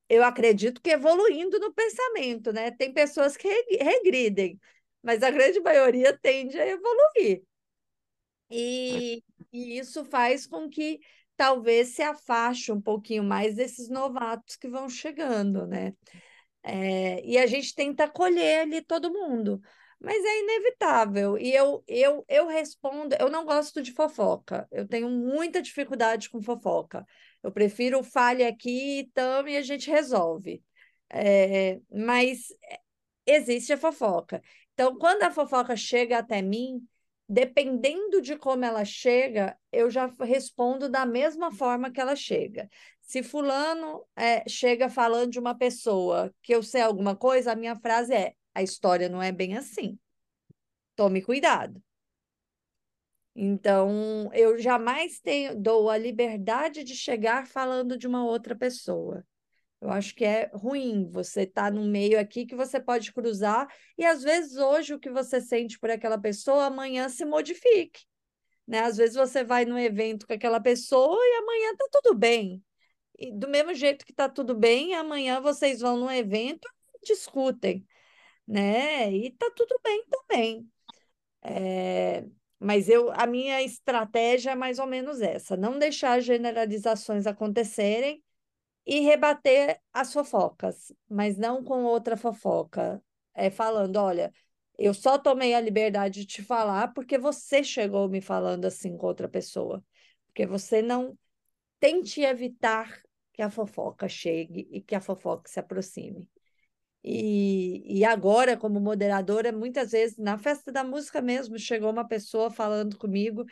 eu 0.09 0.23
acredito 0.23 0.81
que 0.81 0.89
evoluindo 0.91 1.59
no 1.59 1.73
pensamento, 1.73 2.51
né? 2.51 2.71
Tem 2.71 2.93
pessoas 2.93 3.37
que 3.37 3.47
reg- 3.47 3.81
regridem, 3.81 4.59
mas 5.03 5.21
a 5.23 5.31
grande 5.31 5.59
maioria 5.61 6.17
tende 6.17 6.59
a 6.59 6.67
evoluir. 6.67 7.43
E, 8.49 9.23
e 9.53 9.77
isso 9.79 10.03
faz 10.05 10.47
com 10.47 10.69
que 10.69 10.99
talvez 11.37 11.89
se 11.89 12.01
afaste 12.01 12.71
um 12.71 12.81
pouquinho 12.81 13.23
mais 13.23 13.55
desses 13.55 13.89
novatos 13.89 14.55
que 14.55 14.67
vão 14.67 14.89
chegando, 14.89 15.67
né? 15.67 15.93
É, 16.63 17.23
e 17.25 17.37
a 17.37 17.47
gente 17.47 17.75
tenta 17.75 18.05
acolher 18.05 18.61
ali 18.61 18.81
todo 18.83 19.11
mundo, 19.13 19.61
mas 19.99 20.23
é 20.23 20.39
inevitável. 20.39 21.37
E 21.37 21.53
eu, 21.53 21.83
eu, 21.87 22.25
eu 22.27 22.47
respondo, 22.47 23.15
eu 23.19 23.29
não 23.29 23.45
gosto 23.45 23.81
de 23.81 23.91
fofoca, 23.91 24.67
eu 24.71 24.87
tenho 24.87 25.09
muita 25.09 25.61
dificuldade 25.61 26.29
com 26.29 26.41
fofoca. 26.41 27.05
Eu 27.43 27.51
prefiro 27.51 28.03
fale 28.03 28.43
aqui, 28.43 28.99
então, 28.99 29.47
e 29.47 29.57
a 29.57 29.61
gente 29.61 29.89
resolve. 29.89 30.63
É, 31.09 31.79
mas 31.91 32.47
existe 33.25 33.73
a 33.73 33.77
fofoca. 33.77 34.41
Então, 34.73 34.97
quando 34.97 35.23
a 35.23 35.31
fofoca 35.31 35.75
chega 35.75 36.19
até 36.19 36.41
mim, 36.41 36.87
dependendo 37.27 38.21
de 38.21 38.35
como 38.35 38.65
ela 38.65 38.83
chega, 38.83 39.57
eu 39.71 39.89
já 39.89 40.07
respondo 40.19 40.89
da 40.89 41.05
mesma 41.05 41.51
forma 41.51 41.91
que 41.91 42.01
ela 42.01 42.15
chega. 42.15 42.69
Se 43.01 43.21
fulano 43.21 44.05
é, 44.15 44.47
chega 44.49 44.89
falando 44.89 45.31
de 45.31 45.39
uma 45.39 45.55
pessoa 45.55 46.33
que 46.41 46.53
eu 46.53 46.63
sei 46.63 46.81
alguma 46.81 47.15
coisa, 47.15 47.51
a 47.51 47.55
minha 47.55 47.75
frase 47.75 48.13
é: 48.13 48.33
a 48.53 48.63
história 48.63 49.09
não 49.09 49.21
é 49.21 49.31
bem 49.31 49.57
assim. 49.57 49.97
Tome 50.95 51.21
cuidado. 51.21 51.81
Então, 53.35 54.29
eu 54.33 54.57
jamais 54.57 55.19
tenho, 55.19 55.55
dou 55.55 55.89
a 55.89 55.97
liberdade 55.97 56.83
de 56.83 56.95
chegar 56.95 57.47
falando 57.47 57.97
de 57.97 58.05
uma 58.07 58.25
outra 58.25 58.55
pessoa. 58.55 59.25
Eu 59.81 59.89
acho 59.91 60.13
que 60.13 60.25
é 60.25 60.51
ruim 60.53 61.09
você 61.09 61.43
estar 61.43 61.71
num 61.71 61.89
meio 61.89 62.19
aqui 62.19 62.45
que 62.45 62.55
você 62.55 62.81
pode 62.81 63.13
cruzar 63.13 63.65
e 63.97 64.03
às 64.05 64.21
vezes 64.21 64.57
hoje 64.57 64.93
o 64.93 64.99
que 64.99 65.09
você 65.09 65.39
sente 65.39 65.79
por 65.79 65.89
aquela 65.89 66.17
pessoa 66.17 66.65
amanhã 66.65 67.07
se 67.07 67.23
modifique, 67.23 68.03
né? 68.67 68.81
Às 68.81 68.97
vezes 68.97 69.15
você 69.15 69.43
vai 69.43 69.63
num 69.65 69.79
evento 69.79 70.27
com 70.27 70.33
aquela 70.33 70.59
pessoa 70.59 71.17
e 71.17 71.37
amanhã 71.37 71.75
tá 71.77 71.87
tudo 71.93 72.17
bem. 72.17 72.61
E 73.17 73.31
do 73.31 73.47
mesmo 73.47 73.73
jeito 73.73 74.05
que 74.05 74.13
tá 74.13 74.27
tudo 74.27 74.53
bem, 74.53 74.95
amanhã 74.95 75.39
vocês 75.39 75.79
vão 75.79 75.97
num 75.97 76.11
evento 76.11 76.67
e 76.95 77.05
discutem, 77.05 77.85
né? 78.49 79.11
E 79.13 79.31
tá 79.33 79.51
tudo 79.55 79.79
bem 79.83 80.05
também. 80.09 80.71
É, 81.43 82.25
Mas 82.59 82.89
eu, 82.89 83.11
a 83.13 83.25
minha 83.27 83.61
estratégia 83.63 84.51
é 84.51 84.55
mais 84.55 84.79
ou 84.79 84.87
menos 84.87 85.21
essa, 85.21 85.57
não 85.57 85.79
deixar 85.79 86.19
generalizações 86.21 87.25
acontecerem 87.27 88.23
e 88.85 89.01
rebater 89.01 89.79
as 89.93 90.13
fofocas, 90.13 90.91
mas 91.09 91.37
não 91.37 91.63
com 91.63 91.83
outra 91.85 92.17
fofoca. 92.17 93.03
É 93.35 93.49
falando, 93.51 93.97
olha, 93.97 94.33
eu 94.77 94.93
só 94.93 95.17
tomei 95.17 95.53
a 95.55 95.61
liberdade 95.61 96.21
de 96.21 96.25
te 96.27 96.43
falar 96.43 96.89
porque 96.93 97.17
você 97.17 97.63
chegou 97.63 98.09
me 98.09 98.21
falando 98.21 98.65
assim 98.65 98.97
com 98.97 99.07
outra 99.07 99.29
pessoa. 99.29 99.83
Porque 100.27 100.45
você 100.47 100.81
não 100.81 101.17
tente 101.79 102.21
evitar 102.21 103.01
que 103.33 103.41
a 103.41 103.49
fofoca 103.51 104.07
chegue 104.09 104.67
e 104.71 104.81
que 104.81 104.95
a 104.95 105.01
fofoca 105.01 105.49
se 105.49 105.59
aproxime. 105.59 106.27
E, 107.03 107.99
e 107.99 108.03
agora, 108.05 108.57
como 108.57 108.79
moderadora, 108.79 109.51
muitas 109.51 109.91
vezes 109.91 110.17
na 110.17 110.37
festa 110.37 110.71
da 110.71 110.83
música 110.83 111.21
mesmo, 111.21 111.57
chegou 111.57 111.89
uma 111.91 112.07
pessoa 112.07 112.51
falando 112.51 112.97
comigo 112.97 113.45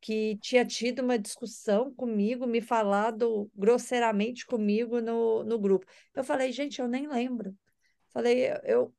que 0.00 0.36
tinha 0.38 0.64
tido 0.64 1.00
uma 1.02 1.18
discussão 1.18 1.94
comigo, 1.94 2.46
me 2.46 2.60
falado 2.60 3.50
grosseiramente 3.54 4.44
comigo 4.46 5.00
no, 5.00 5.44
no 5.44 5.58
grupo. 5.58 5.86
Eu 6.14 6.24
falei, 6.24 6.50
gente, 6.52 6.80
eu 6.80 6.88
nem 6.88 7.06
lembro. 7.08 7.56
Falei, 8.12 8.48
eu, 8.64 8.94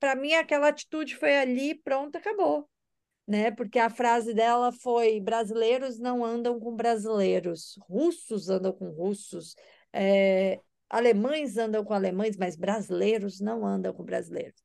para 0.00 0.14
mim 0.16 0.32
aquela 0.34 0.68
atitude 0.68 1.16
foi 1.16 1.36
ali, 1.38 1.74
pronto, 1.76 2.16
acabou. 2.16 2.68
Né? 3.26 3.50
Porque 3.50 3.78
a 3.78 3.90
frase 3.90 4.34
dela 4.34 4.72
foi: 4.72 5.20
brasileiros 5.20 5.98
não 5.98 6.24
andam 6.24 6.58
com 6.58 6.74
brasileiros, 6.74 7.78
russos 7.88 8.48
andam 8.48 8.72
com 8.72 8.88
russos, 8.90 9.54
É, 9.92 10.60
alemães 10.88 11.56
andam 11.56 11.84
com 11.84 11.94
alemães, 11.94 12.36
mas 12.36 12.56
brasileiros 12.56 13.40
não 13.40 13.66
andam 13.66 13.92
com 13.92 14.04
brasileiros. 14.04 14.62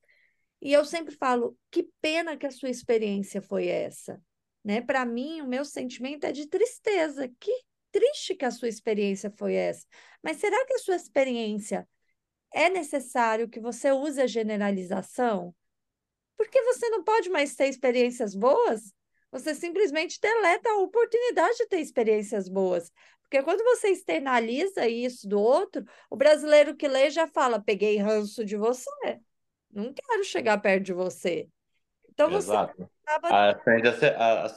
E 0.61 0.71
eu 0.71 0.85
sempre 0.85 1.13
falo, 1.15 1.57
que 1.69 1.89
pena 2.01 2.37
que 2.37 2.45
a 2.45 2.51
sua 2.51 2.69
experiência 2.69 3.41
foi 3.41 3.67
essa, 3.67 4.21
né? 4.63 4.81
Para 4.81 5.05
mim, 5.05 5.41
o 5.41 5.47
meu 5.47 5.65
sentimento 5.65 6.25
é 6.25 6.31
de 6.31 6.47
tristeza. 6.47 7.29
Que 7.39 7.51
triste 7.91 8.35
que 8.35 8.45
a 8.45 8.51
sua 8.51 8.69
experiência 8.69 9.29
foi 9.37 9.55
essa. 9.55 9.85
Mas 10.21 10.37
será 10.37 10.65
que 10.65 10.73
a 10.73 10.79
sua 10.79 10.95
experiência 10.95 11.87
é 12.53 12.69
necessário 12.69 13.49
que 13.49 13.59
você 13.59 13.91
use 13.91 14.21
a 14.21 14.27
generalização? 14.27 15.53
Porque 16.37 16.61
você 16.63 16.89
não 16.89 17.03
pode 17.03 17.29
mais 17.29 17.55
ter 17.55 17.67
experiências 17.67 18.35
boas? 18.35 18.93
Você 19.31 19.55
simplesmente 19.55 20.19
deleta 20.21 20.69
a 20.69 20.77
oportunidade 20.77 21.57
de 21.57 21.67
ter 21.67 21.79
experiências 21.79 22.47
boas. 22.47 22.91
Porque 23.33 23.45
quando 23.45 23.63
você 23.63 23.89
externaliza 23.89 24.87
isso 24.87 25.27
do 25.27 25.41
outro, 25.41 25.83
o 26.07 26.15
brasileiro 26.15 26.75
que 26.75 26.87
lê 26.87 27.09
já 27.09 27.25
fala: 27.25 27.59
peguei 27.59 27.97
ranço 27.97 28.45
de 28.45 28.55
você, 28.55 29.19
não 29.71 29.91
quero 29.91 30.23
chegar 30.23 30.59
perto 30.59 30.83
de 30.83 30.93
você. 30.93 31.47
Então 32.11 32.29
você 32.29 32.51
Exato. 32.51 32.87
acaba. 33.03 33.49
Acende 33.49 33.87
a, 33.87 33.97
se, 33.97 34.05
a, 34.05 34.43
a, 34.43 34.49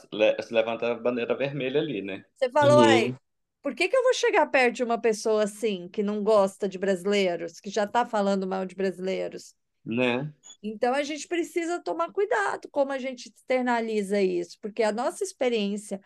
se 0.43 0.53
levanta 0.53 0.91
a 0.91 0.93
bandeira 0.93 1.35
vermelha 1.35 1.79
ali, 1.79 2.03
né? 2.03 2.23
Você 2.35 2.51
falou, 2.51 2.85
uhum. 2.85 3.15
por 3.63 3.73
que, 3.73 3.89
que 3.89 3.97
eu 3.97 4.03
vou 4.03 4.13
chegar 4.13 4.45
perto 4.45 4.75
de 4.75 4.83
uma 4.83 5.01
pessoa 5.01 5.45
assim, 5.45 5.89
que 5.89 6.03
não 6.03 6.23
gosta 6.23 6.69
de 6.69 6.77
brasileiros, 6.77 7.59
que 7.59 7.71
já 7.71 7.85
está 7.85 8.05
falando 8.05 8.45
mal 8.45 8.63
de 8.63 8.75
brasileiros? 8.75 9.55
Né? 9.83 10.31
Então 10.61 10.93
a 10.93 11.01
gente 11.01 11.27
precisa 11.27 11.81
tomar 11.81 12.11
cuidado 12.11 12.69
como 12.69 12.91
a 12.91 12.99
gente 12.99 13.27
externaliza 13.27 14.21
isso, 14.21 14.59
porque 14.61 14.83
a 14.83 14.91
nossa 14.91 15.23
experiência 15.23 15.99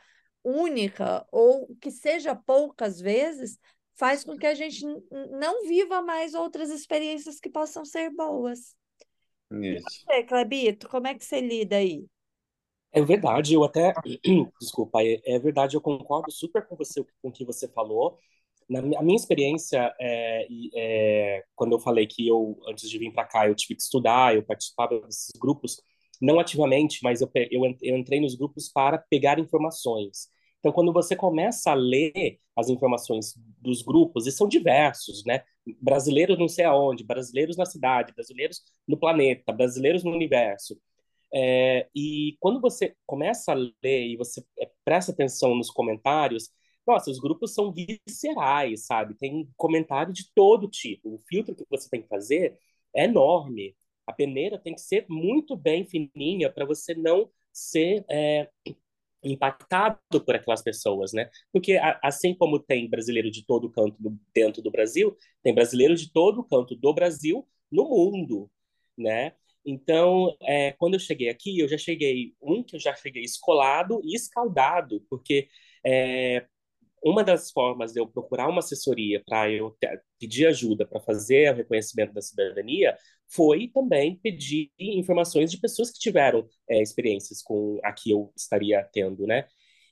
única 0.43 1.25
ou 1.31 1.75
que 1.81 1.91
seja 1.91 2.35
poucas 2.35 2.99
vezes 2.99 3.59
faz 3.93 4.23
com 4.23 4.37
que 4.37 4.47
a 4.47 4.53
gente 4.53 4.85
não 5.31 5.67
viva 5.67 6.01
mais 6.01 6.33
outras 6.33 6.69
experiências 6.69 7.39
que 7.39 7.49
possam 7.49 7.85
ser 7.85 8.09
boas. 8.09 8.75
Isso. 9.51 9.59
E 9.61 9.79
você, 9.81 10.23
Clebito, 10.23 10.87
como 10.89 11.07
é 11.07 11.13
que 11.13 11.23
você 11.23 11.41
lida 11.41 11.75
aí? 11.75 12.05
É 12.91 13.01
verdade, 13.01 13.53
eu 13.53 13.63
até. 13.63 13.93
Desculpa, 14.59 15.01
é, 15.03 15.21
é 15.25 15.39
verdade, 15.39 15.75
eu 15.75 15.81
concordo 15.81 16.31
super 16.31 16.65
com 16.67 16.75
você 16.75 17.03
com 17.21 17.29
o 17.29 17.31
que 17.31 17.45
você 17.45 17.67
falou. 17.67 18.17
Na 18.69 18.79
a 18.79 19.03
minha 19.03 19.15
experiência, 19.15 19.93
é, 19.99 20.47
é, 20.75 21.43
quando 21.55 21.73
eu 21.73 21.79
falei 21.79 22.07
que 22.07 22.27
eu, 22.27 22.59
antes 22.67 22.89
de 22.89 22.97
vir 22.97 23.11
para 23.11 23.25
cá, 23.25 23.47
eu 23.47 23.55
tive 23.55 23.75
que 23.75 23.81
estudar, 23.81 24.35
eu 24.35 24.43
participava 24.43 24.99
desses 25.01 25.31
grupos, 25.39 25.81
não 26.21 26.39
ativamente, 26.39 26.99
mas 27.03 27.21
eu, 27.21 27.29
eu, 27.49 27.97
entrei 27.97 28.19
nos 28.19 28.35
grupos 28.35 28.69
para 28.69 28.97
pegar 28.97 29.39
informações. 29.39 30.29
Então, 30.59 30.71
quando 30.71 30.93
você 30.93 31.15
começa 31.15 31.71
a 31.71 31.73
ler 31.73 32.39
as 32.55 32.69
informações 32.69 33.33
dos 33.59 33.81
grupos, 33.81 34.27
e 34.27 34.31
são 34.31 34.47
diversos, 34.47 35.23
né? 35.25 35.43
Brasileiros 35.81 36.37
não 36.37 36.47
sei 36.47 36.65
aonde, 36.65 37.03
brasileiros 37.03 37.57
na 37.57 37.65
cidade, 37.65 38.13
brasileiros 38.13 38.61
no 38.87 38.97
planeta, 38.97 39.51
brasileiros 39.51 40.03
no 40.03 40.11
universo. 40.11 40.77
É, 41.33 41.87
e 41.95 42.37
quando 42.39 42.59
você 42.61 42.95
começa 43.05 43.53
a 43.53 43.55
ler 43.55 44.07
e 44.07 44.17
você 44.17 44.43
é, 44.59 44.69
presta 44.83 45.11
atenção 45.11 45.55
nos 45.55 45.69
comentários, 45.71 46.49
nossa, 46.85 47.09
os 47.09 47.19
grupos 47.19 47.53
são 47.53 47.71
viscerais, 47.71 48.85
sabe? 48.85 49.15
Tem 49.15 49.49
comentário 49.55 50.13
de 50.13 50.31
todo 50.33 50.67
tipo. 50.69 51.15
O 51.15 51.19
filtro 51.19 51.55
que 51.55 51.65
você 51.69 51.89
tem 51.89 52.01
que 52.01 52.07
fazer 52.07 52.57
é 52.95 53.05
enorme. 53.05 53.75
A 54.11 54.13
peneira 54.13 54.59
tem 54.59 54.75
que 54.75 54.81
ser 54.81 55.05
muito 55.09 55.55
bem 55.55 55.85
fininha 55.85 56.51
para 56.51 56.65
você 56.65 56.93
não 56.93 57.29
ser 57.53 58.03
é, 58.09 58.49
impactado 59.23 59.99
por 60.25 60.35
aquelas 60.35 60.61
pessoas, 60.61 61.13
né? 61.13 61.29
Porque 61.51 61.79
assim 62.03 62.33
como 62.35 62.59
tem 62.59 62.89
brasileiro 62.89 63.31
de 63.31 63.45
todo 63.45 63.71
canto 63.71 63.95
do, 63.99 64.19
dentro 64.33 64.61
do 64.61 64.71
Brasil, 64.71 65.15
tem 65.41 65.53
brasileiro 65.53 65.95
de 65.95 66.11
todo 66.11 66.43
canto 66.43 66.75
do 66.75 66.93
Brasil 66.93 67.47
no 67.71 67.85
mundo, 67.89 68.49
né? 68.97 69.33
Então, 69.65 70.35
é, 70.41 70.71
quando 70.73 70.95
eu 70.95 70.99
cheguei 70.99 71.29
aqui, 71.29 71.59
eu 71.59 71.67
já 71.69 71.77
cheguei 71.77 72.33
um 72.41 72.63
que 72.63 72.75
eu 72.75 72.79
já 72.79 72.95
cheguei 72.95 73.23
escolado 73.23 74.01
e 74.03 74.15
escaldado, 74.15 75.05
porque 75.09 75.47
é, 75.85 76.47
uma 77.03 77.23
das 77.23 77.51
formas 77.51 77.93
de 77.93 77.99
eu 77.99 78.07
procurar 78.07 78.47
uma 78.47 78.59
assessoria 78.59 79.21
para 79.25 79.49
eu 79.51 79.75
pedir 80.19 80.47
ajuda 80.47 80.85
para 80.85 80.99
fazer 81.01 81.51
o 81.51 81.55
reconhecimento 81.57 82.13
da 82.13 82.21
cidadania 82.21 82.95
foi 83.29 83.67
também 83.69 84.17
pedir 84.17 84.71
informações 84.77 85.49
de 85.51 85.59
pessoas 85.59 85.89
que 85.91 85.99
tiveram 85.99 86.47
é, 86.69 86.81
experiências 86.81 87.41
com 87.41 87.79
a 87.83 87.93
que 87.93 88.11
eu 88.11 88.31
estaria 88.35 88.83
tendo, 88.93 89.25
né? 89.25 89.47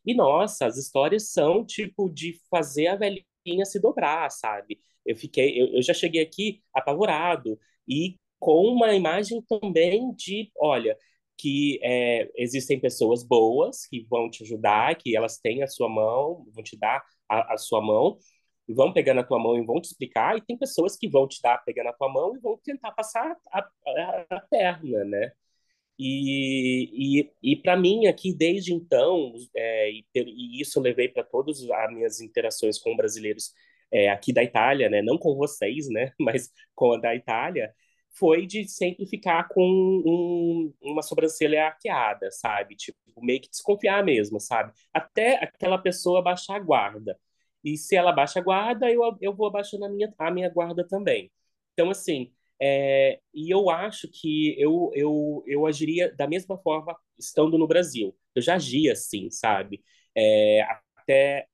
E 0.06 0.14
nossa, 0.14 0.66
as 0.66 0.78
histórias 0.78 1.32
são 1.32 1.66
tipo 1.66 2.10
de 2.10 2.40
fazer 2.50 2.88
a 2.88 2.96
velhinha 2.96 3.66
se 3.66 3.80
dobrar, 3.80 4.30
sabe? 4.32 4.80
Eu 5.06 5.16
fiquei, 5.16 5.62
eu, 5.62 5.68
eu 5.76 5.82
já 5.82 5.94
cheguei 5.94 6.22
aqui 6.22 6.62
apavorado 6.74 7.60
e 7.88 8.18
com 8.40 8.68
uma 8.68 8.94
imagem 8.94 9.42
também 9.48 10.14
de, 10.16 10.52
olha, 10.58 10.98
que 11.40 11.80
é, 11.82 12.30
existem 12.36 12.80
pessoas 12.80 13.24
boas 13.24 13.86
que 13.88 14.06
vão 14.10 14.30
te 14.30 14.44
ajudar, 14.44 14.96
que 14.96 15.16
elas 15.16 15.38
têm 15.40 15.64
a 15.64 15.68
sua 15.68 15.88
mão, 15.88 16.46
vão 16.54 16.64
te 16.64 16.78
dar 16.78 17.02
a, 17.30 17.54
a 17.54 17.58
sua 17.58 17.82
mão, 17.82 18.18
e 18.68 18.74
vão 18.74 18.94
pegar 18.94 19.14
na 19.14 19.24
tua 19.24 19.40
mão 19.40 19.58
e 19.58 19.66
vão 19.66 19.82
te 19.82 19.86
explicar, 19.86 20.38
e 20.38 20.42
tem 20.42 20.58
pessoas 20.58 20.98
que 20.98 21.10
vão 21.10 21.28
te 21.28 21.42
dar, 21.42 21.58
pegar 21.60 21.86
na 21.86 21.94
tua 21.94 22.12
mão 22.12 22.36
e 22.36 22.40
vão 22.40 22.60
tentar 22.64 22.92
passar 22.92 23.36
a, 23.52 23.60
a, 23.60 24.26
a 24.30 24.42
perna, 24.50 25.06
né? 25.06 25.32
E, 25.98 27.20
e, 27.22 27.32
e 27.54 27.56
para 27.58 27.76
mim, 27.78 28.08
aqui, 28.08 28.34
desde 28.34 28.74
então, 28.74 29.34
é, 29.56 29.92
e, 29.92 30.06
e, 30.16 30.62
isso 30.62 30.80
eu 30.80 30.84
levei 30.84 31.10
para 31.10 31.24
todas 31.24 31.62
as 31.70 31.94
minhas 31.94 32.22
interações 32.22 32.80
com 32.80 32.96
brasileiros 32.96 33.52
é, 33.92 34.10
aqui 34.10 34.32
da 34.34 34.44
Itália, 34.44 34.90
né? 34.90 35.02
Não 35.02 35.18
com 35.18 35.36
vocês, 35.36 35.90
né? 35.90 36.12
Mas 36.20 36.52
com 36.76 36.94
a 36.94 36.98
da 36.98 37.16
Itália, 37.16 37.74
foi 38.12 38.46
de 38.46 38.68
sempre 38.68 39.06
ficar 39.06 39.48
com 39.50 39.62
um, 39.64 40.74
uma 40.82 41.02
sobrancelha 41.02 41.68
arqueada, 41.68 42.30
sabe? 42.32 42.76
Tipo, 42.76 42.98
meio 43.22 43.42
que 43.42 43.50
desconfiar 43.50 44.04
mesmo, 44.04 44.40
sabe? 44.40 44.74
Até 44.94 45.36
aquela 45.44 45.78
pessoa 45.78 46.22
baixar 46.22 46.56
a 46.56 46.60
guarda. 46.60 47.18
E 47.64 47.78
se 47.78 47.96
ela 47.96 48.12
baixa 48.12 48.40
a 48.40 48.44
guarda, 48.44 48.90
eu, 48.92 49.02
eu 49.22 49.34
vou 49.36 49.48
abaixando 49.48 49.86
a 49.86 49.90
minha, 49.90 50.14
a 50.18 50.32
minha 50.32 50.50
guarda 50.50 50.86
também. 50.88 51.32
Então, 51.74 51.90
assim, 51.90 52.32
é, 52.62 53.20
e 53.34 53.50
eu 53.54 53.70
acho 53.70 54.08
que 54.10 54.56
eu, 54.60 54.92
eu, 54.94 55.44
eu 55.48 55.66
agiria 55.66 56.14
da 56.16 56.28
mesma 56.28 56.58
forma 56.58 56.98
estando 57.18 57.58
no 57.58 57.68
Brasil. 57.68 58.16
Eu 58.36 58.42
já 58.42 58.56
agia 58.56 58.94
assim, 58.94 59.30
sabe? 59.30 59.84
É, 60.16 60.62
até 60.96 61.48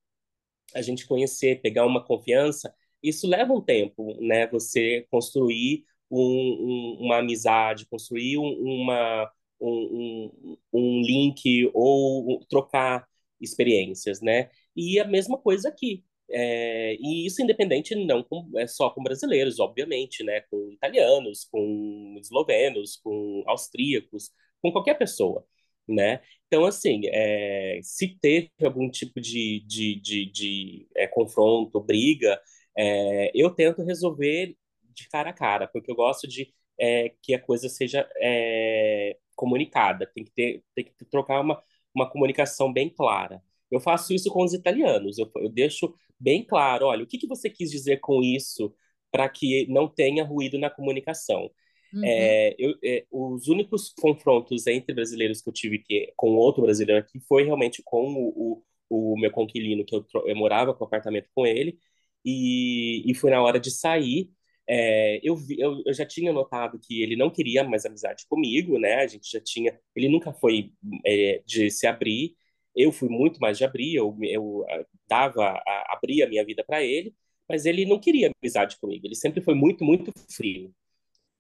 a 0.73 0.81
gente 0.81 1.07
conhecer, 1.07 1.61
pegar 1.61 1.85
uma 1.85 2.03
confiança, 2.03 2.73
isso 3.01 3.27
leva 3.27 3.53
um 3.53 3.61
tempo, 3.61 4.17
né? 4.21 4.47
Você 4.47 5.07
construir 5.11 5.85
um, 6.09 6.19
um, 6.19 7.05
uma 7.05 7.17
amizade, 7.19 7.87
construir 7.87 8.37
uma, 8.37 9.31
um, 9.59 10.57
um, 10.73 11.01
link 11.01 11.69
ou 11.73 12.45
trocar 12.49 13.07
experiências, 13.41 14.21
né? 14.21 14.49
E 14.75 14.99
a 14.99 15.05
mesma 15.05 15.37
coisa 15.37 15.69
aqui. 15.69 16.03
É, 16.29 16.95
e 16.99 17.25
isso 17.27 17.41
independente 17.41 17.93
não 17.95 18.23
com, 18.23 18.49
é 18.57 18.65
só 18.67 18.89
com 18.89 19.03
brasileiros, 19.03 19.59
obviamente, 19.59 20.23
né? 20.23 20.41
Com 20.49 20.71
italianos, 20.71 21.45
com 21.51 22.17
eslovenos, 22.19 22.97
com 23.03 23.43
austríacos, 23.47 24.31
com 24.61 24.71
qualquer 24.71 24.95
pessoa, 24.97 25.45
né? 25.87 26.21
Então, 26.47 26.65
assim, 26.65 27.01
é, 27.05 27.79
se 27.83 28.17
teve 28.19 28.49
algum 28.63 28.89
tipo 28.89 29.19
de, 29.21 29.63
de, 29.67 29.99
de, 29.99 30.31
de 30.31 30.87
é, 30.95 31.07
confronto, 31.07 31.79
briga, 31.81 32.39
é, 32.77 33.31
eu 33.35 33.49
tento 33.51 33.83
resolver 33.83 34.55
de 34.95 35.09
cara 35.09 35.29
a 35.29 35.33
cara, 35.33 35.67
porque 35.67 35.91
eu 35.91 35.95
gosto 35.95 36.27
de 36.27 36.53
é, 36.79 37.13
que 37.21 37.33
a 37.33 37.39
coisa 37.39 37.69
seja 37.69 38.07
é, 38.17 39.17
comunicada, 39.35 40.05
tem 40.07 40.23
que 40.23 40.31
ter, 40.31 40.63
tem 40.75 40.85
que 40.85 41.05
trocar 41.05 41.41
uma, 41.41 41.61
uma 41.93 42.09
comunicação 42.09 42.71
bem 42.71 42.89
clara. 42.89 43.41
Eu 43.71 43.79
faço 43.79 44.13
isso 44.13 44.31
com 44.31 44.43
os 44.43 44.53
italianos, 44.53 45.17
eu, 45.17 45.29
eu 45.37 45.49
deixo 45.49 45.93
bem 46.19 46.43
claro, 46.43 46.87
olha, 46.87 47.03
o 47.03 47.07
que, 47.07 47.17
que 47.17 47.27
você 47.27 47.49
quis 47.49 47.71
dizer 47.71 47.99
com 47.99 48.21
isso 48.23 48.73
para 49.11 49.29
que 49.29 49.67
não 49.67 49.87
tenha 49.87 50.23
ruído 50.23 50.57
na 50.57 50.69
comunicação. 50.69 51.49
Uhum. 51.93 52.03
É, 52.03 52.55
eu, 52.59 52.75
é, 52.83 53.05
os 53.09 53.47
únicos 53.47 53.93
confrontos 53.97 54.67
entre 54.67 54.93
brasileiros 54.93 55.41
que 55.41 55.49
eu 55.49 55.53
tive 55.53 55.79
que, 55.79 56.11
com 56.17 56.35
outro 56.35 56.63
brasileiro 56.63 57.01
aqui 57.01 57.19
foi 57.21 57.43
realmente 57.45 57.81
com 57.83 58.13
o, 58.13 58.63
o, 58.89 59.13
o 59.13 59.19
meu 59.19 59.31
conquilino, 59.31 59.85
que 59.85 59.95
eu, 59.95 60.05
eu 60.25 60.35
morava 60.35 60.73
com 60.73 60.83
o 60.83 60.87
apartamento 60.87 61.29
com 61.33 61.45
ele, 61.45 61.79
e, 62.25 63.09
e 63.09 63.13
foi 63.15 63.31
na 63.31 63.41
hora 63.41 63.59
de 63.59 63.71
sair, 63.71 64.29
é, 64.67 65.19
eu, 65.23 65.35
vi, 65.35 65.59
eu, 65.59 65.81
eu, 65.85 65.93
já 65.93 66.05
tinha 66.05 66.33
notado 66.33 66.79
que 66.79 67.01
ele 67.03 67.15
não 67.15 67.29
queria 67.29 67.63
mais 67.63 67.85
amizade 67.85 68.25
comigo, 68.27 68.79
né? 68.79 68.95
A 68.95 69.07
gente 69.07 69.31
já 69.31 69.39
tinha. 69.39 69.79
Ele 69.95 70.09
nunca 70.09 70.33
foi 70.33 70.71
é, 71.05 71.41
de 71.45 71.69
se 71.71 71.85
abrir. 71.87 72.35
Eu 72.75 72.91
fui 72.91 73.09
muito 73.09 73.39
mais 73.39 73.57
de 73.57 73.63
abrir. 73.65 73.95
Eu, 73.95 74.17
eu 74.23 74.65
ah, 74.69 74.85
dava, 75.07 75.45
a, 75.67 75.93
abria 75.93 76.25
a 76.25 76.29
minha 76.29 76.45
vida 76.45 76.63
para 76.63 76.83
ele, 76.83 77.15
mas 77.47 77.65
ele 77.65 77.85
não 77.85 77.99
queria 77.99 78.31
amizade 78.41 78.77
comigo. 78.77 79.05
Ele 79.07 79.15
sempre 79.15 79.41
foi 79.41 79.55
muito, 79.55 79.83
muito 79.85 80.11
frio. 80.31 80.73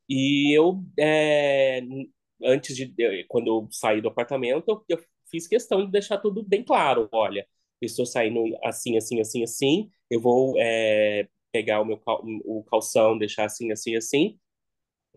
E 0.09 0.55
eu, 0.57 0.83
é, 0.99 1.81
antes 2.43 2.75
de. 2.75 2.93
Quando 3.27 3.47
eu 3.47 3.67
saí 3.71 4.01
do 4.01 4.09
apartamento, 4.09 4.69
eu, 4.69 4.97
eu 4.97 5.05
fiz 5.31 5.47
questão 5.47 5.85
de 5.85 5.91
deixar 5.91 6.17
tudo 6.19 6.43
bem 6.43 6.63
claro. 6.63 7.09
Olha, 7.11 7.47
estou 7.81 8.05
saindo 8.05 8.43
assim, 8.63 8.97
assim, 8.97 9.19
assim, 9.21 9.43
assim. 9.43 9.89
Eu 10.09 10.21
vou 10.21 10.55
é, 10.59 11.27
pegar 11.55 11.79
o 11.81 11.85
meu 11.85 11.97
cal, 11.97 12.21
o 12.43 12.63
calção, 12.65 13.17
deixar 13.17 13.45
assim, 13.45 13.71
assim, 13.71 13.95
assim, 13.95 14.37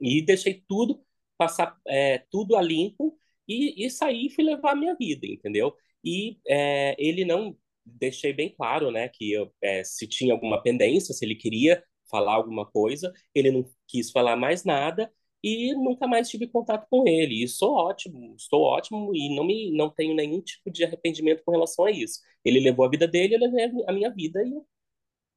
e 0.01 0.23
deixei 0.23 0.62
tudo 0.69 1.05
passar 1.36 1.77
é, 1.89 2.19
tudo 2.31 2.56
a 2.56 2.62
limpo 2.62 3.19
e, 3.48 3.85
e 3.85 3.90
sair 3.90 4.27
e 4.27 4.31
fui 4.31 4.44
levar 4.44 4.73
a 4.73 4.77
minha 4.77 4.94
vida, 4.94 5.27
entendeu? 5.27 5.74
E 6.05 6.39
é, 6.47 6.94
ele 6.98 7.24
não 7.24 7.56
deixei 7.85 8.32
bem 8.32 8.55
claro, 8.55 8.90
né, 8.93 9.09
que 9.09 9.32
eu, 9.32 9.52
é, 9.62 9.82
se 9.85 10.06
tinha 10.06 10.32
alguma 10.32 10.62
pendência, 10.62 11.15
se 11.15 11.24
ele 11.24 11.35
queria 11.35 11.82
falar 12.10 12.35
alguma 12.35 12.66
coisa, 12.66 13.12
ele 13.35 13.51
não 13.51 13.65
quis 13.89 14.10
falar 14.10 14.36
mais 14.36 14.65
nada 14.65 15.12
e 15.43 15.74
nunca 15.74 16.06
mais 16.06 16.28
tive 16.28 16.47
contato 16.47 16.86
com 16.90 17.06
ele. 17.09 17.43
E 17.43 17.48
sou 17.48 17.73
ótimo, 17.74 18.35
estou 18.36 18.62
ótimo 18.62 19.15
e 19.15 19.35
não 19.35 19.44
me 19.44 19.70
não 19.73 19.90
tenho 19.90 20.15
nenhum 20.15 20.40
tipo 20.40 20.70
de 20.70 20.85
arrependimento 20.85 21.43
com 21.44 21.52
relação 21.52 21.85
a 21.85 21.90
isso. 21.90 22.20
Ele 22.44 22.60
levou 22.60 22.85
a 22.86 22.90
vida 22.90 23.09
dele, 23.09 23.35
eu 23.35 23.40
levei 23.40 23.70
a 23.86 23.93
minha 23.93 24.10
vida 24.10 24.43
e 24.44 24.52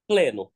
pleno, 0.07 0.52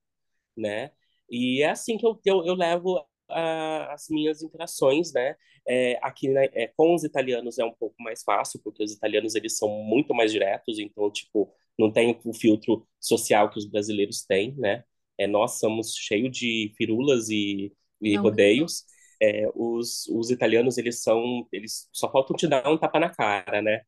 né? 0.58 0.92
E 1.30 1.62
é 1.64 1.70
assim 1.70 1.98
que 1.98 2.06
eu, 2.06 2.20
eu, 2.26 2.46
eu 2.46 2.54
levo 2.56 3.04
a, 3.30 3.94
as 3.94 4.08
minhas 4.10 4.42
interações, 4.42 5.12
né? 5.14 5.36
É, 5.68 5.98
aqui 6.02 6.30
né, 6.30 6.46
é, 6.54 6.68
com 6.68 6.94
os 6.94 7.04
italianos 7.04 7.58
é 7.58 7.66
um 7.66 7.74
pouco 7.74 7.96
mais 8.00 8.24
fácil, 8.24 8.60
porque 8.64 8.84
os 8.84 8.94
italianos 8.94 9.34
eles 9.36 9.58
são 9.58 9.68
muito 9.70 10.14
mais 10.14 10.32
diretos, 10.32 10.78
então, 10.78 11.10
tipo, 11.12 11.52
não 11.78 11.92
tem 11.92 12.20
o 12.24 12.34
filtro 12.34 12.88
social 13.00 13.50
que 13.50 13.58
os 13.58 13.66
brasileiros 13.66 14.24
têm, 14.26 14.54
né? 14.58 14.84
É, 15.18 15.28
nós 15.28 15.60
somos 15.60 15.96
cheios 15.96 16.38
de 16.38 16.74
firulas 16.78 17.30
e, 17.30 17.74
e 18.02 18.16
rodeios. 18.16 18.84
É, 19.22 19.50
os, 19.56 20.08
os 20.10 20.30
italianos, 20.30 20.78
eles 20.78 21.02
são, 21.02 21.48
eles 21.52 21.88
só 21.92 22.12
faltam 22.12 22.36
te 22.36 22.48
dar 22.48 22.70
um 22.70 22.78
tapa 22.78 23.00
na 23.00 23.10
cara, 23.10 23.62
né? 23.62 23.82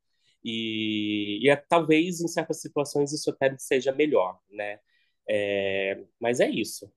E, 0.43 1.39
e 1.45 1.49
é, 1.49 1.55
talvez 1.55 2.21
em 2.21 2.27
certas 2.27 2.61
situações 2.61 3.11
isso 3.13 3.29
até 3.29 3.55
seja 3.57 3.91
melhor, 3.91 4.39
né? 4.49 4.79
É, 5.29 6.03
mas 6.19 6.39
é 6.39 6.49
isso. 6.49 6.91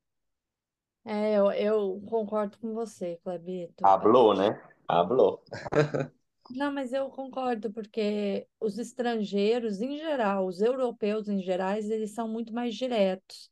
É, 1.05 1.39
eu, 1.39 1.51
eu 1.53 2.03
concordo 2.09 2.59
com 2.59 2.75
você, 2.75 3.19
Clebito. 3.25 3.85
Hablou, 3.85 4.35
né? 4.35 4.63
Hablou. 4.87 5.43
Não, 6.51 6.73
mas 6.73 6.93
eu 6.93 7.09
concordo, 7.11 7.73
porque 7.73 8.47
os 8.59 8.77
estrangeiros, 8.77 9.81
em 9.81 9.97
geral, 9.99 10.47
os 10.47 10.61
europeus 10.61 11.29
em 11.29 11.41
gerais, 11.41 11.89
eles 11.89 12.11
são 12.13 12.27
muito 12.27 12.53
mais 12.53 12.75
diretos. 12.75 13.51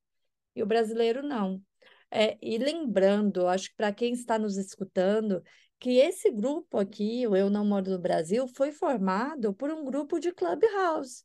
E 0.54 0.62
o 0.62 0.66
brasileiro 0.66 1.22
não. 1.22 1.62
É, 2.10 2.36
e 2.42 2.58
lembrando, 2.58 3.46
acho 3.46 3.70
que 3.70 3.76
para 3.76 3.92
quem 3.92 4.12
está 4.12 4.38
nos 4.38 4.56
escutando, 4.56 5.42
que 5.78 5.98
esse 5.98 6.30
grupo 6.30 6.78
aqui, 6.78 7.26
o 7.26 7.36
Eu 7.36 7.48
Não 7.48 7.64
Moro 7.64 7.90
no 7.90 7.98
Brasil, 7.98 8.48
foi 8.48 8.72
formado 8.72 9.54
por 9.54 9.70
um 9.70 9.84
grupo 9.84 10.18
de 10.18 10.32
Clubhouse. 10.32 11.24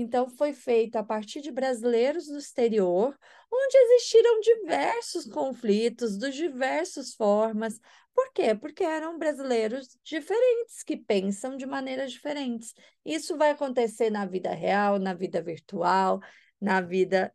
Então, 0.00 0.28
foi 0.28 0.52
feito 0.52 0.96
a 0.96 1.02
partir 1.04 1.40
de 1.40 1.50
brasileiros 1.52 2.26
do 2.26 2.38
exterior, 2.38 3.16
onde 3.52 3.76
existiram 3.76 4.40
diversos 4.40 5.26
conflitos, 5.26 6.16
de 6.16 6.30
diversas 6.30 7.14
formas. 7.14 7.78
Por 8.14 8.32
quê? 8.32 8.54
Porque 8.54 8.82
eram 8.82 9.18
brasileiros 9.18 9.96
diferentes, 10.02 10.82
que 10.82 10.96
pensam 10.96 11.56
de 11.56 11.66
maneiras 11.66 12.12
diferentes. 12.12 12.72
Isso 13.04 13.36
vai 13.36 13.50
acontecer 13.50 14.10
na 14.10 14.24
vida 14.24 14.52
real, 14.54 14.98
na 14.98 15.12
vida 15.12 15.42
virtual, 15.42 16.20
na 16.60 16.80
vida 16.80 17.32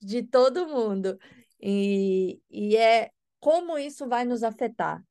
de 0.00 0.22
todo 0.22 0.68
mundo. 0.68 1.18
E, 1.60 2.40
e 2.48 2.76
é 2.76 3.10
como 3.40 3.76
isso 3.76 4.08
vai 4.08 4.24
nos 4.24 4.42
afetar. 4.42 5.02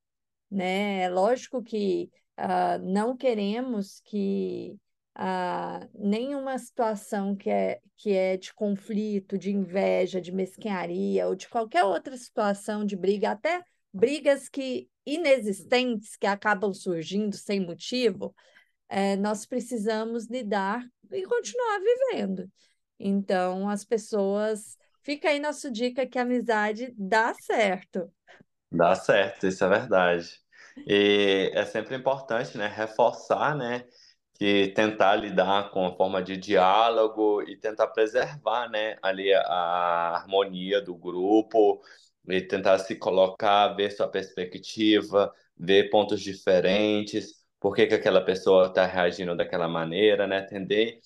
Né? 0.50 1.02
É 1.02 1.10
lógico 1.10 1.62
que 1.62 2.10
uh, 2.40 2.80
não 2.82 3.16
queremos 3.16 4.02
que 4.06 4.78
ah, 5.16 5.88
nenhuma 5.94 6.58
situação 6.58 7.36
que 7.36 7.50
é, 7.50 7.80
que 7.98 8.12
é 8.14 8.38
de 8.38 8.54
conflito, 8.54 9.38
de 9.38 9.52
inveja, 9.52 10.22
de 10.22 10.32
mesquinharia 10.32 11.28
ou 11.28 11.36
de 11.36 11.50
qualquer 11.50 11.84
outra 11.84 12.16
situação 12.18 12.86
de 12.86 12.96
briga, 12.96 13.32
até 13.32 13.62
brigas 13.94 14.48
que 14.48 14.90
inexistentes 15.06 16.16
que 16.16 16.28
acabam 16.28 16.74
surgindo 16.74 17.36
sem 17.36 17.60
motivo, 17.60 18.34
é, 18.88 19.16
nós 19.16 19.46
precisamos 19.46 20.28
lidar 20.28 20.84
e 21.12 21.24
continuar 21.24 21.80
vivendo. 21.80 22.50
Então, 23.00 23.68
as 23.68 23.84
pessoas. 23.84 24.78
Fica 25.04 25.30
aí 25.30 25.40
nossa 25.40 25.72
dica 25.72 26.06
que 26.06 26.20
a 26.20 26.22
amizade 26.22 26.94
dá 26.96 27.34
certo. 27.34 28.12
Dá 28.72 28.94
certo, 28.94 29.48
isso 29.48 29.64
é 29.66 29.70
verdade. 29.70 30.40
E 30.86 31.52
é 31.56 31.66
sempre 31.66 31.96
importante, 31.96 32.56
né, 32.58 32.68
reforçar, 32.68 33.56
né, 33.56 33.84
que 34.42 34.70
tentar 34.70 35.16
lidar 35.18 35.70
com 35.70 35.86
a 35.86 35.96
forma 35.96 36.20
de 36.20 36.36
diálogo 36.36 37.44
e 37.44 37.56
tentar 37.56 37.86
preservar, 37.90 38.68
né, 38.72 38.98
ali 39.00 39.32
a, 39.32 40.16
harmonia 40.16 40.82
do 40.82 40.96
grupo 40.96 41.80
e 42.28 42.42
tentar 42.42 42.80
se 42.80 42.96
colocar, 42.96 43.68
ver 43.76 43.92
sua 43.92 44.08
perspectiva, 44.08 45.32
ver 45.56 45.92
pontos 45.92 46.22
diferentes, 46.22 47.36
por 47.60 47.76
que, 47.76 47.86
que 47.86 47.94
aquela 47.94 48.20
pessoa 48.20 48.66
está 48.68 48.84
reagindo 48.88 49.36
daquela 49.38 49.68
maneira, 49.68 50.26
né, 50.26 50.40
entender, 50.40 51.00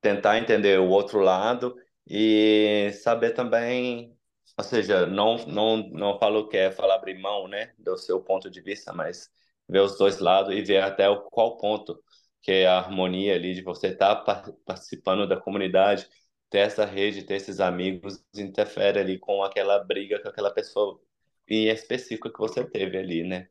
tentar 0.00 0.38
entender 0.38 0.80
o 0.80 0.88
outro 0.88 1.20
lado 1.20 1.76
e 2.06 2.90
saber 3.02 3.30
também, 3.32 4.16
ou 4.58 4.64
seja, 4.64 5.06
não 5.06 5.36
não 5.46 5.76
não 5.90 6.18
falo 6.18 6.48
que 6.48 6.56
é 6.56 6.72
falar 6.72 6.96
abrir 6.96 7.18
mão, 7.20 7.46
né, 7.48 7.72
do 7.78 7.96
seu 7.96 8.20
ponto 8.20 8.50
de 8.50 8.60
vista, 8.60 8.92
mas 8.92 9.30
ver 9.68 9.80
os 9.80 9.96
dois 9.98 10.18
lados 10.18 10.54
e 10.54 10.62
ver 10.62 10.82
até 10.82 11.04
qual 11.30 11.56
ponto 11.58 12.02
que 12.42 12.52
é 12.52 12.66
a 12.66 12.78
harmonia 12.78 13.34
ali 13.34 13.54
de 13.54 13.62
você 13.62 13.88
estar 13.88 14.16
tá 14.24 14.52
participando 14.64 15.28
da 15.28 15.40
comunidade, 15.40 16.08
ter 16.48 16.58
essa 16.58 16.84
rede, 16.84 17.24
ter 17.24 17.34
esses 17.36 17.60
amigos, 17.60 18.24
interfere 18.34 18.98
ali 18.98 19.18
com 19.18 19.42
aquela 19.42 19.78
briga 19.84 20.20
com 20.22 20.28
aquela 20.28 20.50
pessoa 20.52 21.00
em 21.48 21.68
específico 21.68 22.32
que 22.32 22.38
você 22.38 22.64
teve 22.64 22.96
ali, 22.98 23.24
né? 23.24 23.48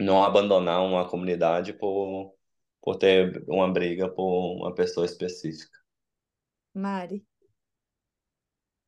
Não 0.00 0.22
abandonar 0.24 0.82
uma 0.82 1.08
comunidade 1.08 1.72
por, 1.72 2.34
por 2.80 2.96
ter 2.96 3.44
uma 3.48 3.70
briga 3.70 4.08
por 4.08 4.56
uma 4.56 4.74
pessoa 4.74 5.06
específica. 5.06 5.78
Mari. 6.74 7.24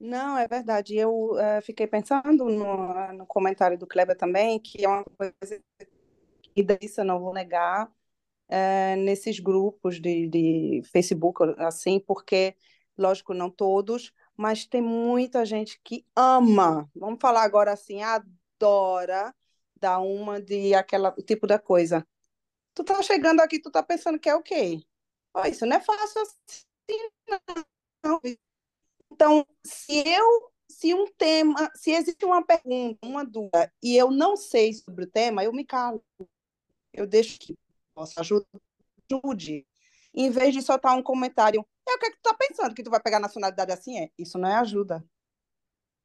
Não, 0.00 0.36
é 0.36 0.46
verdade. 0.48 0.96
Eu 0.96 1.32
uh, 1.32 1.62
fiquei 1.62 1.86
pensando 1.86 2.44
no, 2.44 3.12
no 3.12 3.26
comentário 3.26 3.78
do 3.78 3.86
Kleber 3.86 4.16
também, 4.16 4.60
que 4.60 4.84
é 4.84 4.88
uma 4.88 5.04
coisa 5.04 5.62
que 6.54 6.78
isso 6.82 7.00
eu 7.00 7.04
não 7.04 7.20
vou 7.20 7.32
negar, 7.32 7.90
é, 8.48 8.96
nesses 8.96 9.40
grupos 9.40 10.00
de, 10.00 10.28
de 10.28 10.82
Facebook, 10.92 11.42
assim, 11.58 12.00
porque, 12.00 12.54
lógico, 12.96 13.34
não 13.34 13.50
todos, 13.50 14.12
mas 14.36 14.66
tem 14.66 14.80
muita 14.82 15.44
gente 15.44 15.80
que 15.82 16.04
ama, 16.14 16.90
vamos 16.94 17.18
falar 17.20 17.42
agora 17.42 17.72
assim, 17.72 18.02
adora 18.02 19.34
dar 19.76 20.00
uma 20.00 20.40
de 20.40 20.74
aquela 20.74 21.12
tipo 21.12 21.46
da 21.46 21.58
coisa. 21.58 22.06
Tu 22.74 22.84
tá 22.84 23.02
chegando 23.02 23.40
aqui, 23.40 23.60
tu 23.60 23.70
tá 23.70 23.82
pensando 23.82 24.18
que 24.18 24.28
é 24.28 24.34
o 24.34 24.42
quê? 24.42 24.82
Oh, 25.34 25.46
isso 25.46 25.66
não 25.66 25.76
é 25.76 25.80
fácil 25.80 26.22
assim, 26.22 27.10
não. 27.28 28.20
Então, 29.10 29.46
se 29.64 30.02
eu, 30.06 30.52
se 30.68 30.92
um 30.94 31.06
tema, 31.16 31.70
se 31.74 31.92
existe 31.92 32.24
uma 32.24 32.44
pergunta, 32.44 32.98
uma 33.04 33.24
dúvida, 33.24 33.72
e 33.82 33.96
eu 33.96 34.10
não 34.10 34.36
sei 34.36 34.72
sobre 34.74 35.04
o 35.04 35.10
tema, 35.10 35.44
eu 35.44 35.52
me 35.52 35.64
calo. 35.64 36.02
Eu 36.92 37.06
deixo 37.06 37.38
que 37.94 38.00
possa 38.00 38.20
ajude. 38.20 39.66
Em 40.12 40.30
vez 40.30 40.52
de 40.52 40.62
soltar 40.62 40.96
um 40.96 41.02
comentário, 41.02 41.64
é 41.88 41.94
o 41.94 41.98
que, 41.98 42.06
é 42.06 42.10
que 42.10 42.16
tu 42.16 42.22
tá 42.22 42.34
pensando? 42.34 42.74
Que 42.74 42.82
tu 42.82 42.90
vai 42.90 43.00
pegar 43.00 43.20
nacionalidade 43.20 43.72
assim? 43.72 43.98
É, 43.98 44.10
isso 44.18 44.38
não 44.38 44.48
é 44.48 44.56
ajuda. 44.56 45.04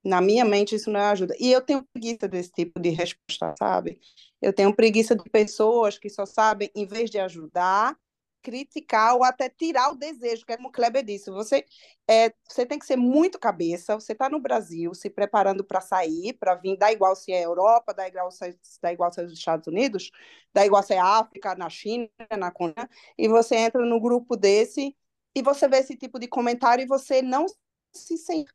Na 0.03 0.21
minha 0.21 0.45
mente, 0.45 0.75
isso 0.75 0.89
não 0.89 0.99
é 0.99 1.09
ajuda. 1.09 1.35
E 1.39 1.51
eu 1.51 1.61
tenho 1.61 1.83
preguiça 1.93 2.27
desse 2.27 2.51
tipo 2.51 2.79
de 2.79 2.89
resposta, 2.89 3.53
sabe? 3.57 3.99
Eu 4.41 4.53
tenho 4.53 4.73
preguiça 4.73 5.15
de 5.15 5.29
pessoas 5.29 5.97
que 5.97 6.09
só 6.09 6.25
sabem, 6.25 6.71
em 6.73 6.85
vez 6.85 7.09
de 7.09 7.19
ajudar, 7.19 7.97
criticar 8.41 9.15
ou 9.15 9.23
até 9.23 9.49
tirar 9.49 9.91
o 9.91 9.95
desejo, 9.95 10.45
que 10.45 10.53
é 10.53 10.57
como 10.57 10.69
o 10.69 10.71
Kleber 10.71 11.03
disse. 11.03 11.29
Você, 11.31 11.65
é, 12.07 12.33
você 12.47 12.65
tem 12.65 12.79
que 12.79 12.85
ser 12.85 12.95
muito 12.95 13.39
cabeça. 13.39 13.95
Você 13.95 14.13
está 14.13 14.29
no 14.29 14.39
Brasil, 14.39 14.93
se 14.93 15.09
preparando 15.09 15.63
para 15.63 15.81
sair, 15.81 16.33
para 16.33 16.55
vir, 16.55 16.77
dá 16.77 16.91
igual 16.91 17.15
se 17.15 17.31
é 17.31 17.45
Europa, 17.45 17.93
dá 17.93 18.07
igual 18.07 18.31
se, 18.31 18.57
dá 18.81 18.91
igual 18.93 19.11
se 19.11 19.21
é 19.21 19.25
os 19.25 19.33
Estados 19.33 19.67
Unidos, 19.67 20.11
dá 20.53 20.65
igual 20.65 20.83
se 20.83 20.93
é 20.93 20.99
África, 20.99 21.55
na 21.55 21.69
China, 21.69 22.09
na 22.37 22.51
Coreia, 22.51 22.89
e 23.17 23.27
você 23.27 23.55
entra 23.55 23.85
no 23.85 23.99
grupo 23.99 24.35
desse 24.35 24.95
e 25.35 25.41
você 25.41 25.67
vê 25.67 25.77
esse 25.77 25.95
tipo 25.95 26.19
de 26.19 26.27
comentário 26.27 26.83
e 26.83 26.87
você 26.87 27.21
não 27.21 27.45
se 27.93 28.17
sente. 28.17 28.51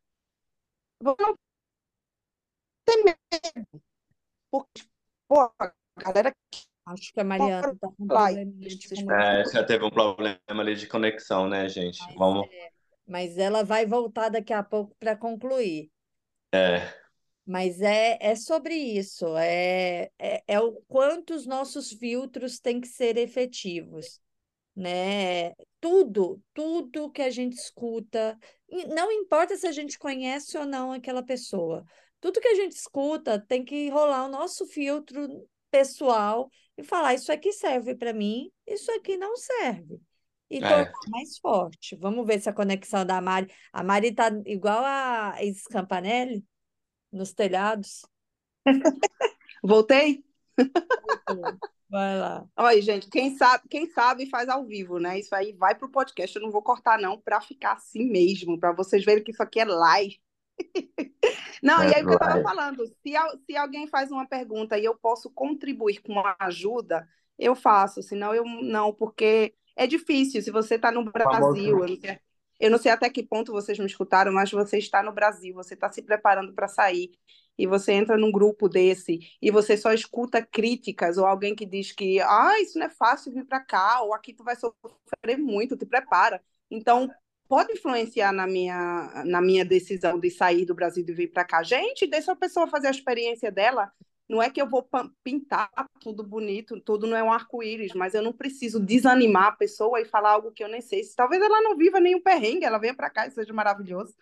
Você 1.00 1.16
não 1.22 1.36
tem 2.84 3.04
medo. 3.04 3.82
Porque, 4.50 4.82
pô, 5.28 5.40
a 5.40 5.72
galera 5.98 6.34
Acho 6.86 7.12
que 7.12 7.20
a 7.20 7.24
Mariana 7.24 7.72
está 7.72 7.88
com 7.88 8.04
um 8.04 8.06
problema 8.06 8.52
de 8.52 8.88
conexão. 8.88 9.20
É, 9.20 9.44
já 9.46 9.64
teve 9.64 9.84
um 9.84 9.90
problema 9.90 10.38
ali 10.48 10.76
de 10.76 10.86
conexão, 10.86 11.48
né, 11.48 11.68
gente? 11.68 11.98
Mas, 12.06 12.14
Vamos. 12.14 12.46
é, 12.50 12.70
mas 13.06 13.38
ela 13.38 13.62
vai 13.62 13.86
voltar 13.86 14.28
daqui 14.28 14.52
a 14.52 14.62
pouco 14.62 14.94
para 14.98 15.16
concluir. 15.16 15.90
É. 16.52 16.92
Mas 17.46 17.80
é, 17.80 18.18
é 18.20 18.34
sobre 18.36 18.74
isso, 18.74 19.36
é, 19.36 20.10
é, 20.18 20.42
é 20.46 20.60
o 20.60 20.72
quanto 20.88 21.34
os 21.34 21.46
nossos 21.46 21.90
filtros 21.90 22.58
têm 22.58 22.80
que 22.80 22.88
ser 22.88 23.18
efetivos, 23.18 24.18
né? 24.74 25.52
Tudo, 25.78 26.40
tudo 26.54 27.10
que 27.10 27.20
a 27.20 27.28
gente 27.28 27.54
escuta, 27.54 28.38
não 28.88 29.12
importa 29.12 29.56
se 29.56 29.66
a 29.66 29.72
gente 29.72 29.98
conhece 29.98 30.56
ou 30.56 30.64
não 30.64 30.92
aquela 30.92 31.22
pessoa. 31.22 31.84
Tudo 32.18 32.40
que 32.40 32.48
a 32.48 32.54
gente 32.54 32.72
escuta 32.72 33.38
tem 33.38 33.62
que 33.62 33.90
rolar 33.90 34.24
o 34.24 34.30
nosso 34.30 34.66
filtro 34.66 35.46
pessoal 35.70 36.48
e 36.76 36.82
falar: 36.84 37.14
isso 37.14 37.32
aqui 37.32 37.52
serve 37.52 37.94
para 37.94 38.12
mim, 38.12 38.50
isso 38.66 38.90
aqui 38.92 39.16
não 39.16 39.36
serve. 39.36 40.00
E 40.50 40.60
tornar 40.60 40.82
É. 40.84 41.10
mais 41.10 41.38
forte. 41.38 41.96
Vamos 41.96 42.26
ver 42.26 42.40
se 42.40 42.48
a 42.48 42.52
conexão 42.52 43.04
da 43.04 43.20
Mari. 43.20 43.52
A 43.72 43.82
Mari 43.82 44.14
tá 44.14 44.30
igual 44.46 44.84
a 44.84 45.36
Isis 45.42 45.66
Campanelli 45.66 46.44
nos 47.10 47.32
telhados. 47.32 48.04
Voltei? 49.62 50.24
Vai 51.88 52.18
lá. 52.18 52.46
Olha, 52.56 52.80
gente, 52.82 53.08
quem 53.08 53.36
sabe, 53.36 53.64
quem 53.68 53.86
sabe 53.90 54.26
faz 54.28 54.48
ao 54.48 54.64
vivo, 54.64 54.98
né? 54.98 55.18
Isso 55.18 55.34
aí 55.34 55.52
vai 55.52 55.74
pro 55.74 55.90
podcast. 55.90 56.34
Eu 56.36 56.42
não 56.42 56.50
vou 56.50 56.62
cortar, 56.62 56.98
não, 56.98 57.20
para 57.20 57.40
ficar 57.40 57.74
assim 57.74 58.04
mesmo, 58.08 58.58
para 58.58 58.72
vocês 58.72 59.04
verem 59.04 59.22
que 59.22 59.30
isso 59.30 59.42
aqui 59.42 59.60
é 59.60 59.64
live. 59.64 60.18
Não, 61.62 61.82
e 61.82 61.94
aí 61.94 62.02
o 62.02 62.06
que 62.06 62.12
eu 62.12 62.14
estava 62.14 62.42
falando, 62.42 62.86
se, 62.86 63.12
se 63.46 63.56
alguém 63.56 63.86
faz 63.86 64.10
uma 64.10 64.26
pergunta 64.26 64.78
e 64.78 64.84
eu 64.84 64.94
posso 64.96 65.30
contribuir 65.30 66.02
com 66.02 66.12
uma 66.12 66.36
ajuda, 66.38 67.08
eu 67.38 67.54
faço, 67.54 68.02
senão 68.02 68.34
eu 68.34 68.44
não, 68.44 68.92
porque 68.92 69.54
é 69.74 69.86
difícil. 69.86 70.42
Se 70.42 70.50
você 70.50 70.76
está 70.76 70.90
no 70.92 71.04
Brasil, 71.04 71.80
eu 71.80 71.88
não 71.88 71.96
sei, 71.96 72.20
eu 72.60 72.70
não 72.70 72.78
sei 72.78 72.92
até 72.92 73.10
que 73.10 73.22
ponto 73.22 73.52
vocês 73.52 73.78
me 73.78 73.86
escutaram, 73.86 74.32
mas 74.32 74.50
você 74.50 74.78
está 74.78 75.02
no 75.02 75.12
Brasil, 75.12 75.54
você 75.54 75.74
está 75.74 75.90
se 75.90 76.02
preparando 76.02 76.52
para 76.54 76.68
sair, 76.68 77.10
e 77.58 77.66
você 77.66 77.92
entra 77.92 78.16
num 78.16 78.32
grupo 78.32 78.68
desse, 78.68 79.18
e 79.40 79.50
você 79.50 79.76
só 79.76 79.92
escuta 79.92 80.44
críticas, 80.44 81.18
ou 81.18 81.26
alguém 81.26 81.54
que 81.54 81.66
diz 81.66 81.92
que, 81.92 82.20
ah, 82.20 82.60
isso 82.60 82.78
não 82.78 82.86
é 82.86 82.90
fácil 82.90 83.32
vir 83.32 83.46
para 83.46 83.60
cá, 83.60 84.02
ou 84.02 84.14
aqui 84.14 84.32
tu 84.32 84.44
vai 84.44 84.56
sofrer 84.56 85.38
muito, 85.38 85.76
te 85.76 85.86
prepara. 85.86 86.42
Então, 86.70 87.08
pode 87.48 87.72
influenciar 87.72 88.32
na 88.32 88.46
minha, 88.46 89.22
na 89.24 89.40
minha 89.40 89.64
decisão 89.64 90.18
de 90.18 90.30
sair 90.30 90.64
do 90.64 90.74
Brasil 90.74 91.04
e 91.06 91.12
vir 91.12 91.28
para 91.28 91.44
cá. 91.44 91.62
Gente, 91.62 92.06
deixa 92.06 92.32
a 92.32 92.36
pessoa 92.36 92.66
fazer 92.66 92.88
a 92.88 92.90
experiência 92.90 93.50
dela. 93.50 93.92
Não 94.28 94.42
é 94.42 94.48
que 94.48 94.60
eu 94.60 94.68
vou 94.68 94.88
pintar 95.22 95.70
tudo 96.00 96.22
bonito, 96.24 96.80
tudo 96.80 97.06
não 97.06 97.16
é 97.16 97.22
um 97.22 97.32
arco-íris, 97.32 97.92
mas 97.92 98.14
eu 98.14 98.22
não 98.22 98.32
preciso 98.32 98.80
desanimar 98.80 99.48
a 99.48 99.52
pessoa 99.52 100.00
e 100.00 100.06
falar 100.06 100.30
algo 100.30 100.50
que 100.50 100.64
eu 100.64 100.68
nem 100.68 100.80
sei. 100.80 101.04
Se 101.04 101.14
talvez 101.14 101.42
ela 101.42 101.60
não 101.60 101.76
viva 101.76 102.00
nenhum 102.00 102.22
perrengue, 102.22 102.64
ela 102.64 102.78
venha 102.78 102.94
para 102.94 103.10
cá 103.10 103.26
e 103.26 103.30
seja 103.30 103.52
maravilhoso. 103.52 104.14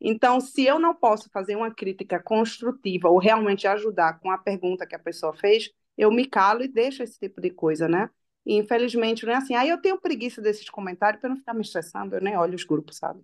Então, 0.00 0.40
se 0.40 0.64
eu 0.64 0.78
não 0.78 0.94
posso 0.94 1.28
fazer 1.30 1.56
uma 1.56 1.74
crítica 1.74 2.22
construtiva 2.22 3.08
ou 3.08 3.18
realmente 3.18 3.66
ajudar 3.66 4.18
com 4.20 4.30
a 4.30 4.38
pergunta 4.38 4.86
que 4.86 4.94
a 4.94 4.98
pessoa 4.98 5.34
fez, 5.34 5.70
eu 5.96 6.10
me 6.10 6.26
calo 6.26 6.62
e 6.62 6.68
deixo 6.68 7.02
esse 7.02 7.18
tipo 7.18 7.40
de 7.40 7.50
coisa, 7.50 7.88
né? 7.88 8.08
E, 8.46 8.54
infelizmente, 8.56 9.24
não 9.26 9.32
é 9.32 9.36
assim. 9.36 9.54
Aí 9.54 9.68
eu 9.68 9.80
tenho 9.80 10.00
preguiça 10.00 10.40
desses 10.40 10.68
comentários 10.70 11.20
para 11.20 11.30
não 11.30 11.36
ficar 11.36 11.54
me 11.54 11.62
estressando, 11.62 12.16
eu 12.16 12.20
nem 12.20 12.36
olho 12.36 12.54
os 12.54 12.64
grupos, 12.64 12.96
sabe? 12.96 13.22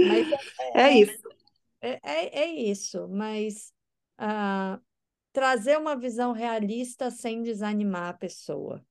Mas 0.00 0.26
É 0.74 0.90
isso. 0.92 1.18
é, 1.80 2.00
é, 2.02 2.40
é 2.42 2.46
isso, 2.46 3.08
mas 3.08 3.72
ah, 4.18 4.80
trazer 5.32 5.78
uma 5.78 5.96
visão 5.96 6.32
realista 6.32 7.10
sem 7.10 7.42
desanimar 7.42 8.10
a 8.10 8.14
pessoa, 8.14 8.84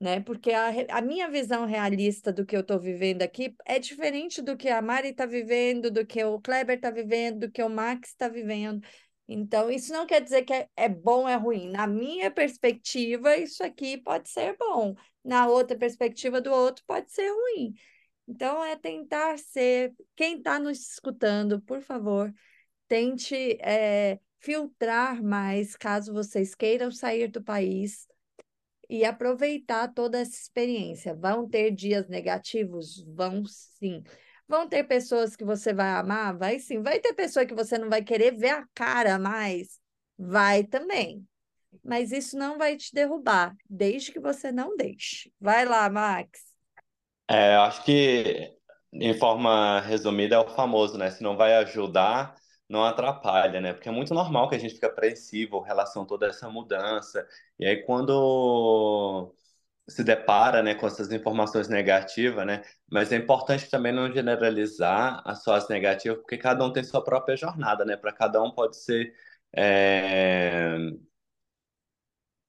né? 0.00 0.20
Porque 0.20 0.52
a, 0.52 0.68
a 0.98 1.02
minha 1.02 1.28
visão 1.30 1.66
realista 1.66 2.32
do 2.32 2.46
que 2.46 2.56
eu 2.56 2.60
estou 2.62 2.80
vivendo 2.80 3.22
aqui 3.22 3.56
é 3.66 3.78
diferente 3.78 4.42
do 4.42 4.56
que 4.56 4.68
a 4.68 4.82
Mari 4.82 5.10
está 5.10 5.26
vivendo, 5.26 5.90
do 5.90 6.06
que 6.06 6.22
o 6.24 6.40
Kleber 6.40 6.76
está 6.76 6.90
vivendo, 6.90 7.40
do 7.40 7.50
que 7.52 7.62
o 7.62 7.70
Max 7.70 8.10
está 8.10 8.28
vivendo. 8.28 8.82
Então, 9.28 9.70
isso 9.70 9.92
não 9.92 10.06
quer 10.06 10.22
dizer 10.22 10.42
que 10.42 10.52
é, 10.54 10.68
é 10.74 10.88
bom 10.88 11.22
ou 11.22 11.28
é 11.28 11.36
ruim. 11.36 11.68
Na 11.70 11.86
minha 11.86 12.30
perspectiva, 12.30 13.36
isso 13.36 13.62
aqui 13.62 13.98
pode 13.98 14.30
ser 14.30 14.56
bom. 14.56 14.94
Na 15.22 15.46
outra 15.46 15.76
perspectiva 15.76 16.40
do 16.40 16.50
outro, 16.50 16.82
pode 16.86 17.12
ser 17.12 17.28
ruim. 17.30 17.74
Então, 18.26 18.64
é 18.64 18.74
tentar 18.76 19.38
ser. 19.38 19.94
Quem 20.16 20.38
está 20.38 20.58
nos 20.58 20.80
escutando, 20.92 21.60
por 21.60 21.82
favor, 21.82 22.32
tente 22.88 23.58
é, 23.60 24.18
filtrar 24.40 25.22
mais 25.22 25.76
caso 25.76 26.12
vocês 26.12 26.54
queiram 26.54 26.90
sair 26.90 27.28
do 27.28 27.42
país 27.42 28.06
e 28.88 29.04
aproveitar 29.04 29.88
toda 29.88 30.18
essa 30.18 30.36
experiência. 30.36 31.14
Vão 31.14 31.48
ter 31.48 31.70
dias 31.70 32.08
negativos? 32.08 33.04
Vão 33.06 33.44
sim. 33.44 34.02
Vão 34.48 34.66
ter 34.66 34.84
pessoas 34.84 35.36
que 35.36 35.44
você 35.44 35.74
vai 35.74 35.90
amar? 35.90 36.36
Vai 36.36 36.58
sim. 36.58 36.82
Vai 36.82 36.98
ter 36.98 37.12
pessoa 37.12 37.44
que 37.44 37.54
você 37.54 37.76
não 37.76 37.90
vai 37.90 38.02
querer 38.02 38.32
ver 38.32 38.50
a 38.50 38.66
cara 38.74 39.18
mais? 39.18 39.78
Vai 40.18 40.64
também. 40.64 41.26
Mas 41.84 42.12
isso 42.12 42.36
não 42.36 42.56
vai 42.56 42.76
te 42.76 42.92
derrubar, 42.94 43.54
desde 43.68 44.10
que 44.10 44.18
você 44.18 44.50
não 44.50 44.76
deixe. 44.76 45.30
Vai 45.40 45.64
lá, 45.66 45.88
Max. 45.90 46.40
É, 47.28 47.56
acho 47.56 47.84
que, 47.84 48.56
em 48.92 49.12
forma 49.14 49.80
resumida, 49.80 50.36
é 50.36 50.38
o 50.38 50.48
famoso, 50.48 50.96
né? 50.96 51.10
Se 51.10 51.22
não 51.22 51.36
vai 51.36 51.54
ajudar, 51.56 52.34
não 52.68 52.84
atrapalha, 52.84 53.60
né? 53.60 53.74
Porque 53.74 53.88
é 53.88 53.92
muito 53.92 54.14
normal 54.14 54.48
que 54.48 54.56
a 54.56 54.58
gente 54.58 54.74
fique 54.74 54.86
apreensivo 54.86 55.62
em 55.62 55.66
relação 55.66 56.02
a 56.02 56.06
toda 56.06 56.26
essa 56.26 56.48
mudança. 56.48 57.26
E 57.58 57.66
aí, 57.66 57.82
quando 57.84 59.34
se 59.88 60.04
depara, 60.04 60.62
né, 60.62 60.74
com 60.74 60.86
essas 60.86 61.10
informações 61.12 61.68
negativas, 61.68 62.46
né? 62.46 62.62
Mas 62.90 63.10
é 63.12 63.16
importante 63.16 63.70
também 63.70 63.92
não 63.92 64.12
generalizar 64.12 65.22
as 65.26 65.42
suas 65.42 65.68
negativas, 65.68 66.18
porque 66.18 66.36
cada 66.38 66.64
um 66.64 66.72
tem 66.72 66.84
sua 66.84 67.02
própria 67.02 67.36
jornada, 67.36 67.84
né? 67.84 67.96
Para 67.96 68.12
cada 68.12 68.42
um 68.42 68.50
pode 68.52 68.76
ser 68.76 69.14
é, 69.56 70.76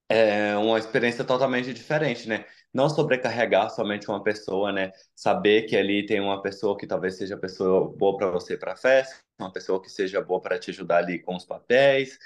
é 0.08 0.58
uma 0.58 0.78
experiência 0.80 1.24
totalmente 1.24 1.74
diferente, 1.74 2.28
né? 2.28 2.46
Não 2.74 2.90
sobrecarregar 2.90 3.70
somente 3.72 4.08
uma 4.10 4.22
pessoa, 4.24 4.72
né? 4.72 4.92
Saber 5.16 5.64
que 5.64 5.76
ali 5.78 6.06
tem 6.06 6.20
uma 6.20 6.42
pessoa 6.42 6.78
que 6.78 6.86
talvez 6.88 7.18
seja 7.18 7.38
pessoa 7.38 7.90
boa 7.96 8.18
para 8.18 8.30
você 8.32 8.58
para 8.58 8.74
a 8.74 8.76
festa, 8.76 9.16
uma 9.40 9.52
pessoa 9.52 9.82
que 9.82 9.90
seja 9.90 10.22
boa 10.22 10.42
para 10.42 10.60
te 10.60 10.72
ajudar 10.72 10.98
ali 10.98 11.20
com 11.20 11.36
os 11.36 11.46
papéis. 11.46 12.18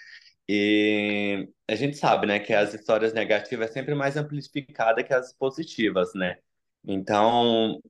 E 0.50 1.50
a 1.70 1.76
gente 1.76 1.98
sabe, 1.98 2.28
né, 2.28 2.40
que 2.40 2.54
as 2.54 2.74
histórias 2.74 3.14
negativas 3.14 3.70
é 3.70 3.74
sempre 3.74 3.96
mais 3.96 4.18
amplificada 4.18 5.04
que 5.04 5.14
as 5.14 5.34
positivas, 5.34 6.14
né? 6.16 6.38
Então, 6.86 7.82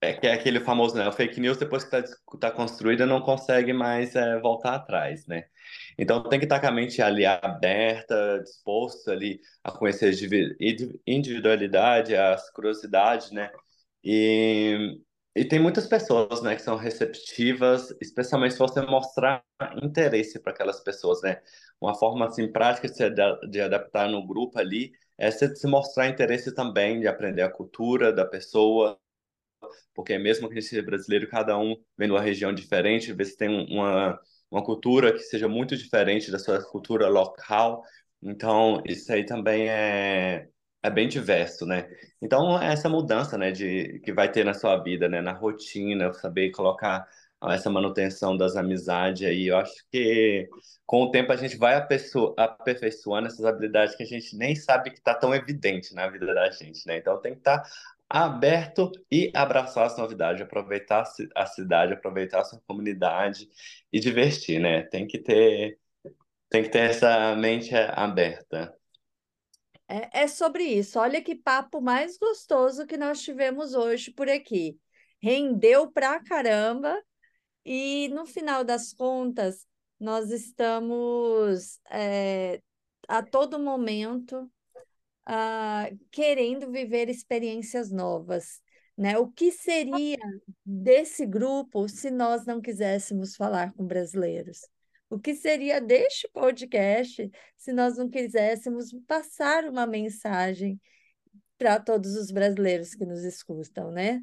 é 0.00 0.12
que 0.14 0.26
é 0.26 0.32
aquele 0.34 0.60
famoso, 0.60 0.96
né? 0.96 1.08
O 1.08 1.12
fake 1.12 1.40
news, 1.40 1.58
depois 1.58 1.84
que 1.84 1.96
está 1.96 2.16
tá 2.40 2.50
construída, 2.50 3.06
não 3.06 3.20
consegue 3.22 3.72
mais 3.72 4.14
é, 4.16 4.38
voltar 4.40 4.74
atrás, 4.76 5.26
né? 5.26 5.44
Então 5.98 6.22
tem 6.28 6.38
que 6.38 6.44
estar 6.46 6.60
com 6.60 6.66
a 6.68 6.70
mente 6.72 7.02
ali 7.02 7.24
aberta, 7.26 8.40
disposto 8.42 9.10
ali 9.10 9.40
a 9.64 9.72
conhecer 9.72 10.08
a 10.08 10.12
divi- 10.12 10.56
indi- 10.60 11.00
individualidade, 11.06 12.14
as 12.16 12.50
curiosidades, 12.50 13.30
né? 13.32 13.50
E, 14.04 15.00
e 15.36 15.44
tem 15.46 15.58
muitas 15.60 15.86
pessoas, 15.86 16.42
né, 16.42 16.56
que 16.56 16.62
são 16.62 16.76
receptivas, 16.76 17.94
especialmente 18.00 18.54
se 18.54 18.58
você 18.58 18.80
mostrar 18.82 19.44
interesse 19.82 20.40
para 20.40 20.52
aquelas 20.52 20.80
pessoas, 20.80 21.22
né? 21.22 21.40
Uma 21.80 21.94
forma 21.94 22.26
assim 22.26 22.50
prática 22.50 22.88
de 22.88 23.50
de 23.50 23.60
adaptar 23.60 24.08
no 24.08 24.26
grupo 24.26 24.58
ali 24.58 24.92
é 25.18 25.30
você 25.30 25.54
se 25.54 25.66
mostrar 25.66 26.08
interesse 26.08 26.54
também 26.54 27.00
de 27.00 27.06
aprender 27.08 27.42
a 27.42 27.50
cultura 27.50 28.12
da 28.12 28.24
pessoa 28.24 28.98
porque 29.94 30.18
mesmo 30.18 30.48
que 30.48 30.54
a 30.58 30.60
gente 30.60 30.68
seja 30.70 30.82
brasileiro, 30.82 31.28
cada 31.28 31.58
um 31.58 31.76
vem 31.96 32.08
de 32.08 32.12
uma 32.14 32.20
região 32.20 32.52
diferente, 32.54 33.12
vê 33.12 33.24
se 33.24 33.36
tem 33.36 33.48
um- 33.48 33.64
uma, 33.66 34.20
uma 34.50 34.64
cultura 34.64 35.12
que 35.12 35.20
seja 35.20 35.48
muito 35.48 35.76
diferente 35.76 36.30
da 36.30 36.38
sua 36.38 36.62
cultura 36.70 37.08
local. 37.08 37.82
Então, 38.22 38.82
isso 38.86 39.12
aí 39.12 39.24
também 39.24 39.68
é, 39.68 40.48
é 40.86 40.90
bem 40.90 41.08
diverso, 41.08 41.66
né? 41.66 41.88
Então, 42.20 42.60
é 42.60 42.72
essa 42.72 42.88
mudança, 42.88 43.36
né, 43.38 43.52
de, 43.52 44.00
que 44.00 44.12
vai 44.12 44.30
ter 44.30 44.44
na 44.44 44.54
sua 44.54 44.76
vida, 44.82 45.08
né, 45.08 45.20
na 45.20 45.32
rotina, 45.32 46.12
saber 46.14 46.50
colocar 46.50 47.06
essa 47.50 47.70
manutenção 47.70 48.36
das 48.36 48.56
amizades 48.56 49.26
aí, 49.28 49.46
eu 49.48 49.58
acho 49.58 49.74
que 49.92 50.48
com 50.86 51.02
o 51.02 51.10
tempo 51.10 51.32
a 51.32 51.36
gente 51.36 51.56
vai 51.56 51.74
aperfeiço- 51.76 52.34
aperfeiçoando 52.36 53.26
essas 53.28 53.44
habilidades 53.44 53.94
que 53.94 54.02
a 54.02 54.06
gente 54.06 54.36
nem 54.36 54.54
sabe 54.56 54.90
que 54.90 55.00
tá 55.00 55.14
tão 55.14 55.34
evidente 55.34 55.94
na 55.94 56.08
vida 56.08 56.34
da 56.34 56.50
gente, 56.50 56.86
né? 56.86 56.96
Então 56.98 57.20
tem 57.20 57.32
que 57.34 57.38
estar 57.40 57.62
aberto 58.08 58.90
e 59.10 59.30
abraçar 59.34 59.86
as 59.86 59.96
novidades, 59.98 60.42
aproveitar 60.42 61.04
a 61.34 61.46
cidade, 61.46 61.92
aproveitar 61.92 62.40
a 62.40 62.44
sua 62.44 62.60
comunidade 62.66 63.48
e 63.92 64.00
divertir, 64.00 64.60
né? 64.60 64.82
Tem 64.84 65.06
que 65.06 65.18
ter, 65.18 65.78
tem 66.50 66.64
que 66.64 66.70
ter 66.70 66.90
essa 66.90 67.36
mente 67.36 67.74
aberta. 67.76 68.75
É, 69.88 70.22
é 70.22 70.28
sobre 70.28 70.64
isso. 70.64 70.98
Olha 70.98 71.22
que 71.22 71.34
papo 71.34 71.80
mais 71.80 72.18
gostoso 72.18 72.86
que 72.86 72.96
nós 72.96 73.22
tivemos 73.22 73.74
hoje 73.74 74.10
por 74.12 74.28
aqui. 74.28 74.78
Rendeu 75.20 75.90
pra 75.90 76.22
caramba 76.22 77.02
e 77.64 78.08
no 78.08 78.26
final 78.26 78.64
das 78.64 78.92
contas 78.92 79.66
nós 79.98 80.30
estamos 80.30 81.80
é, 81.90 82.60
a 83.08 83.22
todo 83.22 83.58
momento 83.58 84.50
ah, 85.26 85.88
querendo 86.10 86.70
viver 86.70 87.08
experiências 87.08 87.90
novas, 87.90 88.62
né? 88.96 89.18
O 89.18 89.28
que 89.30 89.50
seria 89.52 90.18
desse 90.64 91.26
grupo 91.26 91.88
se 91.88 92.10
nós 92.10 92.44
não 92.46 92.60
quiséssemos 92.60 93.36
falar 93.36 93.72
com 93.74 93.86
brasileiros? 93.86 94.60
O 95.08 95.18
que 95.18 95.34
seria 95.34 95.80
deste 95.80 96.28
podcast 96.28 97.30
se 97.56 97.72
nós 97.72 97.96
não 97.96 98.08
quiséssemos 98.08 98.92
passar 99.06 99.64
uma 99.64 99.86
mensagem 99.86 100.80
para 101.56 101.80
todos 101.80 102.16
os 102.16 102.30
brasileiros 102.30 102.94
que 102.94 103.06
nos 103.06 103.22
escutam, 103.24 103.90
né? 103.90 104.20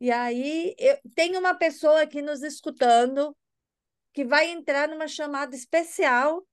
E 0.00 0.10
aí, 0.10 0.74
eu, 0.78 0.98
tem 1.14 1.36
uma 1.36 1.54
pessoa 1.54 2.02
aqui 2.02 2.20
nos 2.20 2.42
escutando 2.42 3.34
que 4.12 4.24
vai 4.24 4.50
entrar 4.50 4.88
numa 4.88 5.08
chamada 5.08 5.54
especial. 5.54 6.46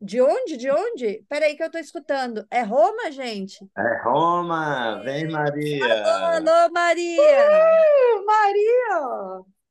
De 0.00 0.20
onde? 0.20 0.56
De 0.56 0.70
onde? 0.70 1.24
Peraí 1.28 1.56
que 1.56 1.62
eu 1.62 1.66
estou 1.66 1.80
escutando. 1.80 2.46
É 2.50 2.62
Roma, 2.62 3.10
gente? 3.10 3.64
É 3.76 4.02
Roma! 4.02 5.00
Vem, 5.02 5.28
Maria! 5.30 5.84
Alô, 5.84 6.48
alô 6.48 6.72
Maria! 6.72 7.20
Uh, 7.20 8.26
Maria! 8.26 9.61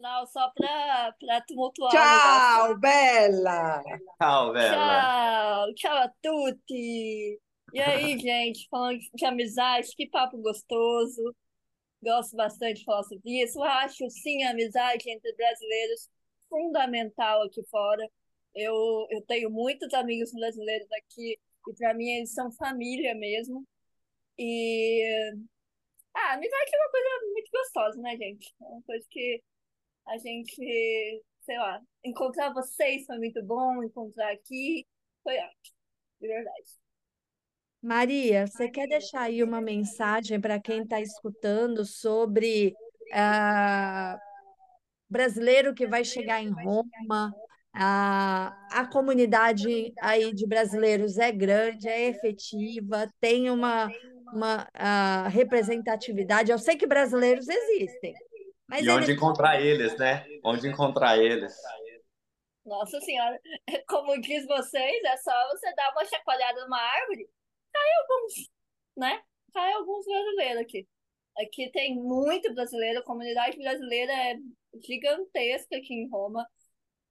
Não, 0.00 0.24
só 0.26 0.50
para 0.50 1.40
tumultuar. 1.46 1.90
Tchau, 1.90 2.78
Bela! 2.78 3.82
Tchau, 4.16 4.52
Bela! 4.52 5.66
Tchau, 5.66 5.74
tchau 5.74 5.96
a 5.96 6.08
tutti! 6.22 7.40
E 7.72 7.80
aí, 7.80 8.16
gente, 8.18 8.68
falando 8.70 9.00
de 9.14 9.24
amizade, 9.24 9.94
que 9.96 10.08
papo 10.08 10.38
gostoso. 10.38 11.34
Gosto 12.00 12.36
bastante 12.36 12.78
de 12.78 12.84
falar 12.84 13.02
sobre 13.02 13.42
isso. 13.42 13.58
Eu 13.58 13.64
acho, 13.64 14.08
sim, 14.10 14.44
a 14.44 14.50
amizade 14.50 15.10
entre 15.10 15.34
brasileiros 15.34 16.08
fundamental 16.48 17.42
aqui 17.42 17.62
fora. 17.68 18.08
Eu, 18.54 19.06
eu 19.10 19.20
tenho 19.26 19.50
muitos 19.50 19.92
amigos 19.94 20.32
brasileiros 20.32 20.88
aqui 20.92 21.36
e, 21.66 21.74
para 21.74 21.92
mim, 21.92 22.08
eles 22.10 22.32
são 22.32 22.52
família 22.52 23.14
mesmo. 23.16 23.66
E. 24.38 25.34
Ah, 26.14 26.34
amizade 26.34 26.70
é 26.72 26.78
uma 26.78 26.90
coisa 26.90 27.32
muito 27.32 27.50
gostosa, 27.52 28.00
né, 28.00 28.16
gente? 28.16 28.54
É 28.60 28.64
uma 28.64 28.82
coisa 28.82 29.06
que 29.10 29.42
a 30.08 30.18
gente, 30.18 31.22
sei 31.42 31.58
lá, 31.58 31.80
encontrar 32.04 32.52
vocês 32.52 33.04
foi 33.06 33.18
muito 33.18 33.42
bom, 33.44 33.82
encontrar 33.82 34.32
aqui 34.32 34.86
foi 35.22 35.36
ótimo, 35.36 35.76
de 36.20 36.28
verdade. 36.28 36.68
Maria, 37.82 38.46
você 38.46 38.68
quer 38.68 38.88
deixar 38.88 39.22
aí 39.22 39.42
uma 39.42 39.60
mensagem 39.60 40.40
para 40.40 40.58
quem 40.58 40.82
está 40.82 41.00
escutando 41.00 41.84
sobre 41.84 42.74
uh, 43.12 44.18
brasileiro 45.08 45.74
que 45.74 45.86
vai 45.86 46.04
chegar 46.04 46.42
em 46.42 46.50
Roma? 46.50 47.32
Uh, 47.76 48.50
a 48.72 48.88
comunidade 48.90 49.92
aí 50.00 50.34
de 50.34 50.46
brasileiros 50.46 51.18
é 51.18 51.30
grande, 51.30 51.86
é 51.86 52.08
efetiva, 52.08 53.06
tem 53.20 53.50
uma, 53.50 53.88
uma 54.32 54.62
uh, 54.74 55.28
representatividade. 55.28 56.50
Eu 56.50 56.58
sei 56.58 56.76
que 56.76 56.86
brasileiros 56.86 57.46
existem, 57.48 58.14
mas 58.68 58.84
e 58.84 58.90
onde 58.90 59.12
encontrar 59.12 59.60
eles, 59.60 59.96
né? 59.96 60.26
Onde 60.44 60.68
encontrar 60.68 61.18
eles? 61.18 61.56
Nossa 62.64 63.00
Senhora, 63.00 63.40
como 63.88 64.20
diz 64.20 64.46
vocês, 64.46 65.04
é 65.04 65.16
só 65.16 65.32
você 65.50 65.74
dar 65.74 65.90
uma 65.92 66.04
chacoalhada 66.04 66.64
numa 66.64 66.78
árvore 66.78 67.28
cai 67.72 67.90
alguns, 68.02 68.50
né? 68.96 69.22
Cai 69.52 69.72
alguns 69.72 70.04
brasileiros 70.04 70.62
aqui. 70.62 70.88
Aqui 71.38 71.70
tem 71.70 71.94
muito 71.96 72.52
brasileiro, 72.54 73.00
a 73.00 73.04
comunidade 73.04 73.56
brasileira 73.58 74.12
é 74.12 74.36
gigantesca 74.84 75.76
aqui 75.76 75.94
em 75.94 76.08
Roma. 76.08 76.46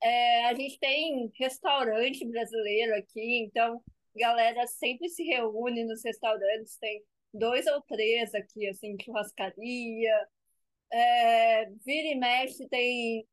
É, 0.02 0.46
a 0.46 0.54
gente 0.54 0.78
tem 0.80 1.32
restaurante 1.40 2.26
brasileiro 2.28 2.96
aqui, 2.96 3.44
então 3.46 3.82
galera 4.16 4.68
sempre 4.68 5.10
se 5.10 5.24
reúne 5.24 5.86
nos 5.86 6.04
restaurantes, 6.04 6.78
tem 6.78 7.04
dois 7.34 7.66
ou 7.68 7.82
três 7.84 8.34
aqui, 8.36 8.68
assim, 8.68 8.98
churrascaria. 9.02 10.28
É, 10.92 11.66
vira 11.86 12.08
e 12.08 12.16
mexe 12.16 12.68
tem 12.70 13.26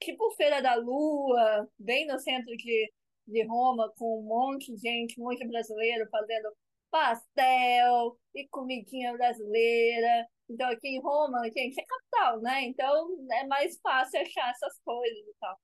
tipo 0.00 0.30
Feira 0.32 0.60
da 0.60 0.74
Lua, 0.74 1.68
bem 1.78 2.06
no 2.06 2.18
centro 2.18 2.54
de, 2.56 2.92
de 3.26 3.46
Roma, 3.46 3.92
com 3.96 4.20
um 4.20 4.22
monte 4.22 4.72
de 4.74 4.80
gente, 4.80 5.18
muito 5.18 5.46
brasileiro 5.48 6.08
fazendo 6.10 6.52
pastel 6.90 8.18
e 8.34 8.46
comidinha 8.48 9.12
brasileira. 9.14 10.26
Então, 10.48 10.68
aqui 10.70 10.88
em 10.88 11.00
Roma, 11.00 11.42
gente, 11.44 11.80
é 11.80 11.84
capital, 11.84 12.40
né? 12.40 12.64
Então, 12.64 13.08
é 13.32 13.46
mais 13.46 13.78
fácil 13.80 14.20
achar 14.20 14.50
essas 14.50 14.78
coisas 14.84 15.18
e 15.18 15.34
tal. 15.40 15.56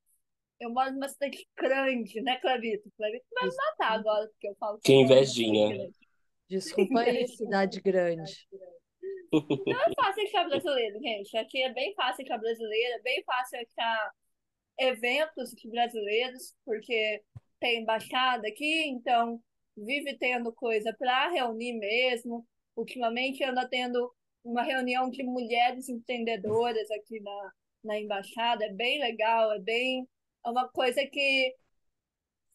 Eu 0.59 0.71
moro 0.71 0.93
numa 0.93 1.09
cidade 1.09 1.47
grande, 1.57 2.21
né, 2.23 2.39
Clavito? 2.39 2.91
Clavito 2.97 3.25
vai 3.33 3.49
me 3.49 3.57
matar 3.57 3.93
agora, 3.93 4.27
porque 4.29 4.49
eu 4.49 4.57
falo... 4.57 4.79
Que 4.83 4.95
invejinha. 4.95 5.89
Desculpa 6.49 7.01
aí, 7.01 7.29
cidade 7.29 7.81
grande. 7.81 8.49
Não 9.33 9.83
é 9.83 9.95
fácil 9.95 10.25
achar 10.25 10.45
brasileiro, 10.49 11.01
gente. 11.01 11.37
Aqui 11.37 11.63
é 11.63 11.73
bem 11.73 11.95
fácil 11.95 12.25
achar 12.25 12.39
brasileiro, 12.39 12.95
é 12.95 13.03
bem 13.03 13.23
fácil 13.25 13.61
achar 13.61 14.13
eventos 14.79 15.55
brasileiros, 15.65 16.55
porque 16.65 17.23
tem 17.61 17.83
embaixada 17.83 18.49
aqui, 18.49 18.89
então 18.89 19.41
vive 19.77 20.17
tendo 20.19 20.53
coisa 20.53 20.95
para 20.99 21.29
reunir 21.31 21.75
mesmo. 21.75 22.47
Ultimamente 22.77 23.45
anda 23.45 23.69
tendo 23.69 24.13
uma 24.43 24.63
reunião 24.63 25.11
de 25.11 25.23
mulheres 25.23 25.89
empreendedoras 25.89 26.91
aqui 26.91 27.21
na, 27.21 27.53
na 27.85 27.99
embaixada, 27.99 28.65
é 28.65 28.73
bem 28.73 28.99
legal, 28.99 29.53
é 29.53 29.59
bem 29.59 30.09
é 30.45 30.51
uma 30.51 30.69
coisa 30.69 31.07
que 31.07 31.55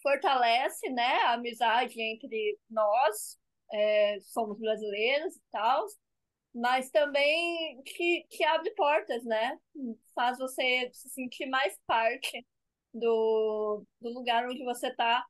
fortalece, 0.02 0.90
né, 0.90 1.22
a 1.24 1.34
amizade 1.34 2.00
entre 2.02 2.60
nós, 2.70 3.38
é, 3.74 4.20
somos 4.22 4.60
brasileiros 4.60 5.36
e 5.36 5.42
tal, 5.52 5.86
mas 6.56 6.90
também 6.90 7.82
que, 7.84 8.26
que 8.30 8.44
abre 8.46 8.72
portas, 8.72 9.26
né? 9.26 9.60
Faz 10.16 10.38
você 10.38 10.90
se 10.94 11.10
sentir 11.10 11.48
mais 11.48 11.78
parte 11.86 12.48
do, 12.94 13.84
do 14.00 14.10
lugar 14.14 14.48
onde 14.48 14.64
você 14.64 14.88
está, 14.88 15.26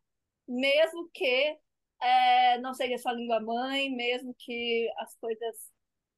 mesmo 0.48 1.10
que 1.12 1.58
é, 2.00 2.60
não 2.60 2.76
seja 2.76 3.00
sua 3.00 3.14
língua 3.14 3.40
mãe, 3.40 3.90
mesmo 3.90 4.36
que 4.38 4.88
as 5.00 5.16
coisas 5.16 5.72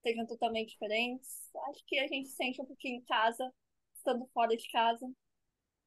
sejam 0.03 0.27
totalmente 0.27 0.71
diferentes. 0.71 1.49
Acho 1.69 1.81
que 1.87 1.99
a 1.99 2.07
gente 2.07 2.27
sente 2.27 2.61
um 2.61 2.65
pouquinho 2.65 2.97
em 2.97 3.05
casa, 3.05 3.49
estando 3.95 4.27
fora 4.33 4.57
de 4.57 4.67
casa, 4.69 5.09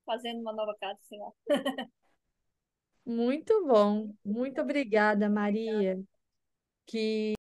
fazendo 0.06 0.40
uma 0.40 0.54
nova 0.54 0.74
casa, 0.80 0.98
sei 1.02 1.18
lá. 1.18 1.30
Muito 3.04 3.66
bom. 3.66 4.14
Muito 4.24 4.62
obrigada, 4.62 5.28
Maria. 5.28 6.02
Que 6.86 7.34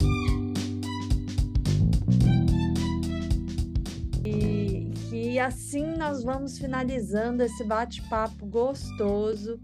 e 5.40 5.42
assim 5.42 5.86
nós 5.96 6.22
vamos 6.22 6.60
finalizando 6.60 7.42
esse 7.42 7.64
bate-papo 7.64 8.46
gostoso. 8.46 9.58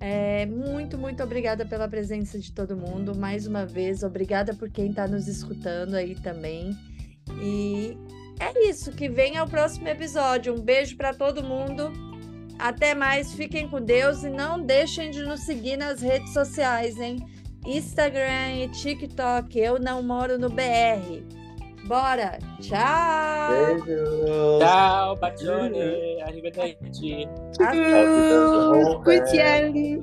É, 0.00 0.46
muito, 0.46 0.96
muito 0.96 1.22
obrigada 1.22 1.66
pela 1.66 1.86
presença 1.86 2.38
de 2.38 2.50
todo 2.50 2.74
mundo. 2.74 3.14
Mais 3.14 3.46
uma 3.46 3.66
vez, 3.66 4.02
obrigada 4.02 4.54
por 4.54 4.70
quem 4.70 4.88
está 4.88 5.06
nos 5.06 5.28
escutando 5.28 5.94
aí 5.94 6.14
também. 6.14 6.74
E 7.38 7.98
é 8.40 8.66
isso. 8.66 8.92
Que 8.92 9.06
venha 9.06 9.44
o 9.44 9.48
próximo 9.48 9.86
episódio. 9.88 10.54
Um 10.54 10.62
beijo 10.62 10.96
para 10.96 11.12
todo 11.12 11.44
mundo. 11.44 11.92
Até 12.58 12.94
mais. 12.94 13.34
Fiquem 13.34 13.68
com 13.68 13.82
Deus 13.82 14.24
e 14.24 14.30
não 14.30 14.58
deixem 14.64 15.10
de 15.10 15.22
nos 15.22 15.40
seguir 15.40 15.76
nas 15.76 16.00
redes 16.00 16.32
sociais, 16.32 16.98
hein? 16.98 17.18
Instagram 17.66 18.54
e 18.56 18.68
TikTok. 18.70 19.58
Eu 19.58 19.78
não 19.78 20.02
moro 20.02 20.38
no 20.38 20.48
BR. 20.48 21.33
Bora! 21.86 22.38
Tchau! 22.60 23.76
Beijo! 23.76 24.58
Tchau, 24.58 25.16
Patrone! 25.20 26.16
Arrivederci! 26.24 27.28
Tchau! 27.52 29.02
Cuitielli! 29.04 30.00